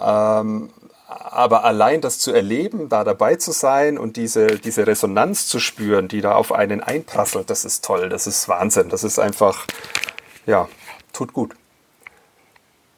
Ähm, 0.00 0.70
aber 1.08 1.64
allein 1.64 2.00
das 2.00 2.18
zu 2.18 2.32
erleben, 2.32 2.88
da 2.88 3.04
dabei 3.04 3.36
zu 3.36 3.52
sein 3.52 3.96
und 3.96 4.16
diese, 4.16 4.58
diese 4.58 4.86
Resonanz 4.86 5.46
zu 5.46 5.60
spüren, 5.60 6.08
die 6.08 6.20
da 6.20 6.32
auf 6.34 6.52
einen 6.52 6.82
einprasselt, 6.82 7.48
das 7.48 7.64
ist 7.64 7.84
toll, 7.84 8.08
das 8.08 8.26
ist 8.26 8.48
Wahnsinn, 8.48 8.88
das 8.88 9.04
ist 9.04 9.18
einfach, 9.18 9.66
ja, 10.46 10.68
tut 11.12 11.32
gut. 11.32 11.54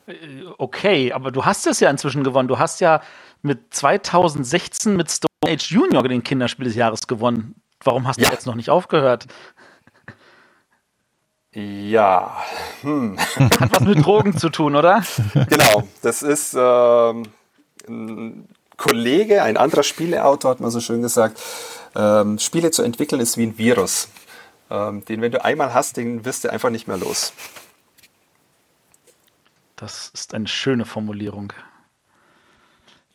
Äh, 0.06 0.14
okay, 0.56 1.12
aber 1.12 1.30
du 1.30 1.44
hast 1.44 1.66
es 1.66 1.80
ja 1.80 1.90
inzwischen 1.90 2.24
gewonnen. 2.24 2.48
Du 2.48 2.58
hast 2.58 2.80
ja 2.80 3.02
mit 3.42 3.74
2016 3.74 4.96
mit 4.96 5.10
Stone 5.10 5.28
Age 5.46 5.70
Junior 5.70 6.02
den 6.02 6.22
Kinderspiel 6.22 6.64
des 6.64 6.74
Jahres 6.74 7.06
gewonnen. 7.06 7.54
Warum 7.84 8.08
hast 8.08 8.18
du 8.18 8.24
ja. 8.24 8.32
jetzt 8.32 8.46
noch 8.46 8.56
nicht 8.56 8.70
aufgehört? 8.70 9.26
Ja. 11.58 12.36
Hm. 12.82 13.18
Hat 13.58 13.72
was 13.72 13.80
mit 13.80 14.04
Drogen 14.04 14.36
zu 14.36 14.48
tun, 14.48 14.76
oder? 14.76 15.02
Genau. 15.34 15.82
Das 16.02 16.22
ist 16.22 16.54
ähm, 16.56 17.24
ein 17.88 18.48
Kollege, 18.76 19.42
ein 19.42 19.56
anderer 19.56 19.82
Spieleautor, 19.82 20.52
hat 20.52 20.60
mal 20.60 20.70
so 20.70 20.78
schön 20.78 21.02
gesagt, 21.02 21.42
ähm, 21.96 22.38
Spiele 22.38 22.70
zu 22.70 22.82
entwickeln 22.82 23.20
ist 23.20 23.36
wie 23.36 23.46
ein 23.46 23.58
Virus. 23.58 24.08
Ähm, 24.70 25.04
den, 25.04 25.20
wenn 25.20 25.32
du 25.32 25.44
einmal 25.44 25.74
hast, 25.74 25.96
den 25.96 26.24
wirst 26.24 26.44
du 26.44 26.52
einfach 26.52 26.70
nicht 26.70 26.86
mehr 26.86 26.96
los. 26.96 27.32
Das 29.74 30.10
ist 30.14 30.34
eine 30.34 30.46
schöne 30.46 30.84
Formulierung. 30.84 31.52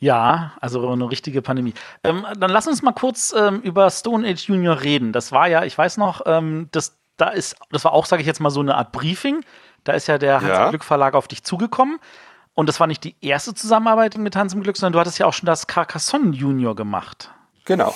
Ja, 0.00 0.52
also 0.60 0.86
eine 0.90 1.10
richtige 1.10 1.40
Pandemie. 1.40 1.72
Ähm, 2.02 2.26
dann 2.36 2.50
lass 2.50 2.66
uns 2.66 2.82
mal 2.82 2.92
kurz 2.92 3.34
ähm, 3.34 3.62
über 3.62 3.88
Stone 3.90 4.28
Age 4.28 4.48
Junior 4.48 4.82
reden. 4.82 5.12
Das 5.12 5.32
war 5.32 5.48
ja, 5.48 5.64
ich 5.64 5.78
weiß 5.78 5.96
noch, 5.96 6.22
ähm, 6.26 6.68
das, 6.72 6.98
da 7.16 7.28
ist, 7.28 7.56
das 7.70 7.84
war 7.84 7.92
auch, 7.92 8.06
sage 8.06 8.22
ich 8.22 8.26
jetzt 8.26 8.40
mal, 8.40 8.50
so 8.50 8.60
eine 8.60 8.74
Art 8.74 8.92
Briefing. 8.92 9.44
Da 9.84 9.92
ist 9.92 10.06
ja 10.06 10.18
der 10.18 10.40
Hans 10.40 10.58
im 10.58 10.70
Glück 10.70 10.84
Verlag 10.84 11.14
auf 11.14 11.28
dich 11.28 11.44
zugekommen. 11.44 11.98
Und 12.54 12.68
das 12.68 12.80
war 12.80 12.86
nicht 12.86 13.04
die 13.04 13.16
erste 13.20 13.54
Zusammenarbeit 13.54 14.16
mit 14.16 14.36
Hans 14.36 14.54
im 14.54 14.62
Glück, 14.62 14.76
sondern 14.76 14.92
du 14.94 15.00
hattest 15.00 15.18
ja 15.18 15.26
auch 15.26 15.32
schon 15.32 15.46
das 15.46 15.66
Carcassonne 15.66 16.34
Junior 16.34 16.74
gemacht. 16.76 17.30
Genau. 17.64 17.94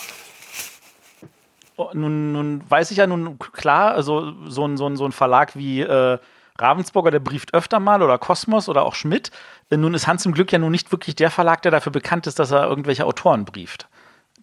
Oh, 1.77 1.91
nun, 1.93 2.33
nun, 2.33 2.65
weiß 2.69 2.91
ich 2.91 2.97
ja 2.97 3.07
nun 3.07 3.39
klar, 3.39 3.93
also 3.93 4.33
so 4.49 4.67
ein, 4.67 4.77
so 4.77 4.89
ein, 4.89 4.97
so 4.97 5.07
ein 5.07 5.13
Verlag 5.13 5.55
wie 5.55 5.81
äh, 5.81 6.19
Ravensburger, 6.59 7.13
der 7.13 7.21
brieft 7.21 7.55
öfter 7.55 7.79
mal 7.79 8.03
oder 8.03 8.19
Kosmos 8.19 8.69
oder 8.69 8.83
auch 8.83 8.97
Schmidt. 8.97 9.31
Äh, 9.71 9.77
nun 9.77 9.95
ist 9.95 10.09
Hans 10.09 10.27
im 10.27 10.33
Glück 10.33 10.51
ja 10.51 10.59
nun 10.59 10.73
nicht 10.73 10.91
wirklich 10.91 11.15
der 11.15 11.31
Verlag, 11.31 11.63
der 11.63 11.71
dafür 11.71 11.93
bekannt 11.93 12.27
ist, 12.27 12.41
dass 12.41 12.51
er 12.51 12.67
irgendwelche 12.67 13.07
Autoren 13.07 13.45
brieft. 13.45 13.89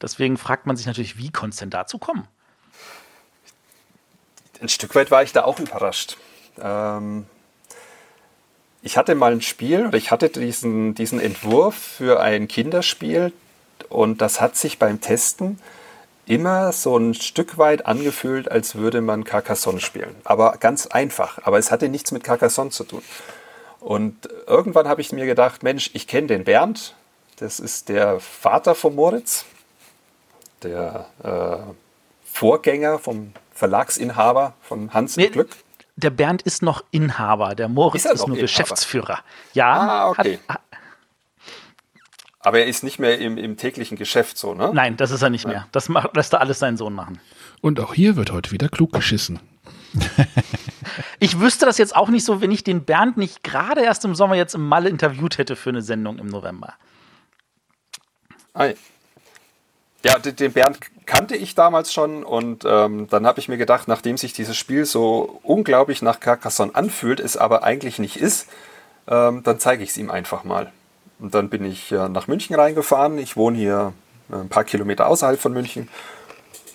Deswegen 0.02 0.38
fragt 0.38 0.66
man 0.66 0.78
sich 0.78 0.86
natürlich, 0.86 1.18
wie 1.18 1.30
konnte 1.30 1.54
es 1.54 1.60
denn 1.60 1.70
dazu 1.70 1.98
kommen? 1.98 2.28
Ein 4.66 4.70
Stück 4.70 4.96
weit 4.96 5.12
war 5.12 5.22
ich 5.22 5.32
da 5.32 5.44
auch 5.44 5.60
überrascht. 5.60 6.18
Ähm, 6.60 7.28
ich 8.82 8.98
hatte 8.98 9.14
mal 9.14 9.32
ein 9.32 9.44
Spiel 9.44 9.86
oder 9.86 9.98
ich 10.00 10.10
hatte 10.10 10.30
diesen, 10.30 10.96
diesen 10.96 11.20
Entwurf 11.20 11.76
für 11.76 12.20
ein 12.20 12.48
Kinderspiel 12.48 13.32
und 13.90 14.22
das 14.22 14.42
hat 14.42 14.56
sich 14.56 14.80
beim 14.80 15.02
Testen 15.02 15.60
immer 16.26 16.72
so 16.72 16.98
ein 16.98 17.14
Stück 17.14 17.60
weit 17.60 17.86
angefühlt, 17.86 18.50
als 18.50 18.74
würde 18.74 19.02
man 19.02 19.24
Carcassonne 19.24 19.80
spielen. 19.80 20.16
Aber 20.24 20.54
ganz 20.54 20.88
einfach. 20.88 21.38
Aber 21.44 21.60
es 21.60 21.70
hatte 21.70 21.88
nichts 21.88 22.12
mit 22.12 22.24
Carcassonne 22.24 22.72
zu 22.72 22.86
tun. 22.86 23.04
Und 23.82 24.28
irgendwann 24.48 24.88
habe 24.88 25.00
ich 25.00 25.12
mir 25.12 25.28
gedacht, 25.28 25.62
Mensch, 25.62 25.92
ich 25.94 26.08
kenne 26.08 26.26
den 26.26 26.44
Bernd. 26.44 26.96
Das 27.36 27.60
ist 27.60 27.90
der 27.90 28.20
Vater 28.20 28.74
von 28.74 28.96
Moritz, 28.96 29.46
der 30.64 31.06
äh, 31.24 31.72
Vorgänger 32.26 32.98
vom 32.98 33.32
Verlagsinhaber 33.56 34.54
von 34.62 34.94
Hans 34.94 35.18
nee, 35.18 35.30
Glück. 35.30 35.50
Der 35.96 36.10
Bernd 36.10 36.42
ist 36.42 36.62
noch 36.62 36.84
Inhaber, 36.92 37.56
der 37.56 37.70
Moritz 37.70 38.06
ist, 38.06 38.12
ist 38.12 38.20
nur 38.20 38.36
Inhaber? 38.36 38.42
Geschäftsführer. 38.42 39.20
Ja, 39.54 39.74
ah, 39.74 40.10
okay. 40.10 40.40
Hat, 40.48 40.60
aber 42.46 42.60
er 42.60 42.68
ist 42.68 42.84
nicht 42.84 43.00
mehr 43.00 43.18
im, 43.18 43.40
im, 43.40 43.58
täglichen 43.58 43.98
Geschäft 43.98 44.38
so, 44.38 44.54
ne? 44.54 44.70
Nein, 44.72 44.98
das 44.98 45.10
ist 45.10 45.24
er 45.24 45.32
nicht 45.32 45.48
mehr. 45.48 45.68
Das 45.72 45.90
macht, 45.90 46.16
lässt 46.16 46.32
er 46.32 46.42
alles 46.42 46.60
seinen 46.60 46.78
Sohn 46.78 46.94
machen. 46.94 47.20
Und 47.60 47.80
auch 47.80 47.96
hier 47.96 48.18
wird 48.18 48.32
heute 48.32 48.52
wieder 48.52 48.70
klug 48.70 48.94
geschissen. 48.94 49.40
ich 51.20 51.40
wüsste 51.40 51.66
das 51.66 51.80
jetzt 51.80 51.96
auch 51.96 52.10
nicht 52.10 52.24
so, 52.24 52.42
wenn 52.42 52.52
ich 52.52 52.64
den 52.64 52.86
Bernd 52.86 53.18
nicht 53.18 53.42
gerade 53.44 53.82
erst 53.82 54.06
im 54.06 54.14
Sommer 54.14 54.36
jetzt 54.36 54.54
im 54.54 54.68
Malle 54.68 54.90
interviewt 54.90 55.40
hätte 55.40 55.56
für 55.56 55.70
eine 55.70 55.82
Sendung 55.82 56.20
im 56.20 56.28
November. 56.28 56.76
Ei. 58.54 58.76
Ja, 60.06 60.20
den 60.20 60.54
Bernd 60.54 60.78
kannte 61.08 61.36
ich 61.36 61.56
damals 61.56 61.92
schon 61.92 62.24
und 62.24 62.64
ähm, 62.64 63.08
dann 63.10 63.26
habe 63.26 63.40
ich 63.40 63.48
mir 63.48 63.58
gedacht, 63.58 63.88
nachdem 63.88 64.18
sich 64.18 64.34
dieses 64.34 64.56
Spiel 64.56 64.86
so 64.86 65.40
unglaublich 65.42 66.04
nach 66.04 66.20
Carcassonne 66.20 66.76
anfühlt, 66.76 67.20
es 67.20 67.38
aber 67.38 67.64
eigentlich 67.64 67.98
nicht 67.98 68.18
ist, 68.18 68.48
ähm, 69.08 69.42
dann 69.42 69.58
zeige 69.58 69.82
ich 69.82 69.90
es 69.90 69.98
ihm 69.98 70.12
einfach 70.12 70.44
mal. 70.44 70.72
Und 71.18 71.34
dann 71.34 71.50
bin 71.50 71.66
ich 71.66 71.92
äh, 71.92 72.08
nach 72.08 72.28
München 72.28 72.56
reingefahren. 72.56 73.18
Ich 73.18 73.36
wohne 73.36 73.58
hier 73.58 73.94
äh, 74.32 74.36
ein 74.36 74.50
paar 74.50 74.64
Kilometer 74.64 75.08
außerhalb 75.08 75.40
von 75.42 75.54
München. 75.54 75.90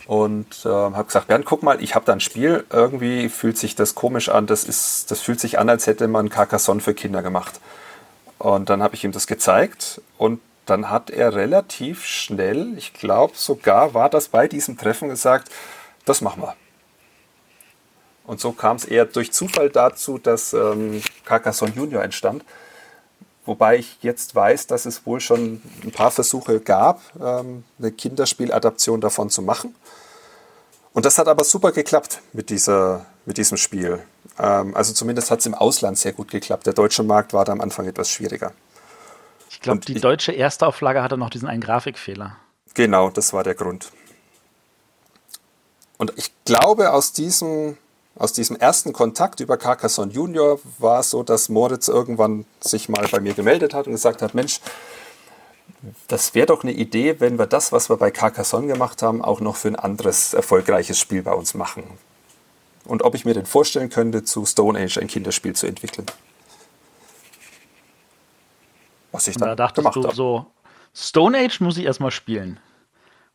Und 0.09 0.65
äh, 0.65 0.69
habe 0.69 1.05
gesagt, 1.05 1.29
Bernd, 1.29 1.45
guck 1.45 1.63
mal, 1.63 1.81
ich 1.81 1.95
habe 1.95 2.05
da 2.05 2.13
ein 2.13 2.19
Spiel. 2.19 2.65
Irgendwie 2.73 3.29
fühlt 3.29 3.59
sich 3.59 3.77
das 3.77 3.95
komisch 3.95 4.29
an. 4.29 4.49
Das, 4.49 4.65
ist, 4.65 5.09
das 5.13 5.21
fühlt 5.21 5.39
sich 5.39 5.57
an, 5.57 5.69
als 5.69 5.87
hätte 5.87 6.09
man 6.09 6.31
Carcassonne 6.31 6.81
für 6.81 6.95
Kinder 6.95 7.23
gemacht. 7.23 7.61
Und 8.41 8.71
dann 8.71 8.83
habe 8.83 8.97
ich 8.97 9.05
ihm 9.05 9.13
das 9.13 9.29
gezeigt. 9.29 10.01
Und 10.19 10.41
dann 10.67 10.91
hat 10.91 11.11
er 11.11 11.35
relativ 11.35 12.05
schnell, 12.05 12.75
ich 12.77 12.93
glaube 12.93 13.35
sogar 13.37 13.95
war 13.95 14.09
das 14.09 14.29
bei 14.29 14.49
diesem 14.49 14.77
Treffen 14.77 15.09
gesagt, 15.09 15.51
das 16.05 16.21
machen 16.21 16.43
wir. 16.43 16.55
Und 18.25 18.41
so 18.41 18.53
kam 18.53 18.77
es 18.77 18.85
eher 18.85 19.07
durch 19.07 19.33
Zufall 19.33 19.71
dazu, 19.71 20.19
dass 20.19 20.53
ähm, 20.53 21.03
Carcassonne 21.25 21.73
Junior 21.75 22.03
entstand. 22.03 22.45
Wobei 23.45 23.79
ich 23.79 23.99
jetzt 24.03 24.35
weiß, 24.35 24.69
dass 24.69 24.87
es 24.87 25.05
wohl 25.07 25.19
schon 25.19 25.61
ein 25.83 25.91
paar 25.91 26.13
Versuche 26.13 26.61
gab, 26.61 27.01
ähm, 27.21 27.65
eine 27.79 27.91
Kinderspieladaption 27.91 29.01
davon 29.01 29.31
zu 29.31 29.43
machen. 29.43 29.75
Und 30.93 31.07
das 31.07 31.19
hat 31.19 31.27
aber 31.27 31.43
super 31.43 31.73
geklappt 31.73 32.21
mit, 32.33 32.51
dieser, 32.51 33.07
mit 33.25 33.39
diesem 33.39 33.57
Spiel. 33.57 34.01
Ähm, 34.39 34.77
also 34.77 34.93
zumindest 34.93 35.31
hat 35.31 35.41
es 35.41 35.47
im 35.47 35.55
Ausland 35.55 35.99
sehr 35.99 36.13
gut 36.13 36.31
geklappt. 36.31 36.67
Der 36.67 36.73
deutsche 36.73 37.03
Markt 37.03 37.33
war 37.33 37.45
da 37.45 37.53
am 37.53 37.61
Anfang 37.61 37.87
etwas 37.87 38.11
schwieriger. 38.11 38.53
Ich 39.61 39.65
glaube, 39.65 39.81
die 39.81 40.01
deutsche 40.01 40.35
Erstauflage 40.35 41.03
hatte 41.03 41.19
noch 41.19 41.29
diesen 41.29 41.47
einen 41.47 41.61
Grafikfehler. 41.61 42.35
Genau, 42.73 43.11
das 43.11 43.35
war 43.35 43.45
der 43.45 43.55
Grund. 43.55 43.93
Und 45.99 46.15
ich 46.17 46.33
glaube, 46.47 46.95
aus 46.95 47.13
diesem 47.13 47.77
aus 48.17 48.33
diesem 48.33 48.57
ersten 48.57 48.95
Kontakt 48.95 49.41
über 49.41 49.59
Carcassonne 49.59 50.13
Junior 50.13 50.61
war 50.79 51.01
es 51.01 51.11
so, 51.11 51.23
dass 51.23 51.51
Moritz 51.51 51.89
irgendwann 51.89 52.47
sich 52.61 52.89
mal 52.89 53.07
bei 53.11 53.21
mir 53.21 53.35
gemeldet 53.35 53.75
hat 53.75 53.87
und 53.87 53.93
gesagt 53.93 54.23
hat, 54.23 54.35
Mensch, 54.35 54.61
das 56.09 56.35
wäre 56.35 56.47
doch 56.47 56.63
eine 56.63 56.73
Idee, 56.73 57.21
wenn 57.21 57.39
wir 57.39 57.47
das, 57.47 57.71
was 57.71 57.91
wir 57.91 57.99
bei 57.99 58.11
Carcassonne 58.11 58.67
gemacht 58.67 59.03
haben, 59.03 59.23
auch 59.23 59.41
noch 59.41 59.57
für 59.57 59.69
ein 59.69 59.77
anderes 59.77 60.33
erfolgreiches 60.33 60.99
Spiel 60.99 61.23
bei 61.23 61.33
uns 61.33 61.53
machen. 61.53 61.85
Und 62.87 63.03
ob 63.03 63.15
ich 63.15 63.27
mir 63.27 63.35
denn 63.35 63.47
vorstellen 63.47 63.91
könnte, 63.91 64.25
zu 64.25 64.47
Stone 64.47 64.79
Age 64.79 64.99
ein 64.99 65.07
Kinderspiel 65.07 65.55
zu 65.55 65.67
entwickeln. 65.67 66.07
Was 69.13 69.29
ich 69.29 69.37
dann 69.37 69.49
da 69.49 69.57
dachtest 69.57 69.77
gemacht 69.77 69.97
du 69.97 70.05
hab. 70.05 70.15
so, 70.15 70.47
Stone 70.95 71.39
Age 71.39 71.61
muss 71.61 71.77
ich 71.77 71.85
erstmal 71.85 72.11
spielen. 72.11 72.61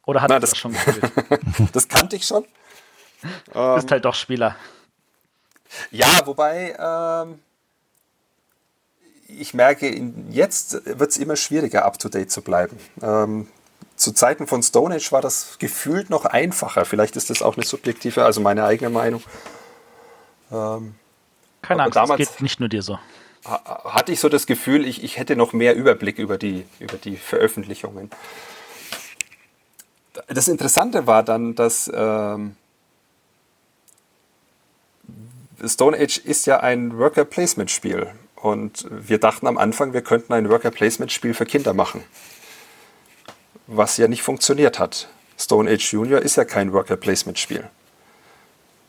Oder 0.05 0.21
hat 0.21 0.29
das, 0.29 0.51
das 0.51 0.57
schon 0.57 0.73
gespielt? 0.85 1.11
das 1.73 1.87
kannte 1.87 2.15
ich 2.15 2.25
schon. 2.25 2.45
Ähm, 3.53 3.77
Ist 3.77 3.91
halt 3.91 4.05
doch 4.05 4.15
Spieler. 4.15 4.55
Ja, 5.91 6.25
wobei 6.25 6.75
ähm, 6.77 7.39
ich 9.27 9.53
merke, 9.53 9.89
jetzt 10.29 10.85
wird 10.85 11.09
es 11.09 11.17
immer 11.17 11.35
schwieriger, 11.35 11.85
up-to-date 11.85 12.31
zu 12.31 12.41
bleiben. 12.41 12.79
Ähm, 13.01 13.47
zu 13.95 14.11
Zeiten 14.11 14.47
von 14.47 14.61
Stone 14.61 14.95
Age 14.95 15.11
war 15.11 15.21
das 15.21 15.57
gefühlt 15.57 16.09
noch 16.09 16.25
einfacher. 16.25 16.85
Vielleicht 16.85 17.15
ist 17.15 17.29
das 17.29 17.41
auch 17.41 17.55
eine 17.55 17.65
subjektive, 17.65 18.25
also 18.25 18.41
meine 18.41 18.65
eigene 18.65 18.89
Meinung. 18.89 19.23
Ähm, 20.51 20.95
Keine 21.61 21.83
Angst, 21.83 21.95
damals 21.95 22.19
das 22.19 22.29
geht 22.29 22.41
nicht 22.41 22.59
nur 22.59 22.69
dir 22.69 22.81
so. 22.81 22.99
Hatte 23.45 24.11
ich 24.11 24.19
so 24.19 24.27
das 24.27 24.47
Gefühl, 24.47 24.87
ich, 24.87 25.03
ich 25.03 25.17
hätte 25.17 25.35
noch 25.35 25.53
mehr 25.53 25.75
Überblick 25.75 26.17
über 26.17 26.37
die, 26.37 26.65
über 26.79 26.97
die 26.97 27.15
Veröffentlichungen. 27.15 28.09
Das 30.27 30.47
Interessante 30.47 31.05
war 31.05 31.21
dann, 31.23 31.53
dass 31.53 31.91
ähm, 31.93 32.55
Stone 35.63 35.97
Age 35.97 36.17
ist 36.17 36.47
ja 36.47 36.59
ein 36.59 36.97
Worker 36.97 37.25
Placement 37.25 37.69
Spiel 37.69 38.07
und 38.35 38.87
wir 38.89 39.19
dachten 39.19 39.47
am 39.47 39.57
Anfang, 39.57 39.93
wir 39.93 40.01
könnten 40.01 40.33
ein 40.33 40.49
Worker 40.49 40.71
Placement 40.71 41.11
Spiel 41.11 41.33
für 41.33 41.45
Kinder 41.45 41.73
machen. 41.73 42.03
Was 43.67 43.97
ja 43.97 44.07
nicht 44.07 44.21
funktioniert 44.21 44.79
hat. 44.79 45.07
Stone 45.37 45.69
Age 45.69 45.93
Junior 45.93 46.21
ist 46.21 46.37
ja 46.37 46.45
kein 46.45 46.71
Worker 46.71 46.97
Placement 46.97 47.39
Spiel. 47.39 47.67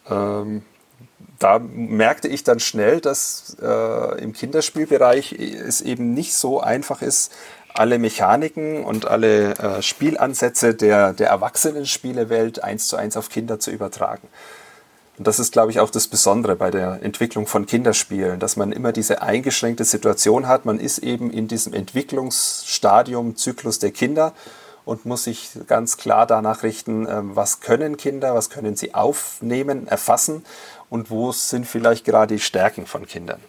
Ähm, 0.08 0.62
da 1.38 1.58
merkte 1.58 2.28
ich 2.28 2.44
dann 2.44 2.60
schnell, 2.60 3.00
dass 3.00 3.56
äh, 3.60 4.22
im 4.22 4.32
Kinderspielbereich 4.32 5.32
es 5.32 5.80
eben 5.80 6.14
nicht 6.14 6.34
so 6.34 6.60
einfach 6.60 7.02
ist, 7.02 7.32
alle 7.74 7.98
Mechaniken 7.98 8.84
und 8.84 9.06
alle 9.06 9.54
äh, 9.58 9.82
Spielansätze 9.82 10.74
der, 10.74 11.12
der 11.12 11.28
Erwachsenen-Spielewelt 11.28 12.64
eins 12.64 12.88
zu 12.88 12.96
eins 12.96 13.16
auf 13.16 13.28
Kinder 13.28 13.60
zu 13.60 13.70
übertragen. 13.70 14.28
Und 15.18 15.26
das 15.26 15.38
ist, 15.38 15.52
glaube 15.52 15.70
ich, 15.70 15.80
auch 15.80 15.90
das 15.90 16.08
Besondere 16.08 16.56
bei 16.56 16.70
der 16.70 17.02
Entwicklung 17.02 17.46
von 17.46 17.66
Kinderspielen, 17.66 18.38
dass 18.38 18.56
man 18.56 18.72
immer 18.72 18.92
diese 18.92 19.22
eingeschränkte 19.22 19.84
Situation 19.84 20.46
hat. 20.46 20.64
Man 20.66 20.78
ist 20.78 20.98
eben 20.98 21.30
in 21.30 21.48
diesem 21.48 21.72
Entwicklungsstadium, 21.72 23.36
Zyklus 23.36 23.78
der 23.78 23.92
Kinder 23.92 24.34
und 24.84 25.04
muss 25.04 25.24
sich 25.24 25.50
ganz 25.66 25.96
klar 25.96 26.26
danach 26.26 26.62
richten, 26.62 27.06
ähm, 27.08 27.34
was 27.34 27.60
können 27.60 27.96
Kinder, 27.96 28.34
was 28.34 28.50
können 28.50 28.76
sie 28.76 28.94
aufnehmen, 28.94 29.86
erfassen 29.88 30.44
und 30.90 31.10
wo 31.10 31.32
sind 31.32 31.66
vielleicht 31.66 32.04
gerade 32.04 32.34
die 32.34 32.40
Stärken 32.40 32.86
von 32.86 33.06
Kindern. 33.06 33.40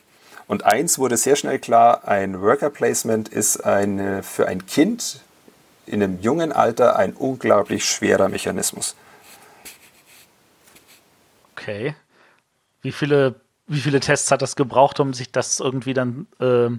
Und 0.48 0.64
eins 0.64 0.98
wurde 0.98 1.18
sehr 1.18 1.36
schnell 1.36 1.60
klar, 1.60 2.08
ein 2.08 2.42
Worker 2.42 2.70
Placement 2.70 3.28
ist 3.28 3.58
eine, 3.66 4.24
für 4.24 4.48
ein 4.48 4.66
Kind 4.66 5.22
in 5.86 6.02
einem 6.02 6.22
jungen 6.22 6.52
Alter 6.52 6.96
ein 6.98 7.14
unglaublich 7.14 7.86
schwerer 7.86 8.30
Mechanismus. 8.30 8.96
Okay. 11.54 11.96
Wie 12.82 12.92
viele, 12.92 13.36
wie 13.68 13.80
viele 13.80 14.00
Tests 14.00 14.32
hat 14.32 14.42
das 14.42 14.56
gebraucht, 14.56 15.00
um 15.00 15.14
sich 15.14 15.32
das 15.32 15.60
irgendwie 15.60 15.94
dann 15.94 16.28
äh, 16.40 16.70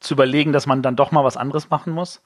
zu 0.00 0.14
überlegen, 0.14 0.52
dass 0.52 0.66
man 0.66 0.82
dann 0.82 0.96
doch 0.96 1.12
mal 1.12 1.24
was 1.24 1.36
anderes 1.36 1.70
machen 1.70 1.92
muss? 1.92 2.20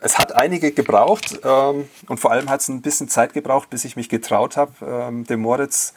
Es 0.00 0.18
hat 0.18 0.32
einige 0.32 0.72
gebraucht 0.72 1.40
ähm, 1.44 1.88
und 2.08 2.18
vor 2.18 2.32
allem 2.32 2.48
hat 2.48 2.60
es 2.60 2.68
ein 2.68 2.80
bisschen 2.80 3.08
Zeit 3.08 3.34
gebraucht, 3.34 3.68
bis 3.68 3.84
ich 3.84 3.96
mich 3.96 4.08
getraut 4.08 4.56
habe, 4.56 4.72
ähm, 4.82 5.24
dem 5.26 5.40
Moritz 5.40 5.94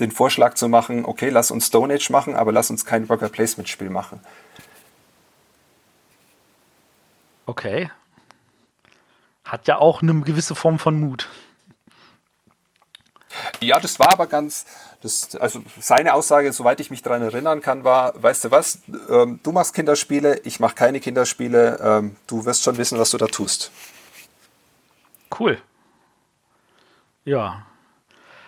den 0.00 0.10
Vorschlag 0.10 0.54
zu 0.54 0.68
machen, 0.68 1.04
okay, 1.04 1.28
lass 1.30 1.50
uns 1.50 1.66
Stone 1.66 1.92
Age 1.94 2.10
machen, 2.10 2.34
aber 2.34 2.52
lass 2.52 2.70
uns 2.70 2.84
kein 2.84 3.08
Worker 3.08 3.28
Placement 3.28 3.68
Spiel 3.68 3.90
machen. 3.90 4.20
Okay. 7.46 7.90
Hat 9.44 9.68
ja 9.68 9.78
auch 9.78 10.02
eine 10.02 10.20
gewisse 10.22 10.54
Form 10.54 10.78
von 10.78 10.98
Mut. 10.98 11.28
Ja, 13.60 13.80
das 13.80 13.98
war 13.98 14.12
aber 14.12 14.26
ganz, 14.26 14.66
das, 15.02 15.36
also 15.36 15.62
seine 15.80 16.14
Aussage, 16.14 16.52
soweit 16.52 16.80
ich 16.80 16.90
mich 16.90 17.02
daran 17.02 17.22
erinnern 17.22 17.60
kann, 17.60 17.84
war, 17.84 18.20
weißt 18.22 18.44
du 18.44 18.50
was, 18.50 18.80
ähm, 19.08 19.40
du 19.42 19.52
machst 19.52 19.74
Kinderspiele, 19.74 20.40
ich 20.44 20.60
mache 20.60 20.74
keine 20.74 21.00
Kinderspiele, 21.00 21.78
ähm, 21.82 22.16
du 22.26 22.44
wirst 22.44 22.62
schon 22.62 22.78
wissen, 22.78 22.98
was 22.98 23.10
du 23.10 23.18
da 23.18 23.26
tust. 23.26 23.70
Cool. 25.38 25.58
Ja. 27.24 27.66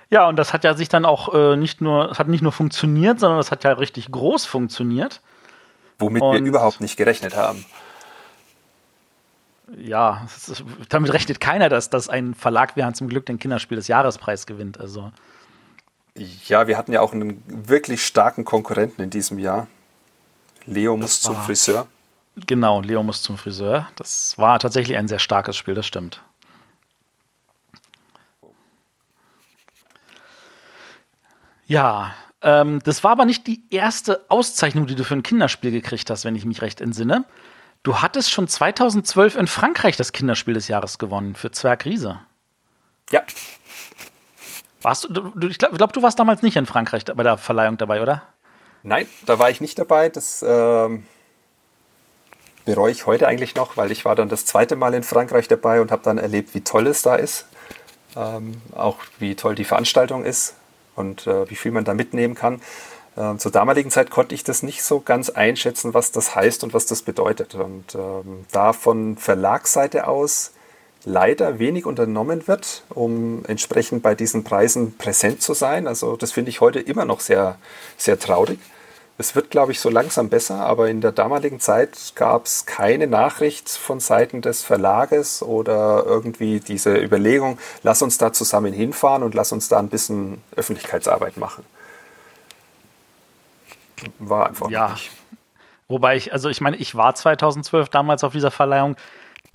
Ja, 0.08 0.28
und 0.28 0.36
das 0.36 0.52
hat 0.52 0.62
ja 0.64 0.74
sich 0.74 0.88
dann 0.88 1.04
auch 1.04 1.34
äh, 1.34 1.56
nicht 1.56 1.80
nur, 1.80 2.16
hat 2.16 2.28
nicht 2.28 2.42
nur 2.42 2.52
funktioniert, 2.52 3.18
sondern 3.18 3.38
das 3.38 3.50
hat 3.50 3.64
ja 3.64 3.72
richtig 3.72 4.10
groß 4.10 4.46
funktioniert. 4.46 5.20
Womit 5.98 6.22
und 6.22 6.34
wir 6.34 6.42
überhaupt 6.42 6.80
nicht 6.80 6.96
gerechnet 6.96 7.34
haben. 7.36 7.64
Ja, 9.76 10.26
ist, 10.26 10.64
damit 10.88 11.12
rechnet 11.12 11.40
keiner, 11.40 11.68
dass, 11.68 11.90
dass 11.90 12.08
ein 12.08 12.34
Verlag 12.34 12.76
wie 12.76 12.84
Hans 12.84 12.98
zum 12.98 13.08
Glück 13.08 13.26
den 13.26 13.38
Kinderspiel 13.38 13.76
des 13.76 13.88
Jahrespreis 13.88 14.46
gewinnt. 14.46 14.78
Also. 14.78 15.12
Ja, 16.14 16.66
wir 16.66 16.78
hatten 16.78 16.92
ja 16.92 17.00
auch 17.00 17.12
einen 17.12 17.42
wirklich 17.46 18.06
starken 18.06 18.44
Konkurrenten 18.44 19.02
in 19.02 19.10
diesem 19.10 19.38
Jahr. 19.38 19.66
Leo 20.66 20.96
muss 20.96 21.20
zum 21.20 21.36
Friseur. 21.36 21.86
Genau, 22.46 22.80
Leo 22.80 23.02
muss 23.02 23.22
zum 23.22 23.38
Friseur. 23.38 23.88
Das 23.96 24.36
war 24.38 24.58
tatsächlich 24.58 24.96
ein 24.96 25.08
sehr 25.08 25.18
starkes 25.18 25.56
Spiel, 25.56 25.74
das 25.74 25.86
stimmt. 25.86 26.22
Ja, 31.66 32.14
ähm, 32.42 32.80
das 32.84 33.02
war 33.02 33.12
aber 33.12 33.24
nicht 33.24 33.46
die 33.46 33.62
erste 33.70 34.24
Auszeichnung, 34.28 34.86
die 34.86 34.94
du 34.94 35.04
für 35.04 35.14
ein 35.14 35.22
Kinderspiel 35.22 35.72
gekriegt 35.72 36.10
hast, 36.10 36.24
wenn 36.24 36.36
ich 36.36 36.44
mich 36.44 36.62
recht 36.62 36.80
entsinne. 36.80 37.24
Du 37.86 38.02
hattest 38.02 38.32
schon 38.32 38.48
2012 38.48 39.36
in 39.36 39.46
Frankreich 39.46 39.96
das 39.96 40.10
Kinderspiel 40.10 40.54
des 40.54 40.66
Jahres 40.66 40.98
gewonnen 40.98 41.36
für 41.36 41.52
Zwerg 41.52 41.84
Riese. 41.84 42.18
Ja, 43.12 43.22
warst 44.82 45.04
du, 45.04 45.08
du 45.08 45.46
ich 45.46 45.58
glaube, 45.58 45.76
glaub, 45.76 45.92
du 45.92 46.02
warst 46.02 46.18
damals 46.18 46.42
nicht 46.42 46.56
in 46.56 46.66
Frankreich 46.66 47.04
bei 47.04 47.22
der 47.22 47.38
Verleihung 47.38 47.76
dabei, 47.76 48.02
oder? 48.02 48.22
Nein, 48.82 49.06
da 49.24 49.38
war 49.38 49.50
ich 49.50 49.60
nicht 49.60 49.78
dabei. 49.78 50.08
Das 50.08 50.44
ähm, 50.44 51.06
bereue 52.64 52.90
ich 52.90 53.06
heute 53.06 53.28
eigentlich 53.28 53.54
noch, 53.54 53.76
weil 53.76 53.92
ich 53.92 54.04
war 54.04 54.16
dann 54.16 54.28
das 54.28 54.46
zweite 54.46 54.74
Mal 54.74 54.92
in 54.92 55.04
Frankreich 55.04 55.46
dabei 55.46 55.80
und 55.80 55.92
habe 55.92 56.02
dann 56.02 56.18
erlebt, 56.18 56.56
wie 56.56 56.62
toll 56.62 56.88
es 56.88 57.02
da 57.02 57.14
ist. 57.14 57.46
Ähm, 58.16 58.60
auch 58.74 58.98
wie 59.20 59.36
toll 59.36 59.54
die 59.54 59.64
Veranstaltung 59.64 60.24
ist 60.24 60.54
und 60.96 61.28
äh, 61.28 61.48
wie 61.48 61.54
viel 61.54 61.70
man 61.70 61.84
da 61.84 61.94
mitnehmen 61.94 62.34
kann. 62.34 62.60
Ähm, 63.16 63.38
zur 63.38 63.52
damaligen 63.52 63.90
Zeit 63.90 64.10
konnte 64.10 64.34
ich 64.34 64.44
das 64.44 64.62
nicht 64.62 64.82
so 64.82 65.00
ganz 65.00 65.30
einschätzen, 65.30 65.94
was 65.94 66.12
das 66.12 66.34
heißt 66.34 66.64
und 66.64 66.74
was 66.74 66.86
das 66.86 67.02
bedeutet. 67.02 67.54
Und 67.54 67.94
ähm, 67.94 68.44
da 68.52 68.72
von 68.72 69.16
Verlagsseite 69.16 70.06
aus 70.06 70.52
leider 71.04 71.58
wenig 71.58 71.86
unternommen 71.86 72.46
wird, 72.48 72.82
um 72.90 73.44
entsprechend 73.46 74.02
bei 74.02 74.14
diesen 74.14 74.44
Preisen 74.44 74.98
präsent 74.98 75.40
zu 75.40 75.54
sein. 75.54 75.86
Also 75.86 76.16
das 76.16 76.32
finde 76.32 76.50
ich 76.50 76.60
heute 76.60 76.80
immer 76.80 77.04
noch 77.04 77.20
sehr, 77.20 77.58
sehr 77.96 78.18
traurig. 78.18 78.58
Es 79.18 79.34
wird, 79.34 79.50
glaube 79.50 79.72
ich, 79.72 79.80
so 79.80 79.88
langsam 79.88 80.28
besser, 80.28 80.56
aber 80.56 80.90
in 80.90 81.00
der 81.00 81.12
damaligen 81.12 81.58
Zeit 81.58 82.12
gab 82.16 82.44
es 82.44 82.66
keine 82.66 83.06
Nachricht 83.06 83.70
von 83.70 83.98
Seiten 83.98 84.42
des 84.42 84.62
Verlages 84.62 85.42
oder 85.42 86.04
irgendwie 86.04 86.60
diese 86.60 86.94
Überlegung, 86.98 87.58
lass 87.82 88.02
uns 88.02 88.18
da 88.18 88.34
zusammen 88.34 88.74
hinfahren 88.74 89.22
und 89.22 89.34
lass 89.34 89.52
uns 89.52 89.68
da 89.68 89.78
ein 89.78 89.88
bisschen 89.88 90.42
Öffentlichkeitsarbeit 90.54 91.38
machen. 91.38 91.64
War 94.18 94.48
einfach 94.48 94.70
ja. 94.70 94.90
nicht. 94.90 95.10
Wobei 95.88 96.16
ich, 96.16 96.32
also 96.32 96.48
ich 96.48 96.60
meine, 96.60 96.76
ich 96.76 96.94
war 96.94 97.14
2012 97.14 97.88
damals 97.88 98.24
auf 98.24 98.32
dieser 98.32 98.50
Verleihung 98.50 98.96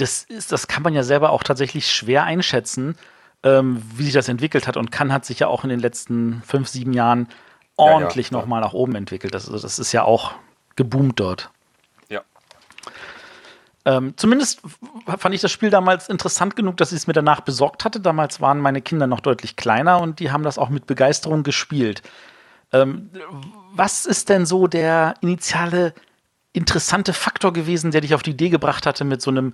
das 0.01 0.23
ist, 0.23 0.51
das 0.51 0.67
kann 0.67 0.83
man 0.83 0.93
ja 0.93 1.03
selber 1.03 1.29
auch 1.29 1.43
tatsächlich 1.43 1.91
schwer 1.91 2.23
einschätzen, 2.23 2.95
ähm, 3.43 3.81
wie 3.95 4.03
sich 4.03 4.13
das 4.13 4.27
entwickelt 4.27 4.67
hat 4.67 4.77
und 4.77 4.91
kann 4.91 5.13
hat 5.13 5.25
sich 5.25 5.39
ja 5.39 5.47
auch 5.47 5.63
in 5.63 5.69
den 5.69 5.79
letzten 5.79 6.41
fünf, 6.45 6.67
sieben 6.67 6.93
Jahren 6.93 7.27
ordentlich 7.75 8.29
ja, 8.29 8.37
ja, 8.37 8.41
nochmal 8.41 8.61
nach 8.61 8.73
oben 8.73 8.95
entwickelt. 8.95 9.33
Das, 9.33 9.47
also 9.47 9.61
das 9.61 9.79
ist 9.79 9.91
ja 9.91 10.03
auch 10.03 10.33
geboomt 10.75 11.19
dort. 11.19 11.49
Ja. 12.09 12.21
Ähm, 13.85 14.13
zumindest 14.17 14.61
fand 15.17 15.35
ich 15.35 15.41
das 15.41 15.51
Spiel 15.51 15.69
damals 15.69 16.09
interessant 16.09 16.55
genug, 16.55 16.77
dass 16.77 16.91
ich 16.91 16.97
es 16.97 17.07
mir 17.07 17.13
danach 17.13 17.41
besorgt 17.41 17.85
hatte. 17.85 17.99
Damals 17.99 18.41
waren 18.41 18.59
meine 18.59 18.81
Kinder 18.81 19.07
noch 19.07 19.19
deutlich 19.19 19.55
kleiner 19.55 20.01
und 20.01 20.19
die 20.19 20.31
haben 20.31 20.43
das 20.43 20.57
auch 20.57 20.69
mit 20.69 20.87
Begeisterung 20.87 21.43
gespielt. 21.43 22.01
Ähm, 22.73 23.09
was 23.73 24.05
ist 24.05 24.29
denn 24.29 24.45
so 24.45 24.67
der 24.67 25.15
initiale 25.21 25.93
interessante 26.53 27.13
Faktor 27.13 27.53
gewesen, 27.53 27.91
der 27.91 28.01
dich 28.01 28.13
auf 28.13 28.23
die 28.23 28.31
Idee 28.31 28.49
gebracht 28.49 28.85
hatte, 28.85 29.03
mit 29.03 29.21
so 29.21 29.31
einem 29.31 29.53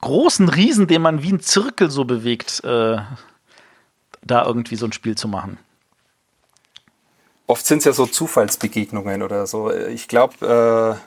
großen 0.00 0.48
Riesen, 0.48 0.86
den 0.86 1.02
man 1.02 1.22
wie 1.22 1.32
ein 1.32 1.40
Zirkel 1.40 1.90
so 1.90 2.04
bewegt, 2.04 2.62
äh, 2.64 2.96
da 4.24 4.44
irgendwie 4.46 4.76
so 4.76 4.86
ein 4.86 4.92
Spiel 4.92 5.16
zu 5.16 5.28
machen. 5.28 5.58
Oft 7.46 7.66
sind 7.66 7.78
es 7.78 7.84
ja 7.84 7.92
so 7.92 8.06
Zufallsbegegnungen 8.06 9.22
oder 9.22 9.46
so. 9.46 9.72
Ich 9.72 10.08
glaube, 10.08 10.98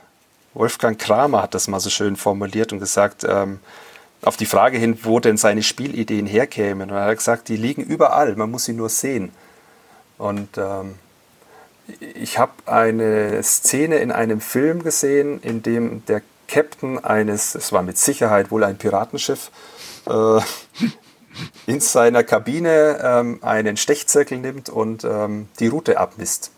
äh, 0.53 0.57
Wolfgang 0.57 0.99
Kramer 0.99 1.41
hat 1.43 1.53
das 1.53 1.67
mal 1.67 1.79
so 1.79 1.89
schön 1.89 2.15
formuliert 2.15 2.71
und 2.71 2.79
gesagt, 2.79 3.25
ähm, 3.27 3.59
auf 4.21 4.37
die 4.37 4.45
Frage 4.45 4.77
hin, 4.77 4.97
wo 5.03 5.19
denn 5.19 5.37
seine 5.37 5.63
Spielideen 5.63 6.25
herkämen. 6.25 6.89
Und 6.89 6.97
er 6.97 7.05
hat 7.05 7.17
gesagt, 7.17 7.47
die 7.49 7.57
liegen 7.57 7.83
überall, 7.83 8.35
man 8.35 8.51
muss 8.51 8.65
sie 8.65 8.73
nur 8.73 8.89
sehen. 8.89 9.31
Und 10.17 10.57
ähm, 10.57 10.95
ich 11.99 12.38
habe 12.38 12.53
eine 12.65 13.41
Szene 13.43 13.97
in 13.97 14.11
einem 14.11 14.41
Film 14.41 14.83
gesehen, 14.83 15.39
in 15.41 15.61
dem 15.61 16.05
der 16.05 16.21
Captain 16.47 17.03
eines, 17.03 17.55
es 17.55 17.71
war 17.71 17.81
mit 17.81 17.97
Sicherheit 17.97 18.51
wohl 18.51 18.63
ein 18.63 18.77
Piratenschiff, 18.77 19.51
äh, 20.07 20.39
in 21.65 21.79
seiner 21.81 22.23
Kabine 22.23 22.99
ähm, 23.03 23.39
einen 23.41 23.77
Stechzirkel 23.77 24.38
nimmt 24.38 24.69
und 24.69 25.03
ähm, 25.03 25.47
die 25.59 25.67
Route 25.67 25.99
abmisst. 25.99 26.51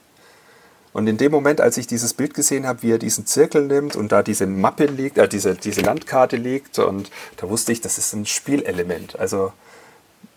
Und 0.94 1.08
in 1.08 1.18
dem 1.18 1.32
Moment, 1.32 1.62
als 1.62 1.78
ich 1.78 1.88
dieses 1.88 2.14
Bild 2.14 2.34
gesehen 2.34 2.66
habe, 2.66 2.82
wie 2.82 2.92
er 2.92 2.98
diesen 2.98 3.26
Zirkel 3.26 3.68
nimmt 3.68 3.96
und 3.96 4.12
da 4.12 4.24
diese 4.24 4.48
Mappe 4.48 4.86
liegt, 4.86 5.18
äh, 5.18 5.28
diese, 5.28 5.56
diese 5.56 5.82
Landkarte 5.82 6.38
liegt, 6.38 6.80
und 6.80 7.12
da 7.38 7.50
wusste 7.50 7.72
ich, 7.72 7.82
das 7.82 7.98
ist 7.98 8.14
ein 8.14 8.26
Spielelement. 8.26 9.20
Also 9.20 9.52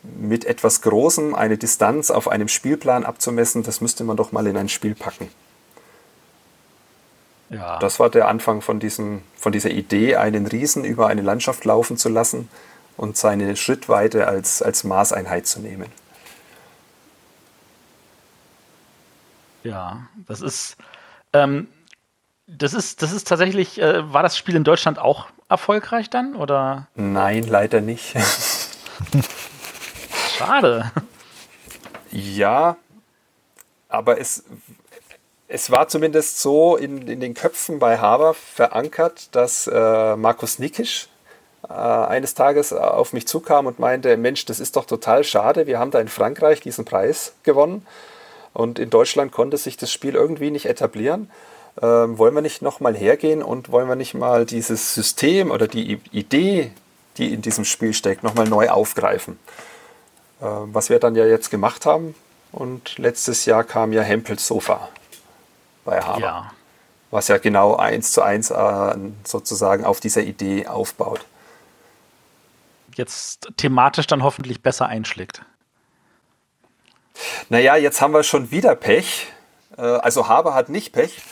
mit 0.03 0.45
etwas 0.45 0.81
Großem 0.83 1.35
eine 1.35 1.59
Distanz 1.59 2.11
auf 2.11 2.28
einem 2.28 2.49
Spielplan 2.49 3.05
abzumessen, 3.05 3.62
das 3.62 3.81
müsste 3.81 4.05
man 4.05 4.16
doch 4.16 4.33
mal 4.33 4.47
in 4.47 4.57
ein 4.57 4.68
Spiel 4.68 4.95
packen. 4.95 5.28
Ja. 7.51 7.78
Das 7.81 7.99
war 7.99 8.11
der 8.11 8.28
Anfang 8.28 8.62
von, 8.62 8.78
diesem, 8.78 9.22
von 9.37 9.53
dieser 9.53 9.70
Idee, 9.70 10.16
einen 10.16 10.47
Riesen 10.47 10.85
über 10.85 11.09
eine 11.09 11.22
Landschaft 11.22 11.64
laufen 11.64 11.97
zu 11.97 12.09
lassen 12.09 12.49
und 12.97 13.16
seine 13.16 13.57
Schrittweite 13.57 14.28
als, 14.28 14.62
als 14.62 14.85
Maßeinheit 14.85 15.47
zu 15.47 15.61
nehmen. 15.61 15.87
Ja, 19.64 20.07
das 20.26 20.41
ist, 20.41 20.76
ähm, 21.33 21.68
das 22.47 22.72
ist, 22.72 23.03
das 23.03 23.12
ist 23.12 23.26
tatsächlich, 23.26 23.81
äh, 23.81 24.12
war 24.12 24.22
das 24.22 24.39
Spiel 24.39 24.57
in 24.57 24.64
Deutschland 24.64 24.99
auch 24.99 25.26
erfolgreich 25.49 26.09
dann? 26.09 26.37
Oder? 26.37 26.89
Nein, 26.95 27.45
leider 27.45 27.81
nicht. 27.81 28.14
Schade. 30.41 30.91
Ja, 32.11 32.76
aber 33.88 34.18
es 34.18 34.45
es 35.53 35.70
war 35.70 35.88
zumindest 35.88 36.41
so 36.41 36.76
in, 36.76 37.09
in 37.09 37.20
den 37.20 37.34
Köpfen 37.34 37.80
bei 37.80 37.99
Haber 37.99 38.34
verankert, 38.34 39.34
dass 39.34 39.66
äh, 39.66 40.16
Markus 40.16 40.61
Nikisch 40.61 41.09
äh, 41.68 41.72
eines 41.72 42.34
Tages 42.34 42.72
auf 42.72 43.12
mich 43.12 43.26
zukam 43.26 43.66
und 43.66 43.80
meinte, 43.80 44.16
Mensch, 44.16 44.47
das 44.47 44.61
ist 44.61 44.76
doch 44.76 44.84
total 44.84 45.24
schade, 45.24 45.66
wir 45.66 45.80
haben 45.80 45.91
da 45.91 46.01
in 46.01 46.07
Frankreich 46.09 46.61
diesen 46.61 46.84
Preis 46.84 47.32
gewonnen 47.43 47.84
und 48.53 48.78
in 48.78 48.91
Deutschland 48.91 49.32
konnte 49.32 49.57
sich 49.57 49.76
das 49.76 49.93
Spiel 49.93 50.14
irgendwie 50.14 50.53
nicht 50.53 50.66
etablieren. 50.66 51.30
Ähm, 51.82 52.16
wollen 52.16 52.34
wir 52.34 52.43
nicht 52.43 52.62
nochmal 52.62 52.97
hergehen 52.97 53.43
und 53.43 53.72
wollen 53.72 53.88
wir 53.88 53.97
nicht 53.97 54.14
mal 54.14 54.47
dieses 54.47 54.95
System 54.95 55.51
oder 55.51 55.66
die 55.66 56.01
Idee, 56.12 56.70
die 57.16 57.34
in 57.34 57.43
diesem 57.43 57.64
Spiel 57.64 57.93
steckt, 57.93 58.22
nochmal 58.22 58.49
neu 58.49 58.68
aufgreifen? 58.68 59.38
Äh, 60.41 60.45
was 60.45 60.88
wir 60.88 60.99
dann 60.99 61.14
ja 61.14 61.26
jetzt 61.26 61.51
gemacht 61.51 61.86
haben. 61.86 62.14
Und 62.53 62.99
letztes 62.99 63.45
Jahr 63.45 63.62
kam 63.64 63.93
ja 63.93 64.03
Hempels 64.03 64.47
Sofa 64.47 64.88
bei 65.84 66.01
Haber. 66.01 66.20
Ja. 66.20 66.53
Was 67.11 67.28
ja 67.28 67.38
genau 67.38 67.76
eins 67.76 68.12
zu 68.12 68.22
eins 68.22 68.51
äh, 68.51 68.95
sozusagen 69.24 69.84
auf 69.84 70.01
dieser 70.01 70.22
Idee 70.22 70.66
aufbaut. 70.66 71.24
Jetzt 72.95 73.49
thematisch 73.57 74.07
dann 74.07 74.22
hoffentlich 74.22 74.62
besser 74.62 74.86
einschlägt. 74.86 75.43
Naja, 77.49 77.76
jetzt 77.76 78.01
haben 78.01 78.12
wir 78.12 78.22
schon 78.22 78.51
wieder 78.51 78.74
Pech. 78.74 79.28
Äh, 79.76 79.82
also 79.82 80.28
Haber 80.28 80.55
hat 80.55 80.68
nicht 80.68 80.93
Pech, 80.93 81.22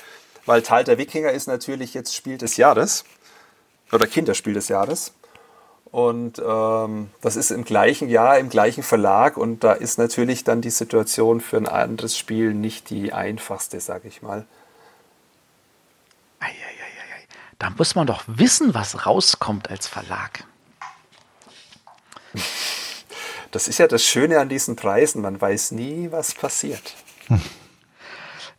weil 0.46 0.62
Tal 0.62 0.84
der 0.84 0.98
Wikinger 0.98 1.30
ist 1.30 1.46
natürlich 1.46 1.94
jetzt 1.94 2.14
Spiel 2.14 2.38
des 2.38 2.56
Jahres 2.56 3.04
oder 3.92 4.06
Kinderspiel 4.06 4.54
des 4.54 4.68
Jahres. 4.68 5.12
Und 5.90 6.42
ähm, 6.44 7.10
das 7.22 7.36
ist 7.36 7.50
im 7.50 7.64
gleichen 7.64 8.08
Jahr, 8.08 8.38
im 8.38 8.50
gleichen 8.50 8.82
Verlag. 8.82 9.36
Und 9.36 9.64
da 9.64 9.72
ist 9.72 9.98
natürlich 9.98 10.44
dann 10.44 10.60
die 10.60 10.70
Situation 10.70 11.40
für 11.40 11.56
ein 11.56 11.66
anderes 11.66 12.16
Spiel 12.16 12.52
nicht 12.54 12.90
die 12.90 13.12
einfachste, 13.12 13.80
sage 13.80 14.08
ich 14.08 14.20
mal. 14.22 14.46
Eieieiei. 16.40 16.58
Da 17.58 17.70
muss 17.70 17.94
man 17.94 18.06
doch 18.06 18.22
wissen, 18.26 18.74
was 18.74 19.06
rauskommt 19.06 19.70
als 19.70 19.88
Verlag. 19.88 20.44
Das 23.50 23.66
ist 23.66 23.78
ja 23.78 23.88
das 23.88 24.04
Schöne 24.04 24.38
an 24.40 24.48
diesen 24.48 24.76
Preisen. 24.76 25.22
Man 25.22 25.40
weiß 25.40 25.72
nie, 25.72 26.12
was 26.12 26.34
passiert. 26.34 26.94
Hm. 27.28 27.40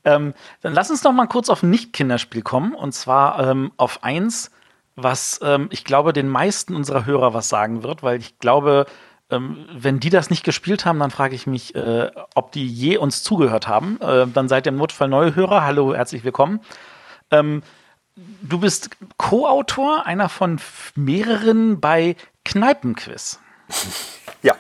Ähm, 0.06 0.34
dann 0.62 0.74
lass 0.74 0.90
uns 0.90 1.04
noch 1.04 1.12
mal 1.12 1.28
kurz 1.28 1.50
auf 1.50 1.62
ein 1.62 1.70
Nicht-Kinderspiel 1.72 2.42
kommen. 2.42 2.74
Und 2.74 2.94
zwar 2.94 3.46
ähm, 3.46 3.74
auf 3.76 4.02
eins, 4.02 4.50
was 5.04 5.40
ähm, 5.44 5.68
ich 5.72 5.84
glaube, 5.84 6.14
den 6.14 6.28
meisten 6.28 6.76
unserer 6.76 7.06
Hörer 7.06 7.34
was 7.34 7.50
sagen 7.50 7.84
wird, 7.84 8.04
weil 8.04 8.20
ich 8.20 8.40
glaube, 8.40 8.86
ähm, 9.30 9.68
wenn 9.72 10.00
die 10.00 10.10
das 10.10 10.30
nicht 10.30 10.44
gespielt 10.44 10.86
haben, 10.86 11.00
dann 11.00 11.12
frage 11.12 11.36
ich 11.36 11.48
mich, 11.48 11.76
äh, 11.76 12.10
ob 12.36 12.52
die 12.52 12.68
je 12.68 12.98
uns 12.98 13.24
zugehört 13.24 13.68
haben. 13.68 14.00
Äh, 14.02 14.28
dann 14.28 14.48
seid 14.48 14.66
ihr 14.66 14.72
im 14.72 14.78
Notfall 14.78 15.08
neue 15.08 15.36
Hörer. 15.36 15.64
Hallo, 15.64 15.94
herzlich 15.94 16.24
willkommen. 16.24 16.62
Ähm, 17.32 17.62
du 18.16 18.60
bist 18.60 18.90
Co-Autor 19.18 20.06
einer 20.06 20.30
von 20.30 20.60
mehreren 20.96 21.80
bei 21.80 22.16
Kneipenquiz. 22.46 23.40
Ja. 24.42 24.56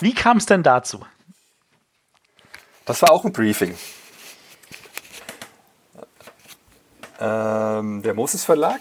Wie 0.00 0.12
kam 0.12 0.36
es 0.36 0.44
denn 0.44 0.62
dazu? 0.62 1.00
Das 2.84 3.00
war 3.00 3.10
auch 3.10 3.24
ein 3.24 3.32
Briefing. 3.32 3.74
Ähm, 7.22 8.02
der 8.02 8.14
Moses 8.14 8.44
Verlag 8.44 8.80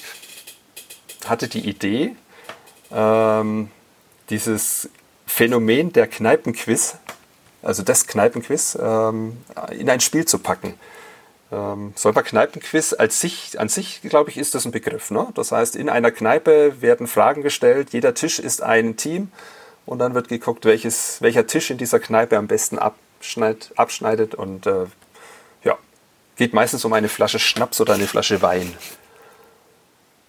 hatte 1.27 1.47
die 1.47 1.69
Idee, 1.69 2.15
ähm, 2.91 3.69
dieses 4.31 4.89
Phänomen 5.27 5.93
der 5.93 6.07
Kneipenquiz, 6.07 6.97
also 7.61 7.83
das 7.83 8.07
Kneipenquiz, 8.07 8.75
ähm, 8.81 9.37
in 9.69 9.91
ein 9.91 9.99
Spiel 9.99 10.25
zu 10.25 10.39
packen. 10.39 10.73
Ähm, 11.51 11.93
Solper 11.95 12.23
Kneipenquiz 12.23 12.93
als 12.93 13.21
sich, 13.21 13.59
an 13.59 13.69
sich, 13.69 14.01
glaube 14.01 14.31
ich, 14.31 14.37
ist 14.37 14.55
das 14.55 14.65
ein 14.65 14.71
Begriff. 14.71 15.11
Ne? 15.11 15.27
Das 15.35 15.51
heißt, 15.51 15.75
in 15.75 15.87
einer 15.87 16.09
Kneipe 16.09 16.81
werden 16.81 17.05
Fragen 17.05 17.43
gestellt, 17.43 17.89
jeder 17.91 18.15
Tisch 18.15 18.39
ist 18.39 18.63
ein 18.63 18.97
Team 18.97 19.31
und 19.85 19.99
dann 19.99 20.15
wird 20.15 20.29
geguckt, 20.29 20.65
welches, 20.65 21.21
welcher 21.21 21.45
Tisch 21.45 21.69
in 21.69 21.77
dieser 21.77 21.99
Kneipe 21.99 22.37
am 22.37 22.47
besten 22.47 22.79
abschneid, 22.79 23.71
abschneidet 23.75 24.33
und 24.33 24.65
äh, 24.65 24.85
geht 26.41 26.55
meistens 26.55 26.83
um 26.85 26.93
eine 26.93 27.07
Flasche 27.07 27.37
Schnaps 27.37 27.79
oder 27.81 27.93
eine 27.93 28.07
Flasche 28.07 28.41
Wein. 28.41 28.73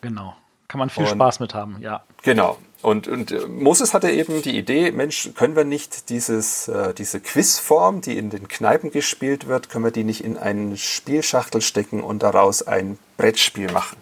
Genau. 0.02 0.36
Kann 0.68 0.78
man 0.78 0.90
viel 0.90 1.04
und, 1.04 1.08
Spaß 1.08 1.40
mit 1.40 1.54
haben, 1.54 1.78
ja. 1.80 2.02
Genau. 2.22 2.58
Und, 2.82 3.08
und 3.08 3.32
äh, 3.32 3.46
Moses 3.46 3.94
hatte 3.94 4.10
eben 4.10 4.42
die 4.42 4.58
Idee, 4.58 4.92
Mensch, 4.92 5.30
können 5.34 5.56
wir 5.56 5.64
nicht 5.64 6.10
dieses, 6.10 6.68
äh, 6.68 6.92
diese 6.92 7.18
Quizform, 7.20 8.02
die 8.02 8.18
in 8.18 8.28
den 8.28 8.46
Kneipen 8.46 8.90
gespielt 8.90 9.46
wird, 9.46 9.70
können 9.70 9.84
wir 9.84 9.90
die 9.90 10.04
nicht 10.04 10.22
in 10.22 10.36
einen 10.36 10.76
Spielschachtel 10.76 11.62
stecken 11.62 12.02
und 12.02 12.22
daraus 12.22 12.60
ein 12.60 12.98
Brettspiel 13.16 13.72
machen? 13.72 13.96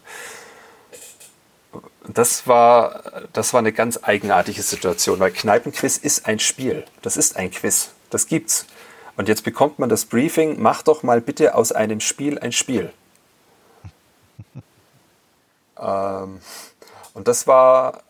Das 2.08 2.48
war, 2.48 3.28
das 3.32 3.52
war 3.52 3.60
eine 3.60 3.72
ganz 3.72 4.00
eigenartige 4.02 4.62
Situation, 4.62 5.20
weil 5.20 5.30
Kneipenquiz 5.30 5.96
ist 5.96 6.26
ein 6.26 6.40
Spiel. 6.40 6.84
Das 7.02 7.16
ist 7.16 7.36
ein 7.36 7.52
Quiz. 7.52 7.90
Das 8.10 8.26
gibt's. 8.26 8.66
Und 9.16 9.28
jetzt 9.28 9.44
bekommt 9.44 9.78
man 9.78 9.88
das 9.88 10.04
Briefing, 10.04 10.56
mach 10.60 10.82
doch 10.82 11.02
mal 11.02 11.20
bitte 11.20 11.54
aus 11.54 11.72
einem 11.72 12.00
Spiel 12.00 12.38
ein 12.38 12.52
Spiel. 12.52 12.92
ähm, 15.78 16.40
und 17.14 17.28
das 17.28 17.46
war 17.46 18.02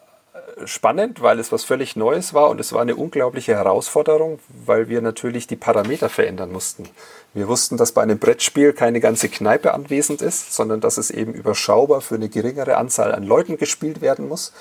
spannend, 0.65 1.23
weil 1.23 1.39
es 1.39 1.53
was 1.53 1.65
völlig 1.65 1.97
Neues 1.97 2.35
war 2.35 2.51
und 2.51 2.61
es 2.61 2.73
war 2.73 2.83
eine 2.83 2.97
unglaubliche 2.97 3.55
Herausforderung, 3.55 4.39
weil 4.65 4.89
wir 4.89 5.01
natürlich 5.01 5.47
die 5.47 5.57
Parameter 5.57 6.09
verändern 6.09 6.53
mussten. 6.53 6.89
Wir 7.35 7.49
wussten, 7.49 7.77
dass 7.77 7.93
bei 7.93 8.03
einem 8.03 8.19
Brettspiel 8.19 8.73
keine 8.73 9.01
ganze 9.01 9.29
Kneipe 9.29 9.75
anwesend 9.75 10.23
ist, 10.23 10.53
sondern 10.53 10.81
dass 10.81 10.99
es 10.99 11.11
eben 11.11 11.33
überschaubar 11.33 12.01
für 12.01 12.17
eine 12.17 12.29
geringere 12.29 12.77
Anzahl 12.77 13.15
an 13.15 13.25
Leuten 13.25 13.57
gespielt 13.57 14.01
werden 14.01 14.29
muss. 14.29 14.53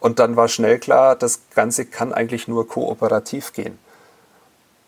Und 0.00 0.18
dann 0.18 0.36
war 0.36 0.48
schnell 0.48 0.78
klar, 0.78 1.16
das 1.16 1.42
Ganze 1.54 1.86
kann 1.86 2.12
eigentlich 2.12 2.48
nur 2.48 2.68
kooperativ 2.68 3.52
gehen. 3.52 3.78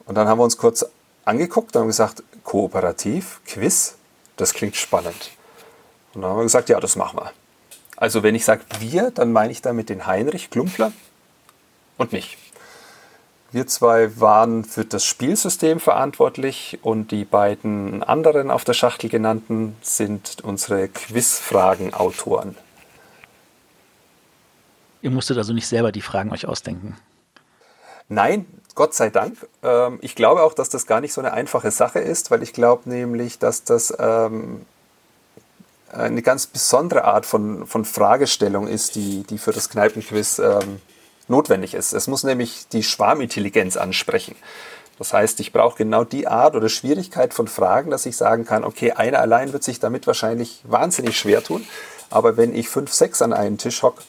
Und 0.06 0.16
dann 0.16 0.28
haben 0.28 0.38
wir 0.38 0.44
uns 0.44 0.58
kurz 0.58 0.84
angeguckt 1.24 1.74
und 1.74 1.80
haben 1.80 1.88
gesagt, 1.88 2.22
kooperativ, 2.42 3.40
Quiz, 3.46 3.96
das 4.36 4.52
klingt 4.52 4.76
spannend. 4.76 5.30
Und 6.14 6.22
dann 6.22 6.30
haben 6.30 6.38
wir 6.38 6.44
gesagt, 6.44 6.68
ja, 6.68 6.78
das 6.80 6.96
machen 6.96 7.18
wir. 7.18 7.32
Also 7.96 8.22
wenn 8.22 8.34
ich 8.34 8.44
sage 8.44 8.62
wir, 8.80 9.10
dann 9.10 9.32
meine 9.32 9.52
ich 9.52 9.62
damit 9.62 9.88
den 9.88 10.06
Heinrich 10.06 10.50
Klumpler 10.50 10.92
und 11.96 12.12
mich. 12.12 12.36
Wir 13.52 13.68
zwei 13.68 14.18
waren 14.18 14.64
für 14.64 14.84
das 14.84 15.04
Spielsystem 15.04 15.78
verantwortlich 15.78 16.80
und 16.82 17.12
die 17.12 17.24
beiden 17.24 18.02
anderen 18.02 18.50
auf 18.50 18.64
der 18.64 18.74
Schachtel 18.74 19.08
genannten 19.08 19.76
sind 19.80 20.38
unsere 20.42 20.88
Quizfragen-Autoren. 20.88 22.56
Ihr 25.02 25.10
musstet 25.10 25.38
also 25.38 25.52
nicht 25.52 25.68
selber 25.68 25.92
die 25.92 26.00
Fragen 26.00 26.32
euch 26.32 26.46
ausdenken. 26.46 26.96
Nein, 28.08 28.46
Gott 28.74 28.94
sei 28.94 29.10
Dank. 29.10 29.36
Ähm, 29.62 29.98
ich 30.02 30.14
glaube 30.14 30.42
auch, 30.42 30.54
dass 30.54 30.68
das 30.68 30.86
gar 30.86 31.00
nicht 31.00 31.12
so 31.12 31.20
eine 31.20 31.32
einfache 31.32 31.70
Sache 31.70 32.00
ist, 32.00 32.30
weil 32.30 32.42
ich 32.42 32.52
glaube 32.52 32.88
nämlich, 32.88 33.38
dass 33.38 33.64
das 33.64 33.94
ähm, 33.98 34.66
eine 35.92 36.22
ganz 36.22 36.46
besondere 36.46 37.04
Art 37.04 37.26
von, 37.26 37.66
von 37.66 37.84
Fragestellung 37.84 38.66
ist, 38.66 38.96
die, 38.96 39.22
die 39.22 39.38
für 39.38 39.52
das 39.52 39.68
Kneipenquiz 39.68 40.38
ähm, 40.38 40.80
notwendig 41.28 41.74
ist. 41.74 41.92
Es 41.92 42.06
muss 42.06 42.24
nämlich 42.24 42.68
die 42.68 42.82
Schwarmintelligenz 42.82 43.76
ansprechen. 43.76 44.34
Das 44.98 45.12
heißt, 45.12 45.40
ich 45.40 45.52
brauche 45.52 45.76
genau 45.76 46.04
die 46.04 46.26
Art 46.28 46.54
oder 46.54 46.68
Schwierigkeit 46.68 47.34
von 47.34 47.48
Fragen, 47.48 47.90
dass 47.90 48.06
ich 48.06 48.16
sagen 48.16 48.44
kann, 48.44 48.64
okay, 48.64 48.92
einer 48.92 49.20
allein 49.20 49.52
wird 49.52 49.64
sich 49.64 49.80
damit 49.80 50.06
wahrscheinlich 50.06 50.62
wahnsinnig 50.64 51.18
schwer 51.18 51.42
tun, 51.42 51.66
aber 52.10 52.36
wenn 52.36 52.54
ich 52.54 52.68
fünf, 52.68 52.92
sechs 52.92 53.20
an 53.20 53.32
einen 53.32 53.58
Tisch 53.58 53.82
hocke, 53.82 54.02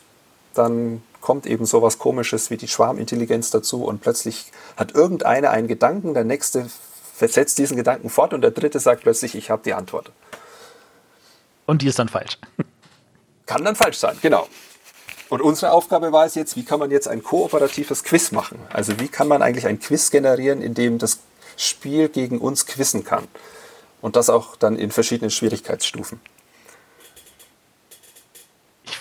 dann 0.53 1.01
kommt 1.26 1.47
eben 1.47 1.65
sowas 1.65 1.97
Komisches 1.97 2.51
wie 2.51 2.57
die 2.57 2.67
Schwarmintelligenz 2.67 3.49
dazu 3.49 3.84
und 3.84 3.99
plötzlich 3.99 4.51
hat 4.78 4.93
irgendeiner 4.93 5.49
einen 5.49 5.67
Gedanken, 5.67 6.13
der 6.13 6.23
nächste 6.23 6.69
versetzt 7.15 7.57
diesen 7.57 7.76
Gedanken 7.76 8.11
fort 8.11 8.32
und 8.36 8.41
der 8.41 8.51
dritte 8.51 8.80
sagt 8.80 9.01
plötzlich, 9.01 9.34
ich 9.34 9.49
habe 9.49 9.63
die 9.65 9.73
Antwort. 9.73 10.11
Und 11.65 11.82
die 11.82 11.88
ist 11.88 11.97
dann 11.97 12.09
falsch. 12.09 12.38
Kann 13.47 13.65
dann 13.65 13.76
falsch 13.76 13.97
sein, 13.97 14.15
genau. 14.21 14.47
Und 15.30 15.41
unsere 15.41 15.71
Aufgabe 15.71 16.11
war 16.11 16.28
es 16.28 16.36
jetzt, 16.36 16.55
wie 16.57 16.63
kann 16.63 16.78
man 16.78 16.91
jetzt 16.91 17.07
ein 17.07 17.23
kooperatives 17.23 18.03
Quiz 18.03 18.32
machen? 18.32 18.59
Also 18.71 18.99
wie 18.99 19.07
kann 19.07 19.28
man 19.28 19.41
eigentlich 19.41 19.65
ein 19.65 19.80
Quiz 19.80 20.11
generieren, 20.11 20.61
in 20.61 20.76
dem 20.76 20.99
das 20.99 21.21
Spiel 21.57 22.07
gegen 22.07 22.38
uns 22.38 22.67
quizzen 22.67 23.03
kann? 23.03 23.28
Und 23.99 24.15
das 24.15 24.30
auch 24.30 24.55
dann 24.57 24.78
in 24.78 24.91
verschiedenen 24.91 25.32
Schwierigkeitsstufen. 25.32 26.19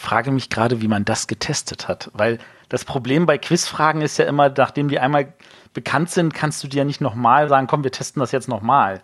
Ich 0.04 0.10
frage 0.10 0.30
mich 0.30 0.50
gerade, 0.50 0.82
wie 0.82 0.88
man 0.88 1.06
das 1.06 1.26
getestet 1.26 1.88
hat, 1.88 2.10
weil 2.12 2.38
das 2.68 2.84
Problem 2.84 3.24
bei 3.24 3.38
Quizfragen 3.38 4.02
ist 4.02 4.18
ja 4.18 4.26
immer, 4.26 4.50
nachdem 4.50 4.88
die 4.88 4.98
einmal 4.98 5.32
bekannt 5.72 6.10
sind, 6.10 6.34
kannst 6.34 6.62
du 6.62 6.68
dir 6.68 6.78
ja 6.78 6.84
nicht 6.84 7.00
nochmal 7.00 7.48
sagen, 7.48 7.66
komm, 7.66 7.84
wir 7.84 7.90
testen 7.90 8.20
das 8.20 8.30
jetzt 8.30 8.46
nochmal 8.46 9.02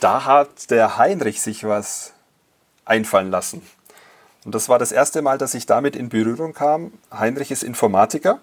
da 0.00 0.24
hat 0.24 0.70
der 0.70 0.98
Heinrich 0.98 1.40
sich 1.40 1.64
was 1.64 2.12
einfallen 2.84 3.30
lassen. 3.30 3.62
Und 4.44 4.54
das 4.54 4.68
war 4.68 4.78
das 4.78 4.92
erste 4.92 5.22
Mal, 5.22 5.38
dass 5.38 5.54
ich 5.54 5.66
damit 5.66 5.96
in 5.96 6.08
Berührung 6.08 6.52
kam. 6.52 6.92
Heinrich 7.12 7.50
ist 7.50 7.64
Informatiker 7.64 8.40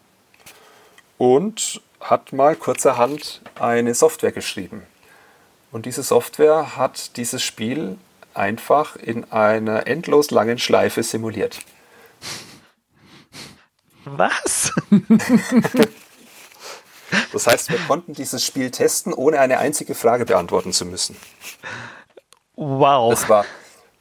und 1.18 1.82
hat 2.02 2.34
mal 2.34 2.56
kurzerhand 2.56 3.42
eine 3.60 3.94
Software 3.94 4.34
geschrieben. 4.34 4.84
Und 5.72 5.86
diese 5.86 6.04
Software 6.04 6.76
hat 6.76 7.16
dieses 7.18 7.42
Spiel 7.42 7.98
einfach 8.36 8.96
in 8.96 9.32
einer 9.32 9.88
endlos 9.88 10.32
langen 10.32 10.58
Schleife 10.58 11.04
simuliert. 11.04 11.60
Was? 14.06 14.72
Das 17.32 17.48
heißt, 17.48 17.70
wir 17.70 17.80
konnten 17.88 18.14
dieses 18.14 18.44
Spiel 18.46 18.72
testen, 18.72 19.14
ohne 19.14 19.40
eine 19.40 19.60
einzige 19.60 19.96
Frage 19.96 20.26
beantworten 20.26 20.74
zu 20.74 20.86
müssen. 20.86 21.16
Wow. 22.56 23.12
Das 23.12 23.30
war, 23.30 23.46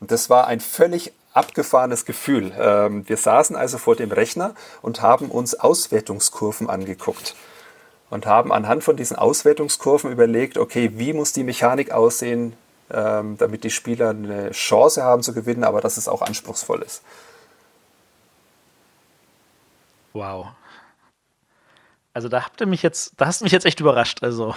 das 0.00 0.30
war 0.30 0.46
ein 0.46 0.60
völlig 0.60 1.12
abgefahrenes 1.32 2.04
Gefühl. 2.04 2.52
Ähm, 2.58 3.08
wir 3.08 3.16
saßen 3.16 3.56
also 3.56 3.78
vor 3.78 3.96
dem 3.96 4.12
Rechner 4.12 4.54
und 4.82 5.02
haben 5.02 5.30
uns 5.30 5.54
Auswertungskurven 5.54 6.68
angeguckt 6.68 7.34
und 8.10 8.26
haben 8.26 8.52
anhand 8.52 8.84
von 8.84 8.96
diesen 8.96 9.16
Auswertungskurven 9.16 10.12
überlegt, 10.12 10.58
okay, 10.58 10.90
wie 10.94 11.14
muss 11.14 11.32
die 11.32 11.44
Mechanik 11.44 11.92
aussehen, 11.92 12.54
ähm, 12.92 13.36
damit 13.38 13.64
die 13.64 13.70
Spieler 13.70 14.10
eine 14.10 14.50
Chance 14.52 15.02
haben 15.02 15.22
zu 15.22 15.32
gewinnen, 15.34 15.64
aber 15.64 15.80
dass 15.80 15.96
es 15.96 16.08
auch 16.08 16.22
anspruchsvoll 16.22 16.82
ist. 16.82 17.02
Wow. 20.12 20.48
Also 22.14 22.28
da 22.28 22.44
habt 22.44 22.60
ihr 22.60 22.66
mich 22.66 22.82
jetzt, 22.82 23.14
da 23.16 23.26
hast 23.26 23.40
du 23.40 23.44
mich 23.44 23.52
jetzt 23.52 23.64
echt 23.64 23.80
überrascht. 23.80 24.22
Also 24.22 24.54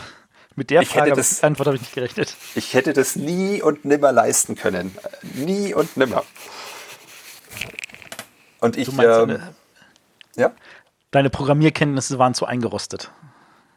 mit 0.55 0.69
der 0.69 0.81
Ich 0.81 0.89
Frage, 0.89 1.11
hätte 1.11 1.15
das- 1.17 1.43
Antwort 1.43 1.67
habe 1.67 1.75
ich 1.77 1.81
nicht 1.81 1.93
gerechnet. 1.95 2.35
Ich 2.55 2.73
hätte 2.73 2.93
das 2.93 3.15
nie 3.15 3.61
und 3.61 3.85
nimmer 3.85 4.11
leisten 4.11 4.55
können. 4.55 4.95
Nie 5.33 5.73
und 5.73 5.95
nimmer. 5.97 6.23
Und 8.59 8.77
ich, 8.77 8.85
Du 8.87 8.93
meinst, 8.93 9.19
ähm, 9.19 9.27
deine, 9.29 9.55
ja, 10.35 10.51
deine 11.11 11.29
Programmierkenntnisse 11.29 12.19
waren 12.19 12.33
zu 12.33 12.45
eingerostet. 12.45 13.11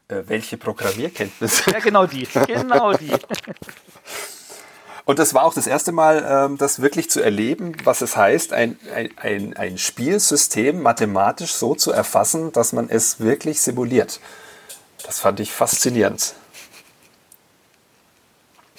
äh, 0.09 0.22
welche 0.26 0.56
Programmierkenntnisse? 0.56 1.70
Ja, 1.70 1.78
genau 1.80 2.06
die. 2.06 2.26
Genau 2.46 2.92
die. 2.94 3.12
Und 5.09 5.18
das 5.18 5.32
war 5.32 5.44
auch 5.44 5.54
das 5.54 5.66
erste 5.66 5.90
Mal, 5.90 6.22
ähm, 6.28 6.59
das 6.59 6.82
wirklich 6.82 7.09
zu 7.09 7.22
erleben, 7.22 7.74
was 7.82 8.02
es 8.02 8.14
heißt, 8.14 8.52
ein, 8.52 8.78
ein, 9.16 9.56
ein, 9.56 9.78
Spielsystem 9.78 10.82
mathematisch 10.82 11.54
so 11.54 11.74
zu 11.74 11.92
erfassen, 11.92 12.52
dass 12.52 12.74
man 12.74 12.90
es 12.90 13.18
wirklich 13.18 13.62
simuliert. 13.62 14.20
Das 15.06 15.18
fand 15.18 15.40
ich 15.40 15.50
faszinierend. 15.50 16.34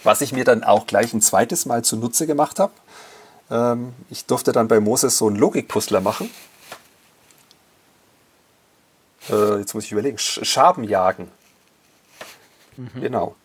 Was 0.04 0.22
ich 0.22 0.32
mir 0.32 0.44
dann 0.44 0.64
auch 0.64 0.86
gleich 0.86 1.16
ein 1.16 1.22
zweites 1.24 1.66
Mal 1.66 1.84
zunutze 1.84 2.28
gemacht 2.28 2.60
habe, 2.60 2.74
ähm, 3.50 3.94
ich 4.12 4.28
durfte 4.28 4.52
dann 4.52 4.68
bei 4.68 4.80
Moses 4.80 5.18
so 5.18 5.26
einen 5.26 5.36
Logikpuzzler 5.36 6.00
machen. 6.00 6.30
Äh, 9.32 9.58
jetzt 9.58 9.74
muss 9.74 9.86
ich 9.86 9.94
überlegen, 9.94 10.20
Sch 10.20 10.42
Schaben 10.44 10.84
jagen. 10.84 11.32
Genau. 12.94 13.36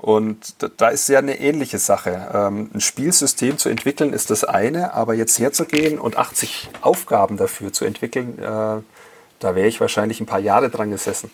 Und 0.00 0.54
da- 0.78 0.88
ist 0.88 1.08
ja 1.10 1.18
eine 1.18 1.38
ähnliche 1.38 1.78
Sache. 1.78 2.30
Ähm, 2.32 2.70
ein 2.72 2.80
Spielsystem 2.80 3.58
zu 3.58 3.68
entwickeln 3.68 4.14
ist 4.14 4.30
das 4.30 4.44
eine, 4.44 4.94
aber 4.94 5.12
jetzt 5.12 5.38
herzugehen 5.38 5.98
und 5.98 6.16
80 6.16 6.70
Aufgaben 6.80 7.36
dafür 7.36 7.70
zu 7.70 7.84
entwickeln, 7.84 8.38
äh, 8.38 8.42
da 8.42 9.54
wäre 9.54 9.66
ich 9.68 9.78
wahrscheinlich 9.78 10.18
ein 10.20 10.26
paar 10.26 10.38
Jahre 10.38 10.70
dran 10.70 10.90
gesessen. 10.90 11.30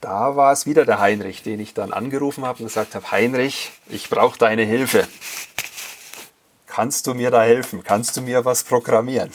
Da 0.00 0.34
war 0.34 0.52
es 0.52 0.66
wieder 0.66 0.84
der 0.84 0.98
Heinrich, 1.00 1.44
den 1.44 1.60
ich 1.60 1.74
dann 1.74 1.92
angerufen 1.92 2.44
habe 2.44 2.58
und 2.58 2.66
gesagt 2.66 2.96
habe, 2.96 3.10
Heinrich, 3.12 3.70
ich 3.88 4.10
brauche 4.10 4.36
deine 4.38 4.62
Hilfe. 4.62 5.06
Kannst 6.66 7.06
du 7.06 7.14
mir 7.14 7.30
da 7.30 7.42
helfen? 7.42 7.84
Kannst 7.84 8.16
du 8.16 8.20
mir 8.22 8.44
was 8.44 8.64
programmieren? 8.64 9.30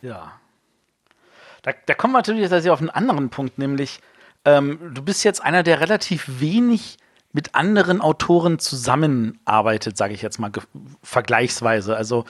Ja. 0.00 0.38
Da, 1.62 1.72
da 1.86 1.94
kommen 1.94 2.12
wir 2.12 2.18
natürlich 2.18 2.70
auf 2.70 2.80
einen 2.80 2.90
anderen 2.90 3.30
Punkt, 3.30 3.58
nämlich 3.58 4.00
ähm, 4.46 4.94
du 4.94 5.02
bist 5.02 5.24
jetzt 5.24 5.42
einer, 5.42 5.62
der 5.62 5.80
relativ 5.80 6.40
wenig 6.40 6.96
mit 7.32 7.54
anderen 7.54 8.00
Autoren 8.00 8.58
zusammenarbeitet, 8.58 9.98
sage 9.98 10.14
ich 10.14 10.22
jetzt 10.22 10.38
mal 10.38 10.50
vergleichsweise. 11.02 11.94
Also 11.94 12.24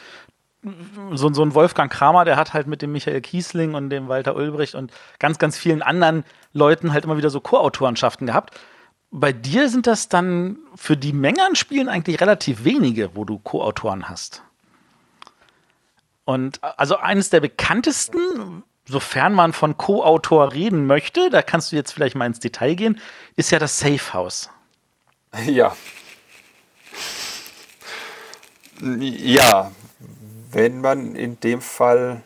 so, 1.12 1.32
so 1.32 1.42
ein 1.44 1.54
Wolfgang 1.54 1.92
Kramer, 1.92 2.24
der 2.24 2.36
hat 2.36 2.54
halt 2.54 2.66
mit 2.66 2.82
dem 2.82 2.90
Michael 2.90 3.20
Kiesling 3.20 3.74
und 3.74 3.90
dem 3.90 4.08
Walter 4.08 4.34
Ulbricht 4.34 4.74
und 4.74 4.92
ganz, 5.20 5.38
ganz 5.38 5.56
vielen 5.56 5.82
anderen 5.82 6.24
Leuten 6.52 6.92
halt 6.92 7.04
immer 7.04 7.16
wieder 7.16 7.30
so 7.30 7.40
Co-Autorenschaften 7.40 8.26
gehabt. 8.26 8.58
Bei 9.12 9.32
dir 9.32 9.68
sind 9.68 9.86
das 9.86 10.08
dann 10.08 10.58
für 10.74 10.96
die 10.96 11.12
Menge 11.12 11.44
an 11.44 11.54
Spielen 11.54 11.88
eigentlich 11.88 12.20
relativ 12.20 12.64
wenige, 12.64 13.14
wo 13.14 13.24
du 13.24 13.38
Co-Autoren 13.38 14.08
hast. 14.08 14.42
Und 16.24 16.58
also 16.64 16.96
eines 16.96 17.30
der 17.30 17.38
bekanntesten, 17.38 18.64
sofern 18.86 19.32
man 19.32 19.52
von 19.52 19.76
Co-Autor 19.76 20.52
reden 20.52 20.86
möchte, 20.86 21.30
da 21.30 21.42
kannst 21.42 21.72
du 21.72 21.76
jetzt 21.76 21.92
vielleicht 21.92 22.14
mal 22.16 22.26
ins 22.26 22.40
Detail 22.40 22.74
gehen, 22.74 23.00
ist 23.36 23.50
ja 23.50 23.58
das 23.58 23.78
Safe 23.78 24.12
House. 24.12 24.48
Ja. 25.44 25.76
Ja, 28.80 29.70
wenn 30.50 30.80
man 30.80 31.14
in 31.14 31.40
dem 31.40 31.60
Fall 31.60 32.22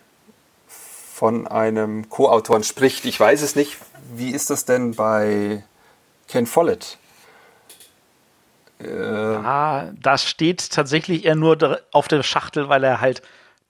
von 1.20 1.46
einem 1.46 2.08
Co-Autoren 2.08 2.64
spricht. 2.64 3.04
Ich 3.04 3.20
weiß 3.20 3.42
es 3.42 3.54
nicht. 3.54 3.76
Wie 4.14 4.30
ist 4.30 4.50
das 4.50 4.64
denn 4.64 4.94
bei 4.94 5.62
Ken 6.28 6.46
Follett? 6.46 6.96
Ah, 8.82 9.90
das 10.00 10.24
steht 10.24 10.70
tatsächlich 10.70 11.26
eher 11.26 11.34
nur 11.34 11.82
auf 11.92 12.08
der 12.08 12.22
Schachtel, 12.22 12.70
weil 12.70 12.82
er 12.82 13.02
halt 13.02 13.20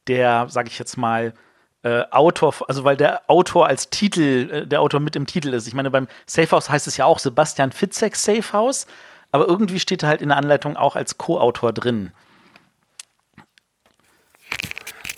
der, 0.06 0.46
sag 0.48 0.68
ich 0.68 0.78
jetzt 0.78 0.96
mal, 0.96 1.34
äh, 1.82 2.02
Autor, 2.10 2.54
also 2.68 2.84
weil 2.84 2.96
der 2.96 3.22
Autor 3.28 3.66
als 3.66 3.88
Titel, 3.90 4.50
äh, 4.50 4.66
der 4.66 4.80
Autor 4.80 5.00
mit 5.00 5.16
im 5.16 5.26
Titel 5.26 5.54
ist. 5.54 5.66
Ich 5.66 5.74
meine, 5.74 5.90
beim 5.90 6.08
Safe 6.26 6.50
House 6.50 6.68
heißt 6.68 6.86
es 6.86 6.96
ja 6.96 7.06
auch 7.06 7.18
Sebastian 7.18 7.72
Fitzek 7.72 8.16
Safe 8.16 8.52
House, 8.52 8.86
aber 9.32 9.46
irgendwie 9.48 9.80
steht 9.80 10.02
er 10.02 10.08
halt 10.10 10.22
in 10.22 10.28
der 10.28 10.36
Anleitung 10.36 10.76
auch 10.76 10.96
als 10.96 11.16
Co-Autor 11.16 11.72
drin. 11.72 12.12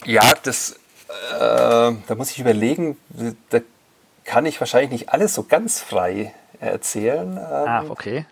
Ja, 0.04 0.22
das, 0.42 0.72
äh, 0.72 1.38
da 1.38 2.14
muss 2.16 2.30
ich 2.30 2.38
überlegen, 2.38 2.96
da 3.50 3.60
kann 4.24 4.46
ich 4.46 4.60
wahrscheinlich 4.60 4.90
nicht 4.90 5.08
alles 5.10 5.34
so 5.34 5.44
ganz 5.44 5.80
frei 5.80 6.34
erzählen. 6.60 7.32
Ähm, 7.36 7.38
Ah, 7.38 7.84
okay. 7.88 8.26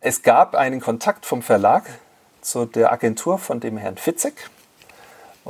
Es 0.00 0.22
gab 0.22 0.54
einen 0.54 0.80
Kontakt 0.80 1.26
vom 1.26 1.42
Verlag 1.42 1.84
zu 2.40 2.64
der 2.64 2.90
Agentur 2.92 3.38
von 3.38 3.60
dem 3.60 3.76
Herrn 3.76 3.98
Fitzek 3.98 4.48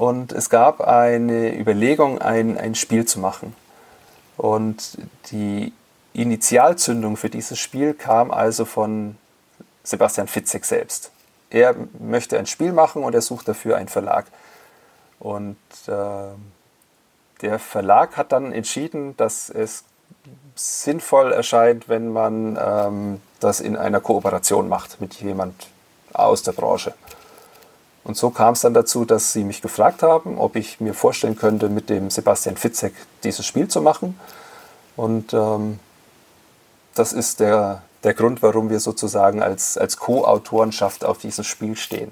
und 0.00 0.32
es 0.32 0.48
gab 0.48 0.80
eine 0.80 1.54
Überlegung, 1.54 2.22
ein, 2.22 2.56
ein 2.56 2.74
Spiel 2.74 3.04
zu 3.04 3.18
machen. 3.18 3.54
Und 4.38 4.96
die 5.30 5.74
Initialzündung 6.14 7.18
für 7.18 7.28
dieses 7.28 7.58
Spiel 7.58 7.92
kam 7.92 8.30
also 8.30 8.64
von 8.64 9.18
Sebastian 9.84 10.26
Fitzek 10.26 10.64
selbst. 10.64 11.10
Er 11.50 11.74
möchte 11.98 12.38
ein 12.38 12.46
Spiel 12.46 12.72
machen 12.72 13.04
und 13.04 13.14
er 13.14 13.20
sucht 13.20 13.46
dafür 13.46 13.76
einen 13.76 13.88
Verlag. 13.88 14.24
Und 15.18 15.58
äh, 15.86 16.32
der 17.42 17.58
Verlag 17.58 18.16
hat 18.16 18.32
dann 18.32 18.52
entschieden, 18.52 19.18
dass 19.18 19.50
es 19.50 19.84
sinnvoll 20.54 21.30
erscheint, 21.30 21.90
wenn 21.90 22.10
man 22.10 22.58
ähm, 22.58 23.20
das 23.38 23.60
in 23.60 23.76
einer 23.76 24.00
Kooperation 24.00 24.66
macht 24.66 25.02
mit 25.02 25.20
jemand 25.20 25.66
aus 26.14 26.42
der 26.42 26.52
Branche. 26.52 26.94
Und 28.10 28.16
so 28.16 28.30
kam 28.30 28.54
es 28.54 28.62
dann 28.62 28.74
dazu, 28.74 29.04
dass 29.04 29.32
sie 29.32 29.44
mich 29.44 29.62
gefragt 29.62 30.02
haben, 30.02 30.36
ob 30.36 30.56
ich 30.56 30.80
mir 30.80 30.94
vorstellen 30.94 31.36
könnte, 31.36 31.68
mit 31.68 31.88
dem 31.88 32.10
Sebastian 32.10 32.56
Fitzek 32.56 32.92
dieses 33.22 33.46
Spiel 33.46 33.68
zu 33.68 33.82
machen. 33.82 34.18
Und 34.96 35.32
ähm, 35.32 35.78
das 36.96 37.12
ist 37.12 37.38
der, 37.38 37.82
der 38.02 38.14
Grund, 38.14 38.42
warum 38.42 38.68
wir 38.68 38.80
sozusagen 38.80 39.40
als, 39.40 39.78
als 39.78 39.96
Co-Autorenschaft 39.96 41.04
auf 41.04 41.18
diesem 41.18 41.44
Spiel 41.44 41.76
stehen. 41.76 42.10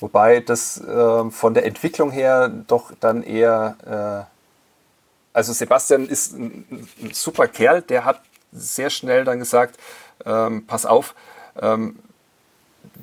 Wobei 0.00 0.40
das 0.40 0.82
ähm, 0.86 1.32
von 1.32 1.54
der 1.54 1.64
Entwicklung 1.64 2.10
her 2.10 2.50
doch 2.50 2.92
dann 3.00 3.22
eher, 3.22 4.28
äh, 4.28 5.32
also 5.32 5.54
Sebastian 5.54 6.08
ist 6.08 6.34
ein, 6.34 6.66
ein 7.00 7.14
super 7.14 7.48
Kerl, 7.48 7.80
der 7.80 8.04
hat 8.04 8.20
sehr 8.52 8.90
schnell 8.90 9.24
dann 9.24 9.38
gesagt, 9.38 9.78
ähm, 10.26 10.66
pass 10.66 10.84
auf, 10.84 11.14
ähm, 11.58 12.00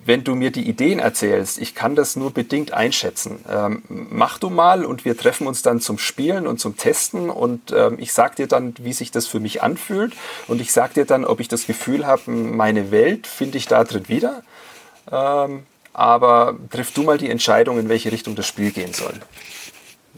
wenn 0.10 0.24
du 0.24 0.34
mir 0.34 0.49
die 0.49 0.68
Ideen 0.68 0.97
erzählst, 0.97 1.62
ich 1.62 1.76
kann 1.76 1.93
das 1.93 2.16
nur 2.16 2.32
bedingt 2.32 2.74
einschätzen. 2.74 3.45
Ähm, 3.47 3.84
mach 3.88 4.39
du 4.39 4.49
mal 4.49 4.84
und 4.84 5.05
wir 5.05 5.16
treffen 5.16 5.45
uns 5.45 5.62
dann 5.62 5.80
zum 5.82 5.99
Spielen 5.99 6.47
und 6.47 6.60
zum 6.60 6.78
Testen 6.78 7.30
und 7.30 7.72
ähm, 7.72 7.97
ich 7.99 8.12
sag 8.12 8.36
dir 8.36 8.47
dann, 8.47 8.74
wie 8.80 8.91
sich 8.91 9.12
das 9.12 9.28
für 9.28 9.39
mich 9.39 9.62
anfühlt 9.62 10.14
und 10.47 10.62
ich 10.62 10.74
sag 10.74 10.95
dir 10.95 11.05
dann, 11.05 11.26
ob 11.26 11.39
ich 11.39 11.47
das 11.47 11.68
Gefühl 11.68 12.07
habe, 12.07 12.32
meine 12.32 12.89
Welt 12.89 13.28
finde 13.28 13.60
ich 13.60 13.68
da 13.68 13.84
drin 13.84 14.10
wieder. 14.10 14.41
Ähm, 15.12 15.68
aber 15.93 16.57
triff 16.72 16.91
du 16.91 17.03
mal 17.03 17.20
die 17.20 17.30
Entscheidung, 17.30 17.78
in 17.78 17.88
welche 17.88 18.12
Richtung 18.12 18.36
das 18.36 18.47
Spiel 18.47 18.72
gehen 18.72 18.93
soll. 18.93 19.14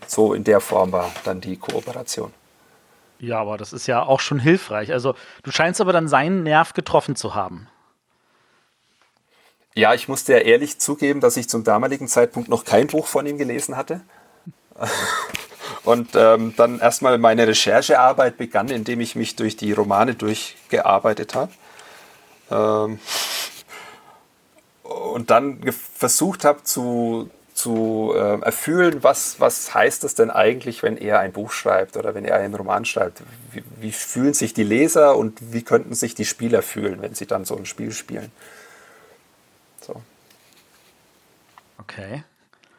So 0.08 0.34
in 0.34 0.46
der 0.46 0.62
Form 0.62 0.94
war 0.94 1.12
dann 1.26 1.42
die 1.42 1.58
Kooperation. 1.58 2.32
Ja, 3.20 3.42
aber 3.42 3.58
das 3.58 3.74
ist 3.74 3.88
ja 3.88 4.04
auch 4.04 4.22
schon 4.22 4.40
hilfreich. 4.40 4.94
Also 4.94 5.16
du 5.44 5.52
scheinst 5.52 5.82
aber 5.82 5.92
dann 5.92 6.08
seinen 6.08 6.44
Nerv 6.44 6.72
getroffen 6.72 7.18
zu 7.18 7.36
haben. 7.36 7.68
Ja, 9.74 9.94
ich 9.94 10.08
musste 10.08 10.34
ja 10.34 10.40
ehrlich 10.40 10.80
zugeben, 10.80 11.22
dass 11.22 11.38
ich 11.38 11.48
zum 11.48 11.64
damaligen 11.64 12.08
Zeitpunkt 12.08 12.50
noch 12.50 12.66
kein 12.66 12.88
Buch 12.88 13.08
von 13.08 13.26
ihm 13.26 13.38
gelesen 13.38 13.78
hatte. 13.78 14.02
Und 15.84 16.10
ähm, 16.16 16.54
dann 16.58 16.80
erstmal 16.80 17.18
meine 17.18 17.48
Recherchearbeit 17.48 18.38
begann, 18.38 18.70
indem 18.70 19.00
ich 19.02 19.16
mich 19.16 19.36
durch 19.36 19.56
die 19.58 19.72
Romane 19.72 20.14
durchgearbeitet 20.14 21.34
habe. 21.34 21.52
Ähm, 22.52 23.00
und 24.84 25.30
dann 25.32 25.62
versucht 25.72 26.46
habe 26.46 26.64
zu, 26.64 27.30
zu 27.54 28.14
äh, 28.16 28.42
erfüllen, 28.42 29.04
was, 29.04 29.40
was 29.40 29.74
heißt 29.74 30.04
das 30.04 30.16
denn 30.16 30.30
eigentlich, 30.30 30.84
wenn 30.84 30.98
er 30.98 31.20
ein 31.20 31.32
Buch 31.32 31.52
schreibt 31.52 31.98
oder 31.98 32.14
wenn 32.14 32.26
er 32.26 32.36
einen 32.36 32.54
Roman 32.54 32.86
schreibt. 32.86 33.24
Wie, 33.52 33.64
wie 33.80 33.92
fühlen 33.92 34.34
sich 34.34 34.54
die 34.54 34.64
Leser 34.64 35.16
und 35.16 35.54
wie 35.54 35.64
könnten 35.64 35.96
sich 35.96 36.14
die 36.14 36.26
Spieler 36.26 36.62
fühlen, 36.62 37.02
wenn 37.02 37.16
sie 37.16 37.26
dann 37.26 37.46
so 37.46 37.56
ein 37.56 37.66
Spiel 37.66 37.92
spielen. 37.92 38.32
So. 39.82 40.02
Okay. 41.82 42.24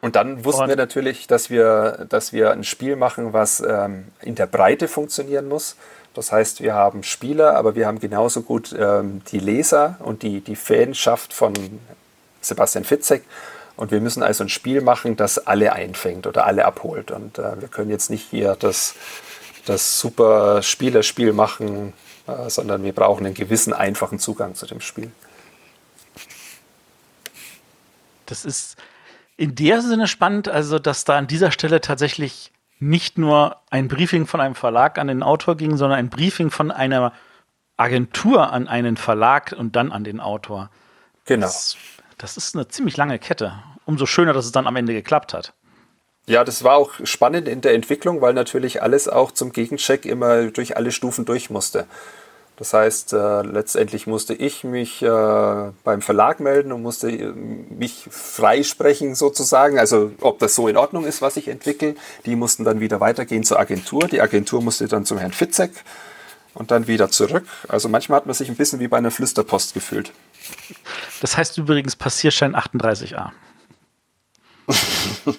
Und 0.01 0.15
dann 0.17 0.43
wussten 0.43 0.63
Und- 0.63 0.69
wir 0.69 0.75
natürlich, 0.75 1.27
dass 1.27 1.49
wir, 1.49 2.05
dass 2.09 2.33
wir 2.33 2.51
ein 2.51 2.63
Spiel 2.63 2.95
machen, 2.95 3.31
was 3.33 3.61
ähm, 3.61 4.09
in 4.21 4.35
der 4.35 4.47
Breite 4.47 4.87
funktionieren 4.87 5.47
muss. 5.47 5.77
Das 6.13 6.31
heißt, 6.31 6.61
wir 6.61 6.73
haben 6.73 7.03
Spieler, 7.03 7.55
aber 7.55 7.73
wir 7.75 7.87
haben 7.87 7.99
genauso 7.99 8.41
gut 8.41 8.75
ähm, 8.77 9.21
die 9.31 9.39
Leser 9.39 9.95
und 9.99 10.21
die, 10.21 10.41
die 10.41 10.55
Fanschaft 10.55 11.33
von 11.33 11.53
Sebastian 12.41 12.83
Fitzek. 12.83 13.23
Und 13.75 13.91
wir 13.91 14.01
müssen 14.01 14.21
also 14.21 14.43
ein 14.43 14.49
Spiel 14.49 14.81
machen, 14.81 15.15
das 15.15 15.39
alle 15.47 15.73
einfängt 15.73 16.27
oder 16.27 16.45
alle 16.45 16.65
abholt. 16.65 17.09
Und 17.09 17.39
äh, 17.39 17.59
wir 17.59 17.67
können 17.69 17.89
jetzt 17.89 18.09
nicht 18.11 18.27
hier 18.29 18.55
das, 18.59 18.93
das 19.65 19.99
super 19.99 20.61
Spielerspiel 20.61 21.33
machen, 21.33 21.93
äh, 22.27 22.49
sondern 22.49 22.83
wir 22.83 22.93
brauchen 22.93 23.25
einen 23.25 23.33
gewissen 23.35 23.73
einfachen 23.73 24.19
Zugang 24.19 24.53
zu 24.53 24.67
dem 24.67 24.81
Spiel. 24.81 25.11
Das 28.27 28.45
ist 28.45 28.77
in 29.43 29.55
der 29.55 29.81
Sinne 29.81 30.07
spannend, 30.07 30.47
also 30.47 30.79
dass 30.79 31.03
da 31.03 31.17
an 31.17 31.27
dieser 31.27 31.51
Stelle 31.51 31.81
tatsächlich 31.81 32.53
nicht 32.79 33.17
nur 33.17 33.57
ein 33.69 33.89
Briefing 33.89 34.25
von 34.25 34.39
einem 34.39 34.55
Verlag 34.55 34.97
an 34.97 35.07
den 35.07 35.21
Autor 35.21 35.57
ging, 35.57 35.75
sondern 35.75 35.99
ein 35.99 36.09
Briefing 36.09 36.49
von 36.49 36.71
einer 36.71 37.11
Agentur 37.75 38.53
an 38.53 38.69
einen 38.69 38.95
Verlag 38.95 39.53
und 39.57 39.75
dann 39.75 39.91
an 39.91 40.05
den 40.05 40.21
Autor. 40.21 40.69
Genau. 41.25 41.45
Das, 41.45 41.75
das 42.17 42.37
ist 42.37 42.55
eine 42.55 42.69
ziemlich 42.69 42.95
lange 42.95 43.19
Kette. 43.19 43.61
Umso 43.83 44.05
schöner, 44.05 44.31
dass 44.31 44.45
es 44.45 44.53
dann 44.53 44.65
am 44.65 44.77
Ende 44.77 44.93
geklappt 44.93 45.33
hat. 45.33 45.51
Ja, 46.25 46.45
das 46.45 46.63
war 46.63 46.77
auch 46.77 46.93
spannend 47.03 47.49
in 47.49 47.59
der 47.59 47.73
Entwicklung, 47.73 48.21
weil 48.21 48.33
natürlich 48.33 48.81
alles 48.81 49.09
auch 49.09 49.33
zum 49.33 49.51
Gegencheck 49.51 50.05
immer 50.05 50.43
durch 50.51 50.77
alle 50.77 50.93
Stufen 50.93 51.25
durch 51.25 51.49
musste. 51.49 51.85
Das 52.55 52.71
heißt, 52.73 53.13
äh, 53.13 53.41
letztendlich 53.41 54.05
musste 54.05 54.35
ich 54.35 54.63
mich 54.63 55.01
äh, 55.01 55.71
beim 55.83 56.01
Verlag 56.03 56.39
melden 56.39 56.71
und 56.71 56.83
musste 56.83 57.09
äh, 57.09 57.33
mich 57.33 58.07
freisprechen 58.11 59.15
sozusagen, 59.15 59.79
also 59.79 60.11
ob 60.21 60.37
das 60.37 60.53
so 60.53 60.67
in 60.67 60.77
Ordnung 60.77 61.05
ist, 61.05 61.23
was 61.23 61.35
ich 61.35 61.47
entwickle. 61.47 61.95
Die 62.25 62.35
mussten 62.35 62.63
dann 62.63 62.79
wieder 62.79 62.99
weitergehen 62.99 63.43
zur 63.43 63.59
Agentur. 63.59 64.07
Die 64.07 64.21
Agentur 64.21 64.61
musste 64.61 64.87
dann 64.87 65.03
zum 65.03 65.17
Herrn 65.17 65.33
Fitzek 65.33 65.71
und 66.53 66.69
dann 66.69 66.85
wieder 66.87 67.09
zurück. 67.09 67.47
Also 67.67 67.89
manchmal 67.89 68.17
hat 68.17 68.27
man 68.27 68.35
sich 68.35 68.49
ein 68.49 68.55
bisschen 68.55 68.79
wie 68.79 68.87
bei 68.87 68.97
einer 68.97 69.09
Flüsterpost 69.09 69.73
gefühlt. 69.73 70.11
Das 71.21 71.35
heißt 71.35 71.57
übrigens 71.57 71.95
Passierschein 71.95 72.55
38a. 72.55 73.31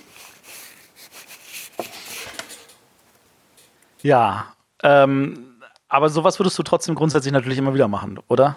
ja, 4.03 4.53
ähm, 4.83 5.54
aber 5.95 6.11
sowas 6.11 6.41
würdest 6.41 6.59
du 6.59 6.65
trotzdem 6.65 6.97
grundsätzlich 6.97 7.33
natürlich 7.33 7.59
immer 7.59 7.73
wieder 7.73 7.87
machen, 7.87 8.19
oder? 8.27 8.57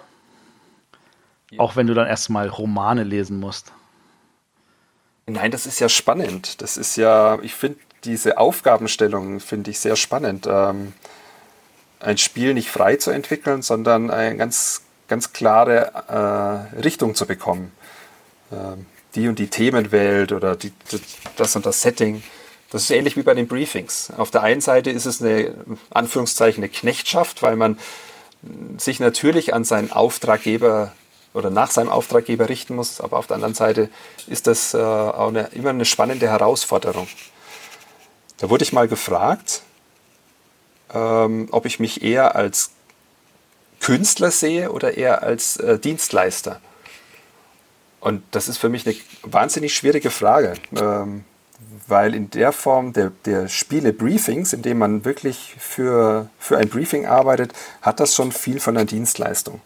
Ja. 1.50 1.60
Auch 1.60 1.76
wenn 1.76 1.86
du 1.86 1.94
dann 1.94 2.08
erstmal 2.08 2.48
Romane 2.48 3.04
lesen 3.04 3.38
musst. 3.38 3.72
Nein, 5.26 5.52
das 5.52 5.64
ist 5.64 5.78
ja 5.78 5.88
spannend. 5.88 6.60
Das 6.60 6.76
ist 6.76 6.96
ja, 6.96 7.38
ich 7.42 7.54
finde 7.54 7.78
diese 8.02 8.38
Aufgabenstellung 8.38 9.38
finde 9.38 9.70
ich 9.70 9.78
sehr 9.78 9.94
spannend. 9.94 10.48
Ähm, 10.50 10.94
ein 12.00 12.18
Spiel 12.18 12.54
nicht 12.54 12.70
frei 12.70 12.96
zu 12.96 13.12
entwickeln, 13.12 13.62
sondern 13.62 14.10
eine 14.10 14.36
ganz, 14.36 14.82
ganz 15.06 15.32
klare 15.32 16.68
äh, 16.74 16.80
Richtung 16.80 17.14
zu 17.14 17.24
bekommen. 17.24 17.70
Ähm, 18.50 18.86
die 19.14 19.28
und 19.28 19.38
die 19.38 19.48
Themenwelt 19.48 20.32
oder 20.32 20.56
die, 20.56 20.72
das 21.36 21.54
und 21.54 21.66
das 21.66 21.82
Setting. 21.82 22.22
Das 22.70 22.82
ist 22.82 22.90
ähnlich 22.90 23.16
wie 23.16 23.22
bei 23.22 23.34
den 23.34 23.48
Briefings. 23.48 24.12
Auf 24.16 24.30
der 24.30 24.42
einen 24.42 24.60
Seite 24.60 24.90
ist 24.90 25.06
es 25.06 25.22
eine, 25.22 25.54
Anführungszeichen, 25.90 26.62
eine 26.62 26.70
Knechtschaft, 26.70 27.42
weil 27.42 27.56
man 27.56 27.78
sich 28.76 29.00
natürlich 29.00 29.54
an 29.54 29.64
seinen 29.64 29.90
Auftraggeber 29.90 30.92
oder 31.34 31.50
nach 31.50 31.70
seinem 31.70 31.88
Auftraggeber 31.88 32.48
richten 32.48 32.74
muss, 32.74 33.00
aber 33.00 33.18
auf 33.18 33.26
der 33.26 33.36
anderen 33.36 33.54
Seite 33.54 33.90
ist 34.26 34.46
das 34.46 34.74
äh, 34.74 34.78
auch 34.78 35.28
eine, 35.28 35.48
immer 35.52 35.70
eine 35.70 35.84
spannende 35.84 36.28
Herausforderung. 36.28 37.08
Da 38.38 38.50
wurde 38.50 38.64
ich 38.64 38.72
mal 38.72 38.88
gefragt, 38.88 39.62
ähm, 40.94 41.48
ob 41.50 41.66
ich 41.66 41.80
mich 41.80 42.02
eher 42.02 42.36
als 42.36 42.70
Künstler 43.80 44.30
sehe 44.30 44.72
oder 44.72 44.96
eher 44.96 45.22
als 45.22 45.56
äh, 45.58 45.78
Dienstleister. 45.78 46.60
Und 48.00 48.22
das 48.30 48.48
ist 48.48 48.58
für 48.58 48.68
mich 48.68 48.86
eine 48.86 48.96
wahnsinnig 49.22 49.74
schwierige 49.74 50.10
Frage. 50.10 50.54
Ähm, 50.76 51.24
weil 51.86 52.14
in 52.14 52.30
der 52.30 52.52
Form 52.52 52.92
der, 52.92 53.10
der 53.24 53.48
Spiele-Briefings, 53.48 54.52
in 54.52 54.62
dem 54.62 54.78
man 54.78 55.04
wirklich 55.04 55.56
für, 55.58 56.28
für 56.38 56.58
ein 56.58 56.68
Briefing 56.68 57.06
arbeitet, 57.06 57.52
hat 57.82 58.00
das 58.00 58.14
schon 58.14 58.32
viel 58.32 58.60
von 58.60 58.76
einer 58.76 58.86
Dienstleistung. 58.86 59.60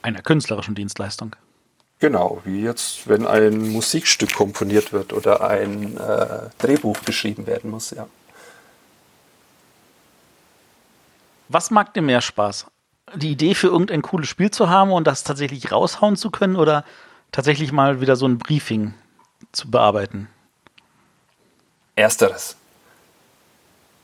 Einer 0.00 0.22
künstlerischen 0.22 0.74
Dienstleistung. 0.74 1.36
Genau, 1.98 2.40
wie 2.44 2.62
jetzt, 2.62 3.06
wenn 3.08 3.26
ein 3.26 3.70
Musikstück 3.70 4.34
komponiert 4.34 4.92
wird 4.92 5.12
oder 5.12 5.48
ein 5.48 5.96
äh, 5.96 6.48
Drehbuch 6.58 7.04
geschrieben 7.04 7.46
werden 7.46 7.70
muss, 7.70 7.90
ja. 7.90 8.08
Was 11.48 11.70
mag 11.70 11.94
dir 11.94 12.02
mehr 12.02 12.22
Spaß? 12.22 12.66
Die 13.14 13.30
Idee 13.30 13.54
für 13.54 13.68
irgendein 13.68 14.02
cooles 14.02 14.28
Spiel 14.28 14.50
zu 14.50 14.70
haben 14.70 14.90
und 14.90 15.06
das 15.06 15.22
tatsächlich 15.22 15.70
raushauen 15.70 16.16
zu 16.16 16.30
können 16.30 16.56
oder 16.56 16.84
tatsächlich 17.32 17.72
mal 17.72 18.00
wieder 18.00 18.16
so 18.16 18.26
ein 18.26 18.38
Briefing 18.38 18.94
zu 19.50 19.70
bearbeiten? 19.70 20.28
Ersteres. 21.96 22.56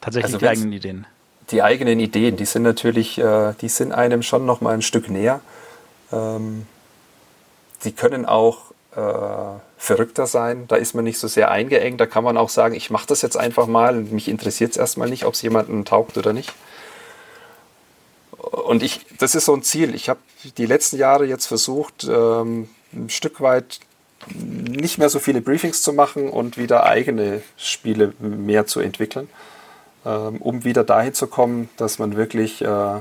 Tatsächlich 0.00 0.34
also 0.34 0.38
die 0.38 0.48
eigenen 0.48 0.72
Ideen. 0.72 1.06
Die 1.50 1.62
eigenen 1.62 2.00
Ideen, 2.00 2.36
die 2.36 2.44
sind 2.44 2.62
natürlich, 2.62 3.18
äh, 3.18 3.54
die 3.60 3.68
sind 3.68 3.92
einem 3.92 4.22
schon 4.22 4.44
noch 4.44 4.60
mal 4.60 4.74
ein 4.74 4.82
Stück 4.82 5.08
näher. 5.08 5.40
Ähm, 6.12 6.66
die 7.84 7.92
können 7.92 8.26
auch 8.26 8.72
äh, 8.94 9.00
verrückter 9.78 10.26
sein. 10.26 10.66
Da 10.68 10.76
ist 10.76 10.94
man 10.94 11.04
nicht 11.04 11.18
so 11.18 11.28
sehr 11.28 11.50
eingeengt. 11.50 12.00
Da 12.00 12.06
kann 12.06 12.24
man 12.24 12.36
auch 12.36 12.48
sagen, 12.48 12.74
ich 12.74 12.90
mache 12.90 13.06
das 13.06 13.22
jetzt 13.22 13.36
einfach 13.36 13.66
mal 13.66 13.96
und 13.96 14.12
mich 14.12 14.28
interessiert 14.28 14.72
es 14.72 14.76
erstmal 14.76 15.08
nicht, 15.08 15.24
ob 15.24 15.34
es 15.34 15.42
jemanden 15.42 15.84
taugt 15.84 16.18
oder 16.18 16.32
nicht. 16.32 16.52
Und 18.36 18.82
ich, 18.82 19.06
das 19.18 19.34
ist 19.34 19.46
so 19.46 19.54
ein 19.54 19.62
Ziel. 19.62 19.94
Ich 19.94 20.08
habe 20.08 20.20
die 20.56 20.66
letzten 20.66 20.96
Jahre 20.96 21.24
jetzt 21.24 21.46
versucht, 21.46 22.04
ähm, 22.04 22.68
ein 22.92 23.10
Stück 23.10 23.40
weit 23.40 23.80
nicht 24.34 24.98
mehr 24.98 25.08
so 25.08 25.18
viele 25.18 25.40
Briefings 25.40 25.82
zu 25.82 25.92
machen 25.92 26.28
und 26.28 26.58
wieder 26.58 26.84
eigene 26.84 27.42
Spiele 27.56 28.14
mehr 28.18 28.66
zu 28.66 28.80
entwickeln, 28.80 29.28
ähm, 30.04 30.42
um 30.42 30.64
wieder 30.64 30.84
dahin 30.84 31.14
zu 31.14 31.26
kommen, 31.28 31.68
dass 31.76 31.98
man 31.98 32.16
wirklich 32.16 32.62
äh, 32.62 33.00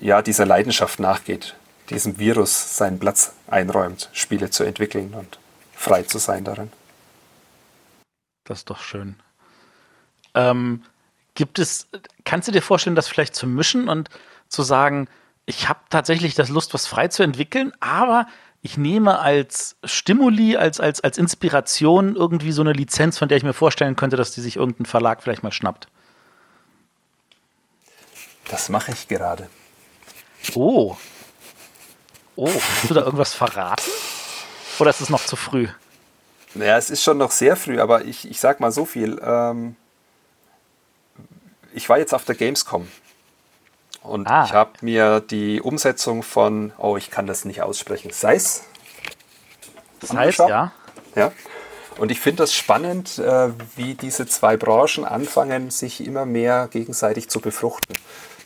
ja, 0.00 0.22
dieser 0.22 0.46
Leidenschaft 0.46 1.00
nachgeht, 1.00 1.54
diesem 1.90 2.18
Virus 2.18 2.76
seinen 2.76 2.98
Platz 2.98 3.34
einräumt, 3.48 4.10
Spiele 4.12 4.50
zu 4.50 4.64
entwickeln 4.64 5.14
und 5.14 5.38
frei 5.74 6.02
zu 6.02 6.18
sein 6.18 6.44
darin. 6.44 6.70
Das 8.44 8.58
ist 8.58 8.70
doch 8.70 8.80
schön. 8.80 9.16
Ähm, 10.34 10.82
gibt 11.34 11.58
es, 11.58 11.88
kannst 12.24 12.48
du 12.48 12.52
dir 12.52 12.62
vorstellen, 12.62 12.96
das 12.96 13.08
vielleicht 13.08 13.34
zu 13.34 13.46
mischen 13.46 13.88
und 13.88 14.10
zu 14.48 14.62
sagen, 14.62 15.08
ich 15.46 15.68
habe 15.68 15.80
tatsächlich 15.90 16.34
das 16.34 16.48
Lust, 16.48 16.74
was 16.74 16.86
frei 16.86 17.08
zu 17.08 17.22
entwickeln, 17.22 17.72
aber 17.80 18.26
ich 18.62 18.76
nehme 18.76 19.18
als 19.18 19.76
Stimuli, 19.82 20.56
als, 20.56 20.78
als, 20.78 21.00
als 21.00 21.18
Inspiration 21.18 22.14
irgendwie 22.14 22.52
so 22.52 22.62
eine 22.62 22.72
Lizenz, 22.72 23.18
von 23.18 23.28
der 23.28 23.36
ich 23.36 23.42
mir 23.42 23.54
vorstellen 23.54 23.96
könnte, 23.96 24.16
dass 24.16 24.30
die 24.30 24.40
sich 24.40 24.56
irgendein 24.56 24.86
Verlag 24.86 25.22
vielleicht 25.22 25.42
mal 25.42 25.52
schnappt. 25.52 25.88
Das 28.48 28.68
mache 28.68 28.92
ich 28.92 29.08
gerade. 29.08 29.48
Oh. 30.54 30.96
Oh, 32.36 32.48
hast 32.48 32.90
du 32.90 32.94
da 32.94 33.02
irgendwas 33.02 33.34
verraten? 33.34 33.90
Oder 34.78 34.90
ist 34.90 35.00
es 35.00 35.10
noch 35.10 35.24
zu 35.24 35.36
früh? 35.36 35.68
Naja, 36.54 36.76
es 36.76 36.90
ist 36.90 37.02
schon 37.02 37.18
noch 37.18 37.30
sehr 37.30 37.56
früh, 37.56 37.80
aber 37.80 38.04
ich, 38.04 38.30
ich 38.30 38.38
sag 38.40 38.60
mal 38.60 38.72
so 38.72 38.84
viel. 38.84 39.20
Ähm, 39.24 39.76
ich 41.72 41.88
war 41.88 41.98
jetzt 41.98 42.14
auf 42.14 42.24
der 42.24 42.34
Gamescom 42.34 42.86
und 44.02 44.28
ah. 44.28 44.44
ich 44.44 44.52
habe 44.52 44.72
mir 44.80 45.20
die 45.20 45.60
Umsetzung 45.60 46.22
von, 46.22 46.72
oh, 46.78 46.96
ich 46.96 47.10
kann 47.10 47.26
das 47.26 47.44
nicht 47.44 47.62
aussprechen, 47.62 48.10
Seis. 48.12 48.64
Heißt, 50.12 50.40
ja. 50.40 50.72
Ja. 51.14 51.32
Und 51.98 52.10
ich 52.10 52.20
finde 52.20 52.42
das 52.42 52.54
spannend, 52.54 53.18
äh, 53.18 53.50
wie 53.76 53.94
diese 53.94 54.26
zwei 54.26 54.56
Branchen 54.56 55.04
anfangen, 55.04 55.70
sich 55.70 56.04
immer 56.04 56.24
mehr 56.24 56.68
gegenseitig 56.70 57.28
zu 57.28 57.40
befruchten. 57.40 57.96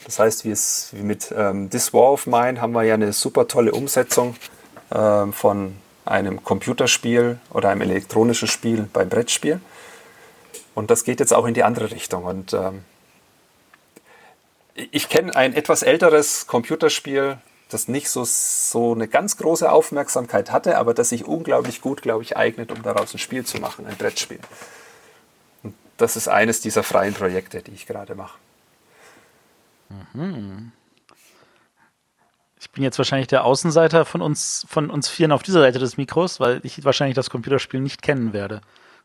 Das 0.04 0.18
heißt, 0.18 0.44
wie 0.44 0.50
es 0.50 0.92
mit 0.92 1.32
ähm, 1.36 1.70
This 1.70 1.94
War 1.94 2.12
of 2.12 2.26
Mine 2.26 2.60
haben 2.60 2.72
wir 2.72 2.82
ja 2.82 2.94
eine 2.94 3.12
super 3.12 3.48
tolle 3.48 3.72
Umsetzung 3.72 4.36
ähm, 4.92 5.32
von 5.32 5.76
einem 6.04 6.44
Computerspiel 6.44 7.38
oder 7.50 7.70
einem 7.70 7.82
elektronischen 7.82 8.48
Spiel 8.48 8.88
beim 8.92 9.08
Brettspiel. 9.08 9.60
Und 10.74 10.90
das 10.90 11.04
geht 11.04 11.20
jetzt 11.20 11.32
auch 11.32 11.46
in 11.46 11.54
die 11.54 11.64
andere 11.64 11.90
Richtung. 11.90 12.24
Und 12.24 12.52
ähm, 12.52 12.84
ich 14.90 15.09
kenne 15.09 15.35
ein 15.35 15.55
etwas 15.55 15.82
älteres 15.82 16.47
Computerspiel, 16.47 17.39
das 17.69 17.89
nicht 17.89 18.09
so, 18.09 18.24
so 18.24 18.93
eine 18.93 19.09
ganz 19.09 19.36
große 19.39 19.70
Aufmerksamkeit 19.70 20.53
hatte, 20.53 20.78
aber 20.78 20.94
das 20.94 21.09
sich 21.09 21.24
unglaublich 21.24 21.81
gut, 21.81 22.03
glaube 22.03 22.23
ich, 22.23 22.36
eignet, 22.36 22.70
um 22.70 22.82
daraus 22.82 23.12
ein 23.12 23.19
Spiel 23.19 23.44
zu 23.44 23.59
machen, 23.59 23.86
ein 23.86 23.97
Brettspiel. 23.97 24.39
Und 25.62 25.74
das 25.97 26.16
ist 26.16 26.28
eines 26.28 26.61
dieser 26.61 26.82
freien 26.82 27.15
Projekte, 27.15 27.62
die 27.62 27.73
ich 27.73 27.86
gerade 27.86 28.15
mache. 28.15 28.39
Mhm. 30.15 30.73
Ich 32.61 32.70
bin 32.70 32.82
jetzt 32.82 32.98
wahrscheinlich 32.98 33.28
der 33.28 33.44
Außenseiter 33.44 34.05
von 34.05 34.23
uns, 34.23 34.66
von 34.69 34.90
uns 34.90 35.09
Vieren 35.09 35.32
auf 35.32 35.43
dieser 35.43 35.61
Seite 35.61 35.78
des 35.78 35.97
Mikros, 35.97 36.40
weil 36.40 36.61
ich 36.62 36.85
wahrscheinlich 36.85 37.15
das 37.15 37.31
Computerspiel 37.31 37.81
nicht 37.81 38.03
kennen 38.03 38.32
werde. 38.32 38.61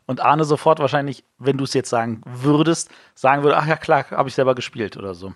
Und 0.06 0.20
Arne 0.20 0.44
sofort 0.44 0.78
wahrscheinlich, 0.78 1.24
wenn 1.38 1.58
du 1.58 1.64
es 1.64 1.74
jetzt 1.74 1.90
sagen 1.90 2.22
würdest, 2.24 2.90
sagen 3.14 3.42
würde, 3.42 3.56
ach 3.56 3.66
ja 3.66 3.76
klar, 3.76 4.10
habe 4.10 4.28
ich 4.28 4.34
selber 4.34 4.54
gespielt 4.54 4.96
oder 4.96 5.14
so. 5.14 5.32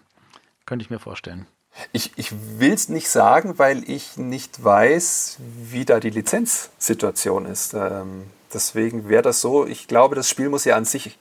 Könnte 0.67 0.85
ich 0.85 0.91
mir 0.91 0.99
vorstellen. 0.99 1.47
Ich, 1.93 2.13
ich 2.17 2.33
will 2.59 2.73
es 2.73 2.89
nicht 2.89 3.09
sagen, 3.09 3.59
weil 3.59 3.89
ich 3.89 4.17
nicht 4.17 4.63
weiß, 4.63 5.37
wie 5.39 5.85
da 5.85 6.01
die 6.01 6.11
Lizenzsituation 6.11 7.47
ist. 7.47 7.75
Ähm, 7.75 8.25
deswegen 8.53 9.09
wäre 9.09 9.23
das 9.23 9.41
so, 9.41 9.67
ich 9.67 9.87
glaube, 9.87 10.15
das 10.15 10.29
Spiel 10.29 10.49
muss 10.49 10.65
ja 10.65 10.77
an 10.77 10.85
sich 10.85 11.19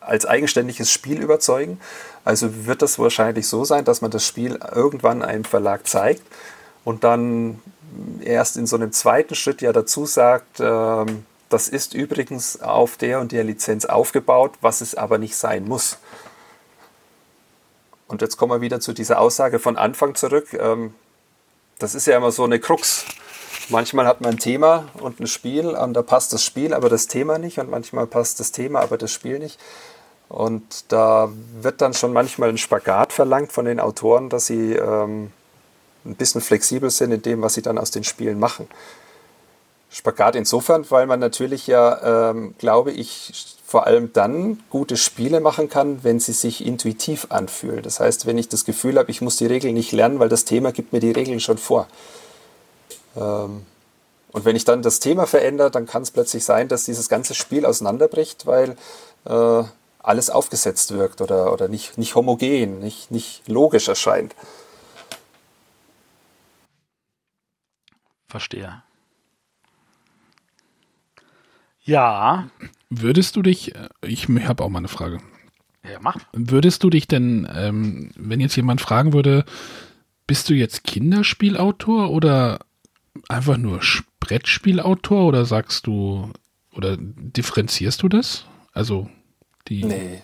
als 0.00 0.26
eigenständiges 0.26 0.90
Spiel 0.90 1.22
überzeugen. 1.22 1.80
Also 2.24 2.66
wird 2.66 2.82
das 2.82 2.98
wahrscheinlich 2.98 3.46
so 3.46 3.64
sein, 3.64 3.84
dass 3.84 4.00
man 4.00 4.10
das 4.10 4.26
Spiel 4.26 4.58
irgendwann 4.74 5.22
einem 5.22 5.44
Verlag 5.44 5.86
zeigt 5.86 6.22
und 6.84 7.04
dann 7.04 7.60
erst 8.20 8.56
in 8.56 8.66
so 8.66 8.76
einem 8.76 8.92
zweiten 8.92 9.34
Schritt 9.34 9.62
ja 9.62 9.72
dazu 9.72 10.06
sagt, 10.06 10.60
ähm, 10.60 11.24
das 11.48 11.68
ist 11.68 11.94
übrigens 11.94 12.62
auf 12.62 12.96
der 12.96 13.20
und 13.20 13.32
der 13.32 13.44
Lizenz 13.44 13.84
aufgebaut, 13.84 14.52
was 14.60 14.80
es 14.80 14.94
aber 14.94 15.18
nicht 15.18 15.36
sein 15.36 15.64
muss. 15.64 15.98
Und 18.12 18.20
jetzt 18.20 18.36
kommen 18.36 18.52
wir 18.52 18.60
wieder 18.60 18.78
zu 18.78 18.92
dieser 18.92 19.18
Aussage 19.18 19.58
von 19.58 19.78
Anfang 19.78 20.14
zurück. 20.14 20.52
Ähm, 20.52 20.92
das 21.78 21.94
ist 21.94 22.06
ja 22.06 22.14
immer 22.14 22.30
so 22.30 22.44
eine 22.44 22.60
Krux. 22.60 23.06
Manchmal 23.70 24.06
hat 24.06 24.20
man 24.20 24.32
ein 24.32 24.38
Thema 24.38 24.84
und 25.00 25.18
ein 25.18 25.26
Spiel 25.26 25.68
und 25.68 25.94
da 25.94 26.02
passt 26.02 26.30
das 26.34 26.44
Spiel, 26.44 26.74
aber 26.74 26.90
das 26.90 27.06
Thema 27.06 27.38
nicht. 27.38 27.58
Und 27.58 27.70
manchmal 27.70 28.06
passt 28.06 28.38
das 28.38 28.52
Thema, 28.52 28.80
aber 28.80 28.98
das 28.98 29.10
Spiel 29.12 29.38
nicht. 29.38 29.58
Und 30.28 30.92
da 30.92 31.32
wird 31.54 31.80
dann 31.80 31.94
schon 31.94 32.12
manchmal 32.12 32.50
ein 32.50 32.58
Spagat 32.58 33.14
verlangt 33.14 33.50
von 33.50 33.64
den 33.64 33.80
Autoren, 33.80 34.28
dass 34.28 34.44
sie 34.44 34.74
ähm, 34.74 35.32
ein 36.04 36.14
bisschen 36.14 36.42
flexibel 36.42 36.90
sind 36.90 37.12
in 37.12 37.22
dem, 37.22 37.40
was 37.40 37.54
sie 37.54 37.62
dann 37.62 37.78
aus 37.78 37.92
den 37.92 38.04
Spielen 38.04 38.38
machen. 38.38 38.68
Spagat 39.88 40.36
insofern, 40.36 40.84
weil 40.90 41.06
man 41.06 41.18
natürlich 41.18 41.66
ja, 41.66 42.28
ähm, 42.30 42.54
glaube 42.58 42.92
ich, 42.92 43.56
vor 43.72 43.86
allem 43.86 44.12
dann 44.12 44.62
gute 44.68 44.98
Spiele 44.98 45.40
machen 45.40 45.70
kann, 45.70 46.04
wenn 46.04 46.20
sie 46.20 46.34
sich 46.34 46.66
intuitiv 46.66 47.28
anfühlen. 47.30 47.82
Das 47.82 48.00
heißt, 48.00 48.26
wenn 48.26 48.36
ich 48.36 48.50
das 48.50 48.66
Gefühl 48.66 48.98
habe, 48.98 49.10
ich 49.10 49.22
muss 49.22 49.36
die 49.36 49.46
Regeln 49.46 49.72
nicht 49.72 49.92
lernen, 49.92 50.18
weil 50.18 50.28
das 50.28 50.44
Thema 50.44 50.72
gibt 50.72 50.92
mir 50.92 51.00
die 51.00 51.10
Regeln 51.10 51.40
schon 51.40 51.56
vor. 51.56 51.88
Ähm, 53.16 53.64
und 54.30 54.44
wenn 54.44 54.56
ich 54.56 54.66
dann 54.66 54.82
das 54.82 55.00
Thema 55.00 55.26
verändere, 55.26 55.70
dann 55.70 55.86
kann 55.86 56.02
es 56.02 56.10
plötzlich 56.10 56.44
sein, 56.44 56.68
dass 56.68 56.84
dieses 56.84 57.08
ganze 57.08 57.32
Spiel 57.32 57.64
auseinanderbricht, 57.64 58.44
weil 58.44 58.76
äh, 59.24 59.62
alles 60.00 60.28
aufgesetzt 60.28 60.92
wirkt 60.92 61.22
oder, 61.22 61.50
oder 61.50 61.68
nicht, 61.68 61.96
nicht 61.96 62.14
homogen, 62.14 62.78
nicht, 62.78 63.10
nicht 63.10 63.48
logisch 63.48 63.88
erscheint. 63.88 64.36
Verstehe. 68.28 68.82
Ja. 71.84 72.48
Würdest 72.90 73.36
du 73.36 73.42
dich, 73.42 73.74
äh, 73.74 73.88
ich 74.02 74.28
habe 74.28 74.62
auch 74.62 74.68
mal 74.68 74.78
eine 74.78 74.88
Frage. 74.88 75.18
Ja, 75.84 75.98
mach. 76.00 76.16
Würdest 76.32 76.84
du 76.84 76.90
dich 76.90 77.08
denn, 77.08 77.48
ähm, 77.52 78.10
wenn 78.16 78.40
jetzt 78.40 78.56
jemand 78.56 78.80
fragen 78.80 79.12
würde, 79.12 79.44
bist 80.26 80.48
du 80.48 80.54
jetzt 80.54 80.84
Kinderspielautor 80.84 82.10
oder 82.10 82.60
einfach 83.28 83.56
nur 83.56 83.80
Brettspielautor 84.20 85.26
oder 85.26 85.44
sagst 85.44 85.86
du, 85.86 86.32
oder 86.74 86.96
differenzierst 86.98 88.02
du 88.02 88.08
das? 88.08 88.46
Also 88.72 89.10
die. 89.68 89.84
Nee. 89.84 90.22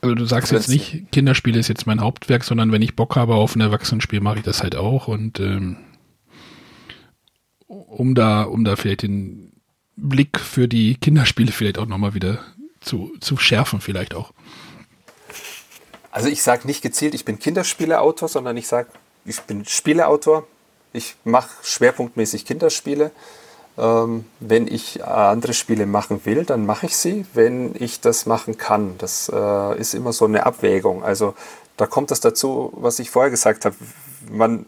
Also 0.00 0.14
du 0.14 0.24
sagst 0.24 0.52
jetzt 0.52 0.68
nicht, 0.68 1.10
Kinderspiele 1.10 1.58
ist 1.58 1.68
jetzt 1.68 1.86
mein 1.86 2.00
Hauptwerk, 2.00 2.44
sondern 2.44 2.70
wenn 2.72 2.82
ich 2.82 2.96
Bock 2.96 3.16
habe 3.16 3.34
auf 3.34 3.56
ein 3.56 3.60
Erwachsenenspiel, 3.60 4.20
mache 4.20 4.38
ich 4.38 4.44
das 4.44 4.62
halt 4.62 4.76
auch 4.76 5.08
und 5.08 5.40
ähm, 5.40 5.78
um 7.66 8.14
da, 8.14 8.42
um 8.42 8.64
da 8.64 8.76
vielleicht 8.76 9.02
den 9.02 9.52
Blick 9.96 10.38
für 10.38 10.68
die 10.68 10.96
Kinderspiele 10.96 11.52
vielleicht 11.52 11.78
auch 11.78 11.86
nochmal 11.86 12.14
wieder 12.14 12.38
zu, 12.80 13.12
zu 13.20 13.36
schärfen, 13.36 13.80
vielleicht 13.80 14.14
auch. 14.14 14.32
Also 16.10 16.28
ich 16.28 16.42
sage 16.42 16.66
nicht 16.66 16.82
gezielt, 16.82 17.14
ich 17.14 17.24
bin 17.24 17.38
Kinderspieleautor, 17.38 18.28
sondern 18.28 18.56
ich 18.56 18.68
sage, 18.68 18.88
ich 19.24 19.40
bin 19.42 19.64
Spieleautor. 19.64 20.46
Ich 20.92 21.16
mache 21.24 21.50
schwerpunktmäßig 21.62 22.46
Kinderspiele. 22.46 23.10
Ähm, 23.76 24.24
wenn 24.40 24.66
ich 24.66 25.04
andere 25.04 25.52
Spiele 25.52 25.84
machen 25.84 26.24
will, 26.24 26.44
dann 26.44 26.64
mache 26.64 26.86
ich 26.86 26.96
sie, 26.96 27.26
wenn 27.34 27.74
ich 27.78 28.00
das 28.00 28.24
machen 28.24 28.56
kann. 28.56 28.96
Das 28.96 29.30
äh, 29.30 29.78
ist 29.78 29.94
immer 29.94 30.14
so 30.14 30.24
eine 30.24 30.46
Abwägung. 30.46 31.04
Also 31.04 31.34
da 31.76 31.86
kommt 31.86 32.10
das 32.10 32.20
dazu, 32.20 32.72
was 32.76 32.98
ich 32.98 33.10
vorher 33.10 33.30
gesagt 33.30 33.66
habe. 33.66 33.74
Man 34.30 34.64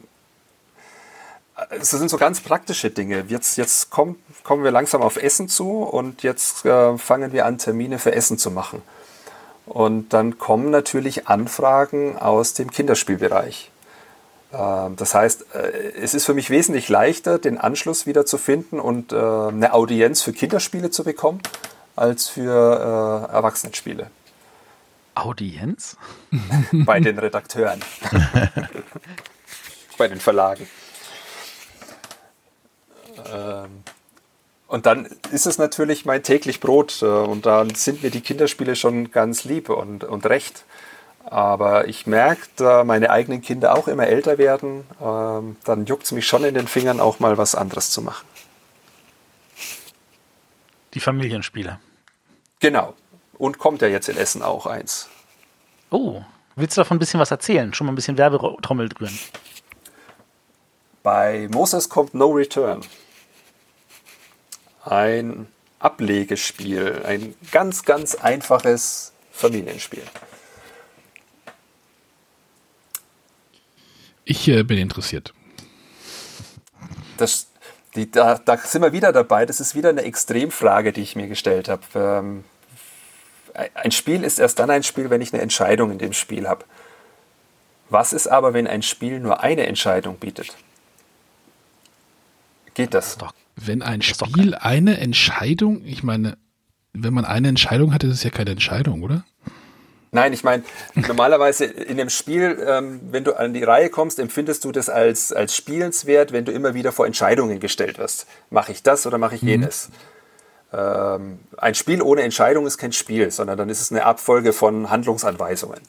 es 1.71 1.91
sind 1.91 2.09
so 2.09 2.17
ganz 2.17 2.41
praktische 2.41 2.91
Dinge. 2.91 3.25
Jetzt, 3.29 3.57
jetzt 3.57 3.91
kommen, 3.91 4.17
kommen 4.45 4.65
wir 4.65 4.71
langsam 4.71 5.03
auf 5.03 5.17
Essen 5.17 5.49
zu 5.49 5.83
und 5.83 6.23
jetzt 6.23 6.65
äh, 6.65 6.97
fangen 6.99 7.33
wir 7.33 7.47
an, 7.47 7.59
Termine 7.59 7.99
für 7.99 8.13
Essen 8.13 8.39
zu 8.39 8.51
machen. 8.51 8.83
Und 9.67 10.13
dann 10.13 10.39
kommen 10.39 10.71
natürlich 10.71 11.29
Anfragen 11.29 12.17
aus 12.17 12.55
dem 12.55 12.71
Kinderspielbereich. 12.71 13.71
Äh, 14.53 14.57
das 14.97 15.15
heißt, 15.15 15.47
äh, 15.55 15.93
es 16.01 16.15
ist 16.15 16.25
für 16.25 16.35
mich 16.35 16.51
wesentlich 16.51 16.89
leichter, 16.89 17.39
den 17.39 17.59
Anschluss 17.59 18.07
wieder 18.07 18.25
zu 18.25 18.39
finden 18.39 18.81
und 18.81 19.13
äh, 19.13 19.17
eine 19.17 19.73
Audienz 19.75 20.23
für 20.23 20.33
Kinderspiele 20.33 20.91
zu 20.91 21.05
bekommen, 21.05 21.41
als 21.97 22.29
für 22.29 23.29
äh, 23.31 23.33
Erwachsenenspiele. 23.35 24.11
Audienz? 25.15 25.97
Bei 26.73 27.01
den 27.01 27.19
Redakteuren. 27.19 27.81
Bei 29.99 30.07
den 30.07 30.21
Verlagen. 30.21 30.69
Ähm, 33.33 33.83
und 34.69 34.85
dann 34.85 35.09
ist 35.33 35.47
es 35.47 35.57
natürlich 35.57 36.05
mein 36.05 36.23
täglich 36.23 36.61
Brot 36.61 37.01
äh, 37.01 37.07
und 37.07 37.47
dann 37.47 37.75
sind 37.75 38.03
mir 38.03 38.11
die 38.11 38.21
Kinderspiele 38.21 38.77
schon 38.77 39.11
ganz 39.11 39.45
lieb 39.45 39.71
und, 39.71 40.05
und 40.05 40.27
recht. 40.27 40.65
Aber 41.25 41.89
ich 41.89 42.07
merke, 42.07 42.43
da 42.57 42.85
meine 42.85 43.11
eigenen 43.11 43.41
Kinder 43.41 43.77
auch 43.77 43.89
immer 43.89 44.07
älter 44.07 44.39
werden, 44.39 44.85
ähm, 45.03 45.57
dann 45.65 45.87
juckt 45.87 46.05
es 46.05 46.13
mich 46.13 46.27
schon 46.27 46.45
in 46.45 46.55
den 46.55 46.69
Fingern, 46.69 47.01
auch 47.01 47.19
mal 47.19 47.39
was 47.39 47.55
anderes 47.55 47.91
zu 47.91 48.03
machen. 48.03 48.27
Die 50.95 51.01
Familienspiele. 51.01 51.79
Genau. 52.61 52.95
Und 53.39 53.59
kommt 53.59 53.83
ja 53.83 53.89
jetzt 53.89 54.09
in 54.09 54.17
Essen 54.17 54.43
auch 54.43 54.67
eins. 54.67 55.09
Oh, 55.91 56.23
willst 56.57 56.77
du 56.77 56.81
davon 56.83 56.97
ein 56.97 57.01
bisschen 57.01 57.21
was 57.21 57.31
erzählen? 57.31 57.73
Schon 57.73 57.87
mal 57.87 57.93
ein 57.93 57.97
bisschen 57.97 58.19
Werbetrommel 58.19 58.89
drüben. 58.89 59.19
Bei 61.03 61.49
Moses 61.51 61.89
kommt 61.89 62.13
No 62.15 62.31
Return 62.31 62.83
ein 64.91 65.47
Ablegespiel, 65.79 67.03
ein 67.07 67.35
ganz, 67.53 67.85
ganz 67.85 68.15
einfaches 68.15 69.13
Familienspiel. 69.31 70.03
Ich 74.25 74.49
äh, 74.49 74.63
bin 74.63 74.79
interessiert. 74.79 75.33
Das, 77.17 77.47
die, 77.95 78.11
da, 78.11 78.39
da, 78.39 78.57
sind 78.59 78.83
wir 78.83 78.93
wieder 78.93 79.13
dabei. 79.13 79.47
Das 79.47 79.61
ist 79.61 79.75
wieder 79.75 79.89
eine 79.89 80.03
Extremfrage, 80.03 80.93
die 80.93 81.03
ich 81.03 81.17
mir 81.17 81.29
gestellt 81.29 81.69
habe. 81.69 81.83
Ähm, 81.95 82.45
ein 83.75 83.91
Spiel 83.91 84.25
ist 84.25 84.39
erst 84.39 84.59
dann 84.59 84.71
ein 84.71 84.83
Spiel, 84.83 85.11
wenn 85.11 85.21
ich 85.21 85.33
eine 85.33 85.43
Entscheidung 85.43 85.91
in 85.91 85.99
dem 85.99 86.13
Spiel 86.13 86.49
habe. 86.49 86.65
Was 87.89 88.13
ist 88.13 88.27
aber, 88.27 88.53
wenn 88.53 88.67
ein 88.67 88.83
Spiel 88.83 89.19
nur 89.19 89.43
eine 89.43 89.67
Entscheidung 89.67 90.17
bietet? 90.19 90.55
Geht 92.79 92.95
das? 92.95 93.19
das 93.19 93.33
wenn 93.67 93.83
ein 93.83 94.03
Spiel 94.03 94.55
eine 94.55 94.99
Entscheidung, 94.99 95.85
ich 95.85 96.03
meine, 96.03 96.39
wenn 96.93 97.13
man 97.13 97.25
eine 97.25 97.49
Entscheidung 97.49 97.93
hat, 97.93 98.05
ist 98.05 98.13
es 98.13 98.23
ja 98.23 98.31
keine 98.31 98.51
Entscheidung, 98.51 99.03
oder? 99.03 99.25
Nein, 100.11 100.33
ich 100.33 100.43
meine, 100.43 100.63
normalerweise 100.95 101.67
in 101.67 101.99
dem 101.99 102.09
Spiel, 102.09 102.65
ähm, 102.67 103.01
wenn 103.11 103.25
du 103.25 103.35
an 103.35 103.53
die 103.53 103.63
Reihe 103.63 103.91
kommst, 103.91 104.19
empfindest 104.19 104.65
du 104.65 104.73
das 104.73 104.89
als, 104.89 105.33
als 105.33 105.55
spielenswert, 105.55 106.33
wenn 106.33 106.47
du 106.47 106.53
immer 106.53 106.73
wieder 106.73 106.93
vor 106.93 107.07
Entscheidungen 107.07 107.61
gestellt 107.61 107.99
wirst. 107.99 108.27
Mache 108.49 108.73
ich 108.73 108.83
das 108.83 109.07
oder 109.07 109.19
mache 109.19 109.35
ich 109.35 109.43
mhm. 109.43 109.49
jenes? 109.49 109.91
Mhm. 110.73 110.79
Ähm, 110.79 111.39
ein 111.59 111.75
Spiel 111.75 112.01
ohne 112.01 112.23
Entscheidung 112.23 112.67
ist 112.67 112.79
kein 112.79 112.93
Spiel, 112.93 113.31
sondern 113.31 113.59
dann 113.59 113.69
ist 113.69 113.81
es 113.81 113.91
eine 113.91 114.05
Abfolge 114.05 114.53
von 114.53 114.89
Handlungsanweisungen. 114.89 115.81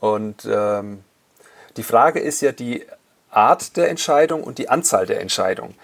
Und 0.00 0.46
ähm, 0.50 1.00
die 1.76 1.82
Frage 1.82 2.20
ist 2.20 2.40
ja 2.42 2.52
die 2.52 2.84
Art 3.30 3.76
der 3.76 3.88
Entscheidung 3.90 4.42
und 4.42 4.58
die 4.58 4.68
Anzahl 4.68 5.06
der 5.06 5.20
Entscheidungen. 5.20 5.74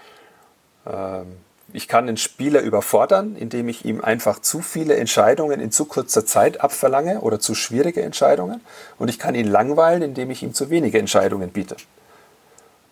Ähm, 0.85 1.37
ich 1.73 1.87
kann 1.87 2.07
den 2.07 2.17
Spieler 2.17 2.61
überfordern, 2.61 3.35
indem 3.35 3.67
ich 3.67 3.83
ihm 3.83 4.01
einfach 4.01 4.39
zu 4.39 4.61
viele 4.61 4.95
Entscheidungen 4.95 5.59
in 5.59 5.71
zu 5.71 5.85
kurzer 5.85 6.25
Zeit 6.25 6.61
abverlange 6.61 7.19
oder 7.19 7.39
zu 7.39 7.55
schwierige 7.55 8.01
Entscheidungen. 8.01 8.61
Und 8.97 9.09
ich 9.09 9.19
kann 9.19 9.35
ihn 9.35 9.47
langweilen, 9.47 10.01
indem 10.01 10.31
ich 10.31 10.43
ihm 10.43 10.53
zu 10.53 10.69
wenige 10.69 10.97
Entscheidungen 10.97 11.49
biete. 11.49 11.75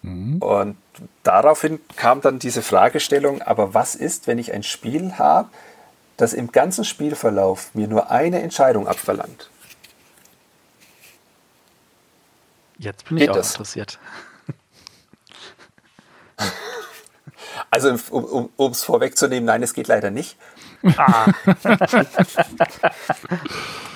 Mhm. 0.01 0.37
Und 0.39 0.77
daraufhin 1.23 1.79
kam 1.95 2.19
dann 2.21 2.37
diese 2.37 2.61
Fragestellung, 2.61 3.41
aber 3.41 3.73
was 3.73 3.95
ist, 3.95 4.27
wenn 4.27 4.37
ich 4.37 4.51
ein 4.51 4.63
Spiel 4.63 5.13
habe, 5.17 5.49
das 6.17 6.33
im 6.33 6.51
ganzen 6.51 6.83
Spielverlauf 6.83 7.73
mir 7.73 7.87
nur 7.87 8.11
eine 8.11 8.41
Entscheidung 8.41 8.87
abverlangt? 8.87 9.49
Jetzt 12.77 13.05
bin 13.05 13.17
ich 13.17 13.21
Geht 13.21 13.29
auch 13.31 13.35
das? 13.35 13.51
interessiert. 13.51 13.99
Also 17.71 17.89
um 17.89 17.95
es 17.95 18.09
um, 18.09 18.73
vorwegzunehmen, 18.73 19.45
nein, 19.45 19.63
es 19.63 19.73
geht 19.73 19.87
leider 19.87 20.09
nicht. 20.09 20.37
Ah. 20.97 21.31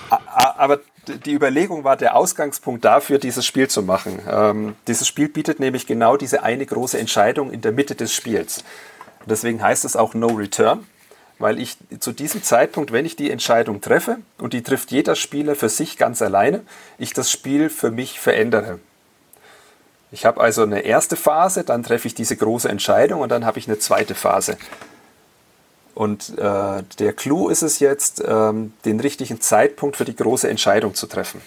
aber 0.58 0.80
die 1.08 1.34
Überlegung 1.34 1.84
war 1.84 1.98
der 1.98 2.16
Ausgangspunkt 2.16 2.86
dafür, 2.86 3.20
dieses 3.20 3.46
Spiel 3.46 3.68
zu 3.68 3.84
machen. 3.84 4.20
Ähm, 4.30 4.76
dieses 4.88 5.08
Spiel 5.08 5.30
bietet 5.30 5.60
nämlich 5.60 5.88
genau 5.88 6.18
diese 6.18 6.44
eine 6.44 6.66
große 6.66 7.00
Entscheidung 7.00 7.52
in 7.52 7.62
der 7.62 7.72
Mitte 7.72 7.96
des 7.96 8.14
Spiels. 8.14 8.64
Deswegen 9.26 9.62
heißt 9.62 9.86
es 9.86 9.96
auch 9.96 10.14
No 10.14 10.28
Return, 10.28 10.86
weil 11.38 11.60
ich 11.60 11.78
zu 12.00 12.12
diesem 12.12 12.44
Zeitpunkt, 12.44 12.92
wenn 12.92 13.06
ich 13.06 13.16
die 13.16 13.32
Entscheidung 13.32 13.82
treffe, 13.82 14.18
und 14.38 14.54
die 14.54 14.64
trifft 14.64 14.92
jeder 14.92 15.16
Spieler 15.16 15.56
für 15.56 15.70
sich 15.70 15.98
ganz 15.98 16.22
alleine, 16.22 16.62
ich 16.98 17.14
das 17.14 17.32
Spiel 17.32 17.70
für 17.70 17.92
mich 17.92 18.20
verändere. 18.20 18.80
Ich 20.12 20.26
habe 20.26 20.42
also 20.42 20.64
eine 20.64 20.82
erste 20.82 21.16
Phase, 21.16 21.64
dann 21.64 21.84
treffe 21.84 22.08
ich 22.08 22.16
diese 22.16 22.36
große 22.36 22.68
Entscheidung 22.68 23.22
und 23.22 23.30
dann 23.30 23.46
habe 23.46 23.60
ich 23.60 23.68
eine 23.68 23.78
zweite 23.78 24.16
Phase. 24.16 24.58
Und 25.94 26.38
äh, 26.38 26.84
der 26.98 27.14
Clou 27.14 27.50
ist 27.50 27.62
es 27.62 27.80
jetzt, 27.80 28.24
ähm, 28.26 28.74
den 28.86 29.00
richtigen 29.00 29.42
Zeitpunkt 29.42 29.98
für 29.98 30.06
die 30.06 30.16
große 30.16 30.50
Entscheidung 30.50 30.96
zu 30.96 31.08
treffen. 31.08 31.42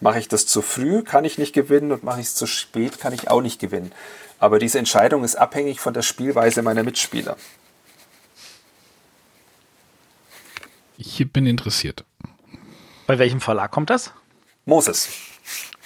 Mache 0.00 0.18
ich 0.18 0.28
das 0.28 0.46
zu 0.46 0.60
früh, 0.60 1.02
kann 1.02 1.24
ich 1.24 1.38
nicht 1.38 1.54
gewinnen 1.54 1.90
und 1.90 2.04
mache 2.04 2.20
ich 2.20 2.26
es 2.26 2.34
zu 2.34 2.46
spät, 2.46 3.00
kann 3.00 3.14
ich 3.14 3.30
auch 3.30 3.40
nicht 3.40 3.58
gewinnen. 3.58 3.92
Aber 4.38 4.58
diese 4.58 4.78
Entscheidung 4.78 5.24
ist 5.24 5.36
abhängig 5.36 5.80
von 5.80 5.94
der 5.94 6.02
Spielweise 6.02 6.62
meiner 6.62 6.82
Mitspieler. 6.82 7.36
Ich 10.98 11.32
bin 11.32 11.46
interessiert. 11.46 12.04
Bei 13.06 13.18
welchem 13.18 13.40
Verlag 13.40 13.70
kommt 13.70 13.90
das? 13.90 14.12
Moses. 14.64 15.08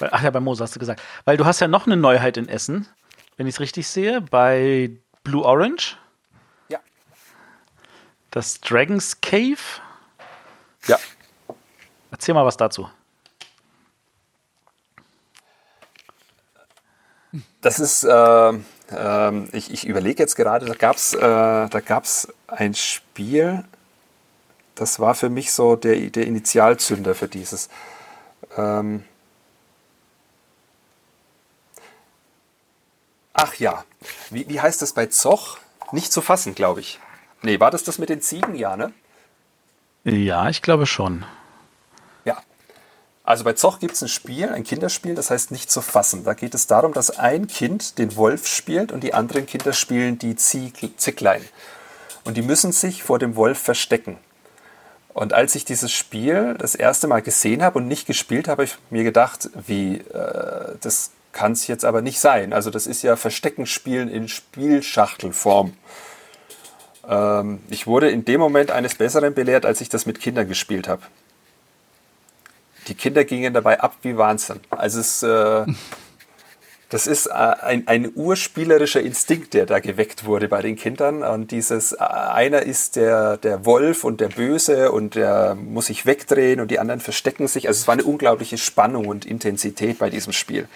Ach 0.01 0.22
ja, 0.22 0.31
bei 0.31 0.40
Moses 0.40 0.62
hast 0.62 0.74
du 0.74 0.81
gesagt. 0.81 1.02
Weil 1.24 1.36
du 1.36 1.44
hast 1.44 1.60
ja 1.60 1.68
noch 1.68 1.86
eine 1.86 1.97
Neuheit 1.97 2.36
in 2.36 2.48
Essen, 2.48 2.89
wenn 3.36 3.47
ich 3.47 3.55
es 3.55 3.60
richtig 3.60 3.89
sehe, 3.89 4.20
bei 4.20 4.90
Blue 5.24 5.44
Orange. 5.44 5.97
Ja. 6.68 6.78
Das 8.31 8.60
Dragon's 8.60 9.20
Cave. 9.20 9.59
Ja. 10.86 10.98
Erzähl 12.10 12.35
mal 12.35 12.44
was 12.44 12.56
dazu. 12.56 12.89
Das 17.60 17.78
ist, 17.78 18.05
äh, 18.05 18.52
äh, 18.90 19.48
ich, 19.52 19.70
ich 19.72 19.86
überlege 19.86 20.22
jetzt 20.22 20.35
gerade, 20.35 20.66
da 20.66 20.74
gab 20.74 20.97
es 20.97 21.14
äh, 21.14 22.27
ein 22.48 22.74
Spiel, 22.74 23.64
das 24.74 24.98
war 24.98 25.14
für 25.14 25.28
mich 25.28 25.52
so 25.52 25.77
der, 25.77 25.94
der 26.09 26.27
Initialzünder 26.27 27.14
für 27.14 27.28
dieses. 27.28 27.68
Ähm 28.56 29.05
Ach 33.43 33.55
ja, 33.55 33.85
wie, 34.29 34.47
wie 34.51 34.61
heißt 34.61 34.83
das 34.83 34.93
bei 34.93 35.07
Zoch? 35.07 35.57
Nicht 35.93 36.12
zu 36.12 36.21
fassen, 36.21 36.55
glaube 36.55 36.81
ich. 36.81 37.01
Nee, 37.41 37.59
war 37.59 37.71
das 37.71 37.83
das 37.85 37.97
mit 37.97 38.11
den 38.11 38.21
Ziegen? 38.21 38.55
Ja, 38.55 38.77
ne? 38.77 38.93
Ja, 40.05 40.51
ich 40.51 40.61
glaube 40.61 40.85
schon. 40.85 41.25
Ja. 42.27 42.43
Also 43.25 43.45
bei 43.45 43.55
Zoch 43.55 43.79
gibt 43.79 43.95
es 43.95 44.03
ein 44.03 44.09
Spiel, 44.09 44.51
ein 44.51 44.62
Kinderspiel, 44.62 45.15
das 45.15 45.31
heißt 45.31 45.53
nicht 45.53 45.71
zu 45.71 45.81
fassen. 45.81 46.23
Da 46.23 46.35
geht 46.35 46.55
es 46.55 46.67
darum, 46.67 46.93
dass 46.93 47.19
ein 47.19 47.47
Kind 47.47 47.97
den 47.97 48.15
Wolf 48.15 48.47
spielt 48.47 48.93
und 48.93 49.03
die 49.03 49.15
anderen 49.15 49.47
Kinder 49.47 49.73
spielen 49.73 50.19
die 50.19 50.37
Zieg 50.37 51.01
Zicklein. 51.01 51.43
Und 52.25 52.37
die 52.37 52.43
müssen 52.43 52.73
sich 52.73 53.03
vor 53.03 53.19
dem 53.19 53.37
Wolf 53.37 53.59
verstecken. 53.59 54.19
Und 55.15 55.33
als 55.33 55.55
ich 55.55 55.65
dieses 55.65 55.91
Spiel 55.91 56.57
das 56.59 56.75
erste 56.75 57.09
Mal 57.09 57.23
gesehen 57.23 57.62
habe 57.62 57.79
und 57.79 57.89
nicht 57.89 58.07
gespielt 58.07 58.49
habe, 58.49 58.65
habe 58.65 58.65
ich 58.65 58.79
mir 58.91 59.03
gedacht, 59.03 59.49
wie, 59.67 59.97
äh, 59.97 60.77
das 60.83 61.12
kann 61.32 61.52
es 61.52 61.66
jetzt 61.66 61.85
aber 61.85 62.02
nicht 62.02 62.20
sein. 62.20 62.52
Also 62.52 62.70
das 62.70 62.86
ist 62.86 63.02
ja 63.02 63.16
Versteckenspielen 63.16 64.09
in 64.09 64.28
Spielschachtelform. 64.28 65.74
Ähm, 67.09 67.61
ich 67.69 67.86
wurde 67.86 68.11
in 68.11 68.24
dem 68.24 68.40
Moment 68.40 68.70
eines 68.70 68.94
Besseren 68.94 69.35
belehrt, 69.35 69.66
als 69.66 69.81
ich 69.81 69.89
das 69.89 70.07
mit 70.07 70.20
Kindern 70.20 70.48
gespielt 70.48 70.89
habe. 70.89 71.02
Die 72.89 72.94
Kinder 72.94 73.24
gingen 73.24 73.55
dabei 73.55 73.81
ab 73.81 73.97
wie 74.02 74.16
Wahnsinn. 74.16 74.61
Also 74.70 75.01
es, 75.01 75.23
äh, 75.23 75.66
das 76.89 77.07
ist 77.07 77.27
äh, 77.27 77.31
ein, 77.31 77.86
ein 77.86 78.11
urspielerischer 78.15 79.01
Instinkt, 79.01 79.55
der 79.55 79.66
da 79.66 79.78
geweckt 79.78 80.24
wurde 80.24 80.48
bei 80.48 80.62
den 80.62 80.77
Kindern. 80.77 81.23
Und 81.23 81.51
dieses, 81.52 81.93
äh, 81.93 81.98
einer 81.98 82.62
ist 82.62 82.97
der, 82.97 83.36
der 83.36 83.65
Wolf 83.65 84.05
und 84.05 84.20
der 84.20 84.28
Böse 84.28 84.90
und 84.90 85.15
der 85.15 85.55
muss 85.55 85.86
sich 85.86 86.07
wegdrehen 86.07 86.61
und 86.61 86.70
die 86.70 86.78
anderen 86.78 87.01
verstecken 87.01 87.48
sich. 87.48 87.69
Also 87.69 87.81
es 87.81 87.86
war 87.86 87.94
eine 87.94 88.05
unglaubliche 88.05 88.59
Spannung 88.59 89.07
und 89.07 89.24
Intensität 89.24 89.98
bei 89.98 90.11
diesem 90.11 90.32
Spiel. 90.32 90.69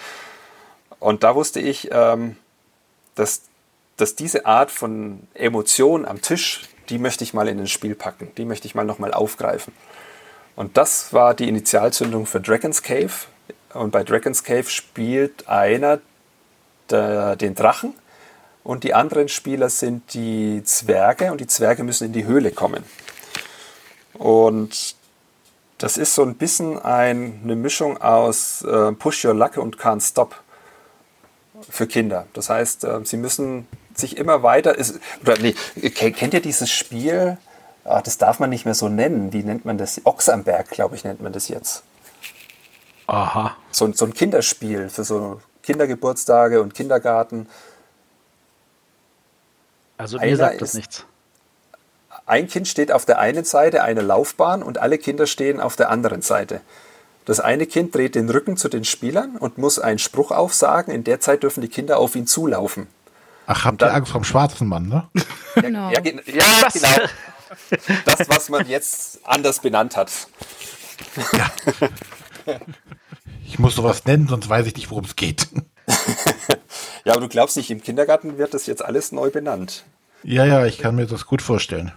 Und 1.05 1.23
da 1.23 1.35
wusste 1.35 1.61
ich, 1.61 1.91
ähm, 1.93 2.37
dass, 3.15 3.43
dass 3.99 4.15
diese 4.17 4.47
Art 4.47 4.71
von 4.71 5.29
Emotion 5.35 6.07
am 6.07 6.23
Tisch, 6.23 6.63
die 6.89 6.99
möchte 6.99 7.25
ich 7.25 7.35
mal 7.35 7.47
in 7.47 7.61
ein 7.61 7.67
Spiel 7.67 7.95
packen, 7.95 8.33
die 8.39 8.47
möchte 8.47 8.67
ich 8.67 8.75
mal 8.75 8.87
nochmal 8.87 9.13
aufgreifen. 9.13 9.75
Und 10.57 10.79
das 10.79 11.13
war 11.13 11.35
die 11.35 11.47
Initialzündung 11.47 12.25
für 12.25 12.41
Dragon's 12.41 12.83
Cave. 12.83 13.13
Und 13.75 13.91
bei 13.91 14.03
Dragon's 14.03 14.45
Cave 14.45 14.65
spielt 14.65 15.47
einer 15.47 16.01
der, 16.89 17.37
den 17.37 17.55
Drachen 17.55 17.93
und 18.63 18.83
die 18.83 18.95
anderen 18.95 19.29
Spieler 19.29 19.69
sind 19.69 20.15
die 20.15 20.63
Zwerge 20.65 21.33
und 21.33 21.39
die 21.43 21.47
Zwerge 21.47 21.85
müssen 21.85 22.05
in 22.05 22.13
die 22.15 22.25
Höhle 22.25 22.51
kommen. 22.51 22.83
Und 24.15 24.97
das 25.77 25.99
ist 25.99 26.15
so 26.15 26.23
ein 26.23 26.37
bisschen 26.37 26.79
ein, 26.79 27.41
eine 27.45 27.57
Mischung 27.57 28.01
aus 28.01 28.63
äh, 28.63 28.93
Push 28.93 29.27
Your 29.27 29.35
Luck 29.35 29.59
und 29.59 29.77
Can't 29.77 30.01
Stop 30.01 30.37
für 31.69 31.87
Kinder. 31.87 32.27
Das 32.33 32.51
heißt, 32.51 32.85
äh, 32.85 33.01
sie 33.05 33.17
müssen 33.17 33.67
sich 33.95 34.17
immer 34.17 34.43
weiter. 34.43 34.77
Ist, 34.77 35.01
oder 35.23 35.39
nee, 35.39 35.55
kennt 35.91 36.35
ihr 36.35 36.41
dieses 36.41 36.71
Spiel? 36.71 37.39
Ach, 37.85 38.03
das 38.03 38.19
darf 38.19 38.39
man 38.39 38.51
nicht 38.51 38.65
mehr 38.65 38.75
so 38.75 38.89
nennen. 38.89 39.33
Wie 39.33 39.43
nennt 39.43 39.65
man 39.65 39.79
das? 39.79 40.01
Ochs 40.05 40.29
am 40.29 40.45
Berg, 40.45 40.71
glaube 40.71 40.97
ich, 40.97 41.05
nennt 41.05 41.21
man 41.21 41.33
das 41.33 41.49
jetzt. 41.49 41.83
Aha. 43.07 43.57
So, 43.71 43.93
so 43.93 44.07
ein 44.07 44.15
Kinderspiel 44.15 44.89
für 44.89 45.05
so 45.05 45.41
Kindergeburtstage 45.63 46.63
und 46.63 46.75
Kindergarten. 46.75 47.49
Also 49.97 50.19
mir 50.19 50.37
sagt 50.37 50.61
das 50.61 50.75
nichts. 50.75 51.05
Ein 52.27 52.49
Kind 52.49 52.69
steht 52.69 52.91
auf 52.91 53.05
der 53.05 53.19
einen 53.19 53.45
Seite 53.45 53.83
einer 53.83 54.03
Laufbahn 54.03 54.63
und 54.63 54.79
alle 54.79 54.97
Kinder 54.97 55.27
stehen 55.27 55.61
auf 55.61 55.77
der 55.77 55.91
anderen 55.91 56.23
Seite. 56.23 56.63
Das 57.25 57.41
eine 57.41 57.67
Kind 57.67 57.95
dreht 57.95 58.15
den 58.15 58.29
Rücken 58.29 58.57
zu 58.57 58.69
den 58.69 58.85
Spielern 58.85 59.37
und 59.37 59.57
muss 59.57 59.79
einen 59.79 59.99
Spruch 59.99 60.31
aufsagen. 60.31 60.93
In 60.93 61.05
der 61.05 61.21
Zeit 61.21 61.43
dürfen 61.43 61.63
die 61.63 61.69
Kinder 61.69 61.99
auf 61.99 62.17
ihn 62.17 62.27
zulaufen. 62.27 62.87
Ach, 63.47 63.65
habt 63.65 63.83
ihr 63.83 63.93
Angst 63.93 64.13
vom 64.13 64.25
schwarzen 64.25 64.69
Mann, 64.69 64.89
ne? 64.89 65.09
Genau. 65.55 65.91
Ja, 65.91 66.01
ja, 66.03 66.13
ja 66.27 66.69
genau. 66.73 67.07
Das, 68.05 68.29
was 68.29 68.49
man 68.49 68.67
jetzt 68.67 69.21
anders 69.25 69.61
benannt 69.61 69.97
hat. 69.97 70.11
Ja. 71.33 71.51
Ich 73.47 73.59
muss 73.59 73.77
sowas 73.77 74.05
nennen, 74.05 74.27
sonst 74.27 74.49
weiß 74.49 74.67
ich 74.67 74.75
nicht, 74.75 74.91
worum 74.91 75.05
es 75.05 75.15
geht. 75.15 75.49
ja, 77.05 77.13
aber 77.13 77.21
du 77.21 77.29
glaubst 77.29 77.57
nicht, 77.57 77.71
im 77.71 77.83
Kindergarten 77.83 78.39
wird 78.39 78.53
das 78.53 78.67
jetzt 78.67 78.85
alles 78.85 79.13
neu 79.13 79.31
benannt. 79.31 79.85
Ja, 80.25 80.45
ja, 80.45 80.67
ich 80.67 80.79
kann 80.79 80.97
mir 80.97 81.07
das 81.07 81.27
gut 81.27 81.43
vorstellen. 81.43 81.93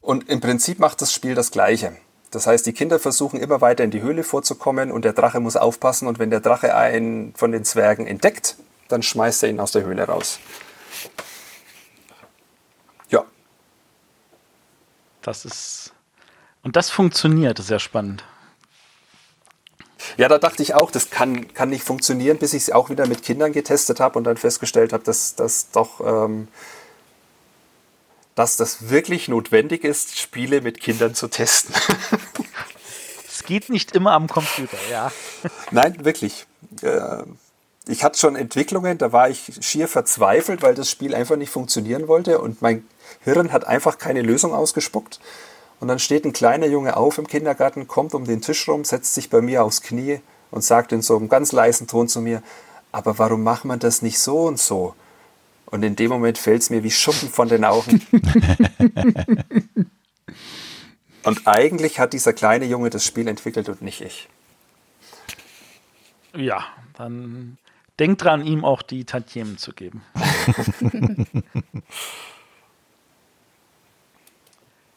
Und 0.00 0.28
im 0.28 0.40
Prinzip 0.40 0.78
macht 0.78 1.00
das 1.02 1.12
Spiel 1.12 1.34
das 1.34 1.50
Gleiche. 1.50 1.96
Das 2.34 2.46
heißt, 2.48 2.66
die 2.66 2.72
Kinder 2.72 2.98
versuchen 2.98 3.38
immer 3.38 3.60
weiter 3.60 3.84
in 3.84 3.92
die 3.92 4.02
Höhle 4.02 4.24
vorzukommen 4.24 4.90
und 4.90 5.04
der 5.04 5.12
Drache 5.12 5.38
muss 5.38 5.56
aufpassen 5.56 6.08
und 6.08 6.18
wenn 6.18 6.30
der 6.30 6.40
Drache 6.40 6.74
einen 6.74 7.32
von 7.36 7.52
den 7.52 7.64
Zwergen 7.64 8.06
entdeckt, 8.06 8.56
dann 8.88 9.02
schmeißt 9.02 9.44
er 9.44 9.50
ihn 9.50 9.60
aus 9.60 9.70
der 9.72 9.84
Höhle 9.84 10.04
raus. 10.04 10.40
Ja. 13.08 13.24
Das 15.22 15.44
ist. 15.44 15.92
Und 16.62 16.76
das 16.76 16.90
funktioniert, 16.90 17.58
sehr 17.58 17.78
spannend. 17.78 18.24
Ja, 20.16 20.28
da 20.28 20.38
dachte 20.38 20.62
ich 20.62 20.74
auch, 20.74 20.90
das 20.90 21.10
kann, 21.10 21.52
kann 21.54 21.70
nicht 21.70 21.84
funktionieren, 21.84 22.38
bis 22.38 22.52
ich 22.52 22.64
es 22.64 22.70
auch 22.72 22.90
wieder 22.90 23.06
mit 23.06 23.22
Kindern 23.22 23.52
getestet 23.52 24.00
habe 24.00 24.18
und 24.18 24.24
dann 24.24 24.36
festgestellt 24.36 24.92
habe, 24.92 25.04
dass 25.04 25.34
das 25.34 25.70
doch, 25.70 26.00
ähm, 26.00 26.48
dass 28.34 28.56
das 28.56 28.90
wirklich 28.90 29.28
notwendig 29.28 29.84
ist, 29.84 30.18
Spiele 30.18 30.60
mit 30.60 30.80
Kindern 30.80 31.14
zu 31.14 31.28
testen. 31.28 31.74
Es 33.26 33.42
geht 33.42 33.68
nicht 33.68 33.96
immer 33.96 34.12
am 34.12 34.28
Computer, 34.28 34.78
ja. 34.90 35.12
Nein, 35.72 36.04
wirklich. 36.04 36.46
Äh, 36.82 37.24
ich 37.86 38.02
hatte 38.04 38.18
schon 38.18 38.36
Entwicklungen, 38.36 38.96
da 38.96 39.12
war 39.12 39.28
ich 39.28 39.52
schier 39.60 39.88
verzweifelt, 39.88 40.62
weil 40.62 40.74
das 40.74 40.88
Spiel 40.88 41.14
einfach 41.14 41.36
nicht 41.36 41.50
funktionieren 41.50 42.08
wollte 42.08 42.38
und 42.38 42.62
mein 42.62 42.86
Hirn 43.20 43.52
hat 43.52 43.66
einfach 43.66 43.98
keine 43.98 44.22
Lösung 44.22 44.54
ausgespuckt. 44.54 45.20
Und 45.80 45.88
dann 45.88 45.98
steht 45.98 46.24
ein 46.24 46.32
kleiner 46.32 46.66
Junge 46.66 46.96
auf 46.96 47.18
im 47.18 47.26
Kindergarten, 47.26 47.88
kommt 47.88 48.14
um 48.14 48.24
den 48.24 48.40
Tisch 48.40 48.66
rum, 48.68 48.84
setzt 48.84 49.14
sich 49.14 49.28
bei 49.28 49.42
mir 49.42 49.64
aufs 49.64 49.82
Knie 49.82 50.20
und 50.50 50.64
sagt 50.64 50.92
in 50.92 51.02
so 51.02 51.16
einem 51.16 51.28
ganz 51.28 51.52
leisen 51.52 51.86
Ton 51.86 52.08
zu 52.08 52.20
mir, 52.20 52.42
aber 52.92 53.18
warum 53.18 53.42
macht 53.42 53.64
man 53.64 53.80
das 53.80 54.00
nicht 54.00 54.20
so 54.20 54.44
und 54.44 54.58
so? 54.58 54.94
Und 55.74 55.82
in 55.82 55.96
dem 55.96 56.08
Moment 56.08 56.38
fällt 56.38 56.62
es 56.62 56.70
mir 56.70 56.84
wie 56.84 56.90
Schuppen 56.92 57.28
von 57.28 57.48
den 57.48 57.64
Augen. 57.64 58.00
und 61.24 61.48
eigentlich 61.48 61.98
hat 61.98 62.12
dieser 62.12 62.32
kleine 62.32 62.64
Junge 62.64 62.90
das 62.90 63.04
Spiel 63.04 63.26
entwickelt 63.26 63.68
und 63.68 63.82
nicht 63.82 64.00
ich. 64.00 64.28
Ja, 66.36 66.64
dann 66.96 67.58
denkt 67.98 68.22
dran, 68.22 68.46
ihm 68.46 68.64
auch 68.64 68.82
die 68.82 69.04
Tantiemen 69.04 69.58
zu 69.58 69.72
geben. 69.72 70.02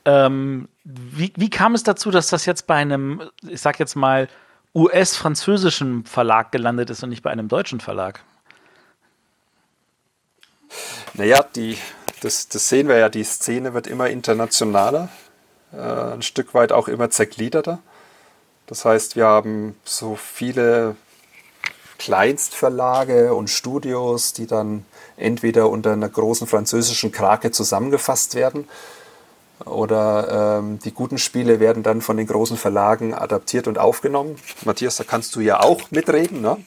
Ähm, 0.10 0.70
wie, 0.86 1.34
wie 1.36 1.50
kam 1.50 1.76
es 1.76 1.84
dazu, 1.84 2.12
dass 2.12 2.30
das 2.30 2.46
jetzt 2.46 2.66
bei 2.66 2.76
einem, 2.76 3.30
ich 3.42 3.60
sag 3.60 3.78
jetzt 3.78 3.96
mal, 3.96 4.30
US-französischen 4.74 6.06
Verlag 6.06 6.54
gelandet 6.54 6.90
ist 6.90 7.04
und 7.04 7.10
nicht 7.10 7.24
bei 7.24 7.30
einem 7.30 7.50
deutschen 7.50 7.82
Verlag? 7.82 8.24
Naja, 11.14 11.44
die, 11.56 11.78
das, 12.22 12.48
das 12.48 12.70
sehen 12.70 12.88
wir 12.88 12.98
ja, 12.98 13.10
die 13.10 13.24
Szene 13.24 13.74
wird 13.74 13.88
immer 13.88 14.10
internationaler, 14.10 15.10
äh, 15.74 15.78
ein 15.78 16.22
Stück 16.22 16.54
weit 16.54 16.72
auch 16.72 16.88
immer 16.88 17.10
zergliederter. 17.10 17.80
Das 18.66 18.86
heißt, 18.86 19.16
wir 19.16 19.26
haben 19.26 19.76
so 19.84 20.16
viele 20.16 20.96
Kleinstverlage 22.00 23.34
und 23.34 23.50
Studios, 23.50 24.34
die 24.34 24.46
dann 24.46 24.86
entweder 25.16 25.70
unter 25.70 25.94
einer 25.94 26.10
großen 26.10 26.48
französischen 26.48 27.12
Krake 27.12 27.52
zusammengefasst 27.52 28.36
werden 28.36 28.68
oder 29.66 30.60
ähm, 30.60 30.80
die 30.80 30.92
guten 30.92 31.18
Spiele 31.18 31.60
werden 31.60 31.84
dann 31.84 32.02
von 32.02 32.18
den 32.18 32.28
großen 32.28 32.58
Verlagen 32.58 33.14
adaptiert 33.14 33.68
und 33.68 33.80
aufgenommen. 33.80 34.36
Matthias, 34.66 34.98
da 34.98 35.04
kannst 35.04 35.36
du 35.36 35.40
ja 35.40 35.60
auch 35.60 35.90
mitreden, 35.92 36.42
ne? 36.42 36.58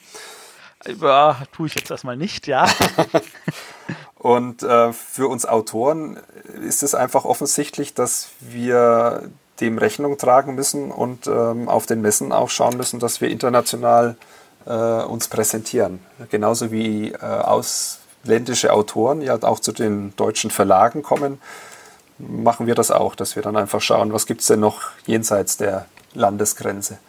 Ja, 0.99 1.37
tue 1.53 1.67
ich 1.67 1.75
jetzt 1.75 1.91
erstmal 1.91 2.17
nicht, 2.17 2.47
ja. 2.47 2.67
und 4.21 4.61
äh, 4.61 4.93
für 4.93 5.27
uns 5.27 5.47
Autoren 5.47 6.19
ist 6.63 6.83
es 6.83 6.93
einfach 6.93 7.25
offensichtlich, 7.25 7.95
dass 7.95 8.29
wir 8.39 9.29
dem 9.59 9.79
Rechnung 9.79 10.19
tragen 10.19 10.53
müssen 10.53 10.91
und 10.91 11.25
ähm, 11.25 11.67
auf 11.67 11.87
den 11.87 12.01
Messen 12.01 12.31
auch 12.31 12.49
schauen 12.49 12.77
müssen, 12.77 12.99
dass 12.99 13.19
wir 13.19 13.29
international 13.29 14.15
äh, 14.67 14.71
uns 14.71 15.27
präsentieren. 15.27 15.99
Genauso 16.29 16.71
wie 16.71 17.13
äh, 17.13 17.17
ausländische 17.17 18.73
Autoren 18.73 19.21
ja 19.21 19.41
auch 19.41 19.59
zu 19.59 19.71
den 19.71 20.15
deutschen 20.15 20.51
Verlagen 20.51 21.01
kommen 21.01 21.39
machen 22.19 22.67
wir 22.67 22.75
das 22.75 22.91
auch, 22.91 23.15
dass 23.15 23.35
wir 23.35 23.41
dann 23.41 23.57
einfach 23.57 23.81
schauen, 23.81 24.13
was 24.13 24.27
gibt 24.27 24.41
es 24.41 24.47
denn 24.47 24.59
noch 24.59 24.81
jenseits 25.07 25.57
der 25.57 25.87
Landesgrenze. 26.13 26.99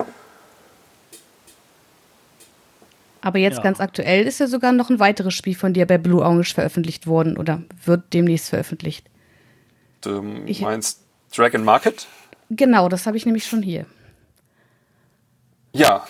Aber 3.22 3.38
jetzt 3.38 3.58
ja. 3.58 3.62
ganz 3.62 3.80
aktuell 3.80 4.26
ist 4.26 4.40
ja 4.40 4.48
sogar 4.48 4.72
noch 4.72 4.90
ein 4.90 4.98
weiteres 4.98 5.32
Spiel 5.32 5.54
von 5.54 5.72
dir 5.72 5.86
bei 5.86 5.96
Blue 5.96 6.22
Orange 6.22 6.52
veröffentlicht 6.54 7.06
worden 7.06 7.36
oder 7.36 7.62
wird 7.84 8.12
demnächst 8.12 8.48
veröffentlicht. 8.48 9.06
Du 10.00 10.42
ich, 10.44 10.60
meinst 10.60 11.00
Dragon 11.34 11.64
Market? 11.64 12.08
Genau, 12.50 12.88
das 12.88 13.06
habe 13.06 13.16
ich 13.16 13.24
nämlich 13.24 13.46
schon 13.46 13.62
hier. 13.62 13.86
Ja. 15.72 16.06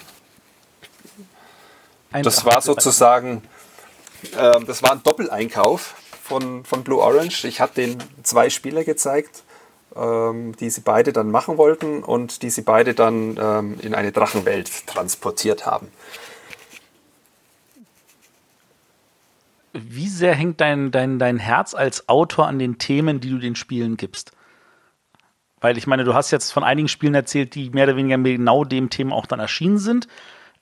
das 2.11 2.45
war 2.47 2.63
sozusagen, 2.63 3.43
äh, 4.37 4.61
das 4.65 4.83
war 4.83 4.93
ein 4.93 5.03
Doppeleinkauf 5.03 5.95
von, 6.23 6.65
von 6.65 6.83
Blue 6.83 7.01
Orange. 7.01 7.45
Ich 7.45 7.61
hatte 7.61 7.83
den 7.83 7.99
zwei 8.23 8.49
Spieler 8.49 8.85
gezeigt, 8.85 9.43
ähm, 9.95 10.57
die 10.57 10.71
sie 10.71 10.81
beide 10.81 11.13
dann 11.13 11.31
machen 11.31 11.59
wollten 11.59 12.03
und 12.03 12.43
die 12.43 12.51
sie 12.51 12.63
beide 12.63 12.95
dann 12.95 13.37
ähm, 13.39 13.79
in 13.83 13.95
eine 13.95 14.13
Drachenwelt 14.13 14.87
transportiert 14.87 15.67
haben. 15.67 15.89
Wie 19.73 20.09
sehr 20.09 20.35
hängt 20.35 20.61
dein, 20.61 20.91
dein, 20.91 21.19
dein 21.19 21.39
Herz 21.39 21.75
als 21.75 22.09
Autor 22.09 22.47
an 22.47 22.59
den 22.59 22.79
Themen, 22.79 23.21
die 23.21 23.31
du 23.31 23.39
den 23.39 23.57
Spielen 23.57 23.97
gibst? 23.97 24.33
Weil 25.61 25.79
ich 25.79 25.87
meine, 25.87 26.05
du 26.05 26.15
hast 26.15 26.31
jetzt 26.31 26.51
von 26.51 26.65
einigen 26.65 26.89
Spielen 26.89 27.15
erzählt, 27.15 27.55
die 27.55 27.71
mehr 27.71 27.85
oder 27.85 27.97
weniger 27.97 28.19
mit 28.19 28.37
genau 28.37 28.65
dem 28.65 28.91
Thema 28.91 29.15
auch 29.15 29.27
dann 29.27 29.41
erschienen 29.41 29.79
sind. 29.79 30.09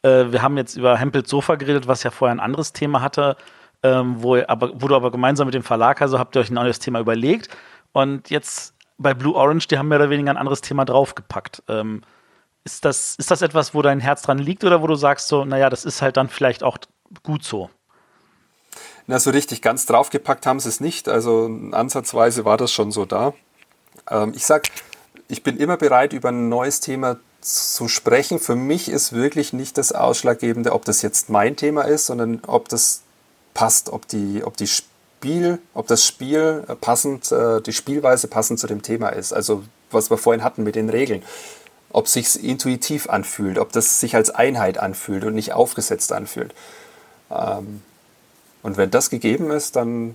Äh, 0.03 0.31
wir 0.31 0.43
haben 0.43 0.57
jetzt 0.57 0.77
über 0.77 0.99
Hempels 0.99 1.31
Sofa 1.31 1.57
geredet, 1.57 1.89
was 1.89 2.03
ja 2.03 2.11
vorher 2.11 2.35
ein 2.35 2.41
anderes 2.41 2.73
Thema 2.73 3.01
hatte 3.01 3.37
ähm, 3.83 4.23
wo, 4.23 4.37
aber, 4.37 4.81
wo 4.81 4.89
du 4.89 4.97
aber 4.97 5.11
gemeinsam 5.11 5.47
mit 5.47 5.55
dem 5.55 5.63
Verlag, 5.63 6.03
also 6.03 6.19
habt 6.19 6.37
ihr 6.37 6.41
euch 6.41 6.51
ein 6.51 6.55
neues 6.55 6.79
Thema 6.79 7.01
überlegt. 7.01 7.49
Und 7.93 8.31
jetzt 8.31 8.75
bei 8.99 9.15
Blue 9.15 9.35
Orange, 9.35 9.69
die 9.69 9.79
haben 9.79 9.89
mehr 9.89 9.99
oder 9.99 10.11
weniger 10.11 10.31
ein 10.31 10.37
anderes 10.37 10.61
Thema 10.61 10.85
draufgepackt. 10.85 11.63
Ähm, 11.69 12.03
ist, 12.65 12.85
das, 12.85 13.17
ist 13.17 13.31
das 13.31 13.43
etwas, 13.43 13.75
wo 13.75 13.83
dein 13.83 14.01
Herz 14.01 14.23
dran 14.23 14.39
liegt 14.39 14.65
oder 14.65 14.83
wo 14.83 14.87
du 14.87 14.95
sagst 14.95 15.29
so, 15.29 15.45
naja, 15.45 15.71
das 15.71 15.85
ist 15.85 16.03
halt 16.03 16.17
dann 16.17 16.29
vielleicht 16.29 16.63
auch 16.63 16.79
gut 17.23 17.43
so? 17.43 17.71
Na, 19.11 19.19
so 19.19 19.31
richtig 19.31 19.61
ganz 19.61 19.87
draufgepackt 19.87 20.47
haben 20.47 20.61
sie 20.61 20.69
es 20.69 20.79
nicht. 20.79 21.09
Also 21.09 21.51
ansatzweise 21.73 22.45
war 22.45 22.57
das 22.57 22.71
schon 22.71 22.93
so 22.93 23.05
da. 23.05 23.35
Ähm, 24.09 24.33
ich 24.37 24.47
sag, 24.47 24.69
ich 25.27 25.43
bin 25.43 25.57
immer 25.57 25.77
bereit, 25.77 26.13
über 26.13 26.29
ein 26.29 26.49
neues 26.49 26.79
Thema 26.79 27.17
zu 27.41 27.89
sprechen. 27.89 28.39
Für 28.39 28.55
mich 28.55 28.89
ist 28.89 29.13
wirklich 29.13 29.53
nicht 29.53 29.79
das 29.79 29.91
Ausschlaggebende, 29.91 30.71
ob 30.71 30.85
das 30.85 31.03
jetzt 31.03 31.29
mein 31.29 31.57
Thema 31.57 31.83
ist, 31.83 32.07
sondern 32.07 32.41
ob 32.47 32.69
das 32.69 33.03
passt, 33.53 33.91
ob 33.91 34.07
die, 34.07 34.45
ob 34.45 34.57
die 34.57 34.69
Spiel, 34.69 35.59
ob 35.75 35.89
das 35.89 36.07
Spiel 36.07 36.65
passend, 36.81 37.33
äh, 37.33 37.61
die 37.61 37.73
Spielweise 37.73 38.29
passend 38.29 38.61
zu 38.61 38.69
dem 38.69 38.83
Thema 38.83 39.09
ist. 39.09 39.33
Also 39.33 39.65
was 39.91 40.09
wir 40.09 40.19
vorhin 40.19 40.45
hatten 40.45 40.63
mit 40.63 40.77
den 40.77 40.89
Regeln. 40.89 41.25
Ob 41.93 42.07
sich 42.07 42.45
intuitiv 42.45 43.11
anfühlt, 43.11 43.59
ob 43.59 43.73
das 43.73 43.99
sich 43.99 44.15
als 44.15 44.31
Einheit 44.31 44.79
anfühlt 44.79 45.25
und 45.25 45.35
nicht 45.35 45.53
aufgesetzt 45.53 46.13
anfühlt. 46.13 46.55
Ähm, 47.29 47.83
und 48.63 48.77
wenn 48.77 48.91
das 48.91 49.11
gegeben 49.11 49.51
ist, 49.51 49.77
dann 49.77 50.15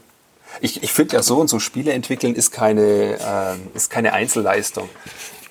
ich, 0.61 0.84
ich 0.84 0.93
finde 0.93 1.15
ja 1.15 1.23
so 1.23 1.39
und 1.39 1.47
so 1.47 1.59
Spiele 1.59 1.91
entwickeln 1.91 2.35
ist 2.35 2.51
keine, 2.51 3.17
äh, 3.19 3.77
ist 3.77 3.89
keine 3.89 4.13
Einzelleistung. 4.13 4.89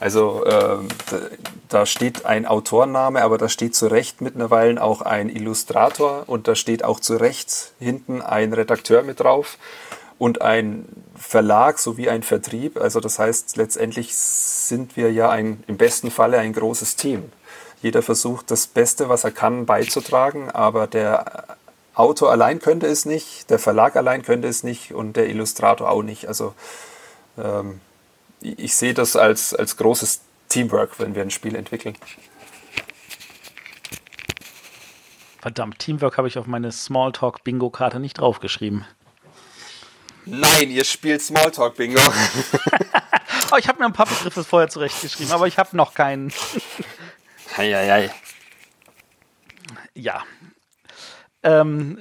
Also 0.00 0.44
äh, 0.44 0.78
da 1.68 1.86
steht 1.86 2.26
ein 2.26 2.46
Autorname, 2.46 3.22
aber 3.22 3.38
da 3.38 3.48
steht 3.48 3.74
zu 3.74 3.86
Recht 3.86 4.20
mittlerweile 4.20 4.82
auch 4.82 5.02
ein 5.02 5.28
Illustrator 5.28 6.24
und 6.26 6.48
da 6.48 6.54
steht 6.54 6.84
auch 6.84 7.00
zu 7.00 7.16
Recht 7.16 7.72
hinten 7.78 8.20
ein 8.20 8.52
Redakteur 8.52 9.02
mit 9.02 9.20
drauf 9.20 9.56
und 10.18 10.42
ein 10.42 10.86
Verlag 11.16 11.78
sowie 11.78 12.08
ein 12.08 12.22
Vertrieb. 12.22 12.78
Also 12.80 13.00
das 13.00 13.18
heißt, 13.18 13.56
letztendlich 13.56 14.14
sind 14.14 14.96
wir 14.96 15.12
ja 15.12 15.30
ein, 15.30 15.62
im 15.66 15.76
besten 15.76 16.10
Falle 16.10 16.38
ein 16.38 16.52
großes 16.52 16.96
Team. 16.96 17.30
Jeder 17.80 18.02
versucht 18.02 18.50
das 18.50 18.66
Beste, 18.66 19.08
was 19.08 19.24
er 19.24 19.30
kann, 19.30 19.66
beizutragen, 19.66 20.50
aber 20.50 20.86
der 20.86 21.56
Autor 21.94 22.30
allein 22.30 22.58
könnte 22.58 22.86
es 22.86 23.04
nicht, 23.04 23.50
der 23.50 23.58
Verlag 23.58 23.96
allein 23.96 24.22
könnte 24.22 24.48
es 24.48 24.64
nicht 24.64 24.92
und 24.92 25.14
der 25.14 25.28
Illustrator 25.28 25.90
auch 25.90 26.02
nicht. 26.02 26.26
Also 26.26 26.54
ähm, 27.38 27.80
ich 28.40 28.74
sehe 28.74 28.94
das 28.94 29.16
als, 29.16 29.54
als 29.54 29.76
großes 29.76 30.20
Teamwork, 30.48 30.98
wenn 30.98 31.14
wir 31.14 31.22
ein 31.22 31.30
Spiel 31.30 31.54
entwickeln. 31.54 31.96
Verdammt, 35.40 35.78
Teamwork 35.78 36.16
habe 36.16 36.26
ich 36.26 36.38
auf 36.38 36.46
meine 36.46 36.72
Smalltalk-Bingo-Karte 36.72 38.00
nicht 38.00 38.18
draufgeschrieben. 38.18 38.86
Nein, 40.24 40.70
ihr 40.70 40.84
spielt 40.84 41.20
Smalltalk-Bingo. 41.20 42.00
oh, 43.52 43.56
ich 43.58 43.68
habe 43.68 43.78
mir 43.78 43.84
ein 43.84 43.92
paar 43.92 44.06
Begriffe 44.06 44.42
vorher 44.42 44.68
zurechtgeschrieben, 44.68 45.32
aber 45.32 45.46
ich 45.46 45.58
habe 45.58 45.76
noch 45.76 45.94
keinen. 45.94 46.32
Heieiei. 47.56 48.10
Ja. 49.94 50.22
Ähm, 51.44 51.98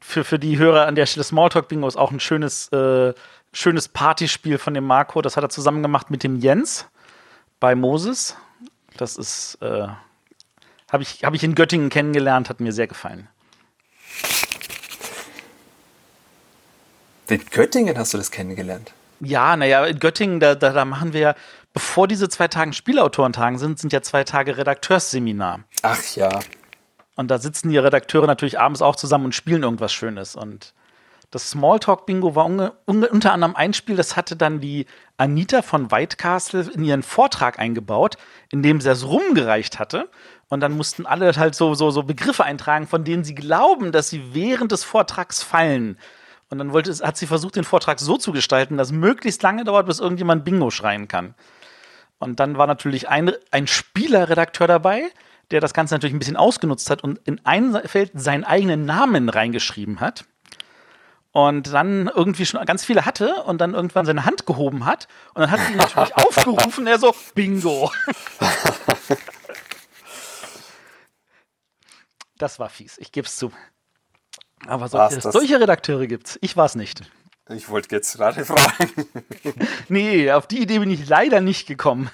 für, 0.00 0.24
für 0.24 0.38
die 0.38 0.58
Hörer 0.58 0.86
an 0.86 0.94
der 0.94 1.06
Stelle 1.06 1.24
Smalltalk-Bingo 1.24 1.88
ist 1.88 1.96
auch 1.96 2.10
ein 2.10 2.20
schönes 2.20 2.68
äh, 2.68 3.14
schönes 3.56 3.88
Partyspiel 3.88 4.58
von 4.58 4.74
dem 4.74 4.84
Marco. 4.84 5.22
Das 5.22 5.36
hat 5.36 5.44
er 5.44 5.48
zusammen 5.48 5.82
gemacht 5.82 6.10
mit 6.10 6.22
dem 6.22 6.36
Jens 6.36 6.86
bei 7.58 7.74
Moses. 7.74 8.36
Das 8.96 9.16
ist, 9.16 9.58
äh, 9.60 9.88
habe 10.90 11.02
ich, 11.02 11.24
hab 11.24 11.34
ich 11.34 11.42
in 11.42 11.54
Göttingen 11.54 11.88
kennengelernt, 11.88 12.48
hat 12.48 12.60
mir 12.60 12.72
sehr 12.72 12.86
gefallen. 12.86 13.28
In 17.28 17.44
Göttingen 17.50 17.98
hast 17.98 18.14
du 18.14 18.18
das 18.18 18.30
kennengelernt? 18.30 18.92
Ja, 19.20 19.56
naja, 19.56 19.84
in 19.86 19.98
Göttingen, 19.98 20.38
da, 20.40 20.54
da, 20.54 20.72
da 20.72 20.84
machen 20.84 21.12
wir 21.12 21.20
ja, 21.20 21.34
bevor 21.72 22.06
diese 22.06 22.28
zwei 22.28 22.48
Tage 22.48 22.72
Spielautorentagen 22.72 23.58
sind, 23.58 23.78
sind 23.78 23.92
ja 23.92 24.02
zwei 24.02 24.24
Tage 24.24 24.58
Redakteursseminar. 24.58 25.60
Ach 25.82 26.02
ja. 26.14 26.40
Und 27.16 27.30
da 27.30 27.38
sitzen 27.38 27.70
die 27.70 27.78
Redakteure 27.78 28.26
natürlich 28.26 28.60
abends 28.60 28.82
auch 28.82 28.94
zusammen 28.94 29.26
und 29.26 29.34
spielen 29.34 29.62
irgendwas 29.62 29.92
Schönes. 29.92 30.36
Und 30.36 30.74
das 31.30 31.50
Smalltalk-Bingo 31.50 32.36
war 32.36 32.46
unter 32.84 33.32
anderem 33.32 33.56
ein 33.56 33.72
Spiel, 33.72 33.96
das 33.96 34.16
hatte 34.16 34.36
dann 34.36 34.60
die 34.60 34.86
Anita 35.16 35.62
von 35.62 35.90
White 35.90 36.16
Castle 36.16 36.70
in 36.72 36.84
ihren 36.84 37.02
Vortrag 37.02 37.58
eingebaut, 37.58 38.16
in 38.52 38.62
dem 38.62 38.80
sie 38.80 38.88
das 38.88 39.06
rumgereicht 39.06 39.78
hatte. 39.78 40.08
Und 40.48 40.60
dann 40.60 40.76
mussten 40.76 41.06
alle 41.06 41.34
halt 41.34 41.56
so, 41.56 41.74
so, 41.74 41.90
so 41.90 42.04
Begriffe 42.04 42.44
eintragen, 42.44 42.86
von 42.86 43.02
denen 43.02 43.24
sie 43.24 43.34
glauben, 43.34 43.90
dass 43.90 44.08
sie 44.08 44.34
während 44.34 44.70
des 44.70 44.84
Vortrags 44.84 45.42
fallen. 45.42 45.98
Und 46.48 46.58
dann 46.58 46.72
wollte, 46.72 46.92
hat 47.04 47.16
sie 47.16 47.26
versucht, 47.26 47.56
den 47.56 47.64
Vortrag 47.64 47.98
so 47.98 48.16
zu 48.16 48.30
gestalten, 48.30 48.76
dass 48.76 48.92
möglichst 48.92 49.42
lange 49.42 49.64
dauert, 49.64 49.86
bis 49.86 49.98
irgendjemand 49.98 50.44
Bingo 50.44 50.70
schreien 50.70 51.08
kann. 51.08 51.34
Und 52.18 52.38
dann 52.38 52.56
war 52.56 52.68
natürlich 52.68 53.08
ein, 53.08 53.32
ein 53.50 53.66
Spielerredakteur 53.66 54.68
dabei, 54.68 55.10
der 55.50 55.60
das 55.60 55.74
Ganze 55.74 55.94
natürlich 55.94 56.14
ein 56.14 56.18
bisschen 56.18 56.36
ausgenutzt 56.36 56.90
hat 56.90 57.02
und 57.04 57.18
in 57.24 57.40
ein 57.44 57.74
Feld 57.86 58.12
seinen 58.14 58.44
eigenen 58.44 58.84
Namen 58.84 59.28
reingeschrieben 59.28 60.00
hat 60.00 60.24
und 61.32 61.72
dann 61.72 62.08
irgendwie 62.08 62.46
schon 62.46 62.64
ganz 62.64 62.84
viele 62.84 63.04
hatte 63.04 63.42
und 63.44 63.60
dann 63.60 63.74
irgendwann 63.74 64.06
seine 64.06 64.24
Hand 64.24 64.46
gehoben 64.46 64.86
hat 64.86 65.06
und 65.34 65.42
dann 65.42 65.50
hat 65.50 65.60
sie 65.60 65.74
natürlich 65.74 66.16
aufgerufen, 66.16 66.86
er 66.86 66.98
so, 66.98 67.14
Bingo. 67.34 67.92
das 72.38 72.58
war 72.58 72.68
fies, 72.68 72.98
ich 72.98 73.12
gebe 73.12 73.26
es 73.26 73.36
zu. 73.36 73.52
Aber 74.66 74.88
solche, 74.88 75.20
solche 75.20 75.60
Redakteure 75.60 76.06
gibt's. 76.06 76.38
Ich 76.40 76.56
war 76.56 76.64
es 76.66 76.74
nicht. 76.74 77.02
Ich 77.50 77.68
wollte 77.68 77.94
jetzt 77.94 78.16
gerade 78.16 78.44
fragen. 78.44 79.06
nee, 79.88 80.32
auf 80.32 80.46
die 80.46 80.60
Idee 80.60 80.80
bin 80.80 80.90
ich 80.90 81.08
leider 81.08 81.40
nicht 81.40 81.68
gekommen. 81.68 82.10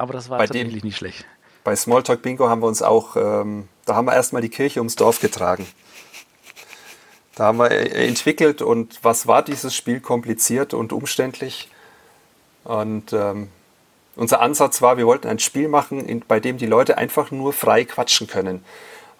Aber 0.00 0.14
das 0.14 0.30
war 0.30 0.38
Bei 0.38 0.46
tatsächlich 0.46 0.80
dem- 0.80 0.86
nicht 0.88 0.96
schlecht. 0.96 1.26
Bei 1.62 1.76
Smalltalk 1.76 2.22
Bingo 2.22 2.48
haben 2.48 2.62
wir 2.62 2.68
uns 2.68 2.80
auch, 2.80 3.16
ähm, 3.16 3.68
da 3.84 3.96
haben 3.96 4.06
wir 4.06 4.14
erstmal 4.14 4.40
die 4.40 4.48
Kirche 4.48 4.80
ums 4.80 4.96
Dorf 4.96 5.20
getragen. 5.20 5.66
Da 7.34 7.44
haben 7.44 7.58
wir 7.58 7.70
äh, 7.70 8.06
entwickelt 8.08 8.62
und 8.62 8.98
was 9.02 9.26
war 9.26 9.42
dieses 9.42 9.74
Spiel 9.76 10.00
kompliziert 10.00 10.72
und 10.72 10.94
umständlich. 10.94 11.68
Und 12.64 13.12
ähm, 13.12 13.48
unser 14.16 14.40
Ansatz 14.40 14.80
war, 14.80 14.96
wir 14.96 15.04
wollten 15.04 15.28
ein 15.28 15.38
Spiel 15.38 15.68
machen, 15.68 16.06
in, 16.06 16.20
bei 16.26 16.40
dem 16.40 16.56
die 16.56 16.64
Leute 16.66 16.96
einfach 16.96 17.30
nur 17.30 17.52
frei 17.52 17.84
quatschen 17.84 18.26
können. 18.26 18.64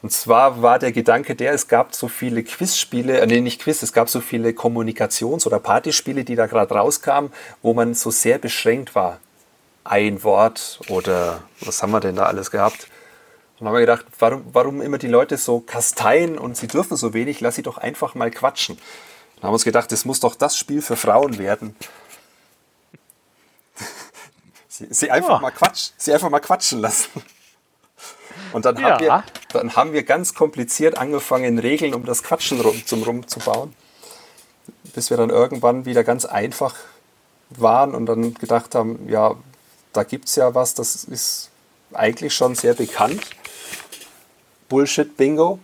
Und 0.00 0.12
zwar 0.12 0.62
war 0.62 0.78
der 0.78 0.92
Gedanke 0.92 1.34
der, 1.34 1.52
es 1.52 1.68
gab 1.68 1.94
so 1.94 2.08
viele 2.08 2.42
Quizspiele, 2.42 3.20
äh, 3.20 3.26
nee, 3.26 3.42
nicht 3.42 3.60
Quiz, 3.60 3.82
es 3.82 3.92
gab 3.92 4.08
so 4.08 4.20
viele 4.22 4.52
Kommunikations- 4.52 5.46
oder 5.46 5.58
Partyspiele, 5.58 6.24
die 6.24 6.36
da 6.36 6.46
gerade 6.46 6.72
rauskamen, 6.74 7.30
wo 7.60 7.74
man 7.74 7.92
so 7.92 8.10
sehr 8.10 8.38
beschränkt 8.38 8.94
war. 8.94 9.20
Ein 9.90 10.22
Wort 10.22 10.78
oder 10.86 11.42
was 11.62 11.82
haben 11.82 11.90
wir 11.90 11.98
denn 11.98 12.14
da 12.14 12.26
alles 12.26 12.52
gehabt? 12.52 12.84
Und 12.84 13.62
dann 13.66 13.68
haben 13.68 13.74
wir 13.74 13.80
gedacht, 13.80 14.06
warum, 14.20 14.44
warum 14.52 14.80
immer 14.80 14.98
die 14.98 15.08
Leute 15.08 15.36
so 15.36 15.58
kasteien 15.58 16.38
und 16.38 16.56
sie 16.56 16.68
dürfen 16.68 16.96
so 16.96 17.12
wenig, 17.12 17.40
lass 17.40 17.56
sie 17.56 17.62
doch 17.64 17.76
einfach 17.76 18.14
mal 18.14 18.30
quatschen. 18.30 18.76
Dann 18.76 19.42
haben 19.42 19.50
wir 19.50 19.54
uns 19.54 19.64
gedacht, 19.64 19.90
das 19.90 20.04
muss 20.04 20.20
doch 20.20 20.36
das 20.36 20.56
Spiel 20.56 20.80
für 20.80 20.94
Frauen 20.94 21.38
werden. 21.38 21.74
sie, 24.68 24.86
sie, 24.90 25.10
einfach 25.10 25.28
Ja. 25.30 25.38
mal 25.40 25.50
quatsch, 25.50 25.90
sie 25.96 26.12
einfach 26.12 26.30
mal 26.30 26.38
quatschen 26.38 26.78
lassen. 26.80 27.10
Und 28.52 28.66
dann, 28.66 28.76
Ja. 28.78 28.90
haben 28.92 29.00
wir, 29.00 29.24
dann 29.48 29.74
haben 29.74 29.92
wir 29.92 30.04
ganz 30.04 30.34
kompliziert 30.34 30.96
angefangen, 30.96 31.58
Regeln 31.58 31.94
um 31.94 32.04
das 32.04 32.22
Quatschen 32.22 32.60
rum, 32.60 32.80
zum 32.86 33.02
rumzubauen. 33.02 33.74
Bis 34.94 35.10
wir 35.10 35.16
dann 35.16 35.30
irgendwann 35.30 35.84
wieder 35.84 36.04
ganz 36.04 36.26
einfach 36.26 36.76
waren 37.50 37.92
und 37.96 38.06
dann 38.06 38.34
gedacht 38.34 38.76
haben, 38.76 39.08
ja, 39.08 39.34
da 39.92 40.04
gibt 40.04 40.28
es 40.28 40.36
ja 40.36 40.54
was, 40.54 40.74
das 40.74 41.04
ist 41.04 41.50
eigentlich 41.92 42.34
schon 42.34 42.54
sehr 42.54 42.74
bekannt. 42.74 43.22
Bullshit 44.68 45.16
Bingo. 45.16 45.58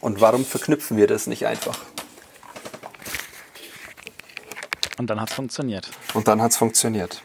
Und 0.00 0.20
warum 0.20 0.44
verknüpfen 0.44 0.96
wir 0.96 1.06
das 1.06 1.26
nicht 1.26 1.46
einfach? 1.46 1.78
Und 4.98 5.10
dann 5.10 5.20
hat 5.20 5.30
es 5.30 5.34
funktioniert. 5.34 5.90
Und 6.12 6.28
dann 6.28 6.40
hat 6.40 6.52
es 6.52 6.56
funktioniert. 6.56 7.22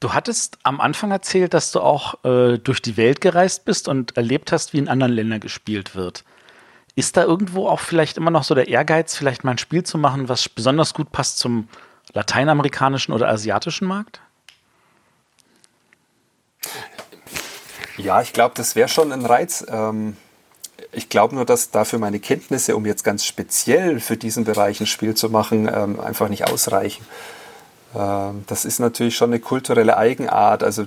Du 0.00 0.12
hattest 0.12 0.58
am 0.62 0.80
Anfang 0.80 1.10
erzählt, 1.10 1.54
dass 1.54 1.72
du 1.72 1.80
auch 1.80 2.22
äh, 2.24 2.58
durch 2.58 2.80
die 2.80 2.96
Welt 2.96 3.20
gereist 3.20 3.64
bist 3.64 3.88
und 3.88 4.16
erlebt 4.16 4.52
hast, 4.52 4.72
wie 4.72 4.78
in 4.78 4.88
anderen 4.88 5.12
Ländern 5.12 5.40
gespielt 5.40 5.96
wird. 5.96 6.24
Ist 6.94 7.16
da 7.16 7.24
irgendwo 7.24 7.68
auch 7.68 7.80
vielleicht 7.80 8.18
immer 8.18 8.30
noch 8.30 8.44
so 8.44 8.54
der 8.54 8.68
Ehrgeiz, 8.68 9.16
vielleicht 9.16 9.42
mal 9.42 9.52
ein 9.52 9.58
Spiel 9.58 9.82
zu 9.82 9.98
machen, 9.98 10.28
was 10.28 10.48
besonders 10.48 10.94
gut 10.94 11.10
passt 11.10 11.38
zum 11.38 11.68
lateinamerikanischen 12.14 13.12
oder 13.12 13.28
asiatischen 13.28 13.86
Markt? 13.86 14.20
Ja, 17.96 18.22
ich 18.22 18.32
glaube, 18.32 18.54
das 18.56 18.74
wäre 18.74 18.88
schon 18.88 19.12
ein 19.12 19.24
Reiz. 19.24 19.64
Ähm, 19.68 20.16
ich 20.90 21.08
glaube 21.08 21.34
nur, 21.34 21.44
dass 21.44 21.70
dafür 21.70 21.98
meine 21.98 22.20
Kenntnisse, 22.20 22.76
um 22.76 22.86
jetzt 22.86 23.04
ganz 23.04 23.24
speziell 23.24 24.00
für 24.00 24.16
diesen 24.16 24.44
Bereich 24.44 24.80
ein 24.80 24.86
Spiel 24.86 25.14
zu 25.14 25.28
machen, 25.28 25.68
ähm, 25.72 26.00
einfach 26.00 26.28
nicht 26.28 26.48
ausreichen. 26.48 27.04
Ähm, 27.94 28.44
das 28.46 28.64
ist 28.64 28.78
natürlich 28.78 29.16
schon 29.16 29.30
eine 29.30 29.40
kulturelle 29.40 29.96
Eigenart. 29.96 30.62
Also 30.62 30.86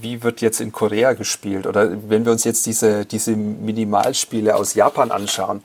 wie 0.00 0.22
wird 0.22 0.40
jetzt 0.40 0.60
in 0.60 0.72
Korea 0.72 1.12
gespielt? 1.12 1.66
Oder 1.66 1.90
wenn 2.08 2.24
wir 2.24 2.32
uns 2.32 2.44
jetzt 2.44 2.66
diese, 2.66 3.04
diese 3.06 3.36
Minimalspiele 3.36 4.54
aus 4.54 4.74
Japan 4.74 5.10
anschauen, 5.10 5.62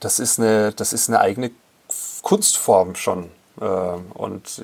das 0.00 0.20
ist 0.20 0.38
eine, 0.38 0.72
das 0.72 0.92
ist 0.92 1.08
eine 1.08 1.20
eigene 1.20 1.50
Kunstform 2.22 2.94
schon. 2.94 3.30
Ähm, 3.60 4.06
Und 4.14 4.62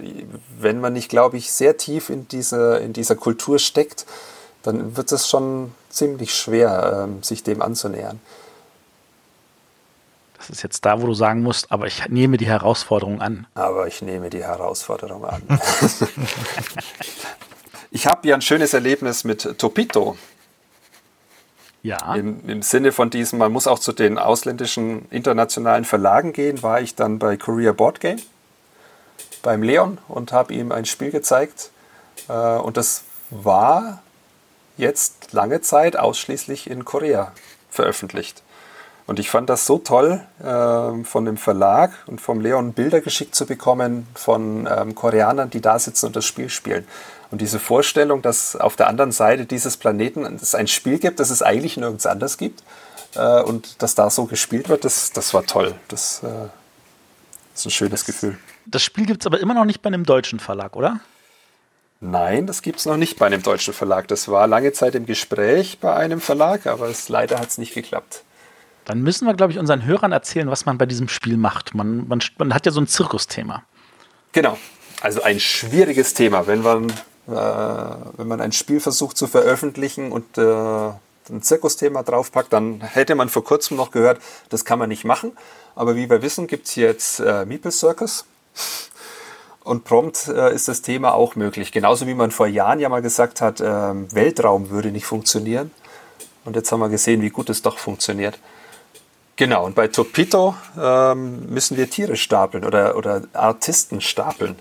wenn 0.59 0.81
man 0.81 0.93
nicht, 0.93 1.09
glaube 1.09 1.37
ich, 1.37 1.51
sehr 1.51 1.77
tief 1.77 2.11
in 2.11 2.29
dieser, 2.29 2.81
in 2.81 2.93
dieser 2.93 3.17
Kultur 3.17 3.59
steckt, 3.59 4.07
dann 4.63 4.97
wird 4.97 5.13
es 5.13 5.29
schon 5.29 5.73
ziemlich 5.91 6.35
schwer, 6.35 7.05
ähm, 7.05 7.23
sich 7.23 7.43
dem 7.43 7.63
anzunähern. 7.63 8.21
Das 10.39 10.51
ist 10.51 10.63
jetzt 10.63 10.85
da, 10.85 11.01
wo 11.01 11.07
du 11.07 11.15
sagen 11.15 11.43
musst, 11.43 11.73
aber 11.73 11.87
ich 11.87 12.07
nehme 12.09 12.37
die 12.37 12.47
Herausforderung 12.47 13.23
an. 13.23 13.47
Aber 13.55 13.87
ich 13.87 14.03
nehme 14.03 14.29
die 14.29 14.43
Herausforderung 14.43 15.25
an. 15.25 15.43
ich 17.91 18.07
habe 18.07 18.29
ja 18.29 18.35
ein 18.35 18.43
schönes 18.43 18.75
Erlebnis 18.75 19.25
mit 19.25 19.59
Topito. 19.59 20.17
Ja. 21.83 22.15
Im, 22.15 22.49
Im 22.49 22.63
Sinne 22.63 22.93
von 22.93 23.11
diesem, 23.11 23.39
man 23.39 23.53
muss 23.53 23.67
auch 23.67 23.79
zu 23.79 23.93
den 23.93 24.19
ausländischen 24.19 25.07
internationalen 25.11 25.85
Verlagen 25.85 26.33
gehen, 26.33 26.63
war 26.63 26.81
ich 26.81 26.95
dann 26.95 27.19
bei 27.19 27.37
Korea 27.37 27.73
Board 27.73 28.01
Game 28.01 28.21
beim 29.45 29.63
Leon 29.63 29.99
und 30.09 30.33
habe 30.33 30.53
ihm 30.53 30.73
ein 30.73 30.85
Spiel 30.85 31.13
gezeigt. 31.13 31.71
Äh, 32.29 32.33
und 32.33 32.77
das 32.77 33.05
war 33.31 34.03
jetzt 34.77 35.33
lange 35.33 35.61
Zeit 35.61 35.97
ausschließlich 35.97 36.69
in 36.69 36.85
Korea 36.85 37.33
veröffentlicht. 37.71 38.43
Und 39.07 39.19
ich 39.19 39.31
fand 39.31 39.51
das 39.51 39.67
so 39.67 39.79
toll, 39.79 40.23
ähm, 40.43 41.05
von 41.05 41.27
dem 41.27 41.37
Verlag 41.37 41.93
und 42.07 42.23
vom 42.23 42.41
Leon 42.41 42.73
Bilder 42.73 43.03
geschickt 43.03 43.35
zu 43.35 43.45
bekommen 43.45 44.09
von 44.15 44.67
ähm, 44.67 44.95
Koreanern, 44.95 45.51
die 45.51 45.61
da 45.61 45.79
sitzen 45.79 46.07
und 46.07 46.17
das 46.17 46.25
Spiel 46.25 46.49
spielen. 46.49 46.87
Und 47.31 47.41
diese 47.41 47.59
Vorstellung, 47.59 48.23
dass 48.23 48.57
auf 48.57 48.77
der 48.77 48.87
anderen 48.89 49.13
Seite 49.13 49.45
dieses 49.45 49.77
Planeten 49.77 50.25
es 50.41 50.55
ein 50.55 50.69
Spiel 50.69 50.99
gibt, 50.99 51.21
das 51.21 51.31
es 51.31 51.43
eigentlich 51.43 51.77
nirgends 51.77 52.07
anders 52.07 52.39
gibt 52.39 52.63
äh, 53.15 53.43
und 53.43 53.83
dass 53.83 53.95
da 53.95 54.09
so 54.09 54.25
gespielt 54.25 54.71
wird, 54.71 54.85
das, 54.85 55.13
das 55.13 55.35
war 55.35 55.45
toll. 55.45 55.75
Das 55.89 56.23
äh, 56.23 56.49
ist 57.55 57.67
ein 57.67 57.71
schönes 57.71 58.07
Gefühl. 58.07 58.39
Das 58.67 58.83
Spiel 58.83 59.07
gibt 59.07 59.23
es 59.23 59.27
aber 59.27 59.41
immer 59.41 59.55
noch 59.55 59.65
nicht 59.65 59.83
bei 59.83 59.89
einem 59.89 60.05
deutschen 60.05 60.41
Verlag, 60.41 60.77
oder? 60.77 61.01
Nein, 62.01 62.47
das 62.47 62.63
gibt 62.63 62.81
es 62.81 62.87
noch 62.87 62.97
nicht 62.97 63.19
bei 63.19 63.27
einem 63.27 63.43
deutschen 63.43 63.73
Verlag. 63.73 64.09
Das 64.09 64.29
war 64.29 64.47
lange 64.47 64.73
Zeit 64.73 64.95
im 64.95 65.07
Gespräch 65.07 65.79
bei 65.81 65.95
einem 65.95 66.21
Verlag, 66.21 66.67
aber 66.67 66.89
es, 66.89 67.09
leider 67.09 67.39
hat 67.39 67.49
es 67.49 67.59
nicht 67.59 67.75
geklappt. 67.75 68.23
Dann 68.85 69.01
müssen 69.01 69.27
wir, 69.27 69.35
glaube 69.35 69.53
ich, 69.53 69.59
unseren 69.59 69.85
Hörern 69.85 70.13
erzählen, 70.13 70.51
was 70.51 70.67
man 70.67 70.77
bei 70.77 70.87
diesem 70.87 71.09
Spiel 71.09 71.39
macht. 71.39 71.75
Man, 71.75 72.07
man, 72.07 72.21
man 72.37 72.53
hat 72.53 72.67
ja 72.67 72.73
so 72.73 72.81
ein 72.81 72.87
Zirkusthema. 72.87 73.63
Genau. 74.33 74.59
Also 75.01 75.23
ein 75.23 75.41
schwieriges 75.41 76.15
Thema, 76.15 76.47
wenn 76.47 76.63
man, 76.63 76.91
äh, 76.91 77.33
wenn 78.17 78.29
man 78.29 78.41
ein 78.41 78.53
Spiel 78.53 78.81
versucht 78.81 79.17
zu 79.17 79.27
veröffentlichen 79.27 80.13
und 80.13 80.37
äh, 80.37 80.43
ein 81.31 81.41
Zirkusthema 81.41 82.03
draufpackt, 82.03 82.53
dann 82.53 82.83
hätte 82.83 83.15
man 83.15 83.31
vor 83.31 83.45
kurzem 83.45 83.77
noch 83.77 83.91
gehört, 83.91 84.21
das 84.51 84.65
kann 84.65 84.79
man 84.79 84.91
nicht 84.91 85.05
machen. 85.05 85.33
Aber 85.75 85.97
wie 85.97 86.11
wir 86.11 86.21
wissen, 86.21 86.47
gibt 86.47 86.67
es 86.67 86.75
jetzt 86.75 87.21
äh, 87.21 87.47
Meeple 87.47 87.71
Circus. 87.71 88.27
Und 89.65 89.85
prompt 89.85 90.29
äh, 90.29 90.55
ist 90.55 90.69
das 90.69 90.83
Thema 90.83 91.15
auch 91.15 91.37
möglich. 91.37 91.73
Genauso 91.73 92.07
wie 92.07 92.15
man 92.15 92.31
vor 92.31 92.47
Jahren 92.47 92.81
ja 92.81 92.89
mal 92.91 93.01
gesagt 93.01 93.41
hat, 93.41 93.63
ähm, 93.65 94.13
Weltraum 94.13 94.69
würde 94.69 94.91
nicht 94.91 95.07
funktionieren. 95.07 95.71
Und 96.45 96.55
jetzt 96.55 96.71
haben 96.71 96.81
wir 96.81 96.91
gesehen, 96.91 97.23
wie 97.23 97.31
gut 97.31 97.49
es 97.49 97.63
doch 97.63 97.79
funktioniert. 97.79 98.39
Genau, 99.37 99.65
und 99.65 99.75
bei 99.75 99.89
Topito 99.89 100.55
ähm, 100.79 101.47
müssen 101.49 101.77
wir 101.77 101.91
Tiere 101.91 102.17
stapeln 102.17 102.65
oder, 102.65 102.97
oder 102.97 103.23
Artisten 103.33 104.01
stapeln. 104.01 104.57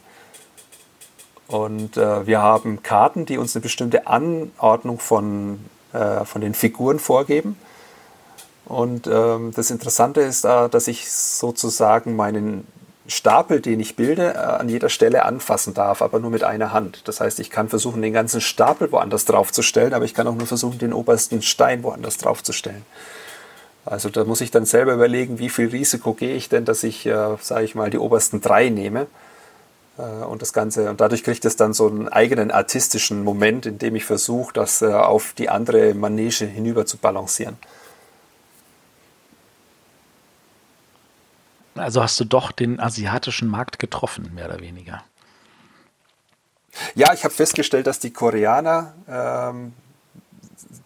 Und 1.48 1.98
äh, 1.98 2.26
wir 2.26 2.42
haben 2.42 2.82
Karten, 2.82 3.26
die 3.26 3.38
uns 3.38 3.56
eine 3.56 3.62
bestimmte 3.62 4.08
Anordnung 4.08 5.00
von, 5.00 5.60
äh, 5.92 6.24
von 6.26 6.42
den 6.42 6.54
Figuren 6.54 6.98
vorgeben. 6.98 7.58
Und 8.66 9.06
ähm, 9.08 9.52
das 9.54 9.70
Interessante 9.70 10.22
ist, 10.22 10.46
äh, 10.46 10.70
dass 10.70 10.88
ich 10.88 11.12
sozusagen 11.12 12.16
meinen 12.16 12.66
Stapel, 13.08 13.60
den 13.60 13.80
ich 13.80 13.96
bilde, 13.96 14.34
äh, 14.34 14.38
an 14.38 14.70
jeder 14.70 14.90
Stelle 14.90 15.26
anfassen 15.26 15.74
darf, 15.74 16.02
aber 16.02 16.20
nur 16.20 16.32
mit 16.32 16.44
einer 16.44 16.72
Hand. 16.72 17.08
Das 17.08 17.20
heißt, 17.20 17.40
ich 17.40 17.50
kann 17.50 17.70
versuchen, 17.70 18.02
den 18.02 18.14
ganzen 18.14 18.42
Stapel 18.42 18.92
woanders 18.92 19.26
draufzustellen, 19.26 19.94
aber 19.94 20.06
ich 20.06 20.14
kann 20.14 20.28
auch 20.28 20.36
nur 20.36 20.48
versuchen, 20.48 20.80
den 20.80 20.94
obersten 20.94 21.42
Stein 21.42 21.84
woanders 21.84 22.18
draufzustellen. 22.18 22.86
Also 23.86 24.10
da 24.10 24.24
muss 24.24 24.40
ich 24.40 24.52
dann 24.52 24.66
selber 24.66 24.94
überlegen, 24.94 25.40
wie 25.40 25.50
viel 25.50 25.68
Risiko 25.68 26.14
gehe 26.14 26.36
ich 26.36 26.48
denn, 26.48 26.64
dass 26.64 26.84
ich, 26.84 27.06
äh, 27.06 27.36
sage 27.42 27.66
ich 27.66 27.76
mal, 27.76 27.90
die 27.90 27.98
obersten 27.98 28.40
drei 28.40 28.70
nehme. 28.70 29.08
Äh, 29.98 30.02
und 30.02 30.42
das 30.42 30.54
Ganze, 30.54 30.90
und 30.90 31.02
dadurch 31.02 31.24
kriegt 31.24 31.44
es 31.44 31.58
dann 31.58 31.74
so 31.74 31.88
einen 31.88 32.08
eigenen 32.08 32.52
artistischen 32.52 33.24
Moment, 33.24 33.66
in 33.66 33.80
dem 33.80 33.96
ich 33.96 34.06
versuche, 34.06 34.54
das 34.54 34.82
äh, 34.82 34.86
auf 34.86 35.34
die 35.38 35.50
andere 35.50 35.94
Manege 35.94 36.46
hinüber 36.46 36.86
zu 36.86 36.98
balancieren. 36.98 37.58
Also 41.76 42.04
hast 42.04 42.20
du 42.20 42.26
doch 42.26 42.52
den 42.52 42.80
asiatischen 42.80 43.48
Markt 43.48 43.80
getroffen, 43.80 44.32
mehr 44.34 44.46
oder 44.46 44.60
weniger. 44.60 45.04
Ja, 46.96 47.14
ich 47.14 47.24
habe 47.24 47.34
festgestellt, 47.34 47.88
dass 47.88 48.00
die 48.00 48.12
Koreaner 48.12 48.94
ähm, 49.08 49.74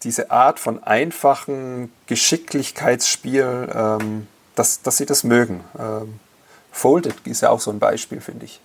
diese 0.04 0.32
Art 0.32 0.60
von 0.60 0.84
einfachen 0.84 1.92
Geschicklichkeitsspiel, 2.08 3.70
ähm, 3.74 4.28
dass, 4.56 4.82
dass 4.82 4.98
sie 4.98 5.06
das 5.06 5.24
mögen. 5.24 5.64
Ähm, 5.78 6.20
Folded 6.72 7.16
ist 7.26 7.42
ja 7.42 7.50
auch 7.50 7.60
so 7.60 7.72
ein 7.72 7.80
Beispiel, 7.80 8.22
finde 8.22 8.46
ich, 8.46 8.60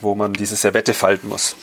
wo 0.00 0.14
man 0.14 0.32
diese 0.32 0.56
Servette 0.56 0.94
falten 0.94 1.28
muss. 1.28 1.56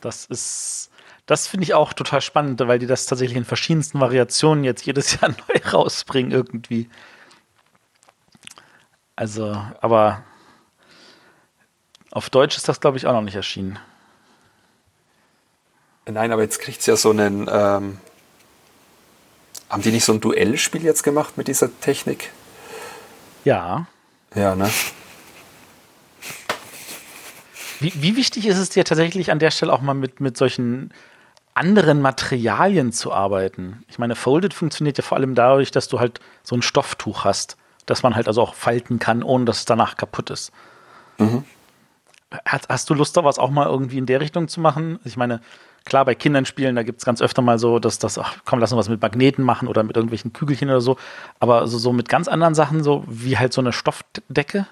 Das 0.00 0.26
ist, 0.26 0.87
Das 1.28 1.46
finde 1.46 1.64
ich 1.64 1.74
auch 1.74 1.92
total 1.92 2.22
spannend, 2.22 2.58
weil 2.58 2.78
die 2.78 2.86
das 2.86 3.04
tatsächlich 3.04 3.36
in 3.36 3.44
verschiedensten 3.44 4.00
Variationen 4.00 4.64
jetzt 4.64 4.86
jedes 4.86 5.12
Jahr 5.20 5.30
neu 5.30 5.70
rausbringen 5.70 6.32
irgendwie. 6.32 6.88
Also, 9.14 9.62
aber 9.82 10.24
auf 12.12 12.30
Deutsch 12.30 12.56
ist 12.56 12.66
das, 12.66 12.80
glaube 12.80 12.96
ich, 12.96 13.06
auch 13.06 13.12
noch 13.12 13.20
nicht 13.20 13.34
erschienen. 13.34 13.78
Nein, 16.06 16.32
aber 16.32 16.40
jetzt 16.40 16.60
kriegt 16.60 16.80
es 16.80 16.86
ja 16.86 16.96
so 16.96 17.10
einen. 17.10 17.46
Ähm, 17.52 17.98
haben 19.68 19.82
die 19.82 19.90
nicht 19.90 20.06
so 20.06 20.14
ein 20.14 20.20
Duellspiel 20.22 20.82
jetzt 20.82 21.02
gemacht 21.02 21.36
mit 21.36 21.46
dieser 21.46 21.68
Technik? 21.80 22.30
Ja. 23.44 23.86
Ja, 24.34 24.54
ne? 24.54 24.70
Wie, 27.80 27.92
wie 27.96 28.16
wichtig 28.16 28.46
ist 28.46 28.56
es 28.56 28.70
dir 28.70 28.86
tatsächlich 28.86 29.30
an 29.30 29.38
der 29.38 29.50
Stelle 29.50 29.74
auch 29.74 29.82
mal 29.82 29.92
mit, 29.92 30.20
mit 30.20 30.38
solchen 30.38 30.90
anderen 31.58 32.00
Materialien 32.00 32.92
zu 32.92 33.12
arbeiten? 33.12 33.84
Ich 33.88 33.98
meine, 33.98 34.14
Folded 34.14 34.54
funktioniert 34.54 34.96
ja 34.96 35.04
vor 35.04 35.18
allem 35.18 35.34
dadurch, 35.34 35.70
dass 35.70 35.88
du 35.88 36.00
halt 36.00 36.20
so 36.42 36.56
ein 36.56 36.62
Stofftuch 36.62 37.24
hast, 37.24 37.56
das 37.86 38.02
man 38.02 38.14
halt 38.14 38.28
also 38.28 38.42
auch 38.42 38.54
falten 38.54 38.98
kann, 38.98 39.22
ohne 39.22 39.44
dass 39.44 39.58
es 39.58 39.64
danach 39.64 39.96
kaputt 39.96 40.30
ist. 40.30 40.52
Mhm. 41.18 41.44
Hast, 42.44 42.68
hast 42.68 42.90
du 42.90 42.94
Lust, 42.94 43.16
da 43.16 43.24
was 43.24 43.38
auch 43.38 43.50
mal 43.50 43.66
irgendwie 43.66 43.98
in 43.98 44.06
der 44.06 44.20
Richtung 44.20 44.48
zu 44.48 44.60
machen? 44.60 44.98
Ich 45.04 45.16
meine, 45.16 45.40
klar, 45.84 46.04
bei 46.04 46.14
Kindern 46.14 46.44
spielen, 46.44 46.76
da 46.76 46.82
gibt 46.82 47.00
es 47.00 47.04
ganz 47.04 47.20
öfter 47.20 47.42
mal 47.42 47.58
so, 47.58 47.78
dass 47.78 47.98
das, 47.98 48.18
ach 48.18 48.36
komm, 48.44 48.60
lass 48.60 48.72
uns 48.72 48.78
was 48.78 48.88
mit 48.88 49.02
Magneten 49.02 49.44
machen 49.44 49.66
oder 49.66 49.82
mit 49.82 49.96
irgendwelchen 49.96 50.32
Kügelchen 50.32 50.68
oder 50.68 50.80
so. 50.80 50.96
Aber 51.40 51.66
so, 51.66 51.78
so 51.78 51.92
mit 51.92 52.08
ganz 52.08 52.28
anderen 52.28 52.54
Sachen, 52.54 52.84
so 52.84 53.04
wie 53.08 53.38
halt 53.38 53.52
so 53.52 53.60
eine 53.60 53.72
Stoffdecke. 53.72 54.66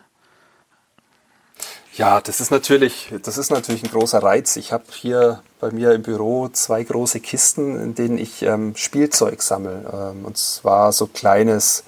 Ja, 1.96 2.20
das 2.20 2.42
ist 2.42 2.50
natürlich, 2.50 3.10
das 3.22 3.38
ist 3.38 3.50
natürlich 3.50 3.82
ein 3.82 3.90
großer 3.90 4.22
Reiz. 4.22 4.56
Ich 4.56 4.70
habe 4.70 4.84
hier 4.92 5.42
bei 5.60 5.70
mir 5.70 5.92
im 5.92 6.02
Büro 6.02 6.48
zwei 6.48 6.84
große 6.84 7.20
Kisten, 7.20 7.80
in 7.82 7.94
denen 7.94 8.18
ich 8.18 8.42
ähm, 8.42 8.76
Spielzeug 8.76 9.40
sammle. 9.40 9.90
Ähm, 9.90 10.26
und 10.26 10.36
zwar 10.36 10.92
so 10.92 11.06
kleines, 11.06 11.84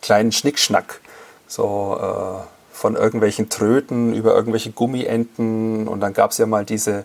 kleinen 0.00 0.30
Schnickschnack. 0.30 1.00
So 1.48 1.98
äh, 2.00 2.46
von 2.72 2.94
irgendwelchen 2.94 3.48
Tröten 3.48 4.14
über 4.14 4.32
irgendwelche 4.32 4.70
Gummienten. 4.70 5.88
Und 5.88 5.98
dann 6.00 6.12
gab 6.12 6.30
es 6.30 6.38
ja 6.38 6.46
mal 6.46 6.64
diese 6.64 7.04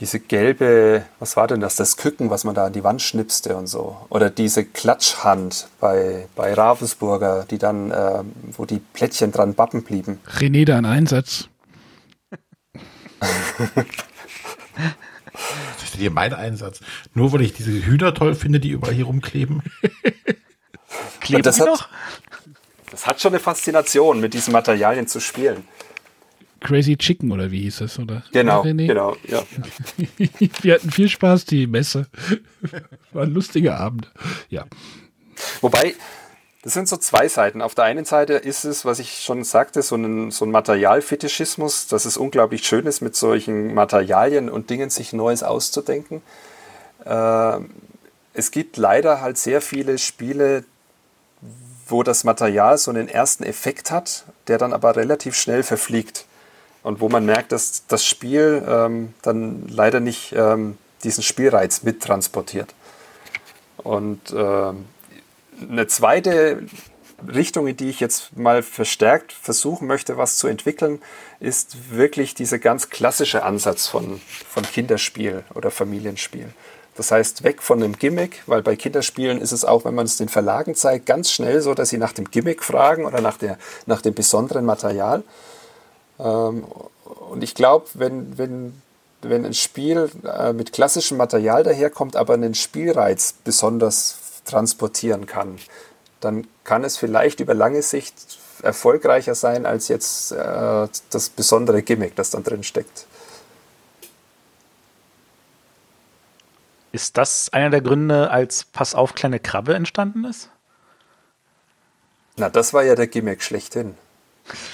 diese 0.00 0.18
gelbe, 0.18 1.04
was 1.18 1.36
war 1.36 1.46
denn 1.46 1.60
das, 1.60 1.76
das 1.76 1.98
Küken, 1.98 2.30
was 2.30 2.44
man 2.44 2.54
da 2.54 2.66
an 2.66 2.72
die 2.72 2.82
Wand 2.82 3.02
schnipste 3.02 3.56
und 3.56 3.66
so. 3.66 3.98
Oder 4.08 4.30
diese 4.30 4.64
Klatschhand 4.64 5.68
bei, 5.78 6.26
bei 6.34 6.54
Ravensburger, 6.54 7.44
die 7.50 7.58
dann, 7.58 7.90
äh, 7.90 8.22
wo 8.56 8.64
die 8.64 8.78
Plättchen 8.78 9.30
dran 9.30 9.54
bappen 9.54 9.82
blieben. 9.82 10.18
René, 10.26 10.64
da 10.64 10.78
ein 10.78 10.86
Einsatz. 10.86 11.48
das 13.20 13.30
ist 15.84 15.96
hier 15.96 16.10
mein 16.10 16.32
Einsatz. 16.32 16.80
Nur 17.12 17.32
weil 17.32 17.42
ich 17.42 17.52
diese 17.52 17.70
Hühner 17.70 18.14
toll 18.14 18.34
finde, 18.34 18.58
die 18.58 18.70
überall 18.70 18.94
hier 18.94 19.04
rumkleben. 19.04 19.62
Kleben 21.20 21.42
das, 21.42 21.60
hat, 21.60 21.90
das 22.90 23.06
hat 23.06 23.20
schon 23.20 23.32
eine 23.32 23.40
Faszination, 23.40 24.20
mit 24.20 24.32
diesen 24.32 24.52
Materialien 24.52 25.06
zu 25.06 25.20
spielen. 25.20 25.64
Crazy 26.60 26.96
Chicken 26.96 27.32
oder 27.32 27.50
wie 27.50 27.62
hieß 27.62 27.80
es, 27.82 27.98
oder? 27.98 28.22
Genau, 28.32 28.62
René? 28.62 28.86
genau, 28.86 29.16
ja. 29.26 29.42
Wir 30.62 30.74
hatten 30.74 30.90
viel 30.90 31.08
Spaß, 31.08 31.46
die 31.46 31.66
Messe. 31.66 32.06
War 33.12 33.24
ein 33.24 33.32
lustiger 33.32 33.78
Abend, 33.78 34.10
ja. 34.50 34.66
Wobei, 35.62 35.94
das 36.62 36.74
sind 36.74 36.86
so 36.86 36.98
zwei 36.98 37.28
Seiten. 37.28 37.62
Auf 37.62 37.74
der 37.74 37.84
einen 37.84 38.04
Seite 38.04 38.34
ist 38.34 38.64
es, 38.64 38.84
was 38.84 38.98
ich 38.98 39.20
schon 39.20 39.42
sagte, 39.44 39.80
so 39.80 39.96
ein, 39.96 40.30
so 40.30 40.44
ein 40.44 40.50
Materialfetischismus, 40.50 41.86
dass 41.86 42.04
es 42.04 42.18
unglaublich 42.18 42.66
schön 42.66 42.86
ist, 42.86 43.00
mit 43.00 43.16
solchen 43.16 43.72
Materialien 43.72 44.50
und 44.50 44.68
Dingen 44.68 44.90
sich 44.90 45.14
Neues 45.14 45.42
auszudenken. 45.42 46.20
Äh, 47.06 47.58
es 48.34 48.50
gibt 48.50 48.76
leider 48.76 49.22
halt 49.22 49.38
sehr 49.38 49.62
viele 49.62 49.96
Spiele, 49.96 50.64
wo 51.88 52.02
das 52.02 52.22
Material 52.24 52.76
so 52.76 52.90
einen 52.90 53.08
ersten 53.08 53.44
Effekt 53.44 53.90
hat, 53.90 54.26
der 54.46 54.58
dann 54.58 54.74
aber 54.74 54.94
relativ 54.96 55.34
schnell 55.36 55.62
verfliegt 55.62 56.26
und 56.82 57.00
wo 57.00 57.08
man 57.08 57.26
merkt, 57.26 57.52
dass 57.52 57.86
das 57.86 58.04
Spiel 58.04 58.64
ähm, 58.66 59.14
dann 59.22 59.66
leider 59.68 60.00
nicht 60.00 60.32
ähm, 60.36 60.78
diesen 61.04 61.22
Spielreiz 61.22 61.82
mittransportiert. 61.82 62.74
Und 63.78 64.32
äh, 64.32 64.72
eine 65.70 65.86
zweite 65.86 66.62
Richtung, 67.26 67.66
in 67.66 67.76
die 67.76 67.90
ich 67.90 68.00
jetzt 68.00 68.36
mal 68.36 68.62
verstärkt 68.62 69.32
versuchen 69.32 69.86
möchte, 69.86 70.16
was 70.16 70.38
zu 70.38 70.46
entwickeln, 70.46 71.00
ist 71.38 71.90
wirklich 71.90 72.34
dieser 72.34 72.58
ganz 72.58 72.90
klassische 72.90 73.42
Ansatz 73.42 73.86
von, 73.86 74.20
von 74.48 74.62
Kinderspiel 74.62 75.44
oder 75.54 75.70
Familienspiel. 75.70 76.48
Das 76.96 77.12
heißt, 77.12 77.44
weg 77.44 77.62
von 77.62 77.80
dem 77.80 77.96
Gimmick, 77.96 78.42
weil 78.46 78.62
bei 78.62 78.76
Kinderspielen 78.76 79.40
ist 79.40 79.52
es 79.52 79.64
auch, 79.64 79.84
wenn 79.84 79.94
man 79.94 80.06
es 80.06 80.16
den 80.16 80.28
Verlagen 80.28 80.74
zeigt, 80.74 81.06
ganz 81.06 81.30
schnell 81.30 81.60
so, 81.60 81.72
dass 81.72 81.90
sie 81.90 81.98
nach 81.98 82.12
dem 82.12 82.30
Gimmick 82.30 82.62
fragen 82.62 83.06
oder 83.06 83.20
nach, 83.20 83.38
der, 83.38 83.58
nach 83.86 84.02
dem 84.02 84.14
besonderen 84.14 84.64
Material. 84.64 85.22
Ähm, 86.22 86.64
und 87.30 87.42
ich 87.42 87.54
glaube, 87.54 87.86
wenn, 87.94 88.38
wenn, 88.38 88.82
wenn 89.22 89.44
ein 89.44 89.54
Spiel 89.54 90.10
äh, 90.24 90.52
mit 90.52 90.72
klassischem 90.72 91.16
Material 91.16 91.62
daherkommt, 91.62 92.16
aber 92.16 92.34
einen 92.34 92.54
Spielreiz 92.54 93.34
besonders 93.44 94.18
transportieren 94.44 95.26
kann, 95.26 95.58
dann 96.20 96.46
kann 96.64 96.84
es 96.84 96.96
vielleicht 96.96 97.40
über 97.40 97.54
lange 97.54 97.82
Sicht 97.82 98.14
erfolgreicher 98.62 99.34
sein 99.34 99.64
als 99.64 99.88
jetzt 99.88 100.32
äh, 100.32 100.88
das 101.10 101.28
besondere 101.30 101.82
Gimmick, 101.82 102.14
das 102.16 102.30
dann 102.30 102.44
drin 102.44 102.62
steckt. 102.62 103.06
Ist 106.92 107.16
das 107.16 107.52
einer 107.52 107.70
der 107.70 107.80
Gründe, 107.80 108.30
als 108.30 108.64
Pass 108.64 108.94
auf, 108.94 109.14
kleine 109.14 109.38
Krabbe 109.38 109.74
entstanden 109.74 110.24
ist? 110.24 110.50
Na, 112.36 112.48
das 112.48 112.74
war 112.74 112.82
ja 112.82 112.96
der 112.96 113.06
Gimmick 113.06 113.42
schlechthin. 113.42 113.94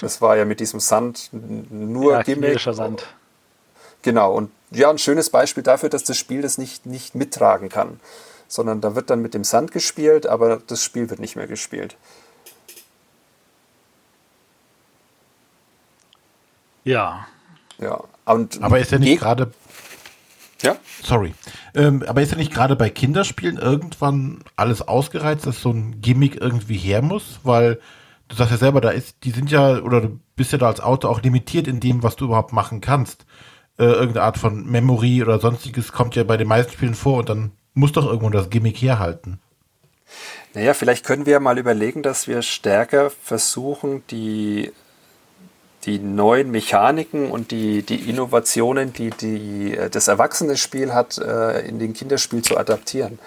Das 0.00 0.20
war 0.20 0.36
ja 0.36 0.44
mit 0.44 0.60
diesem 0.60 0.80
Sand 0.80 1.30
nur 1.32 2.12
ja, 2.12 2.22
Gimmick. 2.22 2.60
Sand. 2.60 3.06
Genau, 4.02 4.32
und 4.34 4.50
ja, 4.70 4.90
ein 4.90 4.98
schönes 4.98 5.30
Beispiel 5.30 5.62
dafür, 5.62 5.88
dass 5.88 6.04
das 6.04 6.16
Spiel 6.16 6.42
das 6.42 6.58
nicht, 6.58 6.86
nicht 6.86 7.14
mittragen 7.14 7.68
kann. 7.68 8.00
Sondern 8.48 8.80
da 8.80 8.94
wird 8.94 9.10
dann 9.10 9.22
mit 9.22 9.34
dem 9.34 9.42
Sand 9.42 9.72
gespielt, 9.72 10.26
aber 10.26 10.58
das 10.64 10.82
Spiel 10.82 11.10
wird 11.10 11.18
nicht 11.18 11.34
mehr 11.34 11.48
gespielt. 11.48 11.96
Ja. 16.84 17.26
Ja. 17.78 18.04
Und 18.24 18.62
aber 18.62 18.78
ist 18.78 18.92
ja 18.92 18.98
nicht 18.98 19.18
gerade. 19.18 19.52
Ja? 20.62 20.76
Sorry. 21.02 21.34
Ähm, 21.74 22.04
aber 22.06 22.22
ist 22.22 22.30
ja 22.30 22.38
nicht 22.38 22.54
gerade 22.54 22.76
bei 22.76 22.88
Kinderspielen 22.90 23.58
irgendwann 23.58 24.42
alles 24.54 24.82
ausgereizt, 24.82 25.46
dass 25.46 25.60
so 25.60 25.70
ein 25.70 26.00
Gimmick 26.00 26.40
irgendwie 26.40 26.78
her 26.78 27.02
muss? 27.02 27.40
Weil 27.42 27.80
du 28.28 28.36
sagst 28.36 28.52
ja 28.52 28.58
selber, 28.58 28.80
da 28.80 28.90
ist, 28.90 29.16
die 29.24 29.30
sind 29.30 29.50
ja, 29.50 29.78
oder 29.78 30.00
du 30.00 30.20
bist 30.36 30.52
ja 30.52 30.58
da 30.58 30.68
als 30.68 30.80
Autor 30.80 31.10
auch 31.10 31.22
limitiert 31.22 31.68
in 31.68 31.80
dem, 31.80 32.02
was 32.02 32.16
du 32.16 32.26
überhaupt 32.26 32.52
machen 32.52 32.80
kannst. 32.80 33.26
Äh, 33.78 33.84
irgendeine 33.84 34.24
Art 34.24 34.38
von 34.38 34.66
Memory 34.66 35.22
oder 35.22 35.38
sonstiges 35.38 35.92
kommt 35.92 36.16
ja 36.16 36.24
bei 36.24 36.36
den 36.36 36.48
meisten 36.48 36.72
Spielen 36.72 36.94
vor 36.94 37.18
und 37.18 37.28
dann 37.28 37.52
muss 37.74 37.92
doch 37.92 38.06
irgendwo 38.06 38.30
das 38.30 38.50
Gimmick 38.50 38.76
herhalten. 38.78 39.38
Naja, 40.54 40.72
vielleicht 40.72 41.04
können 41.04 41.26
wir 41.26 41.40
mal 41.40 41.58
überlegen, 41.58 42.02
dass 42.02 42.26
wir 42.26 42.40
stärker 42.40 43.10
versuchen, 43.10 44.02
die, 44.10 44.72
die 45.84 45.98
neuen 45.98 46.50
Mechaniken 46.50 47.30
und 47.30 47.50
die, 47.50 47.82
die 47.82 48.08
Innovationen, 48.08 48.92
die, 48.92 49.10
die 49.10 49.76
äh, 49.76 49.90
das 49.90 50.08
Erwachsene-Spiel 50.08 50.94
hat, 50.94 51.18
äh, 51.18 51.60
in 51.68 51.78
den 51.78 51.92
Kinderspiel 51.92 52.42
zu 52.42 52.56
adaptieren. 52.56 53.18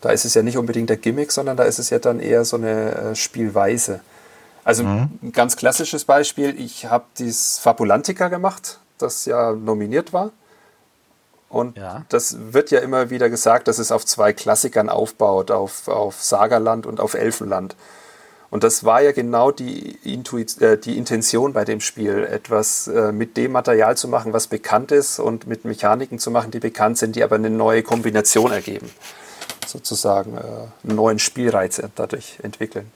Da 0.00 0.10
ist 0.10 0.24
es 0.24 0.34
ja 0.34 0.42
nicht 0.42 0.56
unbedingt 0.56 0.88
der 0.88 0.96
Gimmick, 0.96 1.32
sondern 1.32 1.56
da 1.56 1.64
ist 1.64 1.78
es 1.78 1.90
ja 1.90 1.98
dann 1.98 2.20
eher 2.20 2.44
so 2.44 2.56
eine 2.56 2.94
äh, 2.94 3.14
Spielweise. 3.14 4.00
Also 4.64 4.82
mhm. 4.82 5.10
ein 5.22 5.32
ganz 5.32 5.56
klassisches 5.56 6.04
Beispiel, 6.04 6.58
ich 6.58 6.86
habe 6.86 7.04
dieses 7.18 7.58
Fabulantica 7.58 8.28
gemacht, 8.28 8.80
das 8.98 9.26
ja 9.26 9.52
nominiert 9.52 10.12
war. 10.12 10.30
Und 11.50 11.76
ja. 11.76 12.04
das 12.08 12.36
wird 12.52 12.70
ja 12.72 12.80
immer 12.80 13.10
wieder 13.10 13.30
gesagt, 13.30 13.68
dass 13.68 13.78
es 13.78 13.92
auf 13.92 14.04
zwei 14.04 14.32
Klassikern 14.32 14.88
aufbaut, 14.88 15.50
auf, 15.50 15.86
auf 15.86 16.20
Sagerland 16.20 16.84
und 16.86 16.98
auf 16.98 17.14
Elfenland. 17.14 17.76
Und 18.50 18.64
das 18.64 18.84
war 18.84 19.02
ja 19.02 19.12
genau 19.12 19.50
die, 19.50 19.98
Intuit 20.04 20.60
äh, 20.60 20.78
die 20.78 20.96
Intention 20.96 21.52
bei 21.52 21.64
dem 21.64 21.80
Spiel, 21.80 22.24
etwas 22.24 22.88
äh, 22.88 23.12
mit 23.12 23.36
dem 23.36 23.52
Material 23.52 23.96
zu 23.96 24.08
machen, 24.08 24.32
was 24.32 24.46
bekannt 24.46 24.92
ist 24.92 25.18
und 25.18 25.46
mit 25.46 25.64
Mechaniken 25.64 26.18
zu 26.18 26.30
machen, 26.30 26.50
die 26.50 26.60
bekannt 26.60 26.98
sind, 26.98 27.16
die 27.16 27.22
aber 27.22 27.36
eine 27.36 27.50
neue 27.50 27.82
Kombination 27.82 28.52
ergeben. 28.52 28.90
Sozusagen 29.66 30.36
äh, 30.36 30.40
einen 30.84 30.96
neuen 30.96 31.18
Spielreiz 31.18 31.82
dadurch 31.96 32.38
entwickeln. 32.42 32.90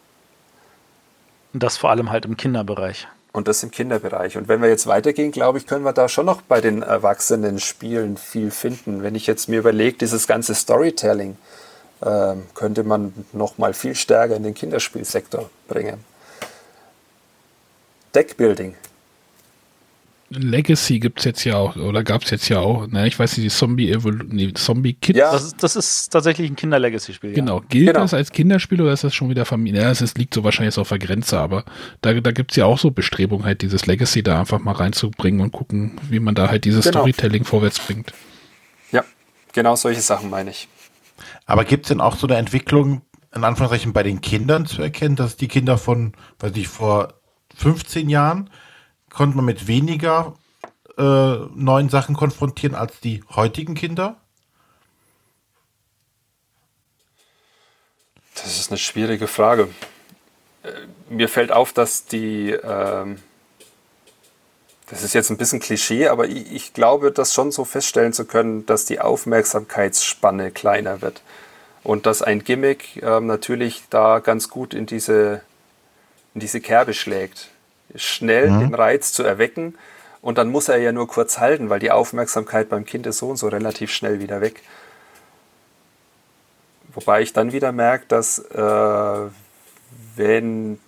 Das 1.53 1.77
vor 1.77 1.91
allem 1.91 2.11
halt 2.11 2.25
im 2.25 2.37
Kinderbereich. 2.37 3.09
Und 3.33 3.49
das 3.49 3.63
im 3.63 3.71
Kinderbereich. 3.71 4.37
Und 4.37 4.49
wenn 4.49 4.63
wir 4.63 4.69
jetzt 4.69 4.87
weitergehen, 4.87 5.33
glaube 5.33 5.59
ich, 5.59 5.67
können 5.67 5.85
wir 5.85 5.93
da 5.93 6.09
schon 6.09 6.27
noch 6.27 6.43
bei 6.43 6.61
den 6.61 6.83
erwachsenen 6.83 7.61
Spielen 7.61 8.17
viel 8.17 8.51
finden. 8.51 9.03
Wenn 9.03 9.15
ich 9.15 9.27
jetzt 9.27 9.49
mir 9.49 9.61
überlege, 9.61 9.99
dieses 9.99 10.27
ganze 10.27 10.55
Storytelling 10.55 11.37
äh, 12.01 12.35
könnte 12.55 12.85
man 12.85 13.13
noch 13.33 13.59
mal 13.59 13.75
viel 13.75 13.95
stärker 13.95 14.37
in 14.37 14.43
den 14.43 14.55
Kinderspielsektor 14.55 15.51
bringen. 15.69 16.05
Deckbuilding. 18.15 18.75
Legacy 20.31 20.99
gibt 20.99 21.21
es 21.21 21.25
jetzt 21.25 21.45
ja 21.45 21.57
auch, 21.57 21.77
oder 21.77 22.05
gab 22.05 22.23
es 22.23 22.31
jetzt 22.31 22.49
ja 22.51 22.59
auch. 22.59 22.87
Na, 22.91 23.07
ich 23.07 23.19
weiß 23.19 23.39
nicht, 23.39 23.47
die 23.47 23.57
Zombie 23.57 23.97
nee, 24.29 24.53
Zombie 24.53 24.93
Kids. 24.93 25.19
Ja. 25.19 25.33
Das, 25.33 25.43
ist, 25.45 25.63
das 25.63 25.75
ist 25.75 26.11
tatsächlich 26.11 26.51
ein 26.51 26.57
Kinder-Legacy-Spiel. 26.57 27.33
Genau. 27.33 27.63
Gilt 27.69 27.87
Genau. 27.89 28.01
das 28.01 28.13
als 28.13 28.31
Kinderspiel 28.31 28.83
oder 28.83 28.93
ist 28.93 29.05
das 29.05 29.15
schon 29.15 29.31
wieder 29.31 29.47
Familie? 29.47 29.83
Ja, 29.83 29.91
es 29.91 30.15
liegt 30.17 30.35
so 30.35 30.45
wahrscheinlich 30.45 30.75
so 30.75 30.83
auf 30.83 30.91
der 30.91 30.99
Grenze, 30.99 31.39
aber 31.39 31.65
da, 32.03 32.13
da 32.13 32.33
gibt 32.33 32.51
es 32.53 32.57
ja 32.57 32.67
auch 32.67 32.79
so 32.79 32.91
Bestrebungen, 32.91 33.47
halt 33.47 33.63
dieses 33.63 33.87
Legacy 33.87 34.23
da 34.23 34.41
einfach 34.41 34.59
mal 34.59 34.73
reinzubringen 34.73 35.41
und 35.41 35.53
gucken, 35.53 35.99
wie 36.11 36.21
man 36.21 36.35
da 36.35 36.49
halt 36.51 36.65
dieses 36.65 36.85
Genau. 36.85 36.99
Storytelling 37.01 37.45
vorwärts 37.45 37.79
bringt. 37.79 38.13
Ja, 38.93 39.05
genau 39.55 39.77
solche 39.77 40.03
Sachen 40.03 40.29
meine 40.29 40.51
ich. 40.51 40.69
Aber 41.47 41.65
gibt 41.65 41.87
es 41.87 41.89
denn 41.89 42.03
auch 42.03 42.17
so 42.17 42.27
eine 42.27 42.37
Entwicklung, 42.37 43.01
in 43.35 43.45
Anführungszeichen, 43.45 43.95
bei 43.95 44.03
den 44.03 44.21
Kindern 44.21 44.67
zu 44.67 44.83
erkennen, 44.83 45.17
dass 45.17 45.37
die 45.39 45.49
Kinder 45.49 45.79
von, 45.79 46.13
weiß 46.39 46.53
ich, 46.57 46.69
vor 46.69 47.15
15 47.57 48.11
Jahren 48.11 48.51
konnte 49.19 49.37
man 49.37 49.47
mit 49.47 49.67
weniger 49.67 50.35
äh, 50.97 51.03
neuen 51.03 51.89
Sachen 51.89 52.15
konfrontieren 52.15 52.77
als 52.77 53.01
die 53.01 53.25
heutigen 53.35 53.75
Kinder? 53.75 54.15
Das 58.37 58.61
ist 58.61 58.71
eine 58.71 58.79
schwierige 58.79 59.27
Frage. 59.27 59.71
Äh, 60.63 60.71
Mir 61.09 61.29
fällt 61.29 61.51
auf, 61.51 61.73
dass 61.73 62.07
die, 62.07 62.51
ähm, 62.51 63.21
das 64.89 65.03
ist 65.03 65.15
jetzt 65.15 65.31
ein 65.31 65.37
bisschen 65.37 65.59
Klischee, 65.59 66.07
aber 66.07 66.29
ich, 66.29 66.53
ich 66.53 66.73
glaube, 66.73 67.11
das 67.11 67.35
schon 67.35 67.51
so 67.51 67.65
feststellen 67.65 68.13
zu 68.13 68.25
können, 68.25 68.67
dass 68.67 68.85
die 68.85 69.01
Aufmerksamkeitsspanne 69.01 70.53
kleiner 70.53 71.03
wird. 71.03 71.23
Und 71.83 72.07
dass 72.07 72.23
ein 72.23 72.45
Gimmick 72.45 73.03
ähm, 73.03 73.27
natürlich 73.27 73.83
da 73.91 74.21
ganz 74.21 74.49
gut 74.49 74.75
in 74.75 74.87
diese, 74.87 75.43
in 76.35 76.41
diese 76.41 76.61
Kerbe 76.61 76.95
schlägt. 76.95 77.49
Schnell 77.95 78.49
den 78.49 78.75
Reiz 78.75 79.13
zu 79.13 79.23
erwecken 79.23 79.75
und 80.21 80.39
dann 80.39 80.51
muss 80.51 80.69
er 80.69 80.79
ja 80.79 80.93
nur 80.93 81.09
kurz 81.09 81.39
halten, 81.39 81.71
weil 81.71 81.79
die 81.79 81.91
Aufmerksamkeit 81.91 82.69
beim 82.69 82.85
Kind 82.85 83.07
ist 83.07 83.19
so 83.19 83.29
und 83.29 83.37
so 83.37 83.49
relativ 83.49 83.93
schnell 83.93 84.21
wieder 84.21 84.41
weg. 84.41 84.63
Wobei 86.95 87.23
ich 87.23 87.33
dann 87.33 87.53
wieder 87.53 87.73
merke, 87.73 88.07
dass 88.09 88.39
äh, 88.39 89.31
wenn 90.17 90.79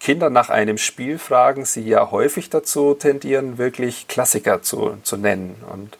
Kinder 0.00 0.30
nach 0.30 0.50
einem 0.50 0.78
Spiel 0.78 1.18
fragen, 1.18 1.64
sie 1.64 1.82
ja 1.82 2.10
häufig 2.10 2.50
dazu 2.50 2.94
tendieren, 2.94 3.58
wirklich 3.58 4.08
Klassiker 4.08 4.62
zu, 4.62 4.98
zu 5.02 5.16
nennen. 5.16 5.56
Und, 5.72 5.98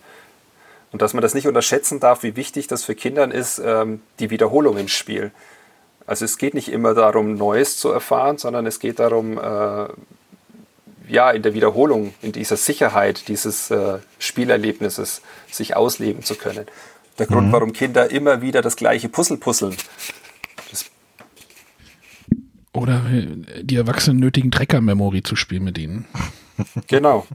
und 0.92 1.02
dass 1.02 1.14
man 1.14 1.22
das 1.22 1.34
nicht 1.34 1.46
unterschätzen 1.46 2.00
darf, 2.00 2.22
wie 2.22 2.36
wichtig 2.36 2.66
das 2.66 2.84
für 2.84 2.94
Kindern 2.94 3.30
ist, 3.30 3.60
ähm, 3.64 4.02
die 4.18 4.30
Wiederholung 4.30 4.76
im 4.76 4.88
Spiel. 4.88 5.30
Also 6.06 6.24
es 6.24 6.38
geht 6.38 6.54
nicht 6.54 6.70
immer 6.70 6.94
darum, 6.94 7.34
Neues 7.34 7.78
zu 7.78 7.90
erfahren, 7.90 8.38
sondern 8.38 8.66
es 8.66 8.80
geht 8.80 8.98
darum, 8.98 9.38
äh, 9.38 9.86
ja, 11.08 11.30
in 11.30 11.42
der 11.42 11.54
Wiederholung, 11.54 12.14
in 12.22 12.32
dieser 12.32 12.56
Sicherheit 12.56 13.28
dieses 13.28 13.70
äh, 13.70 13.98
Spielerlebnisses 14.18 15.22
sich 15.50 15.76
ausleben 15.76 16.22
zu 16.22 16.34
können. 16.34 16.66
Der 17.18 17.26
Grund, 17.26 17.50
warum 17.52 17.72
Kinder 17.72 18.10
immer 18.10 18.42
wieder 18.42 18.60
das 18.60 18.76
gleiche 18.76 19.08
Puzzle 19.08 19.38
puzzeln. 19.38 19.74
Das, 20.70 20.86
Oder 22.72 23.02
äh, 23.10 23.64
die 23.64 23.76
Erwachsenen 23.76 24.20
nötigen 24.20 24.50
Trecker-Memory 24.50 25.22
zu 25.22 25.36
spielen 25.36 25.64
mit 25.64 25.78
ihnen. 25.78 26.06
genau. 26.86 27.26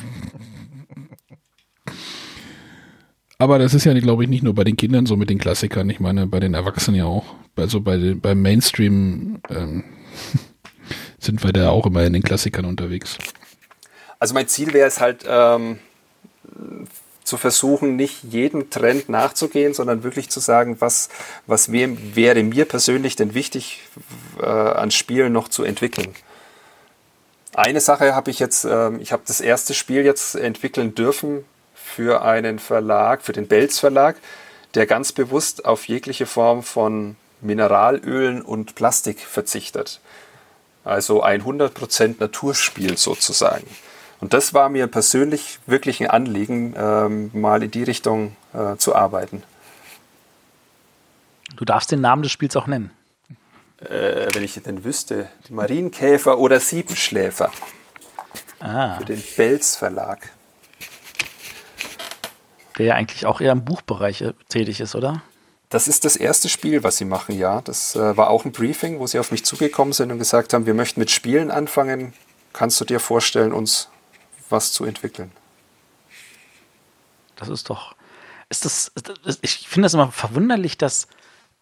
Aber 3.40 3.58
das 3.58 3.74
ist 3.74 3.86
ja, 3.86 4.00
glaube 4.00 4.24
ich, 4.24 4.30
nicht 4.30 4.44
nur 4.44 4.54
bei 4.54 4.64
den 4.64 4.78
Kindern 4.78 5.08
so 5.08 5.18
mit 5.18 5.32
den 5.32 5.40
Klassikern. 5.40 5.90
Ich 5.90 6.00
meine, 6.00 6.28
bei 6.28 6.40
den 6.40 6.54
Erwachsenen 6.54 7.00
ja 7.00 7.06
auch. 7.06 7.26
Also 7.56 7.82
bei 7.82 7.98
den, 7.98 8.22
beim 8.22 8.40
Mainstream 8.40 9.40
ähm, 9.50 9.84
sind 11.18 11.44
wir 11.44 11.52
da 11.52 11.72
auch 11.72 11.88
immer 11.88 12.04
in 12.04 12.14
den 12.14 12.22
Klassikern 12.22 12.66
unterwegs. 12.66 13.18
Also 14.22 14.36
mein 14.36 14.48
Ziel 14.48 14.72
wäre 14.74 14.88
es 14.88 15.00
halt, 15.00 15.26
ähm, 15.28 15.80
zu 17.24 17.38
versuchen, 17.38 17.96
nicht 17.96 18.24
jedem 18.24 18.70
Trend 18.70 19.10
nachzugehen, 19.10 19.74
sondern 19.74 20.04
wirklich 20.04 20.30
zu 20.30 20.40
sagen, 20.40 20.80
was, 20.80 21.10
was 21.48 21.72
wär, 21.72 21.90
wäre 22.16 22.44
mir 22.44 22.66
persönlich 22.66 23.16
denn 23.16 23.34
wichtig 23.34 23.82
äh, 24.40 24.46
an 24.46 24.92
Spielen 24.92 25.34
noch 25.34 25.48
zu 25.48 25.64
entwickeln. 25.64 26.14
Eine 27.56 27.82
Sache 27.82 28.14
habe 28.14 28.30
ich 28.30 28.38
jetzt, 28.38 28.64
ähm, 28.64 29.00
ich 29.02 29.12
habe 29.12 29.24
das 29.26 29.42
erste 29.42 29.74
Spiel 29.74 30.06
jetzt 30.06 30.36
entwickeln 30.36 30.94
dürfen 30.94 31.44
für 31.74 32.22
einen 32.22 32.60
Verlag, 32.60 33.24
für 33.24 33.34
den 33.34 33.48
Belz 33.48 33.80
Verlag, 33.80 34.18
der 34.76 34.86
ganz 34.86 35.14
bewusst 35.14 35.66
auf 35.66 35.88
jegliche 35.88 36.28
Form 36.28 36.62
von 36.62 37.16
Mineralölen 37.42 38.44
und 38.44 38.76
Plastik 38.76 39.20
verzichtet. 39.22 40.00
Also 40.84 41.24
ein 41.24 41.42
100% 41.44 42.18
Naturspiel 42.20 42.98
sozusagen. 43.00 43.66
Und 44.22 44.34
das 44.34 44.54
war 44.54 44.70
mir 44.70 44.88
persönlich 44.88 45.60
wirklich 45.66 46.00
ein 46.02 46.10
Anliegen, 46.10 46.74
ähm, 46.78 47.32
mal 47.34 47.64
in 47.64 47.72
die 47.72 47.84
Richtung 47.84 48.36
äh, 48.54 48.78
zu 48.78 48.96
arbeiten. 48.96 49.44
Du 51.56 51.66
darfst 51.66 51.92
den 51.92 52.02
Namen 52.02 52.24
des 52.24 52.32
Spiels 52.32 52.56
auch 52.56 52.68
nennen. 52.68 52.92
Äh, 53.80 54.28
wenn 54.34 54.44
ich 54.44 54.54
denn 54.54 54.84
wüsste, 54.84 55.28
die 55.48 55.54
Marienkäfer 55.54 56.38
oder 56.38 56.60
Siebenschläfer 56.60 57.52
Ah, 58.60 59.00
für 59.00 59.06
den 59.06 59.22
Belz 59.36 59.76
Verlag. 59.76 60.30
der 62.78 62.86
ja 62.86 62.96
eigentlich 62.96 63.26
auch 63.26 63.42
eher 63.42 63.52
im 63.52 63.66
Buchbereich 63.66 64.22
äh, 64.22 64.34
tätig 64.50 64.80
ist, 64.82 64.94
oder? 64.94 65.24
Das 65.70 65.88
ist 65.88 66.06
das 66.06 66.16
erste 66.16 66.48
Spiel, 66.48 66.84
was 66.84 66.98
sie 66.98 67.06
machen, 67.06 67.38
ja. 67.38 67.62
Das 67.62 67.96
äh, 67.96 68.16
war 68.18 68.30
auch 68.30 68.46
ein 68.46 68.52
Briefing, 68.52 69.00
wo 69.00 69.08
sie 69.08 69.18
auf 69.20 69.32
mich 69.32 69.44
zugekommen 69.46 69.94
sind 69.94 70.12
und 70.12 70.20
gesagt 70.20 70.54
haben, 70.54 70.66
wir 70.68 70.74
möchten 70.76 71.00
mit 71.00 71.10
Spielen 71.10 71.50
anfangen. 71.50 72.14
Kannst 72.54 72.80
du 72.82 72.86
dir 72.86 73.00
vorstellen, 73.00 73.52
uns 73.52 73.90
was 74.52 74.72
zu 74.72 74.86
entwickeln? 74.86 75.32
Das 77.36 77.50
ist 77.50 77.70
doch. 77.70 77.96
Ist 78.50 78.66
das, 78.66 78.92
ich 79.42 79.68
finde 79.68 79.86
das 79.86 79.94
immer 79.94 80.12
verwunderlich, 80.12 80.78
dass. 80.78 81.08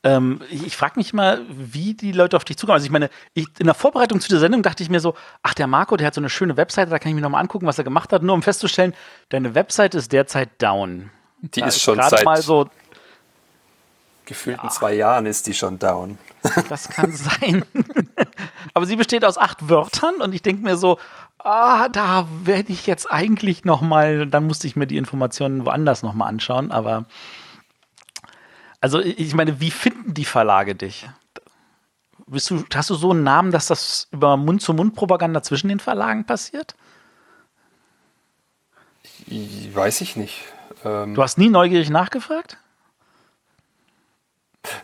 Ähm, 0.01 0.41
ich 0.49 0.77
frage 0.77 0.93
mich 0.95 1.11
immer, 1.11 1.39
wie 1.49 1.93
die 1.93 2.13
Leute 2.13 2.37
auf 2.37 2.45
dich 2.45 2.57
zukommen. 2.57 2.75
Also 2.75 2.85
ich 2.85 2.91
meine, 2.91 3.09
ich, 3.33 3.47
in 3.59 3.65
der 3.65 3.75
Vorbereitung 3.75 4.21
zu 4.21 4.29
der 4.29 4.39
Sendung 4.39 4.63
dachte 4.63 4.81
ich 4.81 4.89
mir 4.89 5.01
so, 5.01 5.13
ach, 5.43 5.53
der 5.53 5.67
Marco, 5.67 5.97
der 5.97 6.07
hat 6.07 6.13
so 6.13 6.21
eine 6.21 6.29
schöne 6.29 6.55
Webseite, 6.55 6.89
da 6.89 6.99
kann 6.99 7.09
ich 7.09 7.15
mir 7.15 7.21
nochmal 7.21 7.41
angucken, 7.41 7.65
was 7.65 7.77
er 7.77 7.83
gemacht 7.83 8.13
hat, 8.13 8.23
nur 8.23 8.33
um 8.33 8.41
festzustellen, 8.41 8.93
deine 9.27 9.55
Webseite 9.55 9.97
ist 9.97 10.13
derzeit 10.13 10.49
down. 10.61 11.11
Die 11.41 11.59
Da 11.59 11.67
ist 11.67 11.81
schon 11.81 12.01
seit 12.01 12.23
mal 12.23 12.41
so, 12.41 12.69
gefühlten 14.29 14.69
zwei 14.69 14.93
Jahren 14.93 15.25
ist 15.25 15.47
die 15.47 15.53
schon 15.53 15.79
down. 15.79 16.17
das 16.69 16.87
kann 16.87 17.11
sein. 17.11 17.65
Aber 18.73 18.85
sie 18.85 18.95
besteht 18.95 19.25
aus 19.25 19.37
acht 19.37 19.67
Wörtern 19.67 20.15
und 20.21 20.33
ich 20.33 20.41
denke 20.41 20.63
mir 20.63 20.77
so, 20.77 20.99
ah, 21.39 21.89
da 21.89 22.27
werde 22.43 22.71
ich 22.71 22.87
jetzt 22.87 23.11
eigentlich 23.11 23.65
noch 23.65 23.81
mal, 23.81 24.27
dann 24.27 24.45
musste 24.45 24.67
ich 24.67 24.75
mir 24.75 24.87
die 24.87 24.97
Informationen 24.97 25.65
woanders 25.65 26.03
noch 26.03 26.13
mal 26.13 26.27
anschauen, 26.27 26.71
aber 26.71 27.05
also 28.81 28.99
ich 28.99 29.33
meine, 29.33 29.59
wie 29.59 29.71
finden 29.71 30.13
die 30.13 30.25
Verlage 30.25 30.75
dich? 30.75 31.09
Bist 32.27 32.49
du, 32.49 32.63
hast 32.73 32.89
du 32.89 32.95
so 32.95 33.11
einen 33.11 33.23
Namen, 33.23 33.51
dass 33.51 33.67
das 33.67 34.07
über 34.11 34.37
Mund-zu-Mund-Propaganda 34.37 35.41
zwischen 35.41 35.67
den 35.67 35.79
Verlagen 35.79 36.25
passiert? 36.25 36.75
Ich, 39.25 39.75
weiß 39.75 40.01
ich 40.01 40.15
nicht. 40.15 40.45
Ähm, 40.85 41.15
Du 41.15 41.23
hast 41.23 41.37
nie 41.37 41.49
neugierig 41.49 41.89
nachgefragt? 41.89 42.57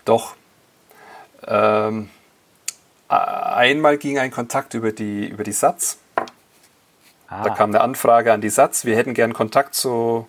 Doch. 0.04 0.36
Ähm, 1.48 2.10
einmal 3.08 3.98
ging 3.98 4.18
ein 4.18 4.32
Kontakt 4.32 4.74
über 4.74 4.92
die, 4.92 5.28
über 5.28 5.44
die 5.44 5.52
Satz. 5.52 6.00
Da 7.30 7.44
Ah, 7.44 7.50
kam 7.50 7.72
eine 7.72 7.82
Anfrage 7.82 8.32
an 8.34 8.42
die 8.42 8.50
Satz. 8.50 8.86
Wir 8.86 8.96
hätten 8.96 9.14
gern 9.14 9.34
Kontakt 9.34 9.74
zu, 9.74 10.28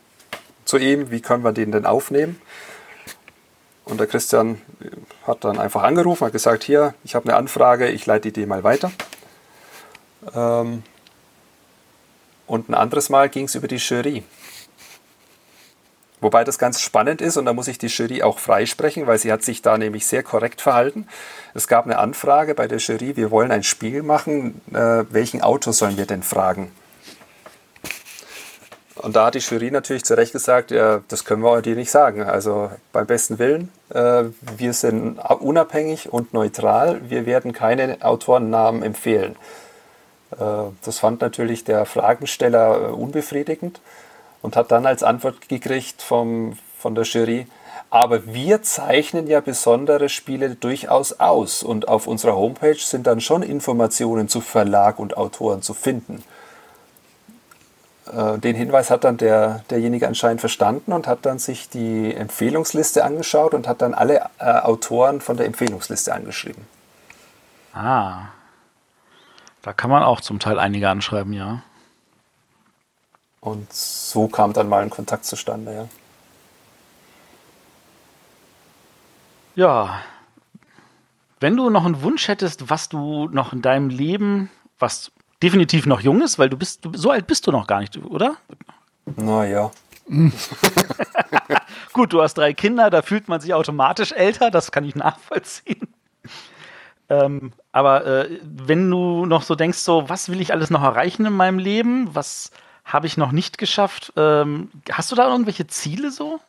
zu 0.64 0.78
ihm. 0.78 1.10
Wie 1.10 1.20
können 1.20 1.44
wir 1.44 1.52
den 1.52 1.72
denn 1.72 1.86
aufnehmen? 1.86 2.40
Und 3.84 4.00
der 4.00 4.06
Christian 4.06 4.60
hat 5.26 5.44
dann 5.44 5.58
einfach 5.58 5.82
angerufen, 5.84 6.24
hat 6.26 6.32
gesagt, 6.32 6.64
hier, 6.64 6.94
ich 7.04 7.14
habe 7.14 7.28
eine 7.28 7.36
Anfrage, 7.36 7.88
ich 7.88 8.04
leite 8.06 8.32
die 8.32 8.40
dir 8.40 8.46
mal 8.46 8.64
weiter. 8.64 8.90
Ähm, 10.34 10.82
und 12.48 12.68
ein 12.68 12.74
anderes 12.74 13.10
Mal 13.10 13.28
ging 13.28 13.44
es 13.44 13.54
über 13.54 13.68
die 13.68 13.76
Jury. 13.76 14.24
Wobei 16.20 16.44
das 16.44 16.58
ganz 16.58 16.80
spannend 16.80 17.20
ist 17.20 17.36
und 17.36 17.44
da 17.44 17.52
muss 17.52 17.68
ich 17.68 17.78
die 17.78 17.88
Jury 17.88 18.22
auch 18.22 18.38
freisprechen, 18.38 19.06
weil 19.06 19.18
sie 19.18 19.30
hat 19.30 19.42
sich 19.42 19.62
da 19.62 19.76
nämlich 19.78 20.06
sehr 20.06 20.22
korrekt 20.22 20.60
verhalten. 20.62 21.06
Es 21.54 21.68
gab 21.68 21.84
eine 21.84 21.98
Anfrage 21.98 22.54
bei 22.54 22.66
der 22.66 22.78
Jury, 22.78 23.16
wir 23.16 23.30
wollen 23.30 23.52
ein 23.52 23.62
Spiel 23.62 24.02
machen, 24.02 24.60
äh, 24.72 25.04
welchen 25.10 25.42
Autor 25.42 25.72
sollen 25.72 25.98
wir 25.98 26.06
denn 26.06 26.22
fragen? 26.22 26.72
Und 28.96 29.14
da 29.14 29.26
hat 29.26 29.34
die 29.34 29.40
Jury 29.40 29.70
natürlich 29.70 30.04
zu 30.04 30.16
Recht 30.16 30.32
gesagt, 30.32 30.70
ja, 30.70 31.02
das 31.08 31.24
können 31.24 31.42
wir 31.42 31.60
dir 31.60 31.76
nicht 31.76 31.90
sagen. 31.90 32.22
Also 32.22 32.70
beim 32.92 33.06
besten 33.06 33.38
Willen, 33.38 33.70
äh, 33.90 34.24
wir 34.56 34.72
sind 34.72 35.18
unabhängig 35.18 36.12
und 36.12 36.32
neutral, 36.32 37.00
wir 37.08 37.26
werden 37.26 37.52
keine 37.52 37.98
Autorennamen 38.00 38.82
empfehlen. 38.82 39.36
Äh, 40.32 40.44
das 40.82 40.98
fand 40.98 41.20
natürlich 41.20 41.64
der 41.64 41.84
Fragensteller 41.84 42.88
äh, 42.88 42.92
unbefriedigend 42.92 43.80
und 44.40 44.56
hat 44.56 44.70
dann 44.70 44.86
als 44.86 45.02
Antwort 45.02 45.48
gekriegt 45.48 46.00
vom, 46.00 46.58
von 46.78 46.94
der 46.94 47.04
Jury, 47.04 47.46
aber 47.90 48.26
wir 48.26 48.62
zeichnen 48.62 49.26
ja 49.26 49.40
besondere 49.40 50.08
Spiele 50.08 50.54
durchaus 50.54 51.20
aus 51.20 51.62
und 51.62 51.88
auf 51.88 52.06
unserer 52.06 52.34
Homepage 52.34 52.78
sind 52.78 53.06
dann 53.06 53.20
schon 53.20 53.42
Informationen 53.42 54.28
zu 54.28 54.40
Verlag 54.40 54.98
und 54.98 55.16
Autoren 55.16 55.62
zu 55.62 55.72
finden. 55.72 56.24
Äh, 58.12 58.38
den 58.38 58.56
Hinweis 58.56 58.90
hat 58.90 59.04
dann 59.04 59.16
der, 59.16 59.64
derjenige 59.70 60.06
anscheinend 60.06 60.40
verstanden 60.40 60.92
und 60.92 61.06
hat 61.06 61.26
dann 61.26 61.38
sich 61.38 61.68
die 61.68 62.14
Empfehlungsliste 62.14 63.04
angeschaut 63.04 63.54
und 63.54 63.66
hat 63.68 63.82
dann 63.82 63.94
alle 63.94 64.30
äh, 64.38 64.60
Autoren 64.60 65.20
von 65.20 65.36
der 65.36 65.46
Empfehlungsliste 65.46 66.14
angeschrieben. 66.14 66.66
Ah. 67.72 68.26
Da 69.62 69.72
kann 69.72 69.90
man 69.90 70.02
auch 70.02 70.20
zum 70.20 70.38
Teil 70.38 70.58
einige 70.58 70.88
anschreiben, 70.88 71.32
ja. 71.32 71.62
Und 73.40 73.72
so 73.72 74.28
kam 74.28 74.52
dann 74.52 74.68
mal 74.68 74.82
ein 74.82 74.90
Kontakt 74.90 75.24
zustande, 75.24 75.74
ja. 75.74 75.88
Ja. 79.56 80.00
Wenn 81.40 81.56
du 81.56 81.70
noch 81.70 81.84
einen 81.84 82.02
Wunsch 82.02 82.28
hättest, 82.28 82.70
was 82.70 82.88
du 82.88 83.28
noch 83.28 83.52
in 83.52 83.62
deinem 83.62 83.88
Leben, 83.88 84.50
was 84.78 85.10
definitiv 85.42 85.86
noch 85.86 86.00
jung 86.00 86.22
ist, 86.22 86.38
weil 86.38 86.48
du 86.48 86.56
bist, 86.56 86.84
du, 86.84 86.92
so 86.94 87.10
alt 87.10 87.26
bist 87.26 87.46
du 87.46 87.52
noch 87.52 87.66
gar 87.66 87.80
nicht, 87.80 87.96
oder? 87.98 88.36
Naja. 89.16 89.70
Gut, 91.92 92.12
du 92.12 92.22
hast 92.22 92.34
drei 92.34 92.54
Kinder, 92.54 92.90
da 92.90 93.02
fühlt 93.02 93.28
man 93.28 93.40
sich 93.40 93.54
automatisch 93.54 94.12
älter, 94.12 94.50
das 94.50 94.70
kann 94.70 94.84
ich 94.84 94.94
nachvollziehen. 94.94 95.88
Ähm, 97.08 97.52
aber 97.72 98.04
äh, 98.06 98.40
wenn 98.42 98.90
du 98.90 99.26
noch 99.26 99.42
so 99.42 99.54
denkst, 99.54 99.78
so, 99.78 100.08
was 100.08 100.28
will 100.28 100.40
ich 100.40 100.52
alles 100.52 100.70
noch 100.70 100.82
erreichen 100.82 101.24
in 101.26 101.32
meinem 101.32 101.58
Leben? 101.58 102.14
Was 102.14 102.50
habe 102.84 103.06
ich 103.06 103.16
noch 103.16 103.32
nicht 103.32 103.58
geschafft? 103.58 104.12
Ähm, 104.16 104.70
hast 104.90 105.12
du 105.12 105.16
da 105.16 105.28
irgendwelche 105.28 105.66
Ziele 105.66 106.10
so? 106.10 106.40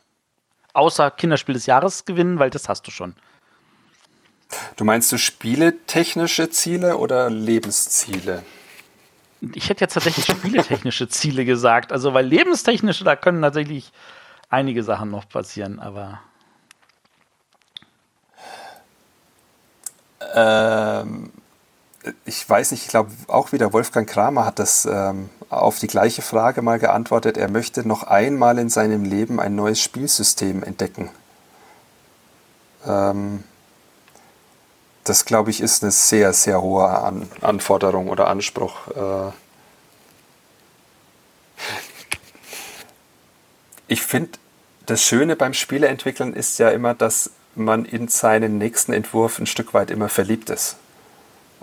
Außer 0.72 1.10
Kinderspiel 1.10 1.54
des 1.54 1.66
Jahres 1.66 2.04
gewinnen, 2.04 2.38
weil 2.38 2.50
das 2.50 2.68
hast 2.68 2.86
du 2.86 2.90
schon. 2.90 3.14
Du 4.76 4.84
meinst 4.84 5.12
du 5.12 5.18
spieletechnische 5.18 6.50
Ziele 6.50 6.96
oder 6.96 7.30
Lebensziele? 7.30 8.42
Ich 9.40 9.68
hätte 9.68 9.84
jetzt 9.84 9.94
tatsächlich 9.94 10.26
spieletechnische 10.26 11.08
Ziele 11.08 11.44
gesagt. 11.44 11.92
Also, 11.92 12.14
weil 12.14 12.26
lebenstechnische, 12.26 13.04
da 13.04 13.16
können 13.16 13.42
tatsächlich 13.42 13.92
einige 14.50 14.82
Sachen 14.82 15.10
noch 15.10 15.28
passieren, 15.28 15.78
aber. 15.78 16.20
Ähm, 20.34 21.30
ich 22.24 22.48
weiß 22.48 22.72
nicht, 22.72 22.84
ich 22.84 22.88
glaube 22.88 23.10
auch 23.28 23.52
wieder 23.52 23.72
Wolfgang 23.72 24.08
Kramer 24.08 24.44
hat 24.44 24.58
das 24.58 24.86
ähm, 24.86 25.30
auf 25.50 25.78
die 25.78 25.86
gleiche 25.86 26.22
Frage 26.22 26.62
mal 26.62 26.78
geantwortet. 26.78 27.36
Er 27.36 27.50
möchte 27.50 27.86
noch 27.86 28.04
einmal 28.04 28.58
in 28.58 28.68
seinem 28.68 29.04
Leben 29.04 29.40
ein 29.40 29.54
neues 29.54 29.80
Spielsystem 29.80 30.62
entdecken. 30.62 31.10
Ähm, 32.86 33.44
das, 35.08 35.24
glaube 35.24 35.50
ich, 35.50 35.60
ist 35.60 35.82
eine 35.82 35.92
sehr, 35.92 36.32
sehr 36.32 36.60
hohe 36.60 36.88
An 36.88 37.28
Anforderung 37.40 38.08
oder 38.08 38.28
Anspruch. 38.28 38.88
Äh 38.88 39.32
ich 43.88 44.02
finde, 44.02 44.38
das 44.86 45.02
Schöne 45.02 45.36
beim 45.36 45.54
Spieleentwickeln 45.54 46.34
ist 46.34 46.58
ja 46.58 46.70
immer, 46.70 46.94
dass 46.94 47.30
man 47.54 47.84
in 47.84 48.08
seinen 48.08 48.58
nächsten 48.58 48.92
Entwurf 48.92 49.38
ein 49.38 49.46
Stück 49.46 49.74
weit 49.74 49.90
immer 49.90 50.08
verliebt 50.08 50.50
ist. 50.50 50.76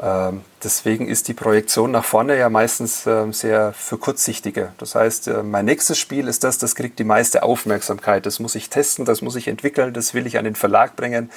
Ähm, 0.01 0.41
deswegen 0.61 1.07
ist 1.07 1.29
die 1.29 1.33
Projektion 1.33 1.91
nach 1.91 2.03
vorne 2.03 2.37
ja 2.37 2.49
meistens 2.49 3.07
äh, 3.07 3.31
sehr 3.31 3.71
für 3.71 3.97
kurzsichtige. 3.97 4.73
Das 4.77 4.93
heißt, 4.93 5.29
äh, 5.29 5.43
mein 5.43 5.65
nächstes 5.65 5.97
Spiel 5.97 6.27
ist 6.27 6.43
das, 6.43 6.57
das 6.57 6.75
kriegt 6.75 6.99
die 6.99 7.05
meiste 7.05 7.43
Aufmerksamkeit. 7.43 8.25
Das 8.25 8.39
muss 8.39 8.55
ich 8.55 8.69
testen, 8.69 9.05
das 9.05 9.21
muss 9.21 9.37
ich 9.37 9.47
entwickeln, 9.47 9.93
das 9.93 10.13
will 10.13 10.27
ich 10.27 10.37
an 10.37 10.43
den 10.43 10.55
Verlag 10.55 10.97
bringen. 10.97 11.31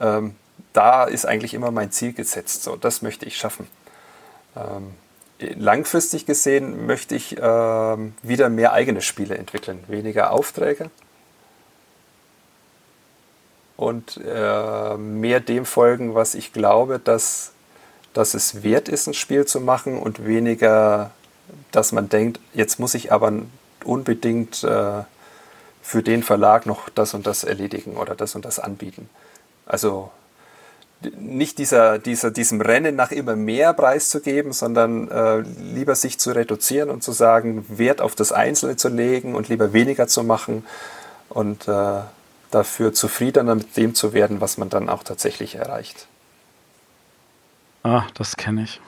Ähm, 0.00 0.36
da 0.72 1.04
ist 1.04 1.26
eigentlich 1.26 1.54
immer 1.54 1.70
mein 1.70 1.90
Ziel 1.90 2.12
gesetzt. 2.12 2.62
So, 2.62 2.76
das 2.76 3.02
möchte 3.02 3.26
ich 3.26 3.36
schaffen. 3.36 3.66
Ähm, 4.56 4.94
langfristig 5.38 6.26
gesehen 6.26 6.86
möchte 6.86 7.14
ich 7.14 7.36
ähm, 7.40 8.14
wieder 8.22 8.48
mehr 8.48 8.72
eigene 8.72 9.02
Spiele 9.02 9.36
entwickeln, 9.36 9.82
weniger 9.88 10.32
Aufträge 10.32 10.90
und 13.78 14.20
äh, 14.26 14.96
mehr 14.96 15.38
dem 15.38 15.64
folgen, 15.64 16.14
was 16.16 16.34
ich 16.34 16.52
glaube, 16.52 16.98
dass, 16.98 17.52
dass 18.12 18.34
es 18.34 18.64
wert 18.64 18.88
ist, 18.88 19.06
ein 19.06 19.14
Spiel 19.14 19.46
zu 19.46 19.60
machen 19.60 19.98
und 19.98 20.26
weniger, 20.26 21.12
dass 21.70 21.92
man 21.92 22.08
denkt, 22.08 22.40
jetzt 22.54 22.80
muss 22.80 22.94
ich 22.94 23.12
aber 23.12 23.32
unbedingt 23.84 24.64
äh, 24.64 25.04
für 25.80 26.02
den 26.02 26.24
Verlag 26.24 26.66
noch 26.66 26.88
das 26.88 27.14
und 27.14 27.28
das 27.28 27.44
erledigen 27.44 27.96
oder 27.96 28.16
das 28.16 28.34
und 28.34 28.44
das 28.44 28.58
anbieten. 28.58 29.08
Also 29.64 30.10
nicht 31.16 31.58
dieser, 31.58 31.98
dieser, 31.98 32.30
diesem 32.30 32.60
Rennen 32.60 32.96
nach 32.96 33.12
immer 33.12 33.36
mehr 33.36 33.72
preiszugeben, 33.72 34.52
sondern 34.52 35.08
äh, 35.10 35.38
lieber 35.40 35.94
sich 35.94 36.18
zu 36.18 36.32
reduzieren 36.32 36.90
und 36.90 37.02
zu 37.02 37.12
sagen, 37.12 37.64
Wert 37.68 38.00
auf 38.00 38.14
das 38.14 38.32
Einzelne 38.32 38.76
zu 38.76 38.88
legen 38.88 39.34
und 39.34 39.48
lieber 39.48 39.72
weniger 39.72 40.08
zu 40.08 40.24
machen 40.24 40.66
und 41.28 41.68
äh, 41.68 42.00
dafür 42.50 42.92
zufriedener 42.92 43.54
mit 43.54 43.76
dem 43.76 43.94
zu 43.94 44.12
werden, 44.12 44.40
was 44.40 44.58
man 44.58 44.70
dann 44.70 44.88
auch 44.88 45.04
tatsächlich 45.04 45.54
erreicht. 45.54 46.08
Ah, 47.84 48.04
das 48.14 48.36
kenne 48.36 48.64
ich. 48.64 48.80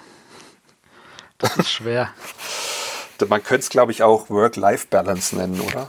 Das 1.39 1.57
ist 1.57 1.71
schwer. 1.71 2.11
man 3.29 3.43
könnte 3.43 3.63
es, 3.63 3.71
glaube 3.71 3.93
ich, 3.93 4.03
auch 4.03 4.31
Work-Life-Balance 4.31 5.37
nennen, 5.37 5.61
oder? 5.61 5.89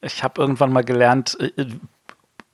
Ich 0.00 0.22
habe 0.22 0.40
irgendwann 0.40 0.72
mal 0.72 0.84
gelernt, 0.84 1.36
äh, 1.40 1.66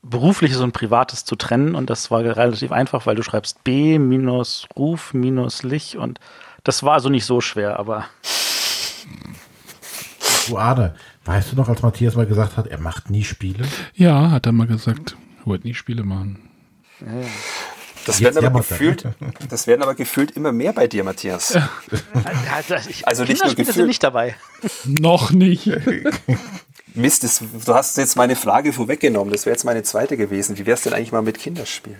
berufliches 0.03 0.61
und 0.61 0.73
privates 0.73 1.25
zu 1.25 1.37
trennen 1.37 1.75
und 1.75 1.91
das 1.91 2.11
war 2.11 2.25
relativ 2.25 2.73
einfach, 2.73 3.07
weil 3.07 3.17
du 3.17 3.23
schreibst 3.23 3.63
B 3.65 3.99
minus 3.99 4.67
Ruf 4.77 5.13
minus 5.15 5.63
Lich 5.63 5.97
und 5.97 6.19
das 6.65 6.83
war 6.83 6.95
also 6.95 7.09
nicht 7.09 7.25
so 7.25 7.41
schwer, 7.41 7.79
aber. 7.79 8.07
Du 10.49 10.59
Arne, 10.59 10.95
weißt 11.25 11.53
du 11.53 11.57
noch, 11.57 11.69
als 11.69 11.83
Matthias 11.83 12.17
mal 12.17 12.27
gesagt 12.27 12.57
hat, 12.57 12.67
er 12.67 12.79
macht 12.79 13.11
nie 13.11 13.25
Spiele? 13.25 13.67
Ja, 13.95 14.31
hat 14.31 14.47
er 14.47 14.53
mal 14.53 14.67
gesagt. 14.67 15.17
Er 15.41 15.47
wollte 15.47 15.67
nie 15.67 15.75
Spiele 15.75 16.03
machen. 16.03 16.51
Das 18.07 18.21
werden, 18.21 18.45
aber 18.45 18.61
gefühlt, 18.61 19.07
das 19.49 19.67
werden 19.67 19.83
aber 19.83 19.95
gefühlt 19.95 20.33
immer 20.33 20.53
mehr 20.53 20.73
bei 20.73 20.87
dir, 20.87 21.05
Matthias. 21.05 21.55
Ja. 21.55 21.69
also 23.05 23.25
nicht 23.25 23.45
nur 23.45 23.55
gefühlt. 23.55 23.75
sind 23.75 23.87
nicht 23.87 24.03
dabei. 24.03 24.37
noch 24.85 25.31
nicht. 25.31 25.67
Mist, 26.95 27.25
das, 27.25 27.43
du 27.65 27.75
hast 27.75 27.97
jetzt 27.99 28.17
meine 28.17 28.37
Frage 28.37 28.73
vorweggenommen. 28.73 29.33
Das 29.33 29.47
wäre 29.47 29.55
jetzt 29.55 29.65
meine 29.65 29.83
zweite 29.83 30.17
gewesen. 30.17 30.59
Wie 30.59 30.67
wär's 30.67 30.83
denn 30.83 30.93
eigentlich 30.93 31.13
mal 31.13 31.23
mit 31.23 31.39
Kinderspielen? 31.39 31.99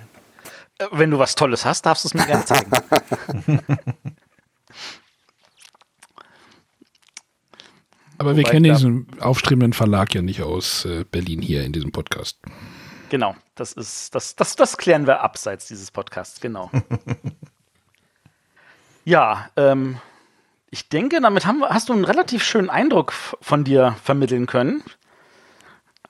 Äh, 0.79 0.87
wenn 0.93 1.11
du 1.11 1.19
was 1.19 1.35
Tolles 1.35 1.65
hast, 1.65 1.87
darfst 1.87 2.05
du 2.05 2.09
es 2.09 2.15
mir 2.15 2.27
gerne 2.27 2.45
zeigen. 2.45 2.71
Aber 8.19 8.37
wir 8.37 8.43
Wobei 8.43 8.51
kennen 8.51 8.65
diesen 8.65 9.07
aufstrebenden 9.19 9.73
Verlag 9.73 10.15
ja 10.15 10.21
nicht 10.21 10.43
aus 10.43 10.85
äh, 10.85 11.05
Berlin 11.11 11.41
hier 11.41 11.65
in 11.65 11.73
diesem 11.73 11.91
Podcast. 11.91 12.39
Genau, 13.09 13.35
das 13.55 13.73
ist, 13.73 14.15
das, 14.15 14.37
das, 14.37 14.57
das 14.57 14.77
klären 14.77 15.07
wir 15.07 15.23
abseits 15.23 15.67
dieses 15.67 15.91
Podcasts, 15.91 16.39
genau. 16.39 16.71
ja, 19.07 19.49
ähm, 19.57 19.99
ich 20.71 20.89
denke, 20.89 21.21
damit 21.21 21.47
haben, 21.47 21.65
hast 21.65 21.89
du 21.89 21.93
einen 21.93 22.05
relativ 22.05 22.45
schönen 22.45 22.71
Eindruck 22.71 23.13
von 23.13 23.65
dir 23.65 23.97
vermitteln 24.03 24.47
können. 24.47 24.83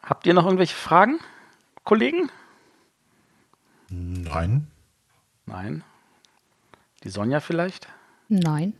Habt 0.02 0.26
ihr 0.26 0.34
noch 0.34 0.44
irgendwelche 0.44 0.74
Fragen, 0.74 1.18
Kollegen? 1.84 2.30
Nein. 3.88 4.66
Nein. 5.46 5.82
Die 7.02 7.08
Sonja 7.08 7.40
vielleicht? 7.40 7.88
Nein. 8.28 8.74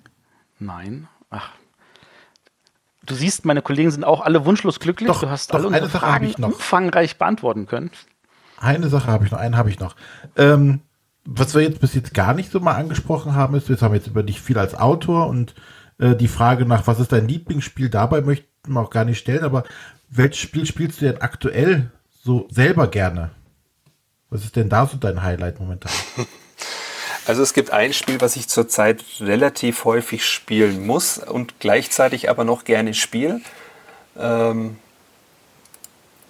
Nein. 0.59 1.09
Ach. 1.31 1.53
Du 3.03 3.15
siehst, 3.15 3.45
meine 3.45 3.63
Kollegen 3.63 3.91
sind 3.91 4.05
auch 4.05 4.21
alle 4.21 4.45
wunschlos 4.45 4.79
glücklich. 4.79 5.09
Doch, 5.09 5.21
du 5.21 5.31
hast 5.31 5.51
doch, 5.51 5.57
alle 5.57 5.69
unsere 5.69 5.89
Fragen 5.89 6.33
umfangreich 6.45 7.17
beantworten 7.17 7.67
können. 7.67 7.91
Eine 8.59 8.89
Sache 8.89 9.11
habe 9.11 9.25
ich 9.25 9.31
noch, 9.31 9.39
einen 9.39 9.57
habe 9.57 9.71
ich 9.71 9.81
noch. 9.81 9.97
Ähm, 10.37 10.83
was 11.33 11.55
wir 11.55 11.63
jetzt 11.63 11.81
bis 11.81 11.95
jetzt 11.95 12.13
gar 12.13 12.35
nicht 12.35 12.51
so 12.51 12.59
mal 12.59 12.75
angesprochen 12.75 13.37
haben, 13.37 13.55
ist, 13.55 13.69
wir 13.69 13.81
haben 13.81 13.95
jetzt 13.95 14.09
über 14.09 14.25
dich 14.25 14.41
viel 14.41 14.59
als 14.59 14.75
Autor 14.75 15.29
und 15.29 15.55
äh, 15.99 16.17
die 16.17 16.27
Frage 16.27 16.67
nach, 16.67 16.89
was 16.89 16.99
ist 16.99 17.13
dein 17.13 17.29
Lieblingsspiel, 17.29 17.89
dabei 17.89 18.21
möchten 18.21 18.49
wir 18.67 18.81
auch 18.81 18.91
gar 18.91 19.05
nicht 19.05 19.19
stellen, 19.19 19.45
aber 19.45 19.63
welches 20.09 20.41
Spiel 20.41 20.67
spielst 20.67 21.01
du 21.01 21.05
denn 21.07 21.21
aktuell 21.21 21.93
so 22.11 22.49
selber 22.51 22.89
gerne? 22.89 23.31
Was 24.29 24.45
ist 24.45 24.57
denn 24.57 24.69
da 24.69 24.87
so 24.87 24.97
dein 24.97 25.23
Highlight 25.23 25.61
momentan? 25.61 25.93
Also 27.27 27.43
es 27.43 27.53
gibt 27.53 27.71
ein 27.71 27.93
Spiel, 27.93 28.21
was 28.23 28.35
ich 28.35 28.49
zurzeit 28.49 29.05
relativ 29.21 29.85
häufig 29.85 30.25
spielen 30.25 30.85
muss 30.85 31.19
und 31.19 31.61
gleichzeitig 31.61 32.29
aber 32.31 32.45
noch 32.45 32.65
gerne 32.65 32.93
spiele. 32.95 33.41
Ähm, 34.19 34.79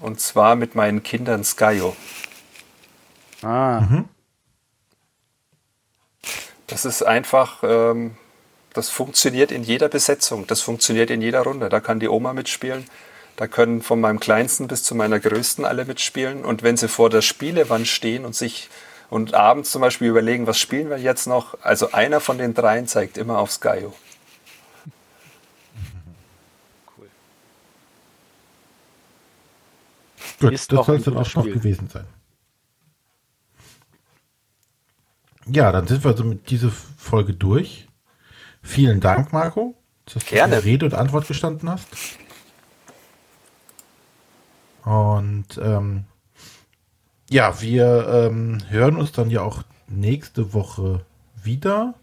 und 0.01 0.21
zwar 0.21 0.57
mit 0.57 0.75
meinen 0.75 1.03
Kindern 1.03 1.45
Skyo. 1.45 1.97
Ah. 3.41 3.81
Mhm. 3.81 4.09
Das 6.71 6.85
ist 6.85 7.03
einfach, 7.03 7.65
ähm, 7.65 8.13
das 8.73 8.89
funktioniert 8.89 9.51
in 9.51 9.65
jeder 9.65 9.89
Besetzung, 9.89 10.47
das 10.47 10.61
funktioniert 10.61 11.11
in 11.11 11.21
jeder 11.21 11.43
Runde. 11.43 11.69
Da 11.69 11.81
kann 11.81 11.99
die 11.99 12.09
Oma 12.09 12.33
mitspielen, 12.33 12.87
da 13.37 13.49
können 13.49 13.83
von 13.83 14.01
meinem 14.01 14.21
Kleinsten 14.21 14.69
bis 14.69 14.85
zu 14.85 14.95
meiner 14.95 15.19
Größten 15.19 15.65
alle 15.65 15.85
mitspielen. 15.85 16.45
Und 16.45 16.63
wenn 16.63 16.77
sie 16.77 16.89
vor 16.89 17.11
der 17.11 17.23
Spielewand 17.23 17.89
stehen 17.89 18.25
und 18.25 18.37
sich 18.37 18.71
und 19.11 19.35
abends 19.35 19.73
zum 19.73 19.81
Beispiel 19.81 20.09
überlegen, 20.09 20.47
was 20.47 20.59
spielen 20.59 20.89
wir 20.89 20.99
jetzt 20.99 21.27
noch, 21.27 21.59
also 21.63 21.91
einer 21.91 22.21
von 22.21 22.39
den 22.39 22.55
dreien 22.55 22.87
zeigt 22.87 23.19
immer 23.19 23.39
aufs 23.39 23.61
Gaio. 23.61 23.93
Cool. 26.97 27.09
Gut, 30.39 30.53
das 30.53 30.67
soll 30.67 31.01
dann 31.01 31.17
auch 31.17 31.35
noch 31.35 31.45
gewesen 31.45 31.89
sein. 31.89 32.07
Ja, 35.53 35.73
dann 35.73 35.87
sind 35.87 36.05
wir 36.05 36.13
also 36.13 36.25
mit 36.25 36.51
dieser 36.51 36.71
Folge 36.71 37.35
durch. 37.35 37.89
Vielen 38.63 39.01
Dank, 39.01 39.33
Marco, 39.33 39.75
dass 40.05 40.25
du 40.25 40.35
Gerne. 40.35 40.57
hier 40.57 40.65
Rede 40.65 40.87
und 40.87 40.95
Antwort 40.95 41.27
gestanden 41.27 41.69
hast. 41.69 41.89
Und 44.85 45.47
ähm, 45.63 46.05
ja, 47.29 47.61
wir 47.61 48.29
ähm, 48.31 48.59
hören 48.69 48.97
uns 48.97 49.13
dann 49.13 49.31
ja 49.31 49.43
auch 49.43 49.63
nächste 49.89 50.55
Woche 50.55 51.05
wieder. 51.43 51.95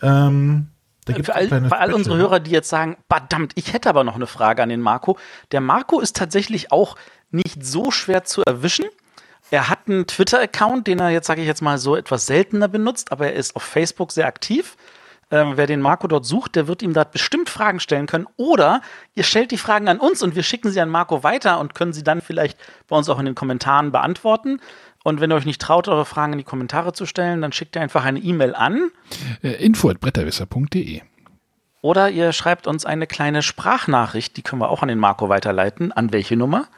Ähm, 0.00 0.68
da 1.04 1.14
gibt's 1.14 1.30
Für 1.30 1.34
all, 1.34 1.48
für 1.48 1.78
all 1.78 1.92
unsere 1.94 2.16
ne? 2.16 2.22
Hörer, 2.22 2.40
die 2.40 2.50
jetzt 2.50 2.68
sagen, 2.68 2.96
verdammt, 3.08 3.52
ich 3.54 3.72
hätte 3.72 3.88
aber 3.88 4.04
noch 4.04 4.14
eine 4.14 4.26
Frage 4.26 4.62
an 4.62 4.68
den 4.68 4.80
Marco. 4.80 5.18
Der 5.50 5.60
Marco 5.60 5.98
ist 5.98 6.16
tatsächlich 6.16 6.72
auch 6.72 6.96
nicht 7.30 7.64
so 7.64 7.90
schwer 7.90 8.24
zu 8.24 8.42
erwischen. 8.42 8.86
Er 9.52 9.68
hat 9.68 9.80
einen 9.86 10.06
Twitter-Account, 10.06 10.86
den 10.86 10.98
er 10.98 11.10
jetzt, 11.10 11.26
sage 11.26 11.42
ich 11.42 11.46
jetzt 11.46 11.60
mal, 11.60 11.76
so 11.76 11.94
etwas 11.94 12.24
seltener 12.24 12.68
benutzt, 12.68 13.12
aber 13.12 13.26
er 13.26 13.34
ist 13.34 13.54
auf 13.54 13.62
Facebook 13.62 14.10
sehr 14.10 14.26
aktiv. 14.26 14.78
Ähm, 15.30 15.52
wer 15.56 15.66
den 15.66 15.82
Marco 15.82 16.08
dort 16.08 16.24
sucht, 16.24 16.56
der 16.56 16.68
wird 16.68 16.80
ihm 16.80 16.94
dort 16.94 17.12
bestimmt 17.12 17.50
Fragen 17.50 17.78
stellen 17.78 18.06
können. 18.06 18.26
Oder 18.38 18.80
ihr 19.14 19.24
stellt 19.24 19.50
die 19.50 19.58
Fragen 19.58 19.88
an 19.88 19.98
uns 19.98 20.22
und 20.22 20.36
wir 20.36 20.42
schicken 20.42 20.70
sie 20.70 20.80
an 20.80 20.88
Marco 20.88 21.22
weiter 21.22 21.60
und 21.60 21.74
können 21.74 21.92
sie 21.92 22.02
dann 22.02 22.22
vielleicht 22.22 22.58
bei 22.88 22.96
uns 22.96 23.10
auch 23.10 23.18
in 23.18 23.26
den 23.26 23.34
Kommentaren 23.34 23.92
beantworten. 23.92 24.58
Und 25.04 25.20
wenn 25.20 25.30
ihr 25.30 25.34
euch 25.34 25.44
nicht 25.44 25.60
traut, 25.60 25.86
eure 25.86 26.06
Fragen 26.06 26.32
in 26.32 26.38
die 26.38 26.44
Kommentare 26.44 26.94
zu 26.94 27.04
stellen, 27.04 27.42
dann 27.42 27.52
schickt 27.52 27.76
ihr 27.76 27.82
einfach 27.82 28.06
eine 28.06 28.20
E-Mail 28.20 28.54
an 28.54 28.90
Äh, 29.42 29.62
info 29.62 29.90
at 29.90 30.00
bretterwisser.de. 30.00 31.02
Oder 31.82 32.08
ihr 32.08 32.32
schreibt 32.32 32.66
uns 32.66 32.86
eine 32.86 33.06
kleine 33.06 33.42
Sprachnachricht, 33.42 34.34
die 34.38 34.42
können 34.42 34.62
wir 34.62 34.70
auch 34.70 34.80
an 34.80 34.88
den 34.88 34.98
Marco 34.98 35.28
weiterleiten. 35.28 35.92
An 35.92 36.10
welche 36.10 36.38
Nummer? 36.38 36.68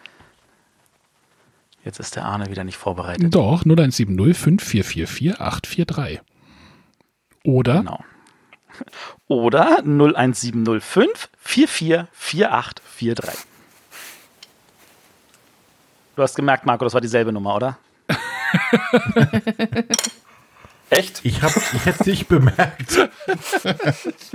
Jetzt 1.85 2.01
ist 2.01 2.17
der 2.17 2.25
Arne 2.25 2.49
wieder 2.51 2.65
nicht 2.65 2.77
vorbereitet. 2.79 3.33
Doch, 3.35 3.65
0170 3.65 4.37
5444 4.37 5.41
843. 5.41 6.21
Oder 7.45 7.79
Genau. 7.79 8.03
Oder 9.29 9.79
01705 9.85 11.29
444843. 11.39 13.47
Du 16.17 16.23
hast 16.23 16.35
gemerkt, 16.37 16.65
Marco, 16.67 16.85
das 16.85 16.95
war 16.95 17.01
dieselbe 17.01 17.33
Nummer, 17.33 17.57
oder? 17.57 17.77
Echt? 20.91 21.21
Ich, 21.25 21.43
hab, 21.43 21.51
ich 21.57 21.87
hätte 21.87 22.01
es 22.01 22.07
nicht 22.07 22.29
bemerkt. 22.29 22.91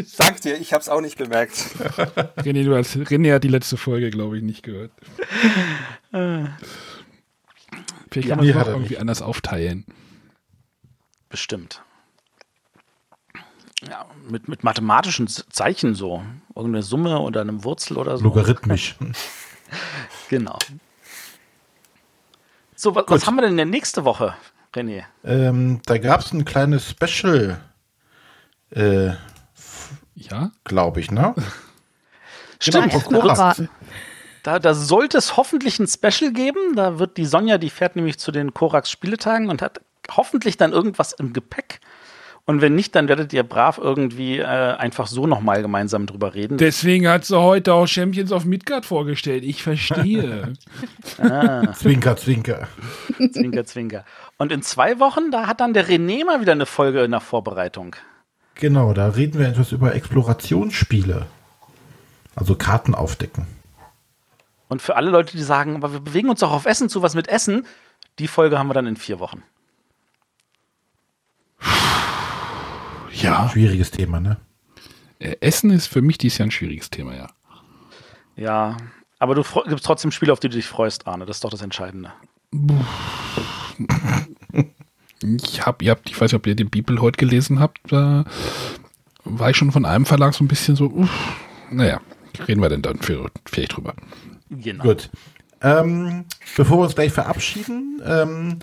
Sag 0.06 0.42
dir, 0.42 0.58
ich 0.60 0.74
habe 0.74 0.82
es 0.82 0.90
auch 0.90 1.00
nicht 1.00 1.18
bemerkt. 1.18 1.54
René, 2.38 2.66
du 2.66 2.76
hast, 2.76 2.96
René 2.98 3.36
hat 3.36 3.44
die 3.44 3.48
letzte 3.50 3.78
Folge, 3.78 4.10
glaube 4.10 4.38
ich, 4.38 4.44
nicht 4.44 4.64
gehört. 4.64 4.92
Vielleicht 8.12 8.28
Ja, 8.30 8.36
kann 8.36 8.46
man 8.46 8.46
nee, 8.46 8.52
es 8.62 8.68
irgendwie 8.68 8.90
nicht. 8.94 9.00
anders 9.02 9.22
aufteilen. 9.22 9.86
Bestimmt. 11.30 11.82
Ja, 13.88 14.06
mit, 14.28 14.48
mit 14.48 14.64
mathematischen 14.64 15.28
Zeichen 15.28 15.96
so. 15.96 16.24
Irgendeine 16.56 16.84
Summe 16.84 17.20
oder 17.20 17.42
eine 17.42 17.64
Wurzel 17.64 17.98
oder 17.98 18.18
so. 18.18 18.24
Logarithmisch. 18.24 18.96
Genau. 20.30 20.58
So, 22.76 22.96
was, 22.96 23.06
was 23.08 23.28
haben 23.28 23.36
wir 23.36 23.42
denn 23.44 23.58
denn 23.58 23.70
nächste 23.70 24.06
Woche, 24.06 24.36
René? 24.74 25.04
Ähm, 25.24 25.82
da 25.86 25.98
gab 25.98 26.22
es 26.22 26.32
ein 26.32 26.46
kleines 26.46 26.90
Special, 26.90 27.60
äh, 28.72 29.12
Ja? 30.16 30.52
glaube 30.64 31.00
ich, 31.00 31.12
ne? 31.12 31.36
Stimmt, 32.60 32.92
Korath. 33.06 33.38
warten. 33.38 33.70
Da, 34.44 34.60
da 34.60 34.74
sollte 34.74 35.18
es 35.18 35.38
hoffentlich 35.38 35.80
ein 35.80 35.88
Special 35.88 36.32
geben. 36.32 36.76
Da 36.76 37.00
wird 37.00 37.18
die 37.18 37.26
Sonja, 37.26 37.58
die 37.58 37.70
fährt 37.70 37.96
nämlich 37.96 38.20
zu 38.20 38.32
den 38.32 38.54
Korax 38.54 38.90
Spieletagen 38.90 39.50
und 39.50 39.62
hat 39.62 39.82
hoffentlich 40.12 40.58
dann 40.58 40.72
irgendwas 40.72 41.14
im 41.14 41.34
Gepäck. 41.34 41.80
Und 42.46 42.62
wenn 42.62 42.74
nicht, 42.74 42.96
dann 42.96 43.08
werdet 43.08 43.32
ihr 43.32 43.44
brav 43.44 43.78
irgendwie 43.78 44.40
äh, 44.40 44.44
einfach 44.44 45.06
so 45.06 45.28
nochmal 45.28 45.62
gemeinsam 45.62 46.08
drüber 46.08 46.34
reden. 46.34 46.58
Deswegen 46.58 47.08
hat 47.08 47.26
sie 47.26 47.40
heute 47.40 47.76
auch 47.76 47.86
Champions 47.86 48.32
of 48.32 48.44
Midgard 48.46 48.88
vorgestellt. 48.88 49.44
Ich 49.44 49.62
verstehe. 49.62 50.54
Zwinker, 51.76 52.18
zwinker. 52.18 52.68
zwinker, 53.34 53.66
zwinker. 53.66 54.04
Und 54.38 54.52
in 54.52 54.64
zwei 54.64 55.00
Wochen, 55.00 55.30
da 55.30 55.46
hat 55.46 55.60
dann 55.60 55.76
der 55.76 55.88
René 55.88 56.26
mal 56.26 56.42
wieder 56.42 56.54
eine 56.54 56.66
Folge 56.66 57.04
in 57.04 57.12
der 57.12 57.20
Vorbereitung. 57.20 57.96
Genau, 58.56 58.94
da 58.94 59.10
reden 59.10 59.38
wir 59.38 59.48
etwas 59.48 59.72
über 59.72 59.94
Explorationsspiele. 59.94 61.28
Also 62.36 62.56
Karten 62.56 62.96
aufdecken. 62.96 63.46
Und 64.70 64.82
für 64.82 64.96
alle 64.96 65.10
Leute, 65.10 65.36
die 65.36 65.44
sagen, 65.44 65.76
aber 65.76 65.92
wir 65.92 66.00
bewegen 66.00 66.30
uns 66.30 66.40
doch 66.40 66.52
auf 66.52 66.66
Essen 66.66 66.88
zu, 66.88 67.02
was 67.02 67.16
mit 67.16 67.28
Essen, 67.28 67.66
die 68.20 68.28
Folge 68.28 68.58
haben 68.58 68.70
wir 68.70 68.76
dann 68.76 68.88
in 68.88 68.96
vier 68.96 69.20
Wochen. 69.20 69.44
ja. 73.12 73.50
Schwieriges 73.50 73.92
Thema, 73.92 74.20
ne? 74.20 74.38
Äh, 75.18 75.36
Essen 75.42 75.72
ist 75.72 75.88
für 75.88 76.02
mich 76.02 76.18
dieses 76.18 76.38
Jahr 76.38 76.48
ein 76.48 76.52
schwieriges 76.52 76.90
Thema, 76.90 77.16
ja. 77.16 77.28
Ja, 78.36 78.78
aber 79.18 79.36
du 79.36 79.44
gibst 79.68 79.86
trotzdem 79.86 80.12
Spiele, 80.12 80.32
auf 80.32 80.40
die 80.40 80.48
du 80.48 80.56
dich 80.56 80.68
freust, 80.68 81.08
Arne. 81.08 81.26
Das 81.26 81.38
ist 81.38 81.44
doch 81.44 81.50
das 81.50 81.62
Entscheidende. 81.62 82.14
Ich 85.42 85.66
habe, 85.66 85.84
ihr 85.84 85.92
habt, 85.92 86.10
ich 86.10 86.16
weiß 86.16 86.32
nicht, 86.32 86.40
ob 86.40 86.48
ihr 86.48 86.56
den 86.56 86.70
Bibel 86.70 87.02
heute 87.02 87.18
gelesen 87.18 87.60
habt, 87.60 87.80
da 87.92 88.24
war 89.26 89.50
ich 89.50 89.58
schon 89.58 89.72
von 89.72 89.86
einem 89.86 90.06
Verlag 90.06 90.34
so 90.34 90.44
ein 90.44 90.48
bisschen 90.48 90.78
so, 90.78 90.86
uff, 90.86 91.10
naja, 91.70 92.00
reden 92.48 92.62
wir 92.62 92.70
denn 92.70 92.82
dann 92.82 93.00
für, 93.00 93.30
vielleicht 93.46 93.76
drüber. 93.76 93.94
Genau. 94.50 94.84
Gut. 94.84 95.10
Ähm, 95.62 96.26
bevor 96.56 96.78
wir 96.78 96.84
uns 96.84 96.96
gleich 96.96 97.12
verabschieden, 97.12 98.02
ähm, 98.06 98.60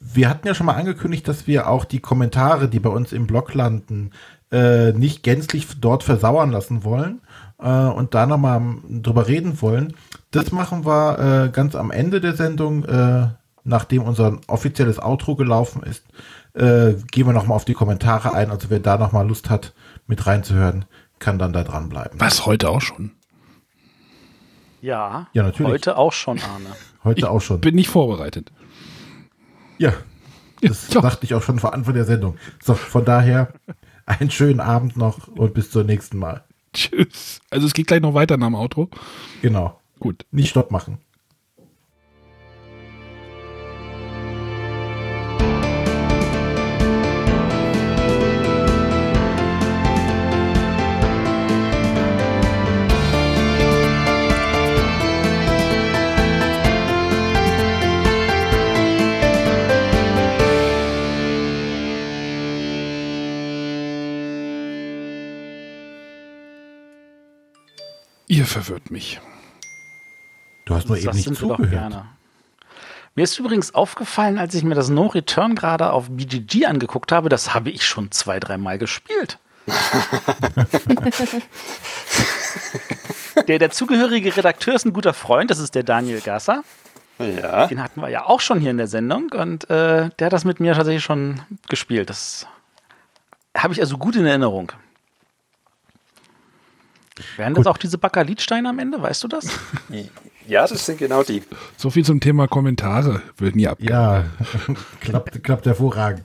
wir 0.00 0.28
hatten 0.28 0.46
ja 0.46 0.54
schon 0.54 0.66
mal 0.66 0.74
angekündigt, 0.74 1.28
dass 1.28 1.46
wir 1.46 1.68
auch 1.68 1.84
die 1.84 2.00
Kommentare, 2.00 2.68
die 2.68 2.80
bei 2.80 2.90
uns 2.90 3.12
im 3.12 3.26
Blog 3.26 3.54
landen, 3.54 4.12
äh, 4.50 4.92
nicht 4.92 5.22
gänzlich 5.22 5.66
dort 5.80 6.02
versauern 6.02 6.50
lassen 6.50 6.84
wollen 6.84 7.20
äh, 7.58 7.68
und 7.68 8.14
da 8.14 8.26
nochmal 8.26 8.62
drüber 8.88 9.28
reden 9.28 9.60
wollen. 9.60 9.94
Das 10.30 10.52
machen 10.52 10.86
wir 10.86 11.18
äh, 11.46 11.48
ganz 11.50 11.74
am 11.74 11.90
Ende 11.90 12.20
der 12.20 12.34
Sendung, 12.34 12.84
äh, 12.84 13.28
nachdem 13.64 14.02
unser 14.02 14.38
offizielles 14.46 14.98
Outro 14.98 15.36
gelaufen 15.36 15.82
ist, 15.82 16.04
äh, 16.54 16.94
gehen 17.10 17.26
wir 17.26 17.34
nochmal 17.34 17.56
auf 17.56 17.66
die 17.66 17.74
Kommentare 17.74 18.32
ein. 18.32 18.50
Also 18.50 18.70
wer 18.70 18.80
da 18.80 18.96
nochmal 18.96 19.28
Lust 19.28 19.50
hat, 19.50 19.74
mit 20.06 20.26
reinzuhören, 20.26 20.86
kann 21.18 21.38
dann 21.38 21.52
da 21.52 21.64
dranbleiben. 21.64 22.18
Was, 22.18 22.46
heute 22.46 22.70
auch 22.70 22.80
schon? 22.80 23.12
Ja, 24.80 25.26
Ja, 25.32 25.42
natürlich. 25.44 25.72
heute 25.72 25.96
auch 25.96 26.12
schon, 26.12 26.38
Arne. 26.40 26.66
Heute 27.04 27.30
auch 27.30 27.40
schon. 27.40 27.60
Bin 27.60 27.74
nicht 27.74 27.88
vorbereitet. 27.88 28.52
Ja, 29.78 29.92
das 30.60 30.92
Ja. 30.92 31.00
dachte 31.00 31.24
ich 31.24 31.34
auch 31.34 31.42
schon 31.42 31.58
vor 31.58 31.72
Anfang 31.74 31.94
der 31.94 32.04
Sendung. 32.04 32.36
So, 32.62 32.74
von 32.74 33.04
daher 33.04 33.52
einen 34.06 34.30
schönen 34.30 34.60
Abend 34.60 34.96
noch 34.96 35.28
und 35.28 35.54
bis 35.54 35.70
zum 35.70 35.86
nächsten 35.86 36.18
Mal. 36.18 36.44
Tschüss. 36.74 37.40
Also 37.50 37.66
es 37.66 37.72
geht 37.74 37.86
gleich 37.86 38.00
noch 38.00 38.14
weiter 38.14 38.36
nach 38.36 38.46
dem 38.48 38.54
Outro. 38.54 38.88
Genau. 39.42 39.80
Gut. 40.00 40.24
Nicht 40.30 40.50
Stopp 40.50 40.70
machen. 40.70 40.98
Ihr 68.38 68.46
verwirrt 68.46 68.90
mich. 68.92 69.20
Du 70.64 70.76
hast 70.76 70.86
nur 70.86 70.96
eben 70.96 71.06
das 71.06 71.16
nicht 71.16 71.24
sind 71.24 71.42
wir 71.42 71.48
doch 71.48 71.56
zugehört. 71.56 71.90
gerne. 71.90 72.06
Mir 73.16 73.24
ist 73.24 73.36
übrigens 73.36 73.74
aufgefallen, 73.74 74.38
als 74.38 74.54
ich 74.54 74.62
mir 74.62 74.76
das 74.76 74.90
No 74.90 75.06
Return 75.06 75.56
gerade 75.56 75.90
auf 75.90 76.08
BGG 76.08 76.66
angeguckt 76.66 77.10
habe, 77.10 77.30
das 77.30 77.52
habe 77.52 77.70
ich 77.70 77.84
schon 77.84 78.12
zwei, 78.12 78.38
dreimal 78.38 78.78
gespielt. 78.78 79.40
der 83.48 83.58
dazugehörige 83.58 84.36
Redakteur 84.36 84.76
ist 84.76 84.86
ein 84.86 84.92
guter 84.92 85.14
Freund, 85.14 85.50
das 85.50 85.58
ist 85.58 85.74
der 85.74 85.82
Daniel 85.82 86.20
Gasser. 86.20 86.62
Ja. 87.18 87.66
Den 87.66 87.82
hatten 87.82 88.00
wir 88.00 88.08
ja 88.08 88.24
auch 88.24 88.40
schon 88.40 88.60
hier 88.60 88.70
in 88.70 88.78
der 88.78 88.86
Sendung 88.86 89.32
und 89.32 89.68
äh, 89.68 90.10
der 90.16 90.26
hat 90.26 90.32
das 90.32 90.44
mit 90.44 90.60
mir 90.60 90.74
tatsächlich 90.74 91.02
schon 91.02 91.40
gespielt. 91.68 92.08
Das 92.08 92.46
habe 93.56 93.74
ich 93.74 93.80
also 93.80 93.98
gut 93.98 94.14
in 94.14 94.26
Erinnerung. 94.26 94.70
Wären 97.36 97.54
das 97.54 97.66
auch 97.66 97.78
diese 97.78 97.98
Bakalitsteine 97.98 98.68
am 98.68 98.78
Ende? 98.78 99.00
Weißt 99.00 99.22
du 99.24 99.28
das? 99.28 99.46
Ja, 100.46 100.66
das 100.66 100.86
sind 100.86 100.98
genau 100.98 101.22
die. 101.22 101.42
So 101.76 101.90
viel 101.90 102.06
zum 102.06 102.20
Thema 102.20 102.48
Kommentare. 102.48 103.20
Wird 103.36 103.54
nie 103.54 103.68
ab. 103.68 103.76
Ja, 103.82 104.24
klappt, 105.00 105.44
klappt 105.44 105.66
hervorragend. 105.66 106.22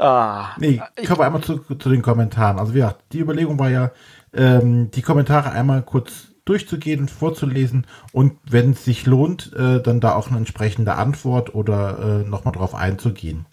Ah, 0.00 0.48
Nee, 0.58 0.82
kommen 1.06 1.20
wir 1.20 1.26
einmal 1.26 1.42
zu, 1.42 1.58
zu 1.58 1.90
den 1.90 2.02
Kommentaren. 2.02 2.58
Also 2.58 2.72
ja, 2.72 2.96
die 3.12 3.20
Überlegung 3.20 3.56
war 3.60 3.70
ja, 3.70 3.92
ähm, 4.34 4.90
die 4.90 5.02
Kommentare 5.02 5.52
einmal 5.52 5.82
kurz 5.82 6.32
durchzugehen 6.44 7.00
und 7.00 7.10
vorzulesen 7.10 7.86
und 8.12 8.38
wenn 8.50 8.72
es 8.72 8.84
sich 8.84 9.06
lohnt, 9.06 9.52
äh, 9.54 9.80
dann 9.80 10.00
da 10.00 10.14
auch 10.14 10.28
eine 10.28 10.38
entsprechende 10.38 10.94
Antwort 10.94 11.54
oder 11.54 12.22
äh, 12.24 12.28
nochmal 12.28 12.54
drauf 12.54 12.74
einzugehen. 12.74 13.46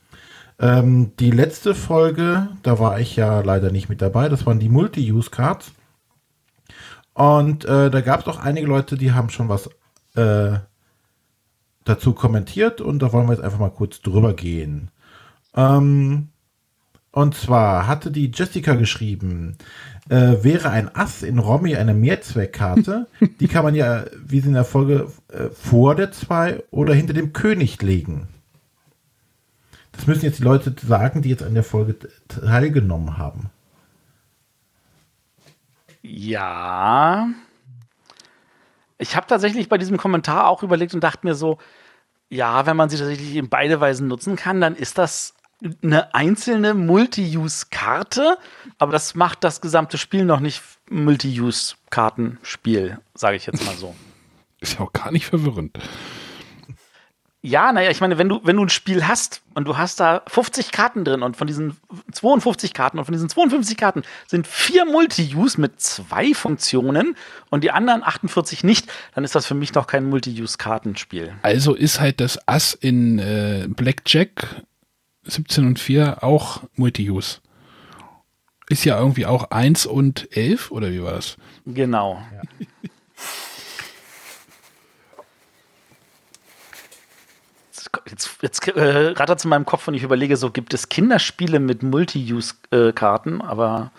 Ähm, 0.60 1.12
die 1.20 1.32
letzte 1.32 1.76
Folge, 1.76 2.48
da 2.64 2.80
war 2.80 3.00
ich 3.00 3.16
ja 3.18 3.42
leider 3.42 3.72
nicht 3.72 3.90
mit 3.90 4.02
dabei, 4.02 4.30
das 4.30 4.46
waren 4.46 4.60
die 4.60 4.70
Multi-Use-Cards. 4.70 5.74
Und 7.16 7.64
äh, 7.64 7.90
da 7.90 8.02
gab 8.02 8.20
es 8.20 8.28
auch 8.28 8.40
einige 8.40 8.68
Leute, 8.68 8.98
die 8.98 9.14
haben 9.14 9.30
schon 9.30 9.48
was 9.48 9.70
äh, 10.16 10.60
dazu 11.86 12.14
kommentiert 12.14 12.82
und 12.82 13.00
da 13.00 13.14
wollen 13.14 13.28
wir 13.28 13.34
jetzt 13.34 13.44
einfach 13.44 13.60
mal 13.60 13.70
kurz 13.70 14.02
drüber 14.02 14.34
gehen. 14.34 14.92
Ähm, 15.56 16.28
und 17.12 17.36
zwar 17.36 17.88
hatte 17.88 18.12
die 18.12 18.32
Jessica 18.34 18.76
geschrieben, 18.76 19.58
äh, 20.10 20.44
wäre 20.44 20.72
ein 20.72 20.94
Ass 20.94 21.24
in 21.24 21.40
Romy 21.40 21.78
eine 21.78 21.94
Mehrzweckkarte, 21.94 23.08
die 23.40 23.48
kann 23.48 23.64
man 23.64 23.76
ja, 23.76 24.04
wie 24.26 24.42
sie 24.42 24.50
in 24.50 24.54
der 24.54 24.66
Folge, 24.66 25.08
äh, 25.32 25.48
vor 25.50 25.96
der 25.96 26.12
2 26.12 26.64
oder 26.70 26.94
hinter 26.94 27.14
dem 27.14 27.32
König 27.32 27.82
legen. 27.82 28.28
Das 29.94 30.06
müssen 30.06 30.26
jetzt 30.26 30.40
die 30.40 30.44
Leute 30.44 30.76
sagen, 30.86 31.22
die 31.22 31.30
jetzt 31.30 31.44
an 31.44 31.54
der 31.54 31.64
Folge 31.64 31.96
teilgenommen 32.28 33.18
haben. 33.18 33.52
Ja. 36.08 37.30
Ich 38.98 39.16
habe 39.16 39.28
tatsächlich 39.28 39.70
bei 39.70 39.78
diesem 39.78 39.98
Kommentar 39.98 40.48
auch 40.48 40.64
überlegt 40.64 40.94
und 40.94 41.04
dachte 41.04 41.28
mir 41.28 41.36
so, 41.36 41.58
ja, 42.30 42.66
wenn 42.66 42.78
man 42.78 42.90
sie 42.90 42.98
tatsächlich 42.98 43.36
in 43.36 43.50
beide 43.50 43.80
Weisen 43.80 44.08
nutzen 44.08 44.36
kann, 44.36 44.62
dann 44.62 44.76
ist 44.76 44.98
das 44.98 45.36
eine 45.84 46.14
einzelne 46.14 46.74
Multi-Use-Karte, 46.74 48.38
aber 48.78 48.92
das 48.92 49.16
macht 49.16 49.44
das 49.44 49.62
gesamte 49.62 49.98
Spiel 49.98 50.26
noch 50.26 50.40
nicht 50.40 50.62
Multi-Use-Kartenspiel, 50.90 53.00
sage 53.14 53.38
ich 53.38 53.46
jetzt 53.46 53.66
mal 53.66 53.76
so. 53.76 53.96
Ist 54.60 54.80
ja 54.80 54.86
auch 54.86 54.94
gar 54.94 55.12
nicht 55.12 55.26
verwirrend. 55.26 55.78
Ja, 57.46 57.72
naja, 57.72 57.92
ich 57.92 58.02
meine, 58.02 58.18
wenn 58.18 58.28
du, 58.28 58.42
wenn 58.44 58.56
du 58.56 58.64
ein 58.64 58.70
Spiel 58.70 59.08
hast 59.08 59.44
und 59.54 59.68
du 59.68 59.78
hast 59.78 60.00
da 60.00 60.24
50 60.26 60.72
Karten 60.72 61.06
drin 61.06 61.22
und 61.22 61.38
von 61.38 61.46
diesen 61.46 61.78
52 62.12 62.74
Karten 62.74 62.98
und 62.98 63.06
von 63.06 63.14
diesen 63.14 63.30
52 63.30 63.78
Karten 63.78 64.02
sind 64.26 64.48
vier 64.48 64.84
Multi-Use 64.86 65.62
mit 65.62 65.80
zwei 65.80 66.34
Funktionen 66.34 67.16
und 67.52 67.64
die 67.64 67.70
anderen 67.70 68.02
48 68.02 68.64
nicht, 68.64 68.92
dann 69.14 69.24
ist 69.24 69.36
das 69.36 69.46
für 69.46 69.54
mich 69.54 69.76
noch 69.76 69.86
kein 69.86 70.10
Multi-Use-Kartenspiel. 70.10 71.36
Also 71.44 71.76
ist 71.76 72.00
halt 72.00 72.20
das 72.20 72.40
Ass 72.48 72.74
in 72.74 73.20
äh, 73.20 73.68
Blackjack 73.70 74.64
17 75.26 75.68
und 75.68 75.80
4 75.80 76.24
auch 76.24 76.64
Multi-Use. 76.78 77.42
Ist 78.70 78.86
ja 78.86 78.98
irgendwie 78.98 79.28
auch 79.28 79.52
1 79.52 79.86
und 79.86 80.36
11 80.36 80.72
oder 80.72 80.92
wie 80.92 81.04
war 81.04 81.12
das? 81.12 81.38
Genau. 81.68 82.24
Ja. 82.34 82.66
Jetzt, 88.10 88.38
jetzt 88.42 88.68
äh, 88.68 89.08
rattert 89.10 89.40
es 89.40 89.46
in 89.46 89.50
meinem 89.50 89.66
Kopf 89.66 89.88
und 89.88 89.94
ich 89.94 90.04
überlege 90.04 90.38
so, 90.38 90.52
gibt 90.52 90.74
es 90.74 90.90
Kinderspiele 90.90 91.60
mit 91.60 91.84
Multi-Use-Karten? 91.84 93.42
Aber 93.42 93.92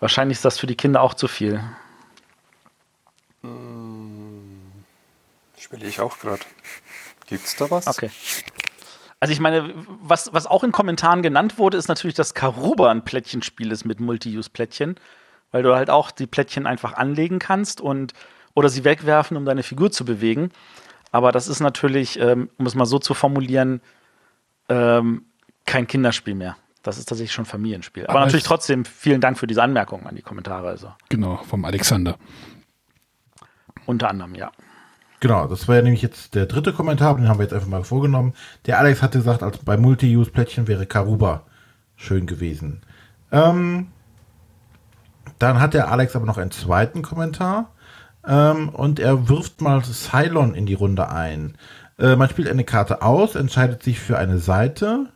wahrscheinlich 0.00 0.38
ist 0.38 0.44
das 0.44 0.58
für 0.58 0.66
die 0.66 0.76
Kinder 0.76 1.02
auch 1.02 1.14
zu 1.14 1.28
viel. 1.28 1.62
Ich 5.56 5.66
überlege 5.66 6.02
auch 6.02 6.18
gerade. 6.18 6.42
Gibt 7.26 7.46
es 7.46 7.56
da 7.56 7.70
was? 7.70 7.86
Okay. 7.86 8.10
Also 9.20 9.32
ich 9.32 9.40
meine, 9.40 9.74
was, 10.02 10.32
was 10.32 10.46
auch 10.46 10.64
in 10.64 10.72
Kommentaren 10.72 11.22
genannt 11.22 11.58
wurde, 11.58 11.76
ist 11.76 11.88
natürlich, 11.88 12.14
dass 12.14 12.34
Karuba 12.34 12.90
ein 12.90 13.04
Plättchenspiel 13.04 13.70
ist 13.70 13.84
mit 13.84 14.00
Multi-Use-Plättchen, 14.00 14.96
weil 15.52 15.62
du 15.62 15.74
halt 15.74 15.90
auch 15.90 16.10
die 16.10 16.26
Plättchen 16.26 16.66
einfach 16.66 16.94
anlegen 16.94 17.38
kannst 17.38 17.80
und 17.80 18.14
oder 18.54 18.68
sie 18.68 18.84
wegwerfen, 18.84 19.36
um 19.36 19.44
deine 19.44 19.62
Figur 19.62 19.92
zu 19.92 20.04
bewegen. 20.04 20.50
Aber 21.12 21.32
das 21.32 21.48
ist 21.48 21.60
natürlich, 21.60 22.18
ähm, 22.18 22.50
um 22.56 22.66
es 22.66 22.74
mal 22.74 22.86
so 22.86 22.98
zu 22.98 23.14
formulieren, 23.14 23.80
ähm, 24.68 25.24
kein 25.66 25.86
Kinderspiel 25.86 26.34
mehr. 26.34 26.56
Das 26.82 26.98
ist 26.98 27.08
tatsächlich 27.08 27.32
schon 27.32 27.44
Familienspiel. 27.44 28.04
Aber, 28.04 28.12
Aber 28.12 28.20
natürlich 28.26 28.44
trotzdem 28.44 28.84
vielen 28.84 29.20
Dank 29.20 29.38
für 29.38 29.46
diese 29.46 29.62
Anmerkungen 29.62 30.06
an 30.06 30.16
die 30.16 30.22
Kommentare. 30.22 30.68
Also. 30.68 30.92
Genau, 31.08 31.36
vom 31.48 31.64
Alexander. 31.64 32.16
Unter 33.86 34.08
anderem, 34.08 34.34
ja. 34.34 34.50
Genau, 35.20 35.46
das 35.46 35.68
war 35.68 35.76
ja 35.76 35.82
nämlich 35.82 36.00
jetzt 36.00 36.34
der 36.34 36.46
dritte 36.46 36.72
Kommentar, 36.72 37.14
den 37.16 37.28
haben 37.28 37.38
wir 37.38 37.44
jetzt 37.44 37.52
einfach 37.52 37.68
mal 37.68 37.84
vorgenommen. 37.84 38.32
Der 38.64 38.78
Alex 38.78 39.02
hatte 39.02 39.18
gesagt, 39.18 39.42
als 39.42 39.58
bei 39.58 39.76
Multi-Use-Plättchen 39.76 40.66
wäre 40.66 40.86
Karuba 40.86 41.42
schön 41.96 42.26
gewesen. 42.26 42.80
Ähm, 43.30 43.88
dann 45.38 45.60
hat 45.60 45.74
der 45.74 45.90
Alex 45.90 46.16
aber 46.16 46.24
noch 46.24 46.38
einen 46.38 46.50
zweiten 46.50 47.02
Kommentar. 47.02 47.70
Ähm, 48.26 48.68
und 48.68 48.98
er 48.98 49.28
wirft 49.28 49.60
mal 49.60 49.82
Cylon 49.82 50.54
in 50.54 50.66
die 50.66 50.74
Runde 50.74 51.08
ein. 51.08 51.56
Äh, 51.98 52.16
man 52.16 52.28
spielt 52.28 52.48
eine 52.48 52.64
Karte 52.64 53.02
aus, 53.02 53.34
entscheidet 53.34 53.82
sich 53.82 54.00
für 54.00 54.18
eine 54.18 54.38
Seite. 54.38 55.08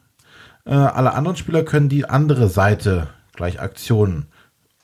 Äh, 0.65 0.75
alle 0.75 1.15
anderen 1.15 1.37
Spieler 1.37 1.63
können 1.63 1.89
die 1.89 2.09
andere 2.09 2.49
Seite 2.49 3.09
gleich 3.35 3.61
Aktionen 3.61 4.27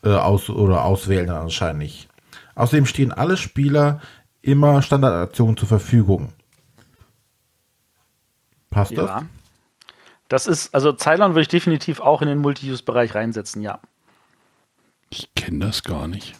äh, 0.02 0.10
aus 0.10 0.50
oder 0.50 0.84
auswählen 0.84 1.28
wahrscheinlich. 1.28 2.08
Außerdem 2.54 2.86
stehen 2.86 3.12
alle 3.12 3.36
Spieler 3.36 4.00
immer 4.42 4.82
Standardaktionen 4.82 5.56
zur 5.56 5.68
Verfügung. 5.68 6.32
Passt 8.70 8.92
ja. 8.92 9.06
das? 9.06 9.24
Das 10.28 10.46
ist, 10.46 10.74
also 10.74 10.92
Cylon 10.92 11.32
würde 11.32 11.42
ich 11.42 11.48
definitiv 11.48 12.00
auch 12.00 12.22
in 12.22 12.28
den 12.28 12.38
Multi-Use-Bereich 12.38 13.14
reinsetzen, 13.14 13.62
ja. 13.62 13.80
Ich 15.10 15.34
kenne 15.34 15.66
das 15.66 15.82
gar 15.82 16.06
nicht. 16.06 16.39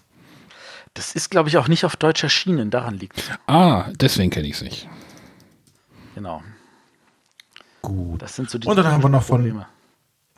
Das 0.95 1.15
ist, 1.15 1.31
glaube 1.31 1.49
ich, 1.49 1.57
auch 1.57 1.69
nicht 1.69 1.85
auf 1.85 1.97
Deutsch 1.97 2.23
erschienen, 2.23 2.71
daran 2.71 2.95
liegt 2.99 3.39
Ah, 3.47 3.87
deswegen 3.95 4.31
kenne 4.31 4.49
ich 4.49 4.55
es 4.55 4.63
nicht. 4.63 4.89
Genau. 6.15 6.43
Gut. 7.83 8.21
Das 8.21 8.37
sind 8.37 8.51
so 8.51 8.59
die 8.59 8.67
und 8.67 8.77
dann 8.77 8.87
haben 8.87 9.03
wir 9.03 9.09
noch 9.09 9.23
von, 9.23 9.65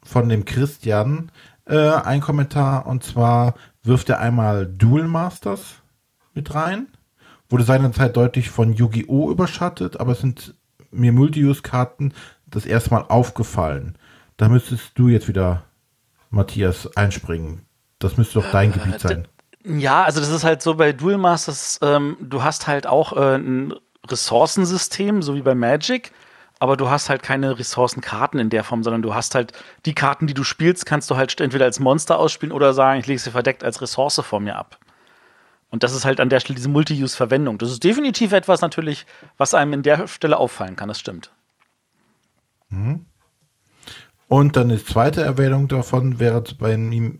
von 0.02 0.28
dem 0.28 0.44
Christian 0.44 1.32
äh, 1.64 1.90
ein 1.90 2.20
Kommentar 2.20 2.86
und 2.86 3.02
zwar 3.02 3.54
wirft 3.82 4.08
er 4.10 4.20
einmal 4.20 4.66
Duel 4.66 5.08
Masters 5.08 5.82
mit 6.34 6.54
rein. 6.54 6.88
Wurde 7.48 7.64
seinerzeit 7.64 8.16
deutlich 8.16 8.50
von 8.50 8.72
Yu-Gi-Oh! 8.72 9.30
überschattet, 9.30 10.00
aber 10.00 10.12
es 10.12 10.20
sind 10.20 10.54
mir 10.90 11.12
Multi-Use-Karten 11.12 12.14
das 12.46 12.66
erste 12.66 12.90
Mal 12.90 13.02
aufgefallen. 13.08 13.96
Da 14.36 14.48
müsstest 14.48 14.92
du 14.94 15.08
jetzt 15.08 15.28
wieder, 15.28 15.64
Matthias, 16.30 16.96
einspringen. 16.96 17.62
Das 17.98 18.16
müsste 18.16 18.40
doch 18.40 18.50
dein 18.50 18.70
äh, 18.70 18.74
Gebiet 18.74 19.00
sein. 19.00 19.28
Ja, 19.64 20.02
also 20.02 20.20
das 20.20 20.30
ist 20.30 20.44
halt 20.44 20.62
so 20.62 20.74
bei 20.74 20.92
Duel 20.92 21.18
Masters, 21.18 21.78
ähm, 21.82 22.16
du 22.20 22.42
hast 22.42 22.66
halt 22.66 22.86
auch 22.86 23.12
äh, 23.12 23.36
ein 23.36 23.74
Ressourcensystem, 24.08 25.22
so 25.22 25.34
wie 25.36 25.42
bei 25.42 25.54
Magic, 25.54 26.12
aber 26.58 26.76
du 26.76 26.90
hast 26.90 27.08
halt 27.08 27.22
keine 27.22 27.58
Ressourcenkarten 27.58 28.40
in 28.40 28.50
der 28.50 28.64
Form, 28.64 28.82
sondern 28.82 29.02
du 29.02 29.14
hast 29.14 29.34
halt 29.34 29.52
die 29.86 29.94
Karten, 29.94 30.26
die 30.26 30.34
du 30.34 30.42
spielst, 30.42 30.86
kannst 30.86 31.10
du 31.10 31.16
halt 31.16 31.40
entweder 31.40 31.64
als 31.64 31.78
Monster 31.78 32.18
ausspielen 32.18 32.52
oder 32.52 32.74
sagen, 32.74 33.00
ich 33.00 33.06
lege 33.06 33.20
sie 33.20 33.30
verdeckt 33.30 33.62
als 33.62 33.80
Ressource 33.80 34.20
vor 34.24 34.40
mir 34.40 34.56
ab. 34.56 34.78
Und 35.70 35.82
das 35.84 35.94
ist 35.94 36.04
halt 36.04 36.20
an 36.20 36.28
der 36.28 36.40
Stelle 36.40 36.56
diese 36.56 36.68
Multi-Use-Verwendung. 36.68 37.58
Das 37.58 37.70
ist 37.70 37.82
definitiv 37.82 38.32
etwas 38.32 38.60
natürlich, 38.60 39.06
was 39.38 39.54
einem 39.54 39.72
in 39.72 39.82
der 39.82 40.06
Stelle 40.06 40.36
auffallen 40.36 40.76
kann, 40.76 40.88
das 40.88 41.00
stimmt. 41.00 41.30
Mhm. 42.68 43.06
Und 44.32 44.56
dann 44.56 44.70
die 44.70 44.82
zweite 44.82 45.20
Erwähnung 45.20 45.68
davon 45.68 46.18
wäre 46.18 46.42
bei 46.58 46.72
ihm, 46.72 47.18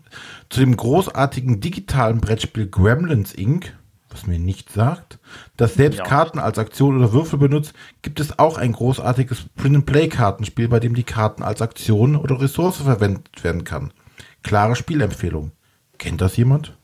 zu 0.49 0.61
dem 0.61 0.75
großartigen 0.75 1.59
digitalen 1.59 2.19
Brettspiel 2.19 2.67
Gremlins 2.67 3.35
Inc., 3.35 3.77
was 4.09 4.25
mir 4.25 4.39
nicht 4.39 4.71
sagt, 4.71 5.19
das 5.55 5.75
selbst 5.75 5.99
ja. 5.99 6.05
Karten 6.05 6.39
als 6.39 6.57
Aktion 6.57 6.97
oder 6.97 7.13
Würfel 7.13 7.37
benutzt, 7.37 7.75
gibt 8.01 8.19
es 8.19 8.39
auch 8.39 8.57
ein 8.57 8.71
großartiges 8.71 9.45
Print-and-Play-Kartenspiel, 9.55 10.67
bei 10.67 10.79
dem 10.79 10.95
die 10.95 11.03
Karten 11.03 11.43
als 11.43 11.61
Aktion 11.61 12.15
oder 12.15 12.41
Ressource 12.41 12.77
verwendet 12.77 13.43
werden 13.43 13.63
kann. 13.63 13.93
Klare 14.41 14.75
Spielempfehlung. 14.75 15.51
Kennt 15.99 16.19
das 16.19 16.35
jemand? 16.35 16.75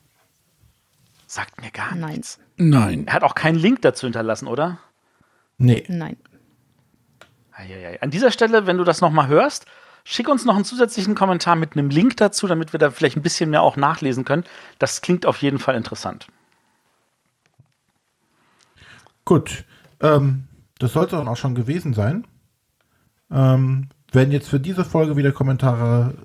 Sagt 1.25 1.59
mir 1.59 1.71
gar 1.71 1.95
nichts. 1.95 2.37
Nein. 2.55 3.07
Er 3.07 3.13
hat 3.13 3.23
auch 3.23 3.33
keinen 3.33 3.57
Link 3.57 3.81
dazu 3.81 4.05
hinterlassen, 4.05 4.47
oder? 4.47 4.77
Nee. 5.57 5.85
Nein. 5.87 6.17
An 7.99 8.11
dieser 8.11 8.29
Stelle, 8.29 8.67
wenn 8.67 8.77
du 8.77 8.83
das 8.83 9.01
nochmal 9.01 9.27
hörst, 9.27 9.65
Schick 10.11 10.27
uns 10.27 10.43
noch 10.43 10.55
einen 10.55 10.65
zusätzlichen 10.65 11.13
Kommentar 11.13 11.55
mit 11.55 11.73
einem 11.73 11.91
Link 11.91 12.17
dazu, 12.17 12.47
damit 12.47 12.73
wir 12.73 12.79
da 12.79 12.89
vielleicht 12.89 13.15
ein 13.15 13.21
bisschen 13.21 13.51
mehr 13.51 13.61
auch 13.61 13.77
nachlesen 13.77 14.25
können. 14.25 14.43
Das 14.79 15.01
klingt 15.01 15.27
auf 15.27 15.43
jeden 15.43 15.59
Fall 15.59 15.75
interessant. 15.75 16.25
Gut, 19.23 19.65
ähm, 19.99 20.47
das 20.79 20.93
sollte 20.93 21.15
dann 21.15 21.27
auch 21.27 21.37
schon 21.37 21.53
gewesen 21.53 21.93
sein. 21.93 22.25
Ähm, 23.29 23.89
wenn 24.11 24.31
jetzt 24.31 24.49
für 24.49 24.59
diese 24.59 24.83
Folge 24.83 25.15
wieder 25.15 25.31
Kommentare 25.31 26.15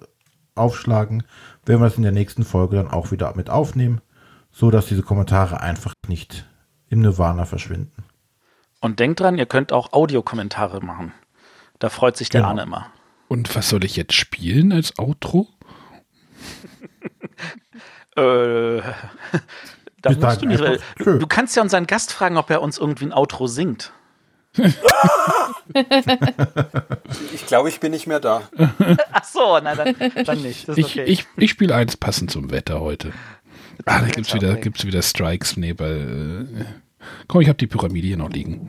aufschlagen, 0.55 1.23
werden 1.67 1.83
wir 1.83 1.89
das 1.91 1.99
in 1.99 2.05
der 2.05 2.13
nächsten 2.13 2.45
Folge 2.45 2.77
dann 2.77 2.91
auch 2.91 3.11
wieder 3.11 3.37
mit 3.37 3.51
aufnehmen, 3.51 4.01
so 4.51 4.71
dass 4.71 4.87
diese 4.87 5.03
Kommentare 5.03 5.61
einfach 5.61 5.93
nicht 6.09 6.47
im 6.89 7.01
Nirvana 7.01 7.45
verschwinden. 7.45 8.03
Und 8.81 8.99
denkt 8.99 9.21
dran, 9.21 9.37
ihr 9.37 9.45
könnt 9.45 9.75
auch 9.75 9.93
Audiokommentare 9.93 10.81
machen. 10.81 11.13
Da 11.81 11.91
freut 11.91 12.17
sich 12.17 12.31
der 12.31 12.41
genau. 12.41 12.51
Arne 12.53 12.63
immer. 12.63 12.87
Und 13.29 13.55
was 13.57 13.69
soll 13.69 13.85
ich 13.85 13.97
jetzt 13.97 14.15
spielen 14.15 14.73
als 14.73 14.99
Outro? 14.99 15.49
äh, 18.17 18.81
Da 20.03 20.11
Bis 20.11 20.19
musst 20.19 20.43
du 20.43 20.47
nicht. 20.47 20.63
Du, 20.99 21.19
du 21.19 21.27
kannst 21.27 21.57
ja 21.57 21.63
unseren 21.63 21.87
Gast 21.87 22.13
fragen, 22.13 22.37
ob 22.37 22.51
er 22.51 22.61
uns 22.63 22.79
irgendwie 22.79 23.07
ein 23.07 23.13
Outro 23.13 23.47
singt. 23.47 23.93
Ich 27.33 27.47
glaube, 27.47 27.69
ich 27.71 27.81
bin 27.81 27.91
nicht 27.91 28.07
mehr 28.07 28.21
da. 28.21 28.43
Ach 29.13 29.25
so, 29.25 29.59
na 29.63 29.75
dann, 29.75 29.95
dann 30.25 30.43
nicht. 30.43 30.69
Das 30.69 30.77
ist 30.77 30.85
Ich, 30.87 30.93
okay. 31.01 31.05
ich, 31.05 31.27
ich 31.37 31.51
spiele 31.51 31.75
eins 31.75 31.97
passend 31.97 32.31
zum 32.31 32.51
Wetter 32.51 32.81
heute. 32.81 33.13
Ah, 33.87 34.01
da 34.01 34.07
gibt's 34.09 34.35
wieder, 34.35 34.51
Okay. 34.53 34.61
gibt's 34.61 34.85
wieder 34.85 35.03
Strikes. 35.03 35.57
Nee, 35.57 35.75
weil, 35.79 36.47
äh, 36.61 36.65
komm, 37.27 37.41
ich 37.41 37.49
habe 37.49 37.57
die 37.57 37.67
Pyramide 37.67 38.07
hier 38.07 38.17
noch 38.19 38.31
liegen. 38.31 38.69